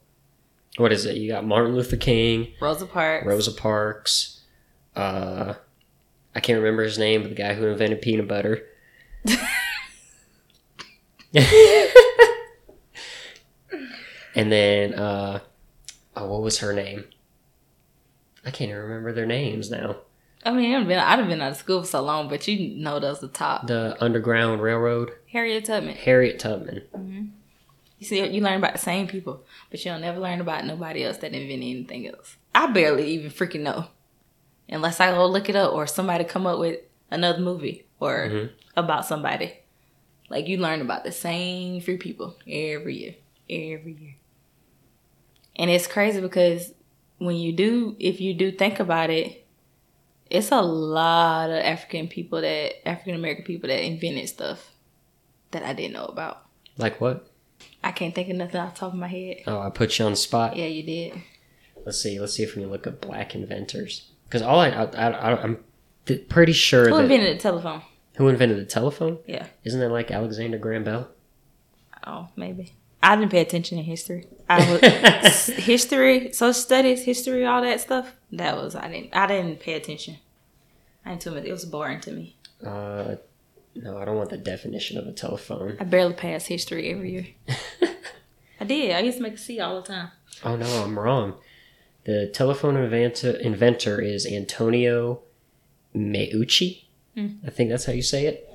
What 0.77 0.91
is 0.91 1.05
it? 1.05 1.17
You 1.17 1.31
got 1.31 1.45
Martin 1.45 1.75
Luther 1.75 1.97
King, 1.97 2.53
Rosa 2.61 2.85
Parks. 2.85 3.25
Rosa 3.25 3.51
Parks. 3.51 4.41
Uh, 4.95 5.55
I 6.35 6.39
can't 6.39 6.59
remember 6.59 6.83
his 6.83 6.99
name, 6.99 7.23
but 7.23 7.29
the 7.29 7.35
guy 7.35 7.55
who 7.55 7.65
invented 7.65 8.01
peanut 8.01 8.27
butter. 8.27 8.63
and 14.35 14.51
then, 14.51 14.93
uh, 14.93 15.39
oh, 16.15 16.27
what 16.27 16.41
was 16.41 16.59
her 16.59 16.73
name? 16.73 17.05
I 18.45 18.51
can't 18.51 18.69
even 18.69 18.81
remember 18.81 19.11
their 19.13 19.25
names 19.25 19.71
now. 19.71 19.97
I 20.45 20.51
mean, 20.51 20.75
I've 20.75 20.87
been, 20.87 20.99
I've 20.99 21.27
been 21.27 21.41
out 21.41 21.51
of 21.51 21.57
school 21.57 21.81
for 21.81 21.87
so 21.87 22.01
long, 22.03 22.29
but 22.29 22.47
you 22.47 22.81
know 22.81 22.99
those 22.99 23.19
the 23.19 23.27
top. 23.27 23.67
The 23.67 23.97
Underground 23.99 24.61
Railroad, 24.61 25.11
Harriet 25.31 25.65
Tubman. 25.65 25.95
Harriet 25.95 26.39
Tubman. 26.39 27.33
You 27.99 28.05
see, 28.05 28.25
you 28.27 28.41
learn 28.41 28.57
about 28.59 28.73
the 28.73 28.79
same 28.79 29.07
people, 29.07 29.43
but 29.71 29.83
you 29.83 29.91
don't 29.91 30.01
never 30.01 30.19
learn 30.19 30.39
about 30.39 30.65
nobody 30.65 31.03
else 31.03 31.17
that 31.17 31.33
invented 31.33 31.67
anything 31.69 32.07
else. 32.07 32.37
I 32.53 32.67
barely 32.67 33.07
even 33.11 33.31
freaking 33.31 33.61
know, 33.61 33.87
unless 34.69 34.99
I 34.99 35.11
go 35.11 35.25
look 35.25 35.49
it 35.49 35.55
up 35.55 35.73
or 35.73 35.87
somebody 35.87 36.23
come 36.23 36.45
up 36.45 36.59
with 36.59 36.79
another 37.09 37.39
movie 37.39 37.85
or 37.99 38.27
Mhm. 38.29 38.49
about 38.75 39.05
somebody. 39.05 39.53
Like 40.29 40.47
you 40.47 40.57
learn 40.57 40.81
about 40.81 41.03
the 41.05 41.11
same 41.11 41.81
three 41.81 41.97
people 41.97 42.35
every 42.47 42.97
year, 42.97 43.15
every 43.49 43.93
year, 43.99 44.15
and 45.55 45.69
it's 45.69 45.87
crazy 45.87 46.21
because 46.21 46.73
when 47.17 47.35
you 47.37 47.51
do, 47.53 47.95
if 47.99 48.21
you 48.21 48.33
do 48.33 48.51
think 48.51 48.79
about 48.79 49.09
it, 49.09 49.45
it's 50.29 50.51
a 50.51 50.61
lot 50.61 51.49
of 51.49 51.55
African 51.57 52.07
people 52.07 52.41
that 52.41 52.87
African 52.87 53.15
American 53.15 53.45
people 53.45 53.69
that 53.69 53.83
invented 53.83 54.27
stuff 54.29 54.71
that 55.51 55.63
I 55.63 55.73
didn't 55.73 55.93
know 55.93 56.05
about. 56.05 56.45
Like 56.77 56.99
what? 57.01 57.26
I 57.87 57.91
can't 57.91 58.13
think 58.13 58.29
of 58.29 58.35
nothing 58.35 58.59
off 58.59 58.73
the 58.73 58.79
top 58.81 58.93
of 58.93 58.99
my 58.99 59.07
head. 59.07 59.37
Oh, 59.47 59.59
I 59.61 59.69
put 59.69 59.97
you 59.97 60.03
on 60.05 60.11
the 60.11 60.17
spot. 60.17 60.57
Yeah, 60.57 60.65
you 60.65 60.83
did. 60.83 61.21
Let's 61.85 62.01
see. 62.01 62.19
Let's 62.19 62.33
see 62.33 62.43
if 62.43 62.53
we 62.55 62.63
can 62.63 62.69
look 62.69 62.85
up 62.85 62.99
black 62.99 63.33
inventors. 63.33 64.11
Because 64.25 64.41
all 64.41 64.59
I, 64.59 64.69
I, 64.69 64.83
I, 64.83 65.41
I'm 65.41 65.63
th- 66.05 66.27
pretty 66.27 66.51
sure 66.51 66.89
Who 66.89 66.97
invented 66.97 67.37
the 67.37 67.41
telephone? 67.41 67.81
who 68.17 68.27
invented 68.27 68.57
the 68.57 68.65
telephone? 68.65 69.19
Yeah. 69.25 69.45
Isn't 69.63 69.79
that 69.79 69.89
like 69.89 70.11
Alexander 70.11 70.57
Graham 70.57 70.83
Bell? 70.83 71.07
Oh, 72.05 72.27
maybe. 72.35 72.73
I 73.01 73.15
didn't 73.15 73.31
pay 73.31 73.39
attention 73.39 73.77
in 73.77 73.85
history. 73.85 74.27
I 74.49 74.69
was 74.69 75.45
history, 75.47 76.33
social 76.33 76.53
studies, 76.53 77.05
history, 77.05 77.45
all 77.45 77.61
that 77.61 77.79
stuff. 77.79 78.13
That 78.33 78.57
was 78.57 78.75
I 78.75 78.89
didn't 78.89 79.15
I 79.15 79.27
didn't 79.27 79.61
pay 79.61 79.75
attention. 79.75 80.17
I 81.05 81.11
didn't 81.11 81.21
too 81.21 81.31
much. 81.31 81.45
It 81.45 81.51
was 81.53 81.63
boring 81.63 82.01
to 82.01 82.11
me. 82.11 82.35
Uh, 82.65 83.15
no, 83.83 83.97
I 83.97 84.05
don't 84.05 84.17
want 84.17 84.29
the 84.29 84.37
definition 84.37 84.97
of 84.97 85.07
a 85.07 85.11
telephone. 85.11 85.77
I 85.79 85.83
barely 85.83 86.13
pass 86.13 86.45
history 86.45 86.89
every 86.89 87.11
year. 87.11 87.27
I 88.59 88.65
did. 88.65 88.95
I 88.95 88.99
used 88.99 89.17
to 89.17 89.23
make 89.23 89.33
a 89.33 89.37
C 89.37 89.59
all 89.59 89.81
the 89.81 89.87
time. 89.87 90.11
Oh 90.43 90.55
no, 90.55 90.65
I'm 90.83 90.97
wrong. 90.97 91.35
The 92.05 92.27
telephone 92.33 92.77
inventor, 92.77 93.31
inventor 93.31 94.01
is 94.01 94.25
Antonio 94.25 95.21
Meucci. 95.95 96.85
Hmm. 97.15 97.27
I 97.45 97.49
think 97.49 97.69
that's 97.69 97.85
how 97.85 97.93
you 97.93 98.01
say 98.01 98.25
it. 98.25 98.49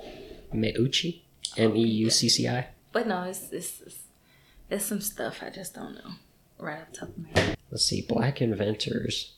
Meucci. 0.52 1.22
M 1.56 1.76
E 1.76 1.84
U 1.84 2.10
C 2.10 2.28
C 2.28 2.48
I. 2.48 2.68
But 2.92 3.06
no, 3.06 3.24
it's 3.24 3.52
it's, 3.52 3.80
it's 3.82 3.98
it's 4.70 4.84
some 4.84 5.00
stuff 5.00 5.42
I 5.42 5.50
just 5.50 5.74
don't 5.74 5.94
know 5.94 6.12
right 6.58 6.80
off 6.80 6.92
the 6.92 6.98
top 6.98 7.08
of 7.10 7.18
my 7.18 7.40
head. 7.40 7.56
Let's 7.70 7.84
see. 7.84 8.02
Black 8.02 8.40
inventors. 8.40 9.34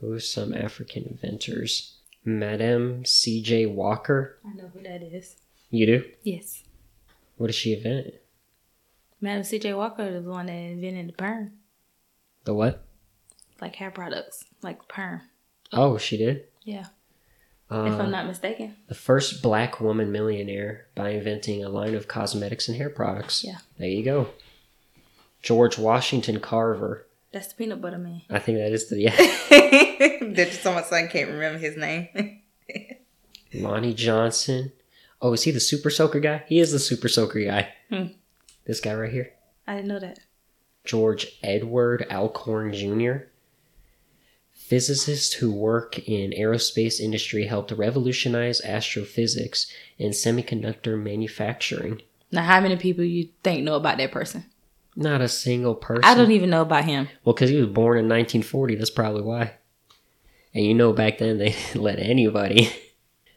Who 0.00 0.12
are 0.12 0.20
some 0.20 0.54
African 0.54 1.04
inventors? 1.04 1.98
Madame 2.24 3.04
C.J. 3.04 3.66
Walker. 3.66 4.38
I 4.46 4.54
know 4.56 4.70
who 4.72 4.82
that 4.82 5.02
is. 5.02 5.36
You 5.70 5.86
do? 5.86 6.04
Yes. 6.22 6.62
What 7.36 7.48
did 7.48 7.54
she 7.54 7.74
invent? 7.74 8.14
Madam 9.20 9.44
C.J. 9.44 9.74
Walker 9.74 10.02
is 10.02 10.24
the 10.24 10.30
one 10.30 10.46
that 10.46 10.52
invented 10.52 11.08
the 11.08 11.12
perm, 11.12 11.52
The 12.44 12.54
what? 12.54 12.84
like 13.60 13.76
hair 13.76 13.90
products, 13.92 14.44
like 14.62 14.88
perm. 14.88 15.20
Oh, 15.72 15.96
she 15.96 16.16
did. 16.16 16.44
Yeah, 16.64 16.86
Uh, 17.70 17.84
if 17.84 18.00
I'm 18.00 18.10
not 18.10 18.26
mistaken. 18.26 18.76
the 18.88 18.94
first 18.94 19.40
black 19.42 19.80
woman 19.80 20.10
millionaire 20.12 20.86
by 20.96 21.10
inventing 21.10 21.62
a 21.64 21.68
line 21.68 21.94
of 21.94 22.08
cosmetics 22.08 22.66
and 22.68 22.76
hair 22.76 22.90
products. 22.90 23.44
Yeah. 23.44 23.58
There 23.78 23.88
you 23.88 24.04
go. 24.04 24.28
George 25.42 25.78
Washington 25.78 26.40
Carver. 26.40 27.06
That's 27.32 27.48
the 27.48 27.54
peanut 27.54 27.80
butter 27.80 27.98
man. 27.98 28.22
I 28.28 28.38
think 28.38 28.58
that 28.58 28.72
is 28.72 28.88
the 28.88 29.00
yeah. 29.00 29.16
that 30.34 30.58
so 30.62 30.72
my 30.72 30.82
son 30.82 31.08
can't 31.08 31.30
remember 31.30 31.58
his 31.58 31.76
name. 31.76 32.42
Lonnie 33.54 33.94
Johnson. 33.94 34.72
Oh, 35.20 35.32
is 35.32 35.44
he 35.44 35.50
the 35.50 35.60
super 35.60 35.88
soaker 35.88 36.20
guy? 36.20 36.44
He 36.46 36.58
is 36.58 36.72
the 36.72 36.78
super 36.78 37.08
soaker 37.08 37.42
guy. 37.42 37.72
Hmm. 37.88 38.08
This 38.66 38.80
guy 38.80 38.94
right 38.94 39.12
here. 39.12 39.32
I 39.66 39.76
didn't 39.76 39.88
know 39.88 40.00
that. 40.00 40.18
George 40.84 41.38
Edward 41.42 42.06
Alcorn 42.10 42.72
Jr. 42.72 43.26
Physicists 44.52 45.34
who 45.34 45.52
work 45.52 45.98
in 46.08 46.32
aerospace 46.32 46.98
industry 46.98 47.46
helped 47.46 47.72
revolutionize 47.72 48.60
astrophysics 48.62 49.70
and 49.98 50.12
semiconductor 50.12 51.00
manufacturing. 51.00 52.02
Now, 52.30 52.42
how 52.42 52.60
many 52.60 52.76
people 52.76 53.04
you 53.04 53.28
think 53.42 53.62
know 53.62 53.76
about 53.76 53.98
that 53.98 54.10
person? 54.10 54.44
Not 54.94 55.20
a 55.20 55.28
single 55.28 55.74
person. 55.74 56.04
I 56.04 56.14
don't 56.14 56.32
even 56.32 56.50
know 56.50 56.62
about 56.62 56.84
him. 56.84 57.08
Well, 57.24 57.34
because 57.34 57.50
he 57.50 57.56
was 57.56 57.68
born 57.68 57.98
in 57.98 58.04
1940. 58.04 58.74
That's 58.74 58.90
probably 58.90 59.22
why. 59.22 59.54
And 60.54 60.64
you 60.66 60.74
know, 60.74 60.92
back 60.92 61.18
then 61.18 61.38
they 61.38 61.50
didn't 61.72 61.82
let 61.82 61.98
anybody. 61.98 62.70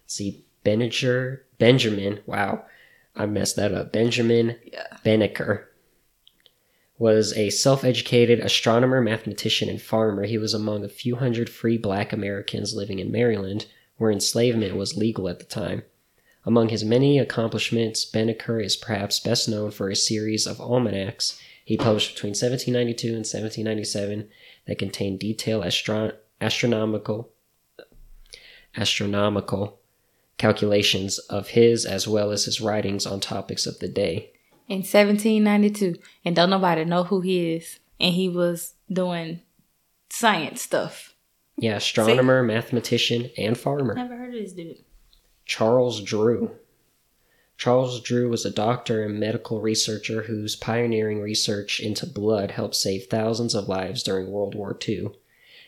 See, 0.05 0.45
Benninger, 0.65 1.39
Benjamin. 1.57 2.19
Wow, 2.25 2.65
I 3.15 3.25
messed 3.25 3.55
that 3.55 3.73
up. 3.73 3.93
Benjamin 3.93 4.57
Yeah. 4.65 4.97
Banneker 5.03 5.69
was 6.97 7.33
a 7.33 7.49
self-educated 7.49 8.39
astronomer, 8.39 9.01
mathematician, 9.01 9.67
and 9.67 9.81
farmer. 9.81 10.23
He 10.23 10.37
was 10.37 10.53
among 10.53 10.83
a 10.85 10.89
few 10.89 11.17
hundred 11.17 11.49
free 11.49 11.77
black 11.77 12.13
Americans 12.13 12.73
living 12.73 12.99
in 12.99 13.11
Maryland, 13.11 13.65
where 13.97 14.11
enslavement 14.11 14.75
was 14.75 14.95
legal 14.95 15.27
at 15.27 15.39
the 15.39 15.45
time. 15.45 15.83
Among 16.45 16.69
his 16.69 16.83
many 16.83 17.17
accomplishments, 17.17 18.05
Banneker 18.05 18.59
is 18.59 18.75
perhaps 18.75 19.19
best 19.19 19.49
known 19.49 19.71
for 19.71 19.89
a 19.89 19.95
series 19.95 20.45
of 20.45 20.61
almanacs 20.61 21.39
he 21.65 21.75
published 21.75 22.13
between 22.13 22.31
1792 22.31 23.07
and 23.07 23.17
1797 23.17 24.29
that 24.67 24.77
contained 24.77 25.19
detailed 25.19 25.65
astro- 25.65 26.13
astronomical 26.39 27.31
astronomical 28.77 29.79
calculations 30.37 31.17
of 31.17 31.49
his 31.49 31.85
as 31.85 32.07
well 32.07 32.31
as 32.31 32.45
his 32.45 32.61
writings 32.61 33.05
on 33.05 33.19
topics 33.19 33.65
of 33.65 33.79
the 33.79 33.87
day. 33.87 34.31
In 34.67 34.79
1792, 34.79 35.95
and 36.23 36.35
don't 36.35 36.49
nobody 36.49 36.85
know 36.85 37.03
who 37.03 37.21
he 37.21 37.53
is. 37.53 37.79
And 37.99 38.13
he 38.13 38.27
was 38.27 38.73
doing 38.91 39.41
science 40.09 40.61
stuff. 40.61 41.15
Yeah, 41.57 41.77
astronomer, 41.77 42.43
mathematician, 42.43 43.31
and 43.37 43.57
farmer. 43.57 43.95
Never 43.95 44.17
heard 44.17 44.35
of 44.35 44.41
this 44.41 44.51
dude. 44.51 44.83
Charles 45.45 46.01
Drew. 46.01 46.51
Charles 47.57 48.01
Drew 48.01 48.29
was 48.29 48.45
a 48.45 48.51
doctor 48.51 49.03
and 49.03 49.19
medical 49.19 49.61
researcher 49.61 50.23
whose 50.23 50.55
pioneering 50.55 51.21
research 51.21 51.79
into 51.79 52.05
blood 52.05 52.51
helped 52.51 52.75
save 52.75 53.05
thousands 53.05 53.55
of 53.55 53.69
lives 53.69 54.03
during 54.03 54.29
World 54.29 54.55
War 54.55 54.77
II. 54.87 55.11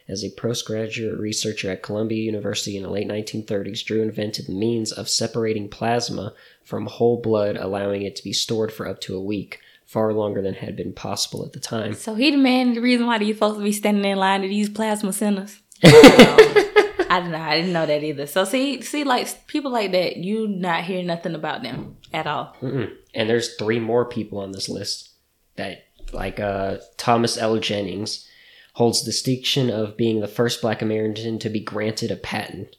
As 0.09 0.23
a 0.23 0.31
postgraduate 0.31 1.19
researcher 1.19 1.69
at 1.69 1.83
Columbia 1.83 2.23
University 2.23 2.77
in 2.77 2.83
the 2.83 2.89
late 2.89 3.07
1930s, 3.07 3.83
Drew 3.85 4.01
invented 4.01 4.47
the 4.47 4.53
means 4.53 4.91
of 4.91 5.09
separating 5.09 5.69
plasma 5.69 6.33
from 6.63 6.87
whole 6.87 7.21
blood, 7.21 7.57
allowing 7.57 8.01
it 8.01 8.15
to 8.15 8.23
be 8.23 8.33
stored 8.33 8.71
for 8.71 8.87
up 8.87 8.99
to 9.01 9.15
a 9.15 9.21
week, 9.21 9.59
far 9.85 10.13
longer 10.13 10.41
than 10.41 10.55
had 10.55 10.75
been 10.75 10.93
possible 10.93 11.45
at 11.45 11.53
the 11.53 11.59
time. 11.59 11.93
So 11.93 12.15
he 12.15 12.31
the 12.31 12.37
man, 12.37 12.73
the 12.73 12.81
reason 12.81 13.05
why 13.05 13.19
he's 13.19 13.35
supposed 13.35 13.57
to 13.57 13.63
be 13.63 13.73
standing 13.73 14.05
in 14.09 14.17
line 14.17 14.41
to 14.41 14.47
these 14.47 14.69
plasma 14.69 15.13
centers. 15.13 15.61
I 17.09 17.19
didn't 17.19 17.31
know. 17.31 17.41
I 17.41 17.55
didn't 17.57 17.73
know 17.73 17.85
that 17.85 18.03
either. 18.03 18.27
So 18.27 18.43
see, 18.43 18.81
see, 18.81 19.03
like 19.03 19.47
people 19.47 19.71
like 19.71 19.91
that, 19.91 20.17
you 20.17 20.47
not 20.47 20.83
hear 20.83 21.03
nothing 21.03 21.35
about 21.35 21.63
them 21.63 21.97
at 22.13 22.27
all. 22.27 22.55
Mm-mm. 22.61 22.93
And 23.13 23.29
there's 23.29 23.55
three 23.55 23.79
more 23.79 24.05
people 24.05 24.39
on 24.39 24.51
this 24.51 24.69
list 24.69 25.09
that, 25.55 25.85
like 26.11 26.39
uh, 26.39 26.77
Thomas 26.97 27.37
L. 27.37 27.57
Jennings, 27.57 28.27
holds 28.73 29.01
the 29.03 29.11
distinction 29.11 29.69
of 29.69 29.97
being 29.97 30.19
the 30.19 30.27
first 30.27 30.61
Black 30.61 30.81
American 30.81 31.39
to 31.39 31.49
be 31.49 31.59
granted 31.59 32.11
a 32.11 32.15
patent. 32.15 32.75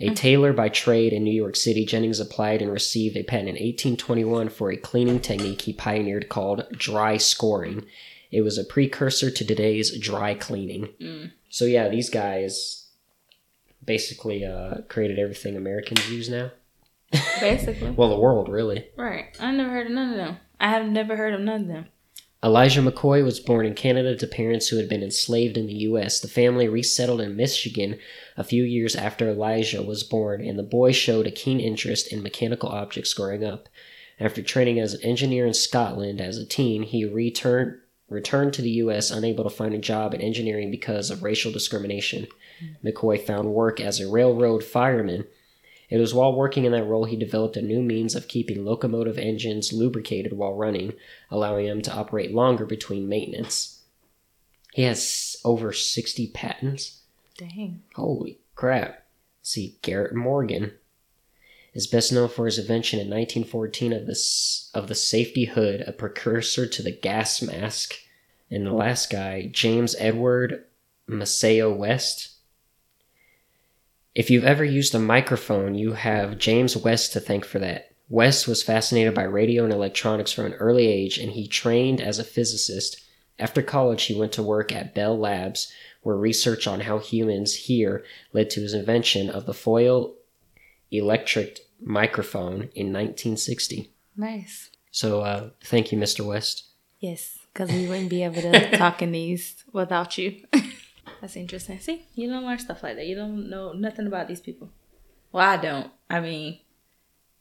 A 0.00 0.10
tailor 0.10 0.52
by 0.52 0.68
trade 0.68 1.12
in 1.12 1.24
New 1.24 1.32
York 1.32 1.56
City, 1.56 1.84
Jennings 1.84 2.20
applied 2.20 2.62
and 2.62 2.70
received 2.70 3.16
a 3.16 3.24
patent 3.24 3.48
in 3.48 3.54
1821 3.54 4.48
for 4.48 4.70
a 4.70 4.76
cleaning 4.76 5.18
technique 5.18 5.62
he 5.62 5.72
pioneered 5.72 6.28
called 6.28 6.68
dry 6.70 7.16
scouring. 7.16 7.84
It 8.30 8.42
was 8.42 8.58
a 8.58 8.64
precursor 8.64 9.30
to 9.30 9.44
today's 9.44 9.98
dry 9.98 10.34
cleaning. 10.34 10.90
So 11.48 11.64
yeah, 11.64 11.88
these 11.88 12.10
guys 12.10 12.87
basically 13.84 14.44
uh, 14.44 14.82
created 14.88 15.18
everything 15.18 15.56
Americans 15.56 16.10
use 16.10 16.28
now. 16.28 16.50
Basically, 17.40 17.90
Well, 17.90 18.10
the 18.10 18.18
world 18.18 18.48
really. 18.48 18.86
right? 18.96 19.34
I 19.40 19.50
never 19.52 19.70
heard 19.70 19.86
of 19.86 19.92
none 19.92 20.10
of 20.10 20.16
them. 20.16 20.36
I 20.60 20.70
have 20.70 20.86
never 20.86 21.16
heard 21.16 21.34
of 21.34 21.40
none 21.40 21.62
of 21.62 21.66
them. 21.68 21.86
Elijah 22.44 22.82
McCoy 22.82 23.24
was 23.24 23.40
born 23.40 23.66
in 23.66 23.74
Canada 23.74 24.14
to 24.16 24.26
parents 24.26 24.68
who 24.68 24.76
had 24.76 24.88
been 24.88 25.02
enslaved 25.02 25.56
in 25.56 25.66
the 25.66 25.72
U.S. 25.74 26.20
The 26.20 26.28
family 26.28 26.68
resettled 26.68 27.20
in 27.20 27.34
Michigan 27.34 27.98
a 28.36 28.44
few 28.44 28.62
years 28.62 28.94
after 28.94 29.28
Elijah 29.28 29.82
was 29.82 30.04
born, 30.04 30.44
and 30.44 30.56
the 30.56 30.62
boy 30.62 30.92
showed 30.92 31.26
a 31.26 31.32
keen 31.32 31.58
interest 31.58 32.12
in 32.12 32.22
mechanical 32.22 32.68
objects 32.68 33.12
growing 33.14 33.42
up. 33.42 33.68
After 34.20 34.40
training 34.42 34.78
as 34.78 34.94
an 34.94 35.02
engineer 35.02 35.46
in 35.46 35.54
Scotland 35.54 36.20
as 36.20 36.38
a 36.38 36.46
teen, 36.46 36.82
he 36.84 37.04
returned 37.04 37.78
returned 38.08 38.54
to 38.54 38.62
the 38.62 38.70
U.S. 38.70 39.10
unable 39.10 39.44
to 39.44 39.50
find 39.50 39.74
a 39.74 39.78
job 39.78 40.14
in 40.14 40.20
engineering 40.20 40.70
because 40.70 41.10
of 41.10 41.22
racial 41.22 41.52
discrimination. 41.52 42.26
McCoy 42.84 43.24
found 43.24 43.52
work 43.52 43.80
as 43.80 44.00
a 44.00 44.08
railroad 44.08 44.64
fireman. 44.64 45.26
It 45.90 45.98
was 45.98 46.12
while 46.12 46.36
working 46.36 46.64
in 46.64 46.72
that 46.72 46.84
role 46.84 47.04
he 47.04 47.16
developed 47.16 47.56
a 47.56 47.62
new 47.62 47.82
means 47.82 48.14
of 48.14 48.28
keeping 48.28 48.64
locomotive 48.64 49.18
engines 49.18 49.72
lubricated 49.72 50.34
while 50.34 50.54
running, 50.54 50.92
allowing 51.30 51.66
them 51.66 51.82
to 51.82 51.92
operate 51.92 52.34
longer 52.34 52.66
between 52.66 53.08
maintenance. 53.08 53.82
He 54.74 54.82
has 54.82 55.36
over 55.44 55.72
60 55.72 56.28
patents. 56.28 57.02
Dang. 57.36 57.82
Holy 57.94 58.40
crap. 58.54 59.06
Let's 59.40 59.50
see, 59.50 59.78
Garrett 59.82 60.14
Morgan 60.14 60.72
is 61.74 61.86
best 61.86 62.12
known 62.12 62.28
for 62.28 62.46
his 62.46 62.58
invention 62.58 62.98
in 62.98 63.06
1914 63.06 63.92
of 63.92 64.06
the, 64.06 64.18
of 64.74 64.88
the 64.88 64.94
safety 64.94 65.44
hood, 65.44 65.82
a 65.86 65.92
precursor 65.92 66.66
to 66.66 66.82
the 66.82 66.90
gas 66.90 67.40
mask. 67.40 67.94
And 68.50 68.66
the 68.66 68.72
last 68.72 69.10
guy, 69.10 69.48
James 69.52 69.94
Edward 69.98 70.64
Maceo 71.06 71.72
West. 71.72 72.37
If 74.18 74.30
you've 74.30 74.42
ever 74.42 74.64
used 74.64 74.96
a 74.96 74.98
microphone, 74.98 75.76
you 75.76 75.92
have 75.92 76.38
James 76.38 76.76
West 76.76 77.12
to 77.12 77.20
thank 77.20 77.44
for 77.44 77.60
that. 77.60 77.92
West 78.08 78.48
was 78.48 78.64
fascinated 78.64 79.14
by 79.14 79.22
radio 79.22 79.62
and 79.62 79.72
electronics 79.72 80.32
from 80.32 80.46
an 80.46 80.54
early 80.54 80.88
age, 80.88 81.18
and 81.18 81.30
he 81.30 81.46
trained 81.46 82.00
as 82.00 82.18
a 82.18 82.24
physicist. 82.24 83.00
After 83.38 83.62
college, 83.62 84.02
he 84.06 84.18
went 84.18 84.32
to 84.32 84.42
work 84.42 84.72
at 84.72 84.92
Bell 84.92 85.16
Labs, 85.16 85.72
where 86.02 86.16
research 86.16 86.66
on 86.66 86.80
how 86.80 86.98
humans 86.98 87.54
hear 87.54 88.04
led 88.32 88.50
to 88.50 88.60
his 88.60 88.74
invention 88.74 89.30
of 89.30 89.46
the 89.46 89.54
foil 89.54 90.16
electret 90.92 91.60
microphone 91.80 92.70
in 92.74 92.92
1960. 92.92 93.92
Nice. 94.16 94.70
So, 94.90 95.20
uh, 95.20 95.50
thank 95.62 95.92
you, 95.92 95.98
Mr. 95.98 96.26
West. 96.26 96.64
Yes, 96.98 97.38
because 97.52 97.70
we 97.70 97.86
wouldn't 97.86 98.10
be 98.10 98.24
able 98.24 98.42
to 98.42 98.76
talk 98.76 99.00
in 99.00 99.12
these 99.12 99.62
without 99.72 100.18
you. 100.18 100.44
That's 101.20 101.36
interesting. 101.36 101.78
See, 101.80 102.06
you 102.14 102.28
don't 102.28 102.44
learn 102.44 102.58
stuff 102.58 102.82
like 102.82 102.96
that. 102.96 103.06
You 103.06 103.16
don't 103.16 103.48
know 103.50 103.72
nothing 103.72 104.06
about 104.06 104.28
these 104.28 104.40
people. 104.40 104.70
Well, 105.32 105.48
I 105.48 105.56
don't. 105.56 105.90
I 106.08 106.20
mean, 106.20 106.58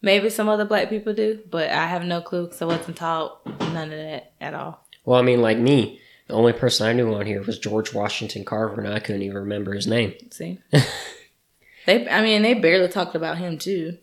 maybe 0.02 0.30
some 0.30 0.50
other 0.50 0.66
black 0.66 0.90
people 0.90 1.14
do, 1.14 1.40
but 1.50 1.70
I 1.70 1.88
have 1.88 2.04
no 2.04 2.22
clue 2.22 2.46
because 2.46 2.62
I 2.62 2.66
wasn't 2.66 2.98
taught 2.98 3.46
none 3.74 3.92
of 3.92 3.98
that 3.98 4.34
at 4.42 4.54
all. 4.54 4.86
Well, 5.06 5.20
I 5.20 5.24
mean, 5.24 5.42
like 5.42 5.58
me, 5.58 6.00
the 6.28 6.34
only 6.34 6.54
person 6.54 6.88
I 6.88 6.94
knew 6.94 7.14
on 7.14 7.26
here 7.26 7.42
was 7.42 7.60
George 7.60 7.94
Washington 7.94 8.44
Carver, 8.44 8.82
and 8.82 8.94
I 8.94 9.00
couldn't 9.00 9.22
even 9.22 9.38
remember 9.38 9.74
his 9.74 9.88
name. 9.88 10.14
See, 10.32 10.60
they. 11.86 12.08
I 12.10 12.22
mean, 12.22 12.42
they 12.42 12.54
barely 12.54 12.90
talked 12.90 13.16
about 13.16 13.38
him 13.38 13.58
too. 13.58 13.98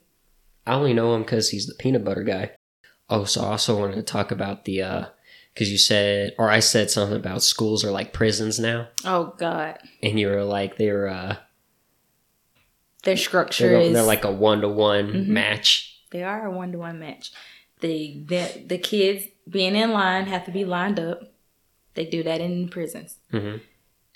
I 0.66 0.74
only 0.74 0.94
know 0.94 1.14
him 1.14 1.22
because 1.22 1.50
he's 1.50 1.66
the 1.66 1.74
peanut 1.74 2.04
butter 2.04 2.22
guy. 2.22 2.52
Oh, 3.10 3.24
so 3.24 3.42
I 3.42 3.48
also 3.48 3.78
wanted 3.78 3.96
to 3.96 4.02
talk 4.02 4.30
about 4.30 4.64
the, 4.64 4.80
uh, 4.80 5.06
because 5.55 5.70
you 5.70 5.78
said, 5.78 6.35
or 6.36 6.51
I 6.51 6.59
said 6.60 6.90
something 6.90 7.16
about 7.16 7.43
schools 7.43 7.85
are 7.85 7.90
like 7.93 8.12
prisons 8.12 8.59
now, 8.59 8.89
Oh 9.05 9.35
God, 9.39 9.78
and 10.02 10.18
you 10.18 10.28
were 10.28 10.43
like, 10.44 10.76
they're, 10.76 11.09
uh, 11.09 11.36
their 13.05 13.16
structure 13.16 13.68
they're, 13.68 13.81
is. 13.81 13.93
they're 13.93 14.02
like 14.02 14.24
a 14.24 14.32
one 14.32 14.60
to 14.62 14.68
one 14.68 15.32
match. 15.32 16.01
They 16.10 16.22
are 16.22 16.47
a 16.47 16.51
one 16.51 16.72
to 16.72 16.78
one 16.78 16.98
match. 16.98 17.32
The, 17.81 18.22
the 18.26 18.64
the 18.66 18.78
kids 18.78 19.26
being 19.48 19.76
in 19.76 19.93
line 19.93 20.26
have 20.26 20.44
to 20.47 20.51
be 20.51 20.64
lined 20.64 20.98
up. 20.98 21.20
They 21.94 22.06
do 22.06 22.22
that 22.22 22.40
in 22.40 22.68
prisons. 22.68 23.18
hmm 23.31 23.56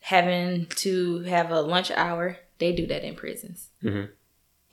Having 0.02 0.66
to 0.77 1.20
have 1.24 1.51
a 1.51 1.60
lunch 1.60 1.90
hour, 1.90 2.39
they 2.59 2.73
do 2.73 2.86
that 2.86 3.05
in 3.05 3.15
prisons. 3.15 3.69
hmm 3.82 4.05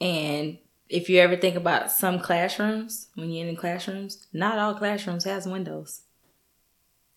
And 0.00 0.58
if 0.88 1.10
you 1.10 1.18
ever 1.20 1.36
think 1.36 1.56
about 1.56 1.90
some 1.90 2.20
classrooms, 2.20 3.08
when 3.16 3.30
you're 3.30 3.48
in 3.48 3.56
classrooms, 3.56 4.26
not 4.32 4.58
all 4.58 4.74
classrooms 4.74 5.24
has 5.24 5.46
windows. 5.46 6.02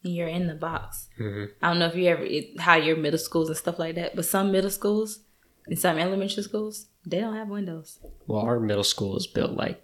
You're 0.01 0.27
in 0.29 0.47
the 0.47 0.55
box. 0.55 1.09
hmm 1.17 1.45
I 1.61 1.69
don't 1.69 1.79
know 1.79 1.87
if 1.87 1.95
you 1.95 2.05
ever 2.07 2.23
it, 2.23 2.59
how 2.59 2.75
your 2.75 2.95
middle 2.97 3.19
schools 3.19 3.49
and 3.49 3.57
stuff 3.57 3.79
like 3.79 3.95
that, 3.95 4.15
but 4.15 4.25
some 4.25 4.51
middle 4.51 4.69
schools 4.69 5.19
and 5.67 5.77
some 5.77 5.97
elementary 5.97 6.43
schools 6.43 6.87
they 7.05 7.19
don't 7.19 7.35
have 7.35 7.47
windows. 7.49 7.99
Well, 8.27 8.41
our 8.41 8.59
middle 8.59 8.83
school 8.83 9.13
was 9.13 9.27
built 9.27 9.51
like 9.51 9.81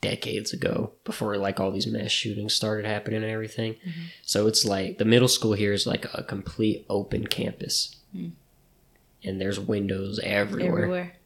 decades 0.00 0.52
ago 0.52 0.92
before 1.04 1.36
like 1.36 1.60
all 1.60 1.70
these 1.70 1.86
mass 1.86 2.10
shootings 2.10 2.54
started 2.54 2.86
happening 2.86 3.22
and 3.22 3.30
everything. 3.30 3.76
So 4.22 4.46
it's 4.46 4.64
like 4.64 4.98
the 4.98 5.04
middle 5.04 5.28
school 5.28 5.52
here 5.54 5.72
is 5.72 5.86
like 5.86 6.06
a 6.14 6.22
complete 6.22 6.86
open 6.88 7.26
campus. 7.26 7.96
And 8.12 9.40
there's 9.40 9.60
windows 9.60 10.18
everywhere. 10.22 10.72
everywhere. 10.78 11.16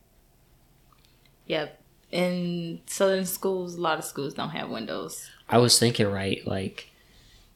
Yep. 1.46 1.80
In 2.10 2.80
southern 2.86 3.26
schools, 3.26 3.74
a 3.74 3.80
lot 3.80 3.98
of 3.98 4.04
schools 4.04 4.34
don't 4.34 4.50
have 4.50 4.70
windows. 4.70 5.28
I 5.48 5.58
was 5.58 5.78
thinking, 5.78 6.06
right, 6.06 6.44
like 6.46 6.90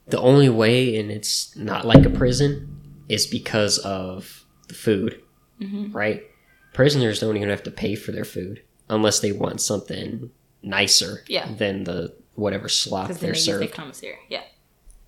the 0.09 0.21
only 0.21 0.49
way, 0.49 0.99
and 0.99 1.11
it's 1.11 1.55
not 1.57 1.85
like 1.87 2.05
a 2.05 2.11
prison, 2.11 2.81
is 3.09 3.27
because 3.27 3.79
of 3.79 4.45
the 4.69 4.75
food, 4.75 5.21
right? 5.91 6.23
Prisoners 6.75 7.21
don't 7.21 7.37
even 7.37 7.49
have 7.49 7.63
to 7.65 7.71
pay 7.71 7.95
for 7.95 8.13
their 8.13 8.25
food 8.25 8.63
unless 8.89 9.21
they 9.21 9.33
want 9.33 9.61
something 9.61 10.31
nicer 10.63 11.25
Yeah. 11.29 11.51
than 11.53 11.85
the 11.85 12.15
whatever 12.35 12.69
slop 12.69 13.09
they're 13.11 13.33
they 13.33 13.39
served. 13.39 13.73
commissary. 13.73 14.19
Yeah. 14.29 14.43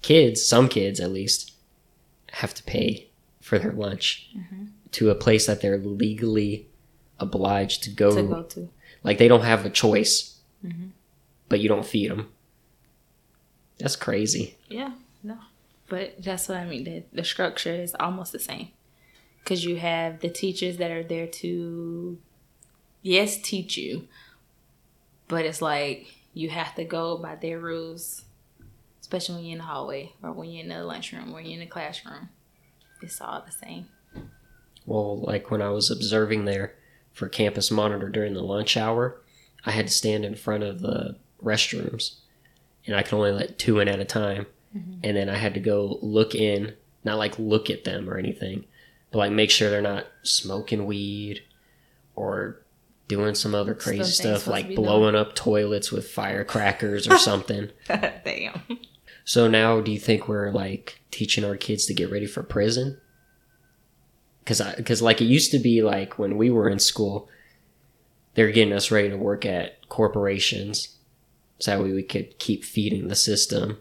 Kids, 0.02 0.44
some 0.44 0.68
kids 0.68 0.98
at 1.00 1.10
least, 1.12 1.52
have 2.32 2.54
to 2.54 2.62
pay 2.64 3.08
for 3.40 3.58
their 3.58 3.72
lunch 3.72 4.28
Mm-hmm. 4.36 4.64
to 4.92 5.10
a 5.10 5.14
place 5.14 5.46
that 5.46 5.60
they're 5.60 5.78
legally 5.78 6.66
obliged 7.18 7.82
to 7.84 7.90
go. 7.90 8.14
To 8.14 8.22
go 8.22 8.42
to. 8.42 8.68
Like 9.02 9.18
they 9.18 9.28
don't 9.28 9.42
have 9.44 9.64
a 9.64 9.70
choice, 9.70 10.38
Mm-hmm. 10.64 10.88
but 11.48 11.60
you 11.60 11.68
don't 11.68 11.86
feed 11.86 12.10
them. 12.10 12.28
That's 13.78 13.96
crazy. 13.96 14.56
Yeah. 14.70 14.92
No. 15.22 15.36
But 15.88 16.22
that's 16.22 16.48
what 16.48 16.58
I 16.58 16.64
mean. 16.64 16.84
The, 16.84 17.02
the 17.12 17.24
structure 17.24 17.74
is 17.74 17.94
almost 17.98 18.32
the 18.32 18.38
same. 18.38 18.68
Because 19.42 19.64
you 19.64 19.76
have 19.76 20.20
the 20.20 20.28
teachers 20.28 20.76
that 20.78 20.90
are 20.90 21.02
there 21.02 21.26
to, 21.26 22.18
yes, 23.02 23.36
teach 23.36 23.76
you. 23.76 24.06
But 25.28 25.44
it's 25.44 25.60
like 25.60 26.14
you 26.32 26.50
have 26.50 26.74
to 26.76 26.84
go 26.84 27.16
by 27.16 27.34
their 27.34 27.58
rules, 27.58 28.24
especially 29.00 29.36
when 29.36 29.44
you're 29.44 29.52
in 29.52 29.58
the 29.58 29.64
hallway 29.64 30.12
or 30.22 30.32
when 30.32 30.50
you're 30.50 30.62
in 30.62 30.68
the 30.68 30.84
lunchroom 30.84 31.34
or 31.34 31.40
you're 31.40 31.54
in 31.54 31.60
the 31.60 31.66
classroom. 31.66 32.28
It's 33.02 33.20
all 33.20 33.42
the 33.44 33.52
same. 33.52 33.88
Well, 34.86 35.20
like 35.20 35.50
when 35.50 35.62
I 35.62 35.70
was 35.70 35.90
observing 35.90 36.44
there 36.44 36.74
for 37.12 37.28
Campus 37.28 37.70
Monitor 37.70 38.08
during 38.08 38.34
the 38.34 38.42
lunch 38.42 38.76
hour, 38.76 39.20
I 39.64 39.72
had 39.72 39.88
to 39.88 39.92
stand 39.92 40.24
in 40.24 40.34
front 40.34 40.62
of 40.62 40.80
the 40.80 41.16
restrooms 41.42 42.16
and 42.86 42.96
I 42.96 43.02
could 43.02 43.14
only 43.14 43.32
let 43.32 43.58
two 43.58 43.78
in 43.78 43.88
at 43.88 44.00
a 44.00 44.04
time. 44.04 44.46
Mm-hmm. 44.76 45.00
And 45.02 45.16
then 45.16 45.28
I 45.28 45.36
had 45.36 45.54
to 45.54 45.60
go 45.60 45.98
look 46.02 46.34
in, 46.34 46.74
not 47.04 47.18
like 47.18 47.38
look 47.38 47.70
at 47.70 47.84
them 47.84 48.08
or 48.08 48.16
anything, 48.16 48.64
but 49.10 49.18
like 49.18 49.32
make 49.32 49.50
sure 49.50 49.70
they're 49.70 49.82
not 49.82 50.06
smoking 50.22 50.86
weed 50.86 51.42
or 52.14 52.62
doing 53.08 53.34
some 53.34 53.56
other 53.56 53.74
crazy 53.74 54.04
Stuff 54.04 54.46
like 54.46 54.76
blowing 54.76 55.16
up 55.16 55.34
toilets 55.34 55.90
with 55.90 56.08
firecrackers 56.08 57.08
or 57.08 57.18
something. 57.18 57.70
Damn. 57.88 58.62
So 59.24 59.48
now, 59.48 59.80
do 59.80 59.90
you 59.90 59.98
think 59.98 60.28
we're 60.28 60.50
like 60.50 61.00
teaching 61.10 61.44
our 61.44 61.56
kids 61.56 61.86
to 61.86 61.94
get 61.94 62.10
ready 62.10 62.26
for 62.26 62.42
prison? 62.42 63.00
Because 64.44 64.62
because 64.76 65.02
like 65.02 65.20
it 65.20 65.26
used 65.26 65.50
to 65.50 65.58
be 65.58 65.82
like 65.82 66.18
when 66.18 66.36
we 66.36 66.50
were 66.50 66.68
in 66.68 66.78
school, 66.78 67.28
they're 68.34 68.52
getting 68.52 68.72
us 68.72 68.90
ready 68.90 69.10
to 69.10 69.16
work 69.16 69.44
at 69.44 69.88
corporations, 69.88 70.96
so 71.58 71.72
that 71.72 71.82
way 71.82 71.92
we 71.92 72.02
could 72.02 72.38
keep 72.38 72.64
feeding 72.64 73.08
the 73.08 73.16
system. 73.16 73.78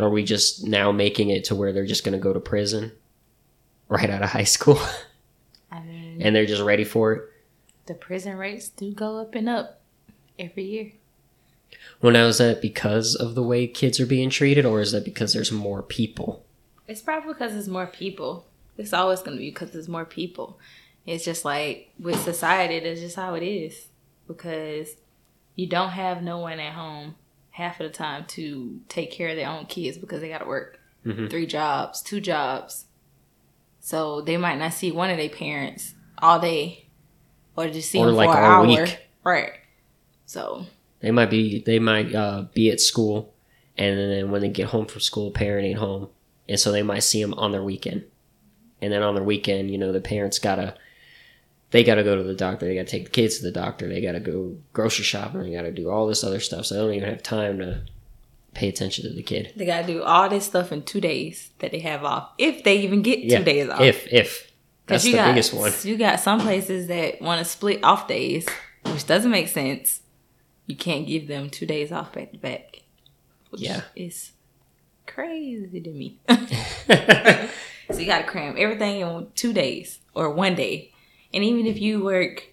But 0.00 0.06
are 0.06 0.10
we 0.10 0.24
just 0.24 0.66
now 0.66 0.92
making 0.92 1.28
it 1.28 1.44
to 1.44 1.54
where 1.54 1.74
they're 1.74 1.84
just 1.84 2.04
going 2.04 2.14
to 2.14 2.18
go 2.18 2.32
to 2.32 2.40
prison 2.40 2.92
right 3.90 4.08
out 4.08 4.22
of 4.22 4.30
high 4.30 4.44
school, 4.44 4.80
I 5.70 5.80
mean, 5.82 6.22
and 6.22 6.34
they're 6.34 6.46
just 6.46 6.62
ready 6.62 6.84
for 6.84 7.12
it? 7.12 7.22
the 7.84 7.92
prison 7.92 8.38
rates 8.38 8.70
do 8.70 8.94
go 8.94 9.18
up 9.18 9.34
and 9.34 9.46
up 9.46 9.82
every 10.38 10.64
year. 10.64 10.92
Well, 12.00 12.14
now 12.14 12.28
is 12.28 12.38
that 12.38 12.62
because 12.62 13.14
of 13.14 13.34
the 13.34 13.42
way 13.42 13.66
kids 13.66 14.00
are 14.00 14.06
being 14.06 14.30
treated, 14.30 14.64
or 14.64 14.80
is 14.80 14.92
that 14.92 15.04
because 15.04 15.34
there's 15.34 15.52
more 15.52 15.82
people? 15.82 16.46
It's 16.88 17.02
probably 17.02 17.34
because 17.34 17.52
there's 17.52 17.68
more 17.68 17.86
people. 17.86 18.46
It's 18.78 18.94
always 18.94 19.20
going 19.20 19.36
to 19.36 19.38
be 19.38 19.50
because 19.50 19.72
there's 19.72 19.86
more 19.86 20.06
people. 20.06 20.58
It's 21.04 21.26
just 21.26 21.44
like 21.44 21.92
with 21.98 22.18
society, 22.22 22.80
that's 22.80 23.00
just 23.00 23.16
how 23.16 23.34
it 23.34 23.42
is. 23.42 23.88
Because 24.26 24.94
you 25.56 25.66
don't 25.66 25.90
have 25.90 26.22
no 26.22 26.38
one 26.38 26.58
at 26.58 26.72
home 26.72 27.16
half 27.50 27.80
of 27.80 27.90
the 27.90 27.96
time 27.96 28.24
to 28.26 28.80
take 28.88 29.10
care 29.10 29.28
of 29.30 29.36
their 29.36 29.48
own 29.48 29.66
kids 29.66 29.98
because 29.98 30.20
they 30.20 30.28
got 30.28 30.38
to 30.38 30.46
work 30.46 30.78
Mhm. 31.04 31.28
three 31.30 31.46
jobs, 31.46 32.00
two 32.02 32.20
jobs. 32.20 32.86
So 33.80 34.20
they 34.20 34.36
might 34.36 34.58
not 34.58 34.72
see 34.72 34.90
one 34.92 35.10
of 35.10 35.16
their 35.16 35.28
parents 35.30 35.94
all 36.18 36.38
day 36.38 36.86
or 37.56 37.68
just 37.68 37.90
see 37.90 37.98
Or 37.98 38.06
them 38.06 38.14
like 38.14 38.30
for 38.30 38.36
an 38.38 38.44
hour. 38.44 38.66
week. 38.66 38.98
Right. 39.24 39.52
So 40.26 40.66
They 41.00 41.10
might 41.10 41.30
be 41.30 41.60
they 41.62 41.78
might 41.78 42.14
uh, 42.14 42.44
be 42.54 42.70
at 42.70 42.80
school, 42.80 43.32
and 43.76 43.98
then 43.98 44.30
when 44.30 44.42
they 44.42 44.48
get 44.48 44.66
home 44.68 44.86
from 44.86 45.00
school, 45.00 45.30
parent 45.30 45.66
ain't 45.66 45.78
home, 45.78 46.08
and 46.48 46.60
so 46.60 46.70
they 46.70 46.82
might 46.82 47.02
see 47.02 47.20
them 47.22 47.32
on 47.34 47.52
their 47.52 47.62
weekend, 47.64 48.04
and 48.82 48.92
then 48.92 49.02
on 49.02 49.14
their 49.14 49.24
weekend, 49.24 49.70
you 49.70 49.78
know, 49.78 49.92
the 49.92 50.00
parents 50.00 50.38
gotta 50.38 50.74
they 51.70 51.84
gotta 51.84 52.02
go 52.04 52.16
to 52.16 52.22
the 52.22 52.34
doctor, 52.34 52.66
they 52.66 52.74
gotta 52.74 52.86
take 52.88 53.04
the 53.04 53.10
kids 53.10 53.38
to 53.38 53.44
the 53.44 53.52
doctor, 53.52 53.88
they 53.88 54.00
gotta 54.00 54.20
go 54.20 54.56
grocery 54.72 55.04
shopping, 55.04 55.42
they 55.42 55.52
gotta 55.52 55.70
do 55.72 55.90
all 55.90 56.06
this 56.06 56.24
other 56.24 56.40
stuff, 56.40 56.66
so 56.66 56.74
they 56.74 56.80
don't 56.80 56.94
even 56.94 57.08
have 57.08 57.22
time 57.22 57.58
to 57.58 57.82
pay 58.54 58.68
attention 58.68 59.04
to 59.08 59.14
the 59.14 59.22
kid. 59.22 59.52
they 59.56 59.64
got 59.64 59.82
to 59.82 59.86
do 59.86 60.02
all 60.02 60.28
this 60.28 60.44
stuff 60.44 60.72
in 60.72 60.82
two 60.82 61.00
days 61.00 61.50
that 61.60 61.70
they 61.70 61.78
have 61.78 62.02
off. 62.04 62.30
If 62.36 62.64
they 62.64 62.78
even 62.80 63.00
get 63.00 63.20
Yeah, 63.20 63.38
two 63.38 63.44
days 63.44 63.68
off. 63.68 63.80
if 63.80 64.12
if 64.12 64.50
that's 64.86 65.04
you 65.04 65.12
the 65.12 65.18
got 65.18 65.28
biggest 65.28 65.54
one. 65.54 65.72
you 65.84 65.96
got 65.96 66.18
some 66.18 66.40
places 66.40 66.88
that 66.88 67.22
want 67.22 67.38
to 67.38 67.44
split 67.44 67.84
off 67.84 68.08
days, 68.08 68.48
which 68.86 69.06
doesn't 69.06 69.30
make 69.30 69.46
sense. 69.46 70.00
You 70.66 70.74
can't 70.74 71.06
give 71.06 71.28
them 71.28 71.48
two 71.48 71.64
days 71.64 71.92
off 71.92 72.12
back 72.12 72.32
to 72.32 72.38
back. 72.38 72.80
Which 73.50 73.60
Yeah. 73.60 73.82
is 73.94 74.32
crazy 75.06 75.80
to 75.80 75.90
me. 75.90 76.18
so 77.90 77.98
you 78.00 78.06
got 78.06 78.18
to 78.22 78.26
cram 78.26 78.56
everything 78.58 79.00
in 79.00 79.28
two 79.34 79.52
days 79.52 80.00
or 80.14 80.30
one 80.30 80.54
day, 80.56 80.90
and 81.32 81.44
even 81.44 81.66
if 81.66 81.78
you 81.80 82.02
work 82.02 82.44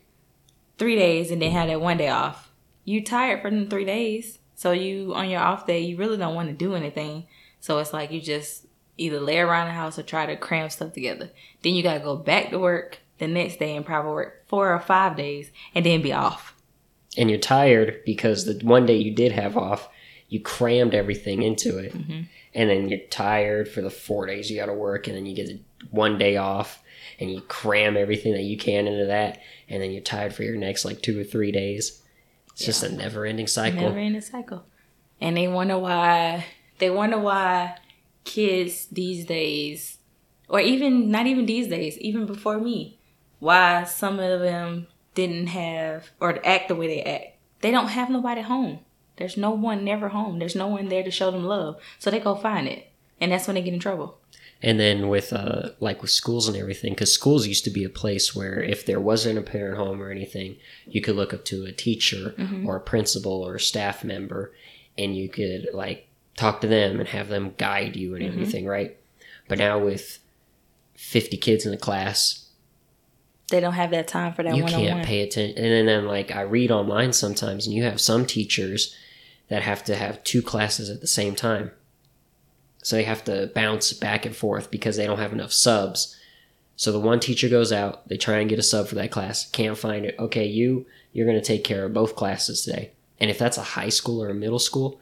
three 0.77 0.95
days 0.95 1.31
and 1.31 1.41
then 1.41 1.51
have 1.51 1.67
that 1.67 1.81
one 1.81 1.97
day 1.97 2.09
off, 2.09 2.51
you 2.85 3.03
tired 3.03 3.41
for 3.41 3.49
them 3.49 3.69
three 3.69 3.85
days. 3.85 4.39
So 4.55 4.71
you 4.71 5.13
on 5.15 5.29
your 5.29 5.41
off 5.41 5.67
day, 5.67 5.79
you 5.81 5.97
really 5.97 6.17
don't 6.17 6.35
want 6.35 6.49
to 6.49 6.53
do 6.55 6.73
anything. 6.75 7.27
So 7.59 7.79
it's 7.79 7.93
like 7.93 8.11
you 8.11 8.21
just 8.21 8.65
either 8.97 9.19
lay 9.19 9.39
around 9.39 9.67
the 9.67 9.73
house 9.73 9.99
or 9.99 10.03
try 10.03 10.25
to 10.25 10.35
cram 10.35 10.69
stuff 10.69 10.93
together. 10.93 11.29
Then 11.61 11.73
you 11.75 11.83
gotta 11.83 11.99
go 11.99 12.15
back 12.15 12.49
to 12.51 12.59
work 12.59 12.99
the 13.19 13.27
next 13.27 13.59
day 13.59 13.75
and 13.75 13.85
probably 13.85 14.11
work 14.11 14.47
four 14.47 14.73
or 14.73 14.79
five 14.79 15.15
days 15.15 15.51
and 15.75 15.85
then 15.85 16.01
be 16.01 16.13
off. 16.13 16.55
and 17.17 17.29
you're 17.31 17.39
tired 17.39 18.01
because 18.05 18.45
the 18.45 18.63
one 18.65 18.85
day 18.85 18.95
you 18.97 19.11
did 19.13 19.31
have 19.31 19.57
off, 19.57 19.89
you 20.29 20.39
crammed 20.39 20.93
everything 20.93 21.41
into 21.41 21.77
it, 21.79 21.93
Mm-hmm. 21.93 22.21
and 22.53 22.69
then 22.69 22.89
you're 22.89 22.99
tired 23.09 23.67
for 23.67 23.81
the 23.81 23.89
four 23.89 24.25
days 24.27 24.51
you 24.51 24.57
got 24.57 24.67
to 24.67 24.73
work, 24.73 25.07
and 25.07 25.15
then 25.15 25.25
you 25.25 25.35
get 25.35 25.49
one 25.89 26.17
day 26.19 26.37
off, 26.37 26.83
and 27.19 27.31
you 27.31 27.41
cram 27.41 27.97
everything 27.97 28.33
that 28.33 28.43
you 28.43 28.57
can 28.57 28.87
into 28.87 29.05
that, 29.05 29.39
and 29.69 29.81
then 29.81 29.91
you're 29.91 30.01
tired 30.01 30.33
for 30.33 30.43
your 30.43 30.55
next 30.55 30.85
like 30.85 31.01
two 31.01 31.19
or 31.19 31.23
three 31.23 31.51
days. 31.51 32.01
It's 32.51 32.65
just 32.65 32.83
a 32.83 32.89
never-ending 32.89 33.47
cycle. 33.47 33.81
Never 33.81 33.99
in 33.99 34.15
a 34.15 34.21
cycle. 34.21 34.65
And 35.21 35.37
they 35.37 35.47
wonder 35.47 35.77
why 35.77 36.45
they 36.79 36.89
wonder 36.89 37.17
why 37.17 37.77
kids 38.23 38.87
these 38.87 39.25
days 39.25 39.97
or 40.49 40.59
even 40.59 41.11
not 41.11 41.27
even 41.27 41.45
these 41.45 41.67
days, 41.67 41.97
even 41.99 42.25
before 42.25 42.59
me, 42.59 42.99
why 43.39 43.83
some 43.83 44.19
of 44.19 44.41
them 44.41 44.87
didn't 45.15 45.47
have 45.47 46.09
or 46.19 46.45
act 46.45 46.67
the 46.67 46.75
way 46.75 46.87
they 46.87 47.01
act. 47.01 47.37
They 47.61 47.71
don't 47.71 47.87
have 47.89 48.09
nobody 48.09 48.41
home. 48.41 48.79
There's 49.17 49.37
no 49.37 49.51
one 49.51 49.83
never 49.83 50.09
home. 50.09 50.37
There's 50.37 50.55
no 50.55 50.67
one 50.67 50.89
there 50.89 51.03
to 51.03 51.11
show 51.11 51.31
them 51.31 51.43
love. 51.43 51.77
So 51.97 52.11
they 52.11 52.19
go 52.19 52.35
find 52.35 52.67
it. 52.67 52.91
And 53.19 53.31
that's 53.31 53.47
when 53.47 53.55
they 53.55 53.63
get 53.63 53.73
in 53.73 53.79
trouble. 53.79 54.19
And 54.63 54.79
then 54.79 55.07
with 55.07 55.33
uh 55.33 55.69
like 55.79 56.01
with 56.01 56.09
schools 56.09 56.47
and 56.47 56.57
everything, 56.57 56.93
because 56.93 57.13
schools 57.13 57.45
used 57.45 57.63
to 57.65 57.69
be 57.69 57.83
a 57.83 57.89
place 57.89 58.35
where 58.35 58.61
if 58.61 58.85
there 58.85 58.99
wasn't 58.99 59.37
a 59.37 59.43
parent 59.43 59.77
home 59.77 60.01
or 60.01 60.09
anything, 60.09 60.57
you 60.87 60.99
could 61.01 61.15
look 61.15 61.33
up 61.33 61.45
to 61.45 61.65
a 61.65 61.71
teacher 61.71 62.33
or 62.65 62.77
a 62.77 62.81
principal 62.81 63.43
or 63.43 63.55
a 63.55 63.59
staff 63.59 64.03
member, 64.03 64.53
and 64.97 65.15
you 65.15 65.29
could 65.29 65.67
like 65.73 66.07
talk 66.35 66.61
to 66.61 66.67
them 66.67 66.99
and 66.99 67.09
have 67.09 67.29
them 67.29 67.53
guide 67.57 67.95
you 67.95 68.15
and 68.15 68.23
everything, 68.23 68.65
right? 68.65 68.97
But 69.47 69.59
now 69.59 69.77
with 69.77 70.19
fifty 70.95 71.37
kids 71.37 71.65
in 71.65 71.71
the 71.71 71.77
class, 71.77 72.49
They 73.49 73.59
don't 73.59 73.73
have 73.73 73.91
that 73.91 74.07
time 74.07 74.33
for 74.33 74.43
that 74.43 74.55
you 74.55 74.63
one 74.63 74.73
on 74.73 74.79
can't 74.79 75.05
pay 75.05 75.21
attention. 75.21 75.57
And 75.63 75.71
then, 75.71 75.85
then 75.85 76.05
like 76.07 76.35
I 76.35 76.41
read 76.41 76.71
online 76.71 77.13
sometimes, 77.13 77.67
and 77.67 77.75
you 77.75 77.83
have 77.83 78.01
some 78.01 78.25
teachers 78.25 78.95
that 79.49 79.61
have 79.61 79.83
to 79.85 79.95
have 79.95 80.23
two 80.23 80.41
classes 80.41 80.89
at 80.89 80.99
the 80.99 81.07
same 81.07 81.35
time. 81.35 81.71
So 82.87 82.95
they 82.95 83.03
have 83.03 83.25
to 83.25 83.51
bounce 83.53 83.91
back 83.91 84.25
and 84.25 84.33
forth 84.33 84.71
because 84.71 84.95
they 84.95 85.05
don't 85.05 85.19
have 85.19 85.33
enough 85.33 85.51
subs. 85.51 86.15
So 86.77 86.93
the 86.93 87.01
one 87.01 87.19
teacher 87.19 87.49
goes 87.49 87.73
out, 87.73 88.07
they 88.07 88.15
try 88.15 88.37
and 88.37 88.49
get 88.49 88.59
a 88.59 88.63
sub 88.63 88.87
for 88.87 88.95
that 88.95 89.11
class, 89.11 89.51
can't 89.51 89.77
find 89.77 90.05
it. 90.05 90.15
Okay, 90.17 90.45
you 90.45 90.85
you're 91.11 91.25
going 91.25 91.37
to 91.37 91.43
take 91.45 91.65
care 91.65 91.83
of 91.83 91.93
both 91.93 92.15
classes 92.15 92.61
today. 92.61 92.91
And 93.19 93.29
if 93.29 93.37
that's 93.37 93.57
a 93.57 93.61
high 93.61 93.89
school 93.89 94.23
or 94.23 94.29
a 94.29 94.33
middle 94.33 94.57
school, 94.57 95.01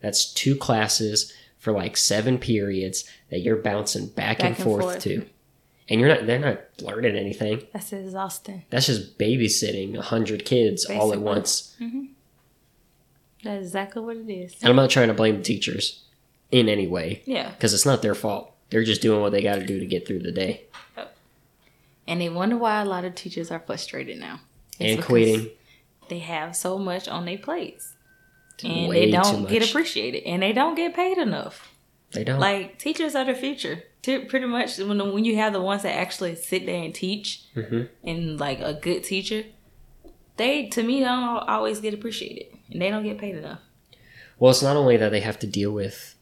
that's 0.00 0.32
two 0.32 0.54
classes 0.54 1.32
for 1.58 1.72
like 1.72 1.96
seven 1.96 2.38
periods 2.38 3.02
that 3.30 3.40
you're 3.40 3.56
bouncing 3.56 4.06
back, 4.06 4.38
and, 4.38 4.50
Back 4.50 4.58
and 4.60 4.64
forth, 4.64 4.84
forth. 4.84 5.02
to. 5.02 5.26
And 5.88 5.98
you're 5.98 6.10
not 6.10 6.26
they're 6.26 6.38
not 6.38 6.60
learning 6.82 7.16
anything. 7.16 7.66
That's 7.72 7.92
exhausting. 7.92 8.62
That's 8.70 8.86
just 8.86 9.18
babysitting 9.18 9.98
a 9.98 10.02
hundred 10.02 10.44
kids 10.44 10.84
all 10.84 11.10
at 11.12 11.18
Basically. 11.18 11.18
once. 11.24 11.76
Mm-hmm. 11.80 12.04
That's 13.42 13.64
exactly 13.66 14.02
what 14.02 14.18
it 14.18 14.30
is. 14.32 14.54
And 14.62 14.70
I'm 14.70 14.76
not 14.76 14.90
trying 14.90 15.08
to 15.08 15.14
blame 15.14 15.38
the 15.38 15.42
teachers 15.42 16.03
in 16.50 16.68
any 16.68 16.86
way 16.86 17.22
Yeah. 17.26 17.50
because 17.50 17.74
it's 17.74 17.86
not 17.86 18.02
their 18.02 18.14
fault. 18.14 18.52
They're 18.70 18.84
just 18.84 19.02
doing 19.02 19.20
what 19.20 19.32
they 19.32 19.42
got 19.42 19.56
to 19.56 19.66
do 19.66 19.78
to 19.80 19.86
get 19.86 20.06
through 20.06 20.20
the 20.20 20.32
day 20.32 20.62
And 22.06 22.20
they 22.20 22.28
wonder 22.28 22.56
why 22.56 22.80
a 22.80 22.84
lot 22.84 23.04
of 23.04 23.14
teachers 23.14 23.50
are 23.50 23.60
frustrated 23.60 24.18
now. 24.18 24.40
It's 24.78 24.96
and 24.96 25.04
quitting. 25.04 25.50
They 26.08 26.18
have 26.18 26.54
so 26.54 26.78
much 26.78 27.08
on 27.08 27.24
their 27.24 27.38
plates. 27.38 27.94
And 28.62 28.92
they 28.92 29.10
don't 29.10 29.48
get 29.48 29.68
appreciated. 29.68 30.24
And 30.24 30.42
they 30.42 30.52
don't 30.52 30.74
get 30.74 30.94
paid 30.94 31.16
enough. 31.18 31.72
They 32.12 32.22
don't. 32.24 32.38
Like, 32.38 32.78
teachers 32.78 33.14
are 33.14 33.24
the 33.24 33.34
future. 33.34 33.82
T- 34.02 34.18
Pretty 34.26 34.46
much, 34.46 34.76
when, 34.78 34.98
when 35.12 35.24
you 35.24 35.36
have 35.36 35.52
the 35.54 35.62
ones 35.62 35.82
that 35.82 35.96
actually 35.96 36.34
sit 36.36 36.66
there 36.66 36.82
and 36.84 36.94
teach, 36.94 37.42
Mhm. 37.56 37.88
and 38.04 38.38
like 38.38 38.60
a 38.60 38.74
good 38.74 39.02
teacher, 39.02 39.44
they, 40.36 40.66
to 40.68 40.82
me, 40.82 41.00
don't 41.00 41.38
always 41.48 41.80
get 41.80 41.94
appreciated. 41.94 42.46
And 42.70 42.82
they 42.82 42.90
don't 42.90 43.02
get 43.04 43.18
paid 43.18 43.34
enough. 43.36 43.60
Well, 44.38 44.50
it's 44.50 44.62
not 44.62 44.76
only 44.76 44.96
that 44.98 45.10
they 45.10 45.20
have 45.20 45.38
to 45.40 45.46
deal 45.46 45.72
with 45.72 46.13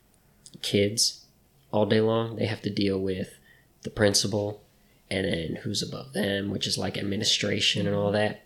kids 0.63 1.25
all 1.73 1.87
day 1.87 2.01
long, 2.01 2.37
they 2.37 2.47
have 2.47 2.63
to 2.63 2.71
deal 2.71 2.99
with 2.99 3.39
the 3.83 3.91
principal 3.91 4.63
and 5.11 5.27
then 5.27 5.57
who's 5.63 5.83
above 5.83 6.13
them, 6.13 6.51
which 6.51 6.67
is 6.67 6.79
like 6.79 6.97
administration 6.97 7.87
and 7.87 7.95
all 7.97 8.13
that. 8.13 8.45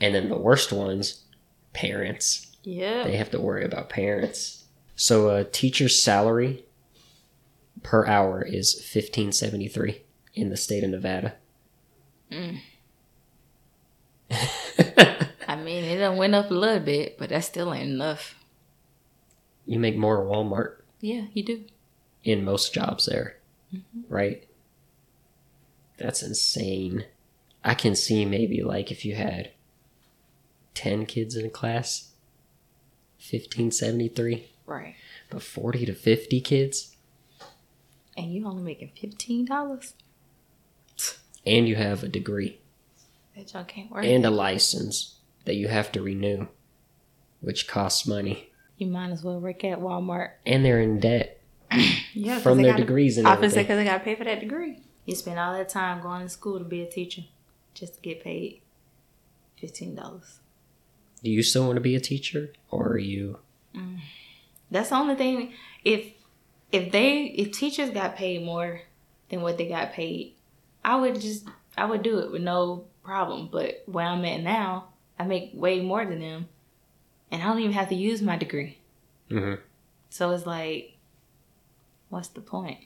And 0.00 0.14
then 0.14 0.28
the 0.28 0.38
worst 0.38 0.72
ones, 0.72 1.24
parents. 1.72 2.46
Yeah. 2.62 3.04
They 3.04 3.16
have 3.16 3.30
to 3.32 3.40
worry 3.40 3.64
about 3.64 3.88
parents. 3.88 4.64
So 4.96 5.30
a 5.30 5.44
teacher's 5.44 6.02
salary 6.02 6.64
per 7.82 8.06
hour 8.06 8.42
is 8.42 8.74
1573 8.74 10.02
in 10.34 10.50
the 10.50 10.56
state 10.56 10.84
of 10.84 10.90
Nevada. 10.90 11.34
Mm. 12.30 12.60
I 15.48 15.56
mean, 15.56 15.84
it 15.84 15.98
done 15.98 16.16
went 16.16 16.34
up 16.34 16.50
a 16.50 16.54
little 16.54 16.80
bit, 16.80 17.18
but 17.18 17.30
that 17.30 17.44
still 17.44 17.72
ain't 17.72 17.90
enough. 17.90 18.34
you 19.66 19.78
make 19.78 19.96
more 19.96 20.20
at 20.22 20.30
Walmart 20.30 20.77
Yeah, 21.00 21.26
you 21.32 21.42
do. 21.44 21.64
in 22.24 22.44
most 22.44 22.74
jobs 22.74 23.06
there, 23.06 23.36
mm-hmm. 23.74 24.12
right? 24.12 24.44
That's 25.96 26.22
insane. 26.22 27.04
I 27.64 27.74
can 27.74 27.94
see 27.94 28.24
maybe 28.24 28.62
like 28.62 28.90
if 28.90 29.04
you 29.04 29.14
had 29.14 29.50
10 30.74 31.06
kids 31.06 31.34
in 31.36 31.44
a 31.46 31.50
class, 31.50 32.12
1573, 33.30 34.48
Right. 34.66 34.94
but 35.30 35.42
40 35.42 35.86
to 35.86 35.94
50 35.94 36.40
kids, 36.40 36.96
And 38.16 38.32
you're 38.34 38.48
only 38.48 38.62
making 38.62 38.90
$15? 39.00 39.92
and 41.46 41.68
you 41.68 41.76
have 41.76 42.02
a 42.02 42.08
degree. 42.08 42.60
That 43.36 43.52
y'all 43.54 43.64
can't 43.64 43.90
work. 43.90 44.04
and 44.04 44.24
a 44.26 44.30
license 44.30 45.16
that 45.44 45.54
you 45.54 45.68
have 45.68 45.90
to 45.92 46.02
renew, 46.02 46.48
which 47.40 47.66
costs 47.68 48.06
money. 48.06 48.47
You 48.78 48.86
might 48.86 49.10
as 49.10 49.22
well 49.22 49.38
work 49.40 49.64
at 49.64 49.78
Walmart. 49.80 50.30
And 50.46 50.64
they're 50.64 50.80
in 50.80 51.00
debt 51.00 51.40
Yeah, 52.14 52.38
from 52.38 52.58
their 52.62 52.72
gotta- 52.72 52.84
degrees 52.84 53.18
and 53.18 53.26
Obviously, 53.26 53.62
because 53.62 53.76
they 53.76 53.84
got 53.84 53.98
to 53.98 54.04
pay 54.04 54.14
for 54.14 54.24
that 54.24 54.40
degree. 54.40 54.80
You 55.04 55.14
spend 55.14 55.38
all 55.38 55.52
that 55.54 55.68
time 55.68 56.00
going 56.02 56.22
to 56.22 56.28
school 56.28 56.58
to 56.58 56.64
be 56.64 56.82
a 56.82 56.86
teacher 56.86 57.22
just 57.74 57.94
to 57.96 58.00
get 58.00 58.22
paid 58.22 58.60
fifteen 59.60 59.94
dollars. 59.94 60.38
Do 61.22 61.30
you 61.30 61.42
still 61.42 61.64
want 61.66 61.76
to 61.76 61.80
be 61.80 61.96
a 61.96 62.00
teacher, 62.00 62.52
or 62.70 62.88
are 62.88 62.98
you? 62.98 63.38
Mm. 63.74 63.98
That's 64.70 64.90
the 64.90 64.96
only 64.96 65.14
thing. 65.16 65.52
If 65.84 66.12
if 66.72 66.92
they 66.92 67.24
if 67.24 67.52
teachers 67.52 67.90
got 67.90 68.16
paid 68.16 68.44
more 68.44 68.82
than 69.30 69.40
what 69.42 69.56
they 69.58 69.68
got 69.68 69.92
paid, 69.92 70.34
I 70.84 70.96
would 70.96 71.20
just 71.20 71.46
I 71.76 71.86
would 71.86 72.02
do 72.02 72.18
it 72.18 72.30
with 72.30 72.42
no 72.42 72.84
problem. 73.02 73.48
But 73.50 73.82
where 73.86 74.06
I'm 74.06 74.24
at 74.26 74.42
now, 74.42 74.88
I 75.18 75.24
make 75.24 75.50
way 75.54 75.80
more 75.80 76.04
than 76.04 76.20
them, 76.20 76.48
and 77.30 77.42
I 77.42 77.46
don't 77.46 77.58
even 77.60 77.72
have 77.72 77.88
to 77.90 77.94
use 77.94 78.22
my 78.22 78.36
degree. 78.36 78.78
hmm 79.28 79.54
So 80.10 80.30
it's 80.30 80.46
like, 80.46 80.96
what's 82.08 82.28
the 82.28 82.40
point? 82.40 82.78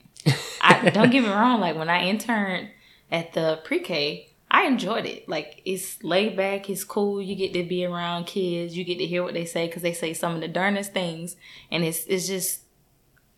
I 0.61 0.91
don't 0.91 1.11
get 1.11 1.23
me 1.23 1.29
wrong. 1.41 1.61
Like 1.61 1.77
when 1.77 1.89
I 1.89 2.05
interned 2.07 2.69
at 3.11 3.33
the 3.33 3.61
pre-K, 3.65 4.29
I 4.51 4.65
enjoyed 4.67 5.07
it. 5.07 5.29
Like 5.29 5.63
it's 5.65 6.03
laid 6.05 6.37
back, 6.37 6.69
it's 6.71 6.85
cool. 6.85 7.21
You 7.23 7.35
get 7.35 7.53
to 7.55 7.63
be 7.65 7.85
around 7.85 8.27
kids. 8.27 8.77
You 8.77 8.85
get 8.85 8.99
to 8.99 9.07
hear 9.07 9.23
what 9.23 9.35
they 9.35 9.45
say 9.45 9.67
because 9.67 9.83
they 9.83 9.93
say 9.93 10.13
some 10.15 10.35
of 10.35 10.41
the 10.41 10.49
darnest 10.49 10.93
things, 10.93 11.37
and 11.71 11.85
it's 11.85 12.05
it's 12.07 12.27
just 12.27 12.63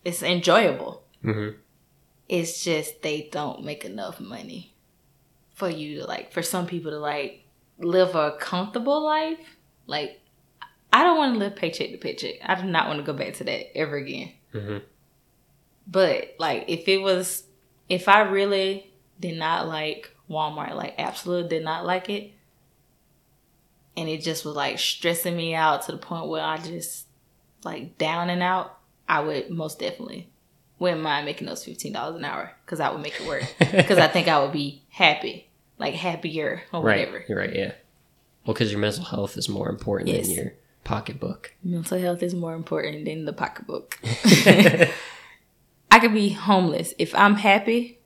it's 0.05 0.23
enjoyable. 0.23 1.03
hmm 1.23 1.51
It's 2.29 2.63
just 2.65 3.03
they 3.03 3.29
don't 3.31 3.65
make 3.65 3.85
enough 3.85 4.21
money 4.21 4.75
for 5.55 5.71
you 5.71 6.01
to 6.01 6.07
like 6.07 6.33
for 6.33 6.43
some 6.43 6.67
people 6.67 6.91
to 6.91 6.99
like 6.99 7.45
live 7.79 8.15
a 8.15 8.37
comfortable 8.39 9.03
life. 9.05 9.39
Like 9.87 10.21
I 10.95 11.03
don't 11.03 11.19
want 11.19 11.33
to 11.35 11.39
live 11.41 11.57
paycheck 11.57 11.91
to 11.91 11.97
paycheck. 11.99 12.35
I 12.45 12.55
do 12.55 12.69
not 12.69 12.87
want 12.87 13.01
to 13.01 13.05
go 13.05 13.13
back 13.13 13.35
to 13.35 13.45
that 13.45 13.77
ever 13.77 13.97
again. 13.97 14.31
hmm 14.53 14.79
But 15.89 16.37
like 16.39 16.67
if 16.69 16.87
it 16.89 16.99
was 16.99 17.43
if 17.89 18.09
I 18.09 18.21
really 18.23 18.91
did 19.21 19.37
not 19.37 19.67
like 19.67 20.11
Walmart, 20.31 20.75
like 20.77 20.95
absolutely 20.99 21.49
did 21.49 21.65
not 21.65 21.85
like 21.85 22.09
it, 22.09 22.31
and 23.97 24.09
it 24.09 24.23
just 24.23 24.45
was 24.45 24.55
like 24.57 24.79
stressing 24.79 25.37
me 25.37 25.55
out 25.55 25.83
to 25.83 25.93
the 25.93 25.99
point 25.99 26.29
where 26.29 26.43
I 26.43 26.59
just 26.59 27.07
like 27.65 27.99
down 27.99 28.31
and 28.31 28.43
out, 28.43 28.79
I 29.09 29.21
would 29.21 29.51
most 29.51 29.79
definitely 29.79 30.29
wouldn't 30.79 31.03
mind 31.03 31.27
making 31.27 31.47
those 31.47 31.65
fifteen 31.65 31.93
dollars 31.93 32.17
an 32.17 32.25
hour 32.25 32.53
because 32.65 32.81
I 32.81 32.91
would 32.91 33.03
make 33.03 33.21
it 33.21 33.27
work 33.27 33.45
because 33.59 33.99
I 33.99 34.09
think 34.09 34.29
I 34.29 34.41
would 34.43 34.53
be 34.53 34.83
happy, 34.91 35.49
like 35.79 35.95
happier 35.95 36.63
or 36.73 36.83
Right. 36.83 37.09
whatever. 37.11 37.41
Right. 37.41 37.55
Yeah. 37.55 37.73
Well, 38.47 38.55
because 38.55 38.71
your 38.71 38.81
mental 38.81 39.05
health 39.05 39.37
is 39.37 39.49
more 39.49 39.69
important 39.69 40.11
Yes. 40.11 40.27
than 40.27 40.35
your 40.37 40.53
pocketbook. 40.85 41.55
Mental 41.63 41.99
health 41.99 42.23
is 42.23 42.35
more 42.35 42.55
important 42.55 43.05
than 43.05 43.25
the 43.25 43.33
pocketbook. 43.33 43.99
I 44.05 45.99
could 46.01 46.13
be 46.15 46.31
homeless 46.31 46.95
if 46.99 47.15
I'm 47.15 47.37
happy. 47.37 47.99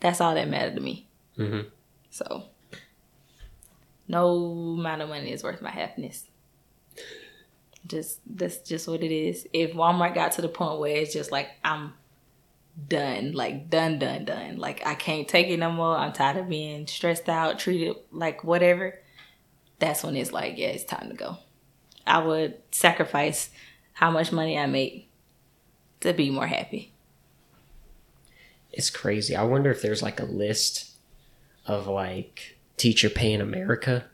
That's 0.00 0.20
all 0.20 0.34
that 0.34 0.48
matters 0.48 0.74
to 0.76 0.80
me. 0.80 1.08
hmm 1.36 1.60
So, 2.10 2.44
no 4.06 4.28
amount 4.78 5.02
of 5.02 5.08
money 5.08 5.32
is 5.32 5.42
worth 5.42 5.60
my 5.60 5.70
happiness. 5.70 6.24
Just 7.86 8.20
that's 8.26 8.58
just 8.58 8.86
what 8.88 9.02
it 9.02 9.12
is. 9.12 9.46
If 9.52 9.72
Walmart 9.72 10.14
got 10.14 10.32
to 10.32 10.42
the 10.42 10.48
point 10.48 10.78
where 10.78 10.96
it's 10.96 11.12
just 11.12 11.32
like 11.32 11.48
I'm 11.64 11.94
done, 12.86 13.32
like 13.32 13.70
done, 13.70 13.98
done, 13.98 14.24
done. 14.24 14.56
Like 14.56 14.86
I 14.86 14.94
can't 14.94 15.26
take 15.26 15.48
it 15.48 15.58
no 15.58 15.70
more. 15.70 15.96
I'm 15.96 16.12
tired 16.12 16.36
of 16.36 16.48
being 16.48 16.86
stressed 16.86 17.28
out, 17.28 17.58
treated 17.58 17.96
like 18.12 18.44
whatever. 18.44 18.98
That's 19.78 20.02
when 20.02 20.16
it's 20.16 20.32
like, 20.32 20.58
yeah, 20.58 20.68
it's 20.68 20.84
time 20.84 21.08
to 21.08 21.14
go. 21.14 21.38
I 22.08 22.18
would 22.18 22.56
sacrifice 22.70 23.50
how 23.92 24.10
much 24.10 24.32
money 24.32 24.58
I 24.58 24.66
make 24.66 25.08
to 26.00 26.12
be 26.12 26.30
more 26.30 26.46
happy. 26.46 26.92
It's 28.72 28.90
crazy. 28.90 29.34
I 29.34 29.42
wonder 29.44 29.70
if 29.70 29.82
there's 29.82 30.02
like 30.02 30.20
a 30.20 30.24
list 30.24 30.90
of 31.66 31.86
like 31.86 32.58
teacher 32.76 33.10
pay 33.10 33.32
in 33.32 33.40
America. 33.40 34.04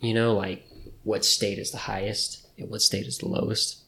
You 0.00 0.14
know, 0.14 0.34
like 0.34 0.66
what 1.04 1.24
state 1.24 1.58
is 1.58 1.70
the 1.70 1.78
highest 1.78 2.46
and 2.58 2.70
what 2.70 2.82
state 2.82 3.06
is 3.06 3.18
the 3.18 3.28
lowest. 3.28 3.78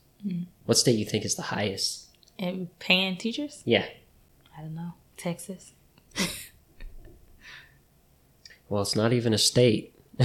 What 0.64 0.78
state 0.78 0.98
you 0.98 1.04
think 1.04 1.24
is 1.24 1.34
the 1.34 1.42
highest? 1.42 2.06
And 2.38 2.76
paying 2.78 3.16
teachers? 3.18 3.62
Yeah. 3.66 3.84
I 4.56 4.62
don't 4.62 4.74
know. 4.74 4.94
Texas. 5.16 5.72
Well, 8.68 8.82
it's 8.82 8.96
not 8.96 9.12
even 9.12 9.32
a 9.34 9.38
state. 9.38 9.94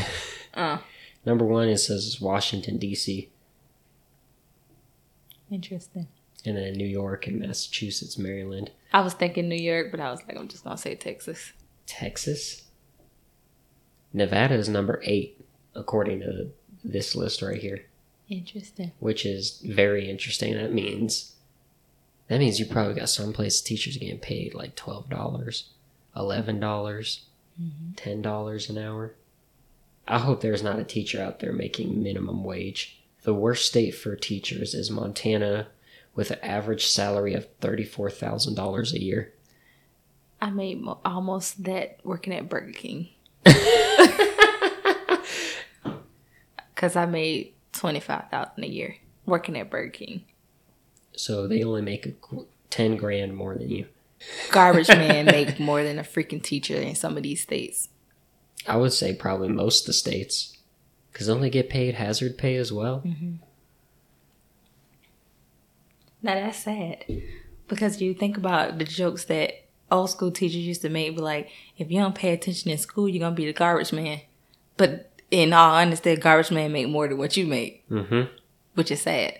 Uh, 0.52 0.80
Number 1.25 1.45
one, 1.45 1.67
it 1.69 1.77
says 1.77 2.19
Washington 2.21 2.77
D.C. 2.77 3.29
interesting. 5.51 6.07
and 6.45 6.57
then 6.57 6.73
New 6.73 6.87
York 6.87 7.27
and 7.27 7.39
Massachusetts, 7.39 8.17
Maryland, 8.17 8.71
I 8.93 9.01
was 9.01 9.13
thinking 9.13 9.47
New 9.49 9.55
York, 9.55 9.91
but 9.91 9.99
I 9.99 10.09
was 10.09 10.21
like, 10.27 10.37
I'm 10.37 10.47
just 10.47 10.63
gonna 10.63 10.77
say 10.77 10.95
Texas. 10.95 11.51
Texas. 11.85 12.63
Nevada 14.13 14.55
is 14.55 14.67
number 14.67 14.99
eight, 15.03 15.39
according 15.75 16.21
to 16.21 16.49
this 16.83 17.15
list 17.15 17.41
right 17.43 17.59
here, 17.61 17.85
Interesting. 18.27 18.91
which 18.99 19.25
is 19.25 19.61
very 19.63 20.09
interesting. 20.09 20.53
That 20.55 20.73
means 20.73 21.35
that 22.27 22.39
means 22.39 22.59
you 22.59 22.65
probably 22.65 22.95
got 22.95 23.09
some 23.09 23.33
place 23.33 23.61
teachers 23.61 23.97
getting 23.97 24.17
paid 24.17 24.55
like 24.55 24.75
twelve 24.75 25.09
dollars, 25.09 25.69
eleven 26.15 26.59
dollars, 26.59 27.25
mm-hmm. 27.61 27.93
ten 27.95 28.21
dollars 28.23 28.69
an 28.69 28.77
hour. 28.79 29.13
I 30.10 30.18
hope 30.19 30.41
there's 30.41 30.64
not 30.64 30.80
a 30.80 30.84
teacher 30.84 31.22
out 31.22 31.40
there 31.40 31.53
making 31.53 32.02
minimum 32.02 32.44
wage. 32.44 32.99
The 33.23 33.34
worst 33.34 33.65
state 33.68 33.91
for 33.91 34.15
teachers 34.15 34.73
is 34.73 34.90
Montana, 34.90 35.68
with 36.15 36.31
an 36.31 36.40
average 36.41 36.88
salary 36.88 37.34
of 37.36 37.48
thirty-four 37.61 38.10
thousand 38.10 38.56
dollars 38.56 38.91
a 38.94 39.02
year. 39.02 39.31
I 40.41 40.49
made 40.49 40.81
mo- 40.81 40.99
almost 41.06 41.64
that 41.65 41.99
working 42.03 42.34
at 42.34 42.49
Burger 42.49 42.72
King 42.72 43.10
because 46.73 46.95
I 46.95 47.06
made 47.06 47.53
twenty 47.72 47.99
five 47.99 48.30
thousand 48.31 48.64
a 48.64 48.68
year 48.68 48.95
working 49.26 49.57
at 49.57 49.69
Burger 49.69 49.91
King. 49.91 50.23
So 51.15 51.48
they 51.48 51.64
only 51.64 51.81
make 51.81 52.06
a 52.06 52.11
qu- 52.11 52.48
ten 52.69 52.95
grand 52.95 53.36
more 53.36 53.56
than 53.56 53.69
you. 53.69 53.86
Garbage 54.52 54.88
man 54.90 55.26
make 55.26 55.60
more 55.60 55.84
than 55.84 55.99
a 55.99 56.03
freaking 56.03 56.41
teacher 56.41 56.76
in 56.76 56.95
some 56.95 57.15
of 57.15 57.23
these 57.23 57.41
states. 57.41 57.90
I 58.68 58.77
would 58.77 58.94
say 58.94 59.14
probably 59.14 59.49
most 59.49 59.81
of 59.81 59.88
the 59.88 59.94
states, 59.94 60.57
because 61.11 61.27
don't 61.27 61.41
they 61.41 61.49
get 61.49 61.69
paid 61.69 61.95
hazard 61.95 62.38
pay 62.38 62.56
as 62.56 62.72
well? 62.72 63.03
Now 66.22 66.36
that's 66.36 66.60
sad 66.60 67.06
because 67.68 68.02
you 68.02 68.14
think 68.14 68.38
about 68.38 68.77
the 68.77 68.84
jokes 68.84 69.26
that 69.26 69.53
old 69.91 70.10
school 70.10 70.31
teachers 70.31 70.57
used 70.57 70.81
to 70.81 70.90
make, 70.90 71.18
like, 71.19 71.49
if 71.77 71.90
you 71.90 71.99
don't 71.99 72.15
pay 72.15 72.34
attention 72.34 72.72
in 72.72 72.77
school, 72.77 73.07
you're 73.07 73.19
gonna 73.22 73.36
be 73.36 73.45
the 73.45 73.53
garbage 73.53 73.94
man. 73.94 74.22
But 74.77 75.10
in 75.31 75.53
all 75.53 75.76
honesty, 75.76 76.15
garbage 76.15 76.52
man 76.52 76.72
make 76.72 76.90
more 76.90 77.07
than 77.07 77.18
what 77.18 77.38
you 77.38 77.45
make, 77.45 77.88
Mm-hmm. 77.90 78.31
which 78.76 78.91
is 78.91 79.02
sad. 79.02 79.40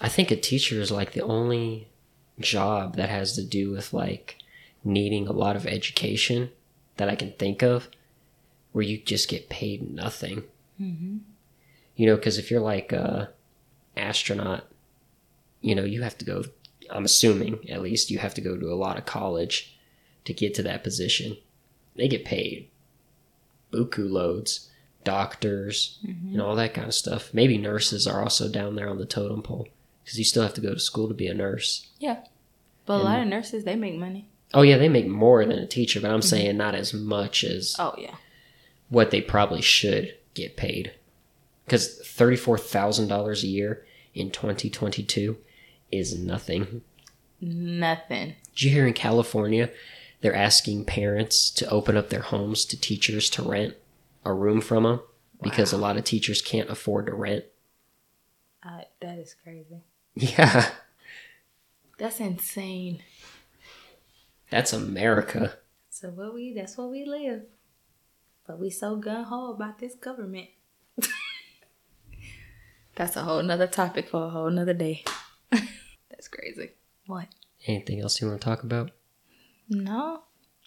I 0.00 0.08
think 0.08 0.30
a 0.30 0.36
teacher 0.36 0.80
is 0.80 0.90
like 0.90 1.12
the 1.12 1.22
only 1.22 1.88
job 2.38 2.96
that 2.96 3.08
has 3.08 3.34
to 3.34 3.42
do 3.42 3.70
with 3.70 3.92
like 3.94 4.36
needing 4.84 5.26
a 5.26 5.32
lot 5.32 5.56
of 5.56 5.66
education 5.66 6.50
that 6.96 7.08
I 7.08 7.16
can 7.16 7.32
think 7.32 7.62
of, 7.62 7.88
where 8.72 8.84
you 8.84 8.98
just 8.98 9.28
get 9.28 9.48
paid 9.48 9.90
nothing. 9.90 10.44
Mm-hmm. 10.80 11.18
You 11.96 12.06
know, 12.06 12.16
because 12.16 12.38
if 12.38 12.50
you're 12.50 12.60
like 12.60 12.92
a 12.92 13.30
astronaut, 13.96 14.64
you 15.60 15.74
know, 15.74 15.84
you 15.84 16.02
have 16.02 16.18
to 16.18 16.24
go. 16.24 16.44
I'm 16.90 17.04
assuming, 17.04 17.68
at 17.70 17.82
least, 17.82 18.10
you 18.10 18.18
have 18.18 18.34
to 18.34 18.40
go 18.40 18.56
to 18.56 18.72
a 18.72 18.74
lot 18.74 18.98
of 18.98 19.06
college 19.06 19.76
to 20.24 20.32
get 20.32 20.54
to 20.54 20.62
that 20.62 20.84
position. 20.84 21.36
They 21.96 22.08
get 22.08 22.24
paid 22.24 22.68
buku 23.72 24.10
loads. 24.10 24.70
Doctors 25.04 26.00
and 26.02 26.42
all 26.42 26.56
that 26.56 26.74
kind 26.74 26.88
of 26.88 26.92
stuff. 26.92 27.32
Maybe 27.32 27.58
nurses 27.58 28.08
are 28.08 28.24
also 28.24 28.48
down 28.48 28.74
there 28.74 28.88
on 28.88 28.98
the 28.98 29.06
totem 29.06 29.40
pole 29.40 29.68
because 30.02 30.18
you 30.18 30.24
still 30.24 30.42
have 30.42 30.54
to 30.54 30.60
go 30.60 30.74
to 30.74 30.80
school 30.80 31.06
to 31.06 31.14
be 31.14 31.28
a 31.28 31.32
nurse. 31.32 31.86
Yeah, 32.00 32.24
but 32.86 32.94
a 32.94 33.04
lot 33.04 33.20
of 33.20 33.28
nurses 33.28 33.62
they 33.62 33.76
make 33.76 33.94
money. 33.94 34.26
Oh 34.54 34.62
yeah, 34.62 34.78
they 34.78 34.88
make 34.88 35.06
more 35.08 35.44
than 35.44 35.58
a 35.58 35.66
teacher, 35.66 36.00
but 36.00 36.10
I'm 36.10 36.22
saying 36.22 36.56
not 36.56 36.74
as 36.74 36.94
much 36.94 37.42
as 37.44 37.74
Oh 37.78 37.94
yeah, 37.98 38.14
what 38.88 39.10
they 39.10 39.20
probably 39.20 39.60
should 39.62 40.14
get 40.34 40.56
paid. 40.56 40.92
Because 41.64 41.98
thirty-four 42.06 42.58
thousand 42.58 43.08
dollars 43.08 43.42
a 43.42 43.48
year 43.48 43.84
in 44.14 44.30
2022 44.30 45.36
is 45.92 46.18
nothing. 46.18 46.82
nothing. 47.40 48.34
Did 48.54 48.62
you 48.62 48.70
hear 48.70 48.86
in 48.86 48.94
California 48.94 49.70
they're 50.22 50.34
asking 50.34 50.84
parents 50.86 51.50
to 51.50 51.68
open 51.68 51.96
up 51.96 52.08
their 52.08 52.22
homes 52.22 52.64
to 52.66 52.80
teachers 52.80 53.28
to 53.30 53.42
rent 53.42 53.74
a 54.24 54.32
room 54.32 54.60
from 54.62 54.84
them 54.84 55.00
because 55.42 55.72
a 55.72 55.76
lot 55.76 55.96
of 55.98 56.04
teachers 56.04 56.40
can't 56.40 56.70
afford 56.70 57.06
to 57.06 57.14
rent? 57.14 57.44
Uh, 58.62 58.82
that 59.00 59.18
is 59.18 59.34
crazy. 59.42 59.82
Yeah, 60.14 60.70
That's 61.98 62.20
insane. 62.20 63.02
That's 64.50 64.72
America. 64.72 65.54
So 65.90 66.08
what 66.08 66.34
we 66.34 66.52
that's 66.52 66.76
what 66.76 66.90
we 66.90 67.04
live. 67.04 67.42
But 68.46 68.58
we 68.60 68.70
so 68.70 68.96
gun 68.96 69.24
ho 69.24 69.52
about 69.52 69.78
this 69.78 69.94
government. 69.94 70.48
That's 72.94 73.16
a 73.16 73.22
whole 73.22 73.42
nother 73.42 73.66
topic 73.66 74.08
for 74.08 74.24
a 74.24 74.30
whole 74.30 74.48
nother 74.50 74.72
day. 74.72 75.04
That's 76.10 76.28
crazy. 76.28 76.70
What? 77.06 77.26
Anything 77.66 78.00
else 78.00 78.20
you 78.20 78.28
want 78.28 78.40
to 78.40 78.44
talk 78.44 78.62
about? 78.62 78.92
No, 79.68 80.22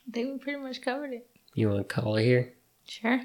I 0.07 0.11
think 0.11 0.31
we 0.33 0.37
pretty 0.39 0.59
much 0.59 0.81
covered 0.81 1.13
it. 1.13 1.27
You 1.55 1.69
want 1.69 1.87
to 1.87 1.95
call 1.95 2.17
it 2.17 2.23
here? 2.23 2.53
Sure. 2.87 3.17